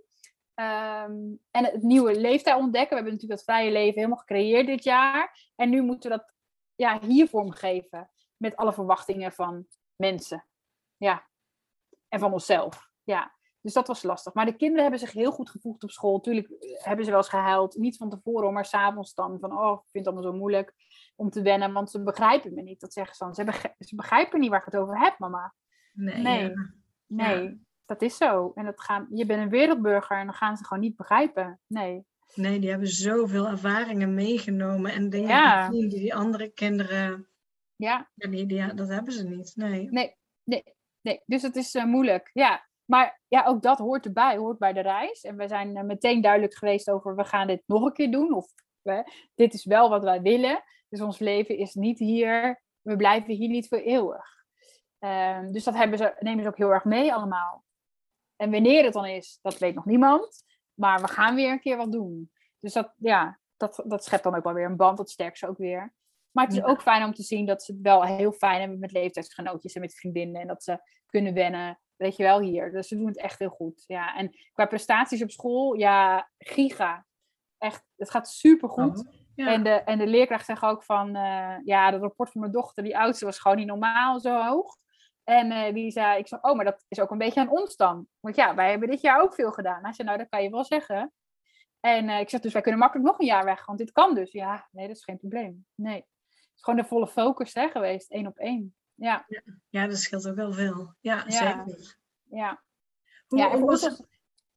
Ehm, 0.53 1.35
en 1.51 1.63
het 1.65 1.81
nieuwe 1.81 2.19
leeftijd 2.19 2.57
ontdekken. 2.57 2.89
We 2.89 2.95
hebben 2.95 3.13
natuurlijk 3.13 3.39
dat 3.39 3.55
vrije 3.55 3.71
leven 3.71 3.95
helemaal 3.95 4.17
gecreëerd 4.17 4.67
dit 4.67 4.83
jaar. 4.83 5.51
En 5.55 5.69
nu 5.69 5.81
moeten 5.81 6.11
we 6.11 6.17
dat 6.17 6.33
ja, 6.75 6.99
hier 6.99 7.27
vormgeven. 7.27 8.09
Met 8.37 8.55
alle 8.55 8.73
verwachtingen 8.73 9.31
van 9.31 9.67
mensen. 9.95 10.45
Ja. 10.97 11.27
En 12.07 12.19
van 12.19 12.33
onszelf. 12.33 12.89
Ja. 13.03 13.37
Dus 13.61 13.73
dat 13.73 13.87
was 13.87 14.03
lastig. 14.03 14.33
Maar 14.33 14.45
de 14.45 14.55
kinderen 14.55 14.81
hebben 14.81 14.99
zich 14.99 15.11
heel 15.11 15.31
goed 15.31 15.49
gevoegd 15.49 15.83
op 15.83 15.91
school. 15.91 16.19
Tuurlijk 16.19 16.49
eh, 16.49 16.83
hebben 16.83 17.05
ze 17.05 17.11
wel 17.11 17.19
eens 17.19 17.29
gehuild. 17.29 17.77
Niet 17.77 17.97
van 17.97 18.09
tevoren, 18.09 18.53
maar 18.53 18.65
s'avonds 18.65 19.13
dan. 19.13 19.39
Van, 19.39 19.57
oh, 19.57 19.73
ik 19.73 19.89
vind 19.91 20.05
het 20.05 20.13
allemaal 20.13 20.31
zo 20.31 20.37
moeilijk 20.37 20.73
om 21.15 21.29
te 21.29 21.41
wennen. 21.41 21.73
Want 21.73 21.91
ze 21.91 22.03
begrijpen 22.03 22.53
me 22.53 22.61
niet. 22.61 22.79
Dat 22.79 22.93
zeggen 22.93 23.15
ze 23.15 23.23
dan. 23.23 23.33
Ze, 23.33 23.73
ze 23.79 23.95
begrijpen 23.95 24.39
niet 24.39 24.49
waar 24.49 24.59
ik 24.59 24.65
het 24.65 24.77
over 24.77 24.99
heb, 24.99 25.19
mama. 25.19 25.53
Nee. 25.93 26.21
Nee. 26.21 26.53
nee. 27.07 27.67
Dat 27.85 28.01
is 28.01 28.17
zo. 28.17 28.51
En 28.55 28.65
dat 28.65 28.81
gaan, 28.81 29.07
je 29.09 29.25
bent 29.25 29.41
een 29.41 29.49
wereldburger 29.49 30.17
en 30.17 30.25
dan 30.25 30.35
gaan 30.35 30.57
ze 30.57 30.65
gewoon 30.65 30.83
niet 30.83 30.95
begrijpen. 30.95 31.59
Nee. 31.67 32.05
Nee, 32.35 32.59
die 32.59 32.69
hebben 32.69 32.87
zoveel 32.87 33.47
ervaringen 33.47 34.13
meegenomen 34.13 34.91
en 34.91 35.09
dingen 35.09 35.29
ja. 35.29 35.69
die 35.69 35.87
die 35.87 36.15
andere 36.15 36.49
kinderen. 36.49 37.27
Ja. 37.75 38.09
die, 38.13 38.45
die, 38.45 38.73
dat 38.73 38.87
hebben 38.87 39.13
ze 39.13 39.23
niet. 39.23 39.55
Nee. 39.55 39.91
Nee, 39.91 40.15
nee, 40.43 40.63
nee. 41.01 41.23
Dus 41.25 41.41
het 41.41 41.55
is 41.55 41.75
uh, 41.75 41.85
moeilijk. 41.85 42.29
Ja. 42.33 42.68
Maar 42.89 43.21
ja, 43.27 43.45
ook 43.45 43.61
dat 43.61 43.77
hoort 43.77 44.05
erbij, 44.05 44.37
hoort 44.37 44.57
bij 44.57 44.73
de 44.73 44.79
reis. 44.79 45.21
En 45.21 45.37
we 45.37 45.47
zijn 45.47 45.77
uh, 45.77 45.83
meteen 45.83 46.21
duidelijk 46.21 46.53
geweest 46.53 46.89
over 46.89 47.15
we 47.15 47.23
gaan 47.23 47.47
dit 47.47 47.63
nog 47.65 47.83
een 47.83 47.93
keer 47.93 48.11
doen. 48.11 48.33
Of 48.33 48.53
dit 49.35 49.53
is 49.53 49.65
wel 49.65 49.89
wat 49.89 50.03
wij 50.03 50.21
willen. 50.21 50.63
Dus 50.89 51.01
ons 51.01 51.19
leven 51.19 51.57
is 51.57 51.73
niet 51.73 51.99
hier. 51.99 52.63
We 52.81 52.95
blijven 52.95 53.33
hier 53.33 53.49
niet 53.49 53.67
voor 53.67 53.77
eeuwig. 53.77 54.25
Ehm, 54.99 55.51
dus 55.51 55.63
dat 55.63 55.73
hebben 55.73 55.97
ze, 55.97 56.15
nemen 56.19 56.43
ze 56.43 56.49
ook 56.49 56.57
heel 56.57 56.73
erg 56.73 56.85
mee 56.85 57.13
allemaal. 57.13 57.63
En 58.35 58.51
wanneer 58.51 58.83
het 58.83 58.93
dan 58.93 59.05
is, 59.05 59.39
dat 59.41 59.57
weet 59.57 59.75
nog 59.75 59.85
niemand. 59.85 60.43
Maar 60.73 61.01
we 61.01 61.07
gaan 61.07 61.35
weer 61.35 61.51
een 61.51 61.59
keer 61.59 61.77
wat 61.77 61.91
doen. 61.91 62.31
Dus 62.59 62.73
dat, 62.73 62.93
ja, 62.97 63.39
dat, 63.57 63.83
dat 63.85 64.03
schept 64.03 64.23
dan 64.23 64.35
ook 64.35 64.43
wel 64.43 64.53
weer 64.53 64.65
een 64.65 64.75
band. 64.75 64.97
Dat 64.97 65.09
sterkt 65.09 65.37
ze 65.37 65.47
ook 65.47 65.57
weer. 65.57 65.93
Maar 66.31 66.45
het 66.45 66.53
is 66.53 66.63
ook 66.63 66.81
fijn 66.81 67.03
om 67.03 67.13
te 67.13 67.23
zien 67.23 67.45
dat 67.45 67.63
ze 67.63 67.71
het 67.71 67.81
wel 67.81 68.03
heel 68.03 68.31
fijn 68.31 68.59
hebben 68.59 68.79
met 68.79 68.91
leeftijdsgenootjes 68.91 69.73
en 69.73 69.81
met 69.81 69.95
vriendinnen. 69.95 70.41
En 70.41 70.47
dat 70.47 70.63
ze 70.63 70.79
kunnen 71.05 71.33
wennen, 71.33 71.79
weet 71.99 72.15
je 72.15 72.23
wel, 72.23 72.39
hier. 72.39 72.71
Dus 72.71 72.87
ze 72.87 72.97
doen 72.97 73.07
het 73.07 73.17
echt 73.17 73.39
heel 73.39 73.49
goed. 73.49 73.83
Ja. 73.87 74.15
En 74.15 74.37
qua 74.53 74.65
prestaties 74.65 75.23
op 75.23 75.31
school, 75.31 75.73
ja, 75.73 76.29
giga. 76.37 77.05
Echt, 77.57 77.85
het 77.95 78.09
gaat 78.09 78.29
super 78.29 78.69
goed. 78.69 78.99
Oh, 79.35 79.47
en, 79.47 79.63
de, 79.63 79.69
en 79.69 79.97
de 79.97 80.07
leerkracht 80.07 80.45
zegt 80.45 80.63
ook 80.63 80.83
van, 80.83 81.15
uh, 81.15 81.55
ja, 81.63 81.91
dat 81.91 82.01
rapport 82.01 82.31
van 82.31 82.41
mijn 82.41 82.53
dochter, 82.53 82.83
die 82.83 82.97
oudste, 82.97 83.25
was 83.25 83.39
gewoon 83.39 83.57
niet 83.57 83.67
normaal 83.67 84.19
zo 84.19 84.43
hoog. 84.43 84.77
En 85.23 85.51
uh, 85.51 85.73
die 85.73 85.91
zei, 85.91 86.19
ik 86.19 86.27
zei, 86.27 86.41
oh, 86.41 86.55
maar 86.55 86.65
dat 86.65 86.85
is 86.87 86.99
ook 86.99 87.11
een 87.11 87.17
beetje 87.17 87.39
aan 87.39 87.49
ons 87.49 87.75
dan. 87.75 88.07
Want 88.19 88.35
ja, 88.35 88.55
wij 88.55 88.69
hebben 88.69 88.89
dit 88.89 89.01
jaar 89.01 89.21
ook 89.21 89.33
veel 89.33 89.51
gedaan. 89.51 89.83
Hij 89.83 89.93
zei, 89.93 90.07
nou, 90.07 90.19
dat 90.19 90.29
kan 90.29 90.43
je 90.43 90.49
wel 90.49 90.63
zeggen. 90.63 91.13
En 91.79 92.09
uh, 92.09 92.19
ik 92.19 92.29
zeg, 92.29 92.39
dus 92.39 92.53
wij 92.53 92.61
kunnen 92.61 92.79
makkelijk 92.79 93.07
nog 93.07 93.19
een 93.19 93.25
jaar 93.25 93.45
weg, 93.45 93.65
want 93.65 93.77
dit 93.77 93.91
kan 93.91 94.15
dus. 94.15 94.31
Ja, 94.31 94.67
nee, 94.71 94.87
dat 94.87 94.95
is 94.95 95.03
geen 95.03 95.17
probleem. 95.17 95.65
Nee. 95.75 95.95
Het 95.95 96.55
is 96.55 96.63
gewoon 96.63 96.79
de 96.79 96.85
volle 96.85 97.07
focus 97.07 97.53
hè, 97.53 97.69
geweest, 97.69 98.11
één 98.11 98.27
op 98.27 98.37
één. 98.37 98.75
Ja. 98.99 99.25
ja, 99.69 99.87
dat 99.87 99.97
scheelt 99.97 100.27
ook 100.27 100.35
wel 100.35 100.53
veel. 100.53 100.93
Ja, 100.99 101.29
zeker. 101.31 101.97
Ja, 102.23 102.63
ja 103.27 103.49
voor, 103.51 103.69
ons 103.69 103.81
was, 103.81 104.03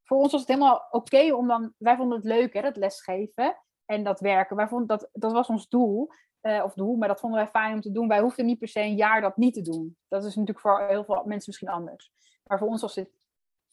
voor 0.02 0.18
ons 0.18 0.32
was 0.32 0.40
het 0.40 0.50
helemaal 0.50 0.86
oké 0.90 1.34
om 1.34 1.48
dan... 1.48 1.74
Wij 1.78 1.96
vonden 1.96 2.16
het 2.16 2.26
leuk, 2.26 2.52
hè, 2.52 2.60
dat 2.60 2.76
lesgeven 2.76 3.56
en 3.84 4.04
dat 4.04 4.20
werken. 4.20 4.56
Wij 4.56 4.68
vonden 4.68 4.86
dat, 4.86 5.08
dat 5.12 5.32
was 5.32 5.48
ons 5.48 5.68
doel. 5.68 6.08
Uh, 6.42 6.64
of 6.64 6.74
doel, 6.74 6.96
maar 6.96 7.08
dat 7.08 7.20
vonden 7.20 7.40
wij 7.40 7.50
fijn 7.50 7.74
om 7.74 7.80
te 7.80 7.92
doen. 7.92 8.08
Wij 8.08 8.20
hoefden 8.20 8.46
niet 8.46 8.58
per 8.58 8.68
se 8.68 8.80
een 8.80 8.96
jaar 8.96 9.20
dat 9.20 9.36
niet 9.36 9.54
te 9.54 9.62
doen. 9.62 9.96
Dat 10.08 10.24
is 10.24 10.34
natuurlijk 10.34 10.60
voor 10.60 10.86
heel 10.88 11.04
veel 11.04 11.14
mensen 11.14 11.44
misschien 11.46 11.68
anders. 11.68 12.12
Maar 12.44 12.58
voor 12.58 12.68
ons 12.68 12.80
was 12.80 12.94
het 12.94 13.10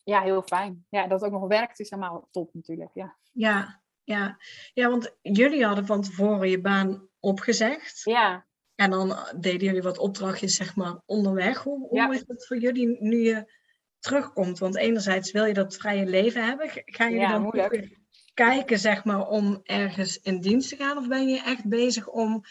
ja, 0.04 0.22
heel 0.22 0.42
fijn. 0.42 0.86
Ja, 0.90 1.08
dat 1.08 1.22
het 1.22 1.34
ook 1.34 1.40
nog 1.40 1.50
werkt 1.50 1.80
is 1.80 1.90
helemaal 1.90 2.28
top 2.32 2.54
natuurlijk. 2.54 2.90
Ja. 2.94 3.18
Ja, 3.32 3.82
ja. 4.04 4.38
ja, 4.74 4.90
want 4.90 5.16
jullie 5.22 5.66
hadden 5.66 5.86
van 5.86 6.02
tevoren 6.02 6.50
je 6.50 6.62
baan 6.62 7.08
opgezegd. 7.20 8.02
Ja. 8.04 8.46
En 8.80 8.90
dan 8.90 9.18
deden 9.40 9.68
jullie 9.68 9.82
wat 9.82 9.98
opdrachtjes 9.98 10.56
zeg 10.56 10.76
maar 10.76 11.02
onderweg. 11.06 11.64
Hoe, 11.64 11.88
hoe 11.88 12.14
is 12.14 12.24
het 12.28 12.48
voor 12.48 12.58
jullie 12.58 12.98
nu 13.00 13.18
je 13.18 13.54
terugkomt? 14.00 14.60
Want 14.60 14.78
enerzijds 14.78 15.32
wil 15.32 15.46
je 15.46 15.54
dat 15.54 15.76
vrije 15.76 16.06
leven 16.06 16.46
hebben. 16.46 16.70
Gaan 16.74 17.12
jullie 17.12 17.28
dan 17.28 17.42
moeilijk 17.42 18.00
kijken, 18.34 18.80
zeg 18.80 19.04
maar, 19.04 19.28
om 19.28 19.60
ergens 19.64 20.18
in 20.18 20.40
dienst 20.40 20.70
te 20.70 20.76
gaan? 20.76 20.98
Of 20.98 21.08
ben 21.08 21.28
je 21.28 21.42
echt 21.44 21.68
bezig 21.68 22.08
om 22.08 22.42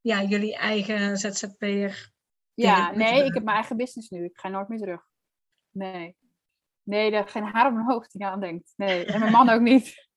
ja, 0.00 0.22
jullie 0.22 0.56
eigen 0.56 1.16
ZZP'er... 1.16 2.10
Ja, 2.54 2.90
nee, 2.90 3.24
ik 3.24 3.34
heb 3.34 3.44
mijn 3.44 3.56
eigen 3.56 3.76
business 3.76 4.08
nu. 4.08 4.24
Ik 4.24 4.38
ga 4.38 4.48
nooit 4.48 4.68
meer 4.68 4.78
terug. 4.78 5.06
Nee. 5.70 6.16
Nee, 6.82 7.10
er 7.10 7.28
geen 7.28 7.44
haar 7.44 7.66
op 7.66 7.72
mijn 7.72 7.86
hoofd 7.86 8.12
die 8.12 8.26
aan 8.26 8.40
denkt. 8.40 8.72
Nee, 8.76 9.04
en 9.04 9.20
mijn 9.20 9.32
man 9.32 9.48
ook 9.48 9.60
niet. 9.60 10.07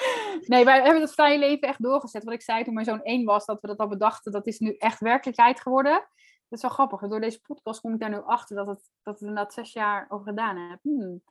Nee, 0.46 0.64
wij 0.64 0.82
hebben 0.82 1.00
het 1.00 1.14
vrije 1.14 1.38
leven 1.38 1.68
echt 1.68 1.82
doorgezet. 1.82 2.24
Wat 2.24 2.34
ik 2.34 2.42
zei 2.42 2.64
toen 2.64 2.74
mijn 2.74 2.86
zoon 2.86 3.02
één 3.02 3.24
was, 3.24 3.46
dat 3.46 3.60
we 3.60 3.66
dat 3.66 3.78
al 3.78 3.88
bedachten, 3.88 4.32
dat 4.32 4.46
is 4.46 4.58
nu 4.58 4.74
echt 4.78 5.00
werkelijkheid 5.00 5.60
geworden. 5.60 5.92
Dat 6.48 6.58
is 6.58 6.62
wel 6.62 6.70
grappig. 6.70 7.00
Door 7.00 7.20
deze 7.20 7.40
podcast 7.40 7.80
kom 7.80 7.92
ik 7.92 8.00
daar 8.00 8.10
nu 8.10 8.22
achter 8.22 8.56
dat, 8.56 8.66
het, 8.66 8.90
dat 9.02 9.20
we 9.20 9.26
inderdaad 9.26 9.52
zes 9.54 9.72
jaar 9.72 10.06
over 10.08 10.26
gedaan 10.26 10.56
hebben. 10.56 10.80
Hmm. 10.82 11.22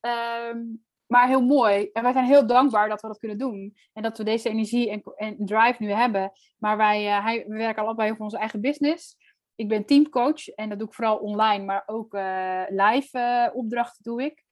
Ehm, 0.00 0.58
maar 1.06 1.28
heel 1.28 1.42
mooi. 1.42 1.90
En 1.92 2.02
wij 2.02 2.12
zijn 2.12 2.24
heel 2.24 2.46
dankbaar 2.46 2.88
dat 2.88 3.00
we 3.00 3.08
dat 3.08 3.18
kunnen 3.18 3.38
doen. 3.38 3.76
En 3.92 4.02
dat 4.02 4.18
we 4.18 4.24
deze 4.24 4.48
energie 4.48 4.90
en, 4.90 5.02
en 5.16 5.36
drive 5.46 5.76
nu 5.78 5.90
hebben. 5.90 6.32
Maar 6.58 6.76
wij 6.76 7.06
uh, 7.06 7.24
hij, 7.24 7.44
we 7.48 7.56
werken 7.56 7.82
allebei 7.82 8.10
voor 8.10 8.24
onze 8.24 8.38
eigen 8.38 8.60
business. 8.60 9.16
Ik 9.54 9.68
ben 9.68 9.84
teamcoach 9.84 10.48
en 10.48 10.68
dat 10.68 10.78
doe 10.78 10.88
ik 10.88 10.94
vooral 10.94 11.16
online, 11.16 11.64
maar 11.64 11.82
ook 11.86 12.14
uh, 12.14 12.62
live 12.68 13.18
uh, 13.18 13.56
opdrachten 13.56 14.02
doe 14.02 14.22
ik. 14.22 14.44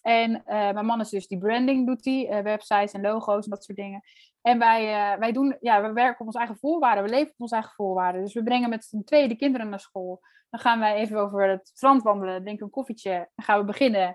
En 0.00 0.42
mijn 0.46 0.86
man 0.86 1.00
is 1.00 1.08
dus 1.08 1.26
die 1.26 1.38
branding 1.38 1.86
doet 1.86 2.04
hij, 2.04 2.42
websites 2.42 2.92
en 2.92 3.00
logo's 3.00 3.44
en 3.44 3.50
dat 3.50 3.64
soort 3.64 3.78
dingen. 3.78 4.02
En 4.42 4.58
wij, 4.58 5.18
wij, 5.18 5.32
doen, 5.32 5.56
ja, 5.60 5.82
we 5.82 5.92
werken 5.92 6.20
op 6.20 6.26
onze 6.26 6.38
eigen 6.38 6.58
voorwaarden, 6.58 7.04
we 7.04 7.10
leven 7.10 7.32
op 7.32 7.40
onze 7.40 7.54
eigen 7.54 7.72
voorwaarden. 7.72 8.22
Dus 8.22 8.34
we 8.34 8.42
brengen 8.42 8.68
met 8.70 8.84
z'n 8.84 9.02
tweeën 9.02 9.28
de 9.28 9.36
kinderen 9.36 9.68
naar 9.68 9.80
school. 9.80 10.20
Dan 10.50 10.60
gaan 10.60 10.78
wij 10.78 10.94
even 10.94 11.18
over 11.18 11.48
het 11.48 11.68
strand 11.68 12.02
wandelen, 12.02 12.42
drinken 12.42 12.64
een 12.64 12.70
koffietje. 12.70 13.28
Dan 13.34 13.44
gaan 13.44 13.58
we 13.58 13.64
beginnen 13.64 14.14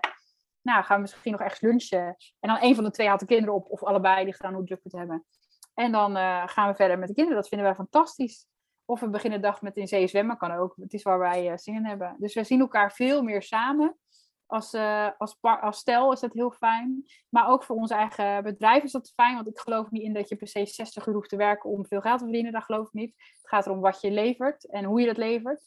nou, 0.62 0.84
gaan 0.84 0.96
we 0.96 1.02
misschien 1.02 1.32
nog 1.32 1.40
ergens 1.40 1.60
lunchen. 1.60 2.16
En 2.40 2.48
dan 2.48 2.58
een 2.60 2.74
van 2.74 2.84
de 2.84 2.90
twee 2.90 3.06
haalt 3.06 3.20
de 3.20 3.26
kinderen 3.26 3.54
op, 3.54 3.70
of 3.70 3.84
allebei, 3.84 4.24
die 4.24 4.34
gaan 4.34 4.54
hoe 4.54 4.64
druk 4.64 4.80
hebben. 4.82 5.24
En 5.74 5.92
dan 5.92 6.16
gaan 6.48 6.68
we 6.68 6.74
verder 6.74 6.98
met 6.98 7.08
de 7.08 7.14
kinderen. 7.14 7.40
Dat 7.40 7.48
vinden 7.48 7.66
wij 7.66 7.76
fantastisch. 7.76 8.46
Of 8.84 9.00
we 9.00 9.08
beginnen 9.08 9.40
de 9.40 9.46
dag 9.46 9.62
met 9.62 9.76
in 9.76 9.88
zee 9.88 10.06
zwemmen, 10.06 10.36
kan 10.36 10.52
ook. 10.52 10.76
Het 10.80 10.92
is 10.92 11.02
waar 11.02 11.18
wij 11.18 11.58
zin 11.58 11.74
in 11.74 11.84
hebben. 11.84 12.16
Dus 12.18 12.34
we 12.34 12.44
zien 12.44 12.60
elkaar 12.60 12.92
veel 12.92 13.22
meer 13.22 13.42
samen. 13.42 13.96
Als, 14.46 14.74
uh, 14.74 15.10
als, 15.18 15.36
als 15.40 15.78
stel 15.78 16.12
is 16.12 16.20
dat 16.20 16.32
heel 16.32 16.50
fijn. 16.50 17.04
Maar 17.28 17.48
ook 17.48 17.64
voor 17.64 17.76
ons 17.76 17.90
eigen 17.90 18.42
bedrijf 18.42 18.82
is 18.82 18.92
dat 18.92 19.12
fijn. 19.14 19.34
Want 19.34 19.48
ik 19.48 19.58
geloof 19.58 19.90
niet 19.90 20.02
in 20.02 20.12
dat 20.12 20.28
je 20.28 20.36
per 20.36 20.48
se 20.48 20.66
60 20.66 21.06
uur 21.06 21.14
hoeft 21.14 21.28
te 21.28 21.36
werken 21.36 21.70
om 21.70 21.86
veel 21.86 22.00
geld 22.00 22.18
te 22.18 22.24
verdienen. 22.24 22.52
Dat 22.52 22.64
geloof 22.64 22.86
ik 22.86 22.92
niet. 22.92 23.14
Het 23.16 23.48
gaat 23.48 23.66
erom 23.66 23.80
wat 23.80 24.00
je 24.00 24.10
levert 24.10 24.70
en 24.70 24.84
hoe 24.84 25.00
je 25.00 25.06
dat 25.06 25.16
levert. 25.16 25.62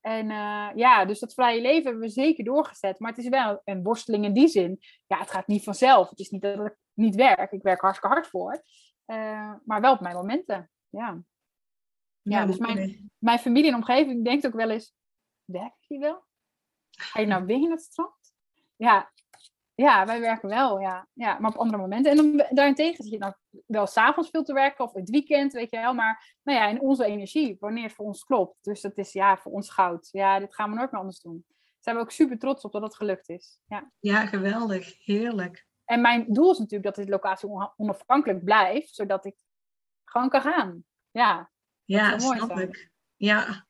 En 0.00 0.30
uh, 0.30 0.68
ja, 0.74 1.04
dus 1.04 1.18
dat 1.18 1.34
vrije 1.34 1.60
leven 1.60 1.84
hebben 1.84 2.02
we 2.02 2.08
zeker 2.08 2.44
doorgezet. 2.44 2.98
Maar 2.98 3.10
het 3.10 3.20
is 3.20 3.28
wel 3.28 3.60
een 3.64 3.82
worsteling 3.82 4.24
in 4.24 4.32
die 4.32 4.48
zin. 4.48 4.78
Ja, 5.06 5.18
het 5.18 5.30
gaat 5.30 5.46
niet 5.46 5.64
vanzelf. 5.64 6.10
Het 6.10 6.18
is 6.18 6.30
niet 6.30 6.42
dat 6.42 6.66
ik 6.66 6.76
niet 6.94 7.14
werk. 7.14 7.52
Ik 7.52 7.62
werk 7.62 7.80
hartstikke 7.80 8.14
hard 8.14 8.28
voor. 8.28 8.62
Uh, 9.06 9.54
maar 9.64 9.80
wel 9.80 9.92
op 9.92 10.00
mijn 10.00 10.16
momenten. 10.16 10.70
Ja, 10.88 11.22
ja, 12.22 12.46
dus 12.46 12.58
mijn, 12.58 13.10
mijn 13.18 13.38
familie 13.38 13.70
en 13.70 13.76
omgeving 13.76 14.24
denkt 14.24 14.46
ook 14.46 14.52
wel 14.52 14.70
eens... 14.70 14.94
Werk 15.44 15.74
je 15.78 15.98
wel? 15.98 16.24
Ga 16.90 17.20
je 17.20 17.26
nou 17.26 17.44
weer 17.44 17.56
in 17.56 17.70
het 17.70 17.82
strand? 17.82 18.17
Ja, 18.78 19.10
ja, 19.74 20.06
wij 20.06 20.20
werken 20.20 20.48
wel, 20.48 20.80
ja. 20.80 21.08
ja. 21.12 21.38
Maar 21.38 21.50
op 21.50 21.56
andere 21.56 21.82
momenten. 21.82 22.10
En 22.10 22.16
dan, 22.16 22.46
daarentegen 22.50 23.04
zit 23.04 23.12
je 23.12 23.18
dan 23.18 23.34
wel 23.66 23.86
s'avonds 23.86 24.30
veel 24.30 24.42
te 24.42 24.52
werken 24.52 24.84
of 24.84 24.92
het 24.92 25.10
weekend, 25.10 25.52
weet 25.52 25.70
je 25.70 25.76
wel. 25.76 25.94
Maar 25.94 26.36
nou 26.42 26.58
ja, 26.58 26.68
in 26.68 26.80
onze 26.80 27.04
energie, 27.04 27.56
wanneer 27.60 27.82
het 27.82 27.92
voor 27.92 28.04
ons 28.04 28.24
klopt. 28.24 28.56
Dus 28.60 28.80
dat 28.80 28.96
is 28.96 29.12
ja, 29.12 29.36
voor 29.36 29.52
ons 29.52 29.70
goud. 29.70 30.08
Ja, 30.10 30.38
dit 30.38 30.54
gaan 30.54 30.70
we 30.70 30.76
nooit 30.76 30.90
meer 30.90 31.00
anders 31.00 31.20
doen. 31.20 31.44
Daar 31.46 31.76
zijn 31.78 31.96
we 31.96 32.02
ook 32.02 32.10
super 32.10 32.38
trots 32.38 32.64
op 32.64 32.72
dat 32.72 32.82
het 32.82 32.96
gelukt 32.96 33.28
is. 33.28 33.58
Ja, 33.66 33.92
ja 33.98 34.26
geweldig. 34.26 35.04
Heerlijk. 35.04 35.66
En 35.84 36.00
mijn 36.00 36.32
doel 36.32 36.50
is 36.50 36.58
natuurlijk 36.58 36.94
dat 36.94 37.04
dit 37.04 37.08
locatie 37.08 37.48
onafhankelijk 37.76 38.44
blijft, 38.44 38.94
zodat 38.94 39.24
ik 39.24 39.36
gewoon 40.04 40.28
kan 40.28 40.40
gaan. 40.40 40.84
Ja, 41.10 41.50
ja 41.84 42.18
snap 42.18 42.58
ik. 42.58 42.90
Ja. 43.16 43.66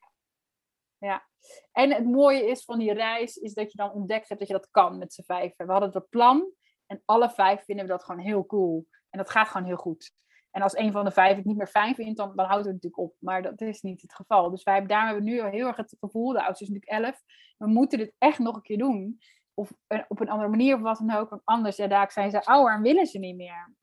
Ja, 0.97 1.28
en 1.71 1.93
het 1.93 2.05
mooie 2.05 2.47
is 2.47 2.63
van 2.63 2.79
die 2.79 2.93
reis, 2.93 3.35
is 3.35 3.53
dat 3.53 3.71
je 3.71 3.77
dan 3.77 3.91
ontdekt 3.91 4.27
hebt 4.27 4.39
dat 4.39 4.49
je 4.49 4.55
dat 4.55 4.69
kan 4.71 4.97
met 4.97 5.13
z'n 5.13 5.21
vijven. 5.21 5.65
We 5.65 5.71
hadden 5.71 5.91
het 5.93 6.09
plan 6.09 6.51
en 6.85 7.01
alle 7.05 7.29
vijf 7.29 7.63
vinden 7.63 7.85
we 7.85 7.91
dat 7.91 8.03
gewoon 8.03 8.21
heel 8.21 8.45
cool. 8.45 8.87
En 9.09 9.17
dat 9.17 9.29
gaat 9.29 9.47
gewoon 9.47 9.67
heel 9.67 9.77
goed. 9.77 10.11
En 10.51 10.61
als 10.61 10.77
een 10.77 10.91
van 10.91 11.05
de 11.05 11.11
vijf 11.11 11.35
het 11.35 11.45
niet 11.45 11.57
meer 11.57 11.67
fijn 11.67 11.95
vindt, 11.95 12.17
dan, 12.17 12.35
dan 12.35 12.45
houdt 12.45 12.65
het 12.65 12.73
natuurlijk 12.73 13.01
op. 13.01 13.15
Maar 13.19 13.41
dat 13.41 13.61
is 13.61 13.81
niet 13.81 14.01
het 14.01 14.13
geval. 14.13 14.49
Dus 14.49 14.63
wij, 14.63 14.85
daar 14.85 15.05
hebben 15.05 15.23
we 15.23 15.29
nu 15.29 15.41
heel 15.41 15.67
erg 15.67 15.77
het 15.77 15.95
gevoel, 15.99 16.31
de 16.31 16.43
oudste 16.43 16.63
is 16.63 16.69
natuurlijk 16.69 17.05
elf, 17.05 17.21
we 17.57 17.67
moeten 17.67 17.97
dit 17.97 18.13
echt 18.17 18.39
nog 18.39 18.55
een 18.55 18.61
keer 18.61 18.77
doen. 18.77 19.19
Of 19.53 19.71
op 20.07 20.19
een 20.19 20.29
andere 20.29 20.49
manier 20.49 20.75
of 20.75 20.81
wat 20.81 20.97
dan 20.97 21.11
ook. 21.11 21.29
Want 21.29 21.41
anders, 21.45 21.75
ja, 21.77 21.87
daar 21.87 22.11
zijn 22.11 22.31
ze 22.31 22.45
ouder 22.45 22.73
en 22.73 22.81
willen 22.81 23.05
ze 23.05 23.19
niet 23.19 23.35
meer. 23.35 23.75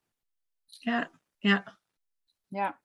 Ja, 0.65 1.11
ja. 1.37 1.77
Ja. 2.47 2.81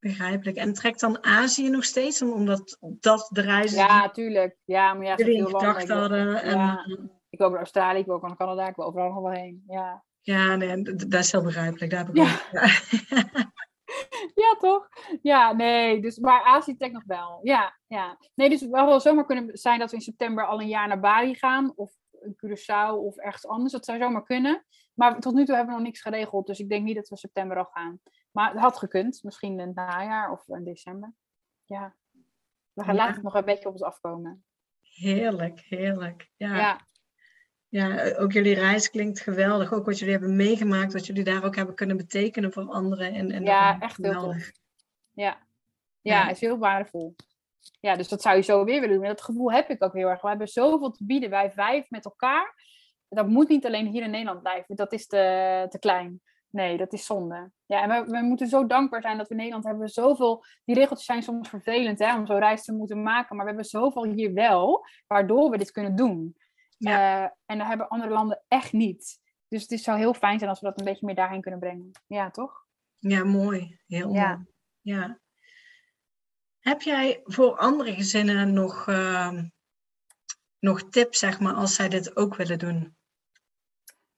Begrijpelijk. 0.00 0.56
En 0.56 0.72
trekt 0.72 1.00
dan 1.00 1.24
Azië 1.24 1.68
nog 1.68 1.84
steeds, 1.84 2.22
omdat 2.22 2.78
dat 2.80 3.28
de 3.32 3.40
reis 3.40 3.74
Ja, 3.74 4.10
tuurlijk. 4.10 4.56
Ja, 4.64 4.94
maar 4.94 5.06
ja, 5.06 5.16
jullie 5.16 5.36
in 5.36 5.46
gedachten 5.46 5.96
hadden. 5.96 6.42
En, 6.42 6.58
ja. 6.58 6.84
Ik 7.30 7.38
wil 7.38 7.48
naar 7.48 7.58
Australië, 7.58 7.98
ik 7.98 8.06
wil 8.06 8.18
naar 8.18 8.36
Canada, 8.36 8.68
ik 8.68 8.76
wil 8.76 8.84
overal 8.84 9.12
nog 9.12 9.22
wel 9.22 9.32
heen. 9.32 9.64
Ja, 9.66 10.04
ja 10.20 10.56
nee, 10.56 10.82
dat 10.82 11.12
is 11.12 11.32
heel 11.32 11.42
begrijpelijk. 11.42 11.90
Daar 11.90 12.06
heb 12.06 12.08
ik 12.08 12.16
ja. 12.16 12.40
ja, 14.44 14.56
toch? 14.58 14.88
Ja, 15.22 15.52
nee. 15.52 16.00
Dus, 16.00 16.18
maar 16.18 16.42
Azië 16.42 16.76
trekt 16.76 16.92
nog 16.92 17.04
wel. 17.06 17.40
Ja, 17.42 17.78
ja. 17.86 18.18
Nee, 18.34 18.48
dus 18.48 18.60
het 18.60 18.70
wel 18.70 19.00
zomaar 19.00 19.26
kunnen 19.26 19.56
zijn 19.56 19.78
dat 19.78 19.90
we 19.90 19.96
in 19.96 20.02
september 20.02 20.46
al 20.46 20.60
een 20.60 20.68
jaar 20.68 20.88
naar 20.88 21.00
Bali 21.00 21.34
gaan. 21.34 21.72
Of 21.76 21.92
Curaçao 22.36 22.96
of 22.96 23.16
ergens 23.16 23.46
anders. 23.46 23.72
Dat 23.72 23.84
zou 23.84 23.98
zomaar 23.98 24.24
kunnen. 24.24 24.64
Maar 24.94 25.20
tot 25.20 25.34
nu 25.34 25.44
toe 25.44 25.54
hebben 25.54 25.74
we 25.74 25.80
nog 25.80 25.90
niks 25.90 26.00
geregeld. 26.00 26.46
Dus 26.46 26.58
ik 26.58 26.68
denk 26.68 26.84
niet 26.84 26.96
dat 26.96 27.08
we 27.08 27.16
september 27.16 27.58
al 27.58 27.64
gaan. 27.64 28.00
Maar 28.30 28.50
het 28.50 28.60
had 28.60 28.78
gekund. 28.78 29.22
Misschien 29.22 29.60
in 29.60 29.66
het 29.66 29.74
najaar 29.74 30.32
of 30.32 30.48
in 30.48 30.64
december. 30.64 31.14
Ja. 31.64 31.96
We 32.72 32.84
gaan 32.84 32.94
ja. 32.94 33.06
later 33.06 33.22
nog 33.22 33.34
een 33.34 33.44
beetje 33.44 33.66
op 33.66 33.72
ons 33.72 33.82
afkomen. 33.82 34.44
Heerlijk, 34.80 35.60
heerlijk. 35.60 36.30
Ja. 36.36 36.56
ja. 36.56 36.80
ja. 37.68 38.16
ook 38.16 38.32
jullie 38.32 38.54
reis 38.54 38.90
klinkt 38.90 39.20
geweldig. 39.20 39.72
Ook 39.72 39.86
wat 39.86 39.98
jullie 39.98 40.14
hebben 40.14 40.36
meegemaakt. 40.36 40.92
Wat 40.92 41.06
jullie 41.06 41.24
daar 41.24 41.44
ook 41.44 41.56
hebben 41.56 41.74
kunnen 41.74 41.96
betekenen 41.96 42.52
voor 42.52 42.68
anderen. 42.68 43.14
En, 43.14 43.30
en 43.30 43.44
ja, 43.44 43.80
echt 43.80 43.96
heel 43.96 44.20
tof. 44.20 44.52
Ja. 45.12 45.46
ja, 46.00 46.28
is 46.28 46.40
heel 46.40 46.58
waardevol. 46.58 47.14
Ja, 47.80 47.96
dus 47.96 48.08
dat 48.08 48.22
zou 48.22 48.36
je 48.36 48.42
zo 48.42 48.64
weer 48.64 48.80
willen 48.80 48.94
doen. 48.94 49.04
En 49.04 49.10
dat 49.10 49.22
gevoel 49.22 49.52
heb 49.52 49.70
ik 49.70 49.84
ook 49.84 49.92
heel 49.92 50.08
erg. 50.08 50.22
We 50.22 50.28
hebben 50.28 50.48
zoveel 50.48 50.90
te 50.90 51.04
bieden, 51.04 51.30
wij 51.30 51.50
vijf 51.50 51.90
met 51.90 52.04
elkaar. 52.04 52.54
Dat 53.08 53.28
moet 53.28 53.48
niet 53.48 53.66
alleen 53.66 53.86
hier 53.86 54.02
in 54.02 54.10
Nederland 54.10 54.42
blijven. 54.42 54.76
Dat 54.76 54.92
is 54.92 55.06
te, 55.06 55.66
te 55.68 55.78
klein. 55.78 56.20
Nee, 56.50 56.76
dat 56.76 56.92
is 56.92 57.06
zonde. 57.06 57.50
Ja, 57.66 57.82
en 57.82 57.88
we, 57.88 58.10
we, 58.10 58.22
moeten 58.22 58.46
zo 58.46 58.66
dankbaar 58.66 59.02
zijn 59.02 59.18
dat 59.18 59.26
we 59.26 59.34
in 59.34 59.40
Nederland 59.40 59.64
hebben 59.64 59.88
zoveel... 59.88 60.44
Die 60.64 60.74
regeltjes 60.74 61.06
zijn 61.06 61.22
soms 61.22 61.48
vervelend 61.48 61.98
hè, 61.98 62.16
om 62.16 62.26
zo'n 62.26 62.38
reis 62.38 62.64
te 62.64 62.72
moeten 62.72 63.02
maken. 63.02 63.36
Maar 63.36 63.44
we 63.44 63.50
hebben 63.50 63.70
zoveel 63.70 64.04
hier 64.04 64.32
wel, 64.32 64.86
waardoor 65.06 65.50
we 65.50 65.58
dit 65.58 65.70
kunnen 65.70 65.96
doen. 65.96 66.36
Ja. 66.78 67.22
Uh, 67.22 67.30
en 67.46 67.58
dat 67.58 67.66
hebben 67.66 67.88
andere 67.88 68.12
landen 68.12 68.42
echt 68.48 68.72
niet. 68.72 69.20
Dus 69.48 69.68
het 69.68 69.80
zou 69.80 69.98
heel 69.98 70.14
fijn 70.14 70.38
zijn 70.38 70.50
als 70.50 70.60
we 70.60 70.66
dat 70.66 70.78
een 70.78 70.84
beetje 70.84 71.06
meer 71.06 71.14
daarheen 71.14 71.40
kunnen 71.40 71.60
brengen. 71.60 71.90
Ja, 72.06 72.30
toch? 72.30 72.66
Ja, 72.98 73.24
mooi. 73.24 73.78
Heel 73.86 74.12
ja. 74.12 74.34
mooi. 74.34 74.46
Ja. 74.80 75.18
Heb 76.68 76.82
jij 76.82 77.20
voor 77.24 77.56
andere 77.56 77.94
gezinnen 77.94 78.52
nog, 78.52 78.86
uh, 78.86 79.32
nog 80.58 80.88
tips, 80.88 81.18
zeg 81.18 81.40
maar, 81.40 81.54
als 81.54 81.74
zij 81.74 81.88
dit 81.88 82.16
ook 82.16 82.36
willen 82.36 82.58
doen? 82.58 82.96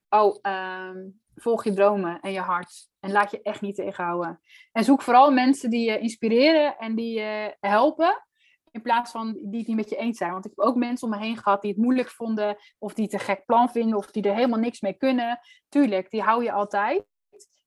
Oh, 0.08 0.38
um, 0.42 1.20
volg 1.34 1.64
je 1.64 1.72
dromen 1.72 2.20
en 2.20 2.32
je 2.32 2.40
hart. 2.40 2.88
En 3.00 3.12
laat 3.12 3.30
je 3.30 3.42
echt 3.42 3.60
niet 3.60 3.74
tegenhouden. 3.74 4.40
En 4.72 4.84
zoek 4.84 5.02
vooral 5.02 5.30
mensen 5.32 5.70
die 5.70 5.90
je 5.90 5.98
inspireren 5.98 6.76
en 6.76 6.94
die 6.94 7.18
je 7.18 7.56
helpen. 7.60 8.26
In 8.70 8.82
plaats 8.82 9.10
van 9.10 9.32
die 9.32 9.58
het 9.58 9.66
niet 9.66 9.76
met 9.76 9.90
je 9.90 9.96
eens 9.96 10.18
zijn. 10.18 10.32
Want 10.32 10.44
ik 10.44 10.52
heb 10.56 10.66
ook 10.66 10.76
mensen 10.76 11.08
om 11.08 11.18
me 11.18 11.24
heen 11.24 11.36
gehad 11.36 11.62
die 11.62 11.70
het 11.70 11.80
moeilijk 11.80 12.08
vonden. 12.08 12.56
Of 12.78 12.94
die 12.94 13.04
het 13.04 13.12
een 13.12 13.20
gek 13.20 13.44
plan 13.44 13.70
vinden. 13.70 13.96
Of 13.96 14.10
die 14.10 14.22
er 14.22 14.34
helemaal 14.34 14.58
niks 14.58 14.80
mee 14.80 14.94
kunnen. 14.94 15.40
Tuurlijk, 15.68 16.10
die 16.10 16.22
hou 16.22 16.44
je 16.44 16.52
altijd. 16.52 17.04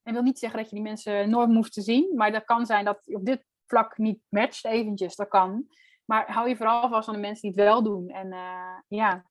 En 0.03 0.13
wil 0.13 0.23
niet 0.23 0.39
zeggen 0.39 0.59
dat 0.59 0.69
je 0.69 0.75
die 0.75 0.85
mensen 0.85 1.29
nooit 1.29 1.53
hoeft 1.53 1.73
te 1.73 1.81
zien. 1.81 2.11
Maar 2.15 2.31
dat 2.31 2.43
kan 2.43 2.65
zijn 2.65 2.85
dat 2.85 3.07
op 3.07 3.25
dit 3.25 3.45
vlak 3.65 3.97
niet 3.97 4.19
matcht 4.29 4.65
eventjes. 4.65 5.15
Dat 5.15 5.27
kan. 5.27 5.65
Maar 6.05 6.31
hou 6.31 6.49
je 6.49 6.55
vooral 6.55 6.89
vast 6.89 7.07
aan 7.07 7.13
de 7.13 7.19
mensen 7.19 7.41
die 7.41 7.61
het 7.61 7.69
wel 7.69 7.83
doen. 7.83 8.09
En, 8.09 8.33
uh, 8.33 8.77
ja. 8.87 9.25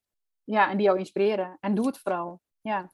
Ja, 0.44 0.70
en 0.70 0.76
die 0.76 0.86
jou 0.86 0.98
inspireren. 0.98 1.56
En 1.60 1.74
doe 1.74 1.86
het 1.86 1.98
vooral. 1.98 2.40
Ja. 2.60 2.92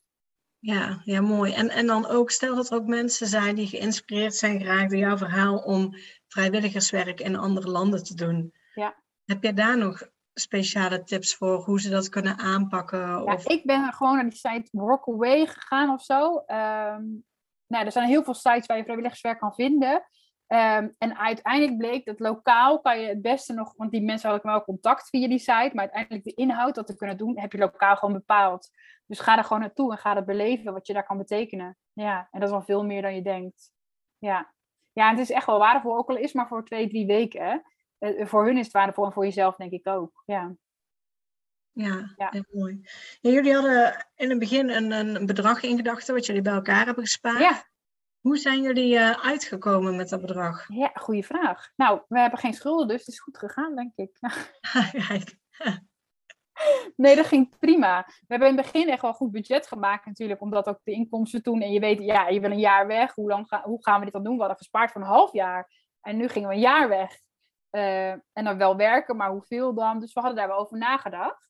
Ja, 0.59 1.01
ja, 1.05 1.21
mooi. 1.21 1.53
En, 1.53 1.69
en 1.69 1.87
dan 1.87 2.07
ook, 2.07 2.31
stel 2.31 2.55
dat 2.55 2.71
er 2.71 2.77
ook 2.77 2.87
mensen 2.87 3.27
zijn 3.27 3.55
die 3.55 3.67
geïnspireerd 3.67 4.35
zijn 4.35 4.61
geraakt 4.61 4.91
door 4.91 4.99
jouw 4.99 5.17
verhaal 5.17 5.59
om 5.59 5.95
vrijwilligerswerk 6.29 7.21
in 7.21 7.37
andere 7.37 7.71
landen 7.71 8.05
te 8.05 8.15
doen. 8.15 8.53
Ja. 8.75 9.03
Heb 9.25 9.43
jij 9.43 9.53
daar 9.53 9.79
nog 9.79 10.03
speciale 10.35 11.03
tips 11.03 11.35
voor 11.35 11.63
hoe 11.65 11.81
ze 11.81 11.91
dat 11.91 12.09
kunnen 12.09 12.39
aanpakken? 12.39 12.99
Ja, 12.99 13.23
of... 13.23 13.47
ik 13.47 13.65
ben 13.65 13.93
gewoon 13.93 14.15
naar 14.15 14.29
die 14.29 14.39
site 14.39 14.69
Rockaway 14.73 15.47
gegaan 15.47 15.91
of 15.91 16.03
zo. 16.03 16.33
Um, 16.35 17.25
nou, 17.67 17.85
er 17.85 17.93
zijn 17.93 18.09
heel 18.09 18.25
veel 18.25 18.35
sites 18.35 18.67
waar 18.67 18.77
je 18.77 18.83
vrijwilligerswerk 18.83 19.39
kan 19.39 19.55
vinden. 19.55 20.03
Um, 20.49 20.95
en 20.99 21.19
uiteindelijk 21.19 21.79
bleek 21.79 22.05
dat 22.05 22.21
lokaal 22.21 22.81
kan 22.81 23.01
je 23.01 23.09
het 23.09 23.23
beste 23.23 23.53
nog, 23.53 23.75
want 23.77 23.91
die 23.91 24.03
mensen 24.03 24.31
hadden 24.31 24.51
wel 24.51 24.65
contact 24.65 25.09
via 25.09 25.29
die 25.29 25.39
site, 25.39 25.71
maar 25.73 25.85
uiteindelijk 25.85 26.25
de 26.25 26.35
inhoud 26.35 26.75
dat 26.75 26.87
te 26.87 26.97
kunnen 26.97 27.17
doen, 27.17 27.39
heb 27.39 27.53
je 27.53 27.59
lokaal 27.59 27.97
gewoon 27.97 28.15
bepaald. 28.15 28.71
Dus 29.07 29.21
ga 29.21 29.39
er 29.39 29.45
gewoon 29.45 29.61
naartoe 29.61 29.93
en 29.93 29.99
ga 29.99 30.15
het 30.15 30.25
beleven 30.25 30.73
wat 30.73 30.87
je 30.87 30.93
daar 30.93 31.07
kan 31.07 31.19
betekenen. 31.19 31.77
Ja, 31.93 32.29
en 32.31 32.41
dat 32.41 32.49
is 32.49 32.55
wel 32.55 32.65
veel 32.65 32.85
meer 32.85 33.03
dan 33.03 33.15
je 33.15 33.23
denkt. 33.23 33.73
Ja, 34.19 34.55
ja 34.93 35.11
het 35.11 35.19
is 35.19 35.31
echt 35.31 35.47
wel 35.47 35.59
waardevol, 35.59 35.97
ook 35.97 36.09
al 36.09 36.17
is 36.17 36.33
maar 36.33 36.49
voor 36.49 36.65
twee, 36.65 36.89
drie 36.89 37.07
weken. 37.07 37.63
Uh, 37.99 38.27
voor 38.27 38.45
hun 38.45 38.57
is 38.57 38.65
het 38.65 38.75
waardevol 38.75 39.05
en 39.05 39.13
voor 39.13 39.25
jezelf 39.25 39.57
denk 39.57 39.73
ik 39.73 39.87
ook. 39.87 40.23
Ja. 40.27 40.55
Ja, 41.73 42.15
ja. 42.17 42.29
heel 42.31 42.45
mooi. 42.53 42.81
Ja, 43.21 43.31
jullie 43.31 43.55
hadden 43.55 44.07
in 44.15 44.31
het 44.31 44.39
begin 44.39 44.69
een, 44.69 44.91
een 44.91 45.27
bedrag 45.27 45.63
in 45.63 45.77
gedachten 45.77 46.15
wat 46.15 46.27
jullie 46.27 46.43
bij 46.43 46.53
elkaar 46.53 46.85
hebben 46.85 47.05
gespaard. 47.05 47.39
Ja. 47.39 47.65
Hoe 48.21 48.37
zijn 48.37 48.63
jullie 48.63 48.95
uh, 48.95 49.25
uitgekomen 49.25 49.97
met 49.97 50.09
dat 50.09 50.21
bedrag? 50.21 50.69
Ja, 50.69 50.91
goede 50.95 51.23
vraag. 51.23 51.73
Nou, 51.77 52.01
we 52.09 52.21
hebben 52.21 52.39
geen 52.39 52.55
schulden, 52.55 52.89
dus 52.89 52.99
het 52.99 53.09
is 53.09 53.21
goed 53.21 53.39
gegaan, 53.39 53.75
denk 53.75 53.93
ik. 53.95 54.19
nee, 56.97 57.17
dat 57.17 57.27
ging 57.27 57.59
prima. 57.59 58.05
We 58.07 58.25
hebben 58.27 58.49
in 58.49 58.57
het 58.57 58.65
begin 58.65 58.89
echt 58.89 59.03
wel 59.03 59.13
goed 59.13 59.31
budget 59.31 59.67
gemaakt 59.67 60.07
natuurlijk, 60.07 60.41
omdat 60.41 60.69
ook 60.69 60.81
de 60.85 60.93
inkomsten 60.93 61.43
toen, 61.43 61.61
en 61.61 61.73
je 61.73 61.81
weet, 61.81 61.99
ja, 61.99 62.29
je 62.29 62.41
wil 62.41 62.51
een 62.51 62.59
jaar 62.59 62.87
weg, 62.87 63.15
hoe, 63.15 63.29
lang 63.29 63.49
ga, 63.49 63.63
hoe 63.63 63.85
gaan 63.85 63.99
we 63.99 64.05
dit 64.05 64.15
dan 64.15 64.25
doen? 64.25 64.35
We 64.35 64.39
hadden 64.39 64.59
gespaard 64.59 64.93
voor 64.93 65.01
een 65.01 65.07
half 65.07 65.33
jaar 65.33 65.71
en 66.01 66.17
nu 66.17 66.29
gingen 66.29 66.49
we 66.49 66.55
een 66.55 66.61
jaar 66.61 66.89
weg. 66.89 67.19
Uh, 67.71 68.11
en 68.11 68.45
dan 68.45 68.59
wel 68.59 68.77
werken, 68.77 69.17
maar 69.17 69.31
hoeveel 69.31 69.75
dan? 69.75 70.01
Dus 70.01 70.13
we 70.13 70.21
hadden 70.21 70.39
daar 70.39 70.49
wel 70.49 70.59
over 70.59 70.79
nagedacht. 70.79 71.48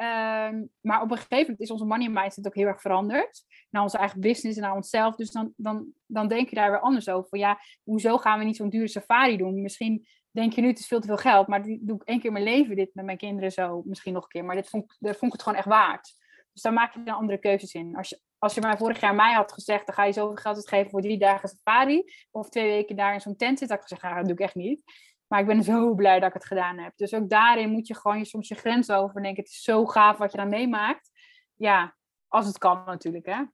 Um, 0.00 0.70
maar 0.80 1.02
op 1.02 1.10
een 1.10 1.16
gegeven 1.16 1.40
moment 1.40 1.60
is 1.60 1.70
onze 1.70 1.84
money 1.84 2.08
mindset 2.08 2.46
ook 2.46 2.54
heel 2.54 2.66
erg 2.66 2.80
veranderd. 2.80 3.44
Naar 3.70 3.82
onze 3.82 3.98
eigen 3.98 4.20
business 4.20 4.56
en 4.56 4.62
naar 4.62 4.74
onszelf. 4.74 5.14
Dus 5.14 5.30
dan, 5.30 5.52
dan, 5.56 5.86
dan 6.06 6.28
denk 6.28 6.48
je 6.48 6.54
daar 6.54 6.70
weer 6.70 6.80
anders 6.80 7.08
over. 7.08 7.38
Ja, 7.38 7.58
hoezo 7.82 8.16
gaan 8.16 8.38
we 8.38 8.44
niet 8.44 8.56
zo'n 8.56 8.68
dure 8.68 8.88
safari 8.88 9.36
doen? 9.36 9.62
Misschien 9.62 10.06
denk 10.30 10.52
je 10.52 10.60
nu, 10.60 10.68
het 10.68 10.78
is 10.78 10.86
veel 10.86 11.00
te 11.00 11.06
veel 11.06 11.16
geld. 11.16 11.46
Maar 11.46 11.62
doe 11.62 11.96
ik 11.96 12.02
één 12.02 12.16
keer 12.18 12.26
in 12.26 12.32
mijn 12.32 12.44
leven 12.44 12.76
dit 12.76 12.94
met 12.94 13.04
mijn 13.04 13.18
kinderen 13.18 13.52
zo. 13.52 13.82
Misschien 13.84 14.12
nog 14.12 14.22
een 14.22 14.28
keer. 14.28 14.44
Maar 14.44 14.56
dit 14.56 14.68
vond, 14.68 14.96
vond 15.00 15.22
ik 15.22 15.32
het 15.32 15.42
gewoon 15.42 15.58
echt 15.58 15.68
waard. 15.68 16.18
Dus 16.52 16.62
daar 16.62 16.72
maak 16.72 16.94
je 16.94 17.02
dan 17.02 17.14
andere 17.14 17.38
keuzes 17.38 17.74
in. 17.74 17.96
Als 17.96 18.08
je, 18.08 18.20
als 18.38 18.54
je 18.54 18.60
mij 18.60 18.76
vorig 18.76 19.00
jaar 19.00 19.14
mij 19.14 19.32
had 19.32 19.52
gezegd, 19.52 19.86
dan 19.86 19.94
ga 19.94 20.04
je 20.04 20.12
zoveel 20.12 20.36
geld 20.36 20.56
uitgeven 20.56 20.90
voor 20.90 21.00
drie 21.00 21.18
dagen 21.18 21.48
safari. 21.48 22.04
Of 22.30 22.48
twee 22.48 22.68
weken 22.68 22.96
daar 22.96 23.14
in 23.14 23.20
zo'n 23.20 23.36
tent 23.36 23.58
zitten. 23.58 23.76
had 23.76 23.86
ik 23.86 23.90
gezegd, 23.90 24.02
ja, 24.02 24.18
dat 24.18 24.24
doe 24.28 24.34
ik 24.34 24.44
echt 24.44 24.54
niet. 24.54 24.82
Maar 25.30 25.40
ik 25.40 25.46
ben 25.46 25.62
zo 25.62 25.94
blij 25.94 26.20
dat 26.20 26.28
ik 26.28 26.34
het 26.34 26.44
gedaan 26.44 26.78
heb. 26.78 26.92
Dus 26.96 27.14
ook 27.14 27.28
daarin 27.28 27.70
moet 27.70 27.86
je 27.86 27.94
gewoon 27.94 28.18
je, 28.18 28.24
soms 28.24 28.48
je 28.48 28.54
grens 28.54 28.90
over 28.90 29.22
denken. 29.22 29.42
Het 29.42 29.52
is 29.52 29.62
zo 29.62 29.86
gaaf 29.86 30.18
wat 30.18 30.32
je 30.32 30.38
dan 30.38 30.48
meemaakt. 30.48 31.10
Ja, 31.54 31.96
als 32.28 32.46
het 32.46 32.58
kan 32.58 32.82
natuurlijk. 32.86 33.26
Hè. 33.26 33.44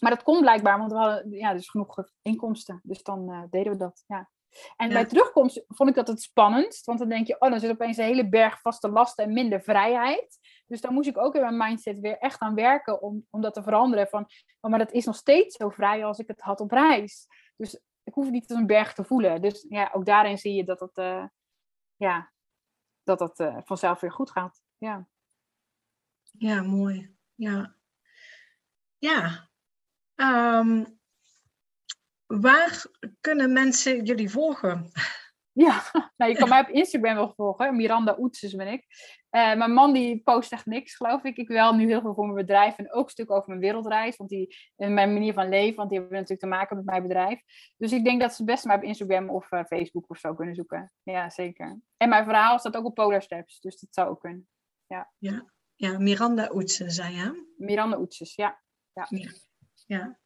Maar 0.00 0.10
dat 0.10 0.22
kon 0.22 0.40
blijkbaar, 0.40 0.78
want 0.78 0.92
we 0.92 0.98
hadden 0.98 1.30
ja, 1.30 1.52
dus 1.52 1.68
genoeg 1.68 1.96
inkomsten. 2.22 2.80
Dus 2.82 3.02
dan 3.02 3.30
uh, 3.30 3.42
deden 3.50 3.72
we 3.72 3.78
dat. 3.78 4.04
Ja. 4.06 4.30
En 4.76 4.88
bij 4.88 5.04
terugkomst 5.04 5.64
vond 5.68 5.88
ik 5.88 5.94
dat 5.94 6.08
het 6.08 6.22
spannend. 6.22 6.80
Want 6.84 6.98
dan 6.98 7.08
denk 7.08 7.26
je, 7.26 7.40
oh, 7.40 7.50
dan 7.50 7.60
zit 7.60 7.70
opeens 7.70 7.96
een 7.96 8.04
hele 8.04 8.28
berg 8.28 8.60
vaste 8.60 8.88
lasten 8.88 9.24
en 9.24 9.32
minder 9.32 9.60
vrijheid. 9.60 10.38
Dus 10.66 10.80
dan 10.80 10.94
moest 10.94 11.08
ik 11.08 11.18
ook 11.18 11.34
in 11.34 11.40
mijn 11.40 11.56
mindset 11.56 11.98
weer 12.00 12.18
echt 12.18 12.40
aan 12.40 12.54
werken 12.54 13.02
om, 13.02 13.26
om 13.30 13.40
dat 13.40 13.54
te 13.54 13.62
veranderen. 13.62 14.08
Van, 14.08 14.26
oh, 14.60 14.70
maar 14.70 14.78
dat 14.78 14.92
is 14.92 15.04
nog 15.04 15.16
steeds 15.16 15.56
zo 15.56 15.68
vrij 15.68 16.04
als 16.04 16.18
ik 16.18 16.28
het 16.28 16.40
had 16.40 16.60
op 16.60 16.70
reis. 16.70 17.26
Dus 17.56 17.80
ik 18.06 18.14
hoef 18.14 18.30
niet 18.30 18.50
als 18.50 18.58
een 18.58 18.66
berg 18.66 18.92
te 18.92 19.04
voelen. 19.04 19.42
Dus 19.42 19.66
ja, 19.68 19.90
ook 19.92 20.06
daarin 20.06 20.38
zie 20.38 20.54
je 20.54 20.64
dat 20.64 20.80
het, 20.80 20.98
uh, 20.98 21.24
ja, 21.96 22.32
dat 23.02 23.20
het 23.20 23.38
uh, 23.38 23.58
vanzelf 23.64 24.00
weer 24.00 24.12
goed 24.12 24.30
gaat. 24.30 24.62
Ja. 24.78 25.08
Ja, 26.22 26.62
mooi. 26.62 27.16
Ja. 27.34 27.76
Ja. 28.98 29.48
Um, 30.14 31.00
waar 32.26 32.84
kunnen 33.20 33.52
mensen 33.52 34.04
jullie 34.04 34.30
volgen? 34.30 34.90
Ja, 35.56 35.82
nou, 36.16 36.30
je 36.30 36.36
kan 36.36 36.48
mij 36.48 36.60
op 36.60 36.68
Instagram 36.68 37.14
wel 37.14 37.32
volgen. 37.36 37.76
Miranda 37.76 38.16
Oetses 38.18 38.54
ben 38.54 38.66
ik. 38.66 38.86
Uh, 39.30 39.54
mijn 39.54 39.72
man 39.72 39.92
die 39.92 40.22
post 40.22 40.52
echt 40.52 40.66
niks, 40.66 40.96
geloof 40.96 41.24
ik. 41.24 41.36
Ik 41.36 41.48
wel 41.48 41.74
nu 41.74 41.86
heel 41.86 42.00
veel 42.00 42.14
voor 42.14 42.24
mijn 42.24 42.46
bedrijf 42.46 42.78
en 42.78 42.92
ook 42.92 43.04
een 43.04 43.10
stuk 43.10 43.30
over 43.30 43.48
mijn 43.48 43.60
wereldreis. 43.60 44.16
Want 44.16 44.30
die, 44.30 44.56
en 44.76 44.94
mijn 44.94 45.12
manier 45.12 45.32
van 45.32 45.48
leven, 45.48 45.76
want 45.76 45.88
die 45.88 45.98
hebben 45.98 46.16
natuurlijk 46.16 46.42
te 46.42 46.56
maken 46.56 46.76
met 46.76 46.84
mijn 46.84 47.02
bedrijf. 47.02 47.40
Dus 47.76 47.92
ik 47.92 48.04
denk 48.04 48.20
dat 48.20 48.30
ze 48.30 48.36
het 48.36 48.46
best 48.50 48.64
maar 48.64 48.76
op 48.76 48.82
Instagram 48.82 49.30
of 49.30 49.52
uh, 49.52 49.64
Facebook 49.64 50.10
of 50.10 50.18
zo 50.18 50.34
kunnen 50.34 50.54
zoeken. 50.54 50.92
Ja, 51.02 51.30
zeker. 51.30 51.80
En 51.96 52.08
mijn 52.08 52.24
verhaal 52.24 52.58
staat 52.58 52.76
ook 52.76 52.84
op 52.84 52.94
Polar 52.94 53.22
Steps, 53.22 53.60
dus 53.60 53.80
dat 53.80 53.94
zou 53.94 54.08
ook 54.08 54.20
kunnen. 54.20 54.48
Ja, 54.86 55.12
ja, 55.18 55.52
ja 55.74 55.98
Miranda 55.98 56.50
Oetsen, 56.52 56.90
zei 56.90 57.14
je? 57.14 57.54
Miranda 57.56 57.98
Oetses, 57.98 58.34
ja. 58.34 58.62
ja. 58.92 59.06
ja. 59.10 59.30
ja. 59.86 60.18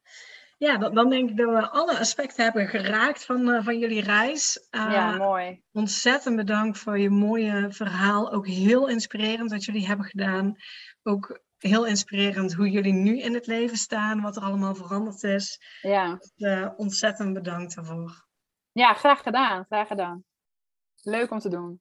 Ja, 0.61 0.77
dan, 0.77 1.09
denk 1.09 1.31
ik 1.31 1.37
dat 1.37 1.51
we 1.51 1.69
alle 1.69 1.99
aspecten 1.99 2.45
hebben 2.45 2.69
geraakt 2.69 3.25
van, 3.25 3.49
uh, 3.49 3.65
van 3.65 3.79
jullie 3.79 4.03
reis. 4.03 4.67
Uh, 4.71 4.93
ja, 4.93 5.17
mooi. 5.17 5.63
Ontzettend 5.73 6.37
bedankt 6.37 6.79
voor 6.79 6.99
je 6.99 7.11
mooie 7.11 7.67
verhaal. 7.71 8.33
Ook 8.33 8.47
heel 8.47 8.89
inspirerend 8.89 9.51
wat 9.51 9.65
jullie 9.65 9.87
hebben 9.87 10.07
gedaan. 10.07 10.57
Ook 11.03 11.41
heel 11.59 11.87
inspirerend 11.87 12.55
hoe 12.55 12.71
jullie 12.71 12.93
nu 12.93 13.21
in 13.21 13.35
het 13.35 13.47
leven 13.47 13.77
staan, 13.77 14.21
wat 14.21 14.37
er 14.37 14.43
allemaal 14.43 14.75
veranderd 14.75 15.23
is. 15.23 15.61
Ja. 15.81 16.15
Dus, 16.15 16.33
uh, 16.37 16.69
ontzettend 16.77 17.33
bedankt 17.33 17.75
daarvoor. 17.75 18.27
Ja, 18.73 18.95
graag 18.95 19.23
gedaan. 19.23 19.65
Graag 19.65 19.89
gedaan. 19.89 20.25
Leuk 21.03 21.31
om 21.31 21.39
te 21.39 21.49
doen. 21.49 21.81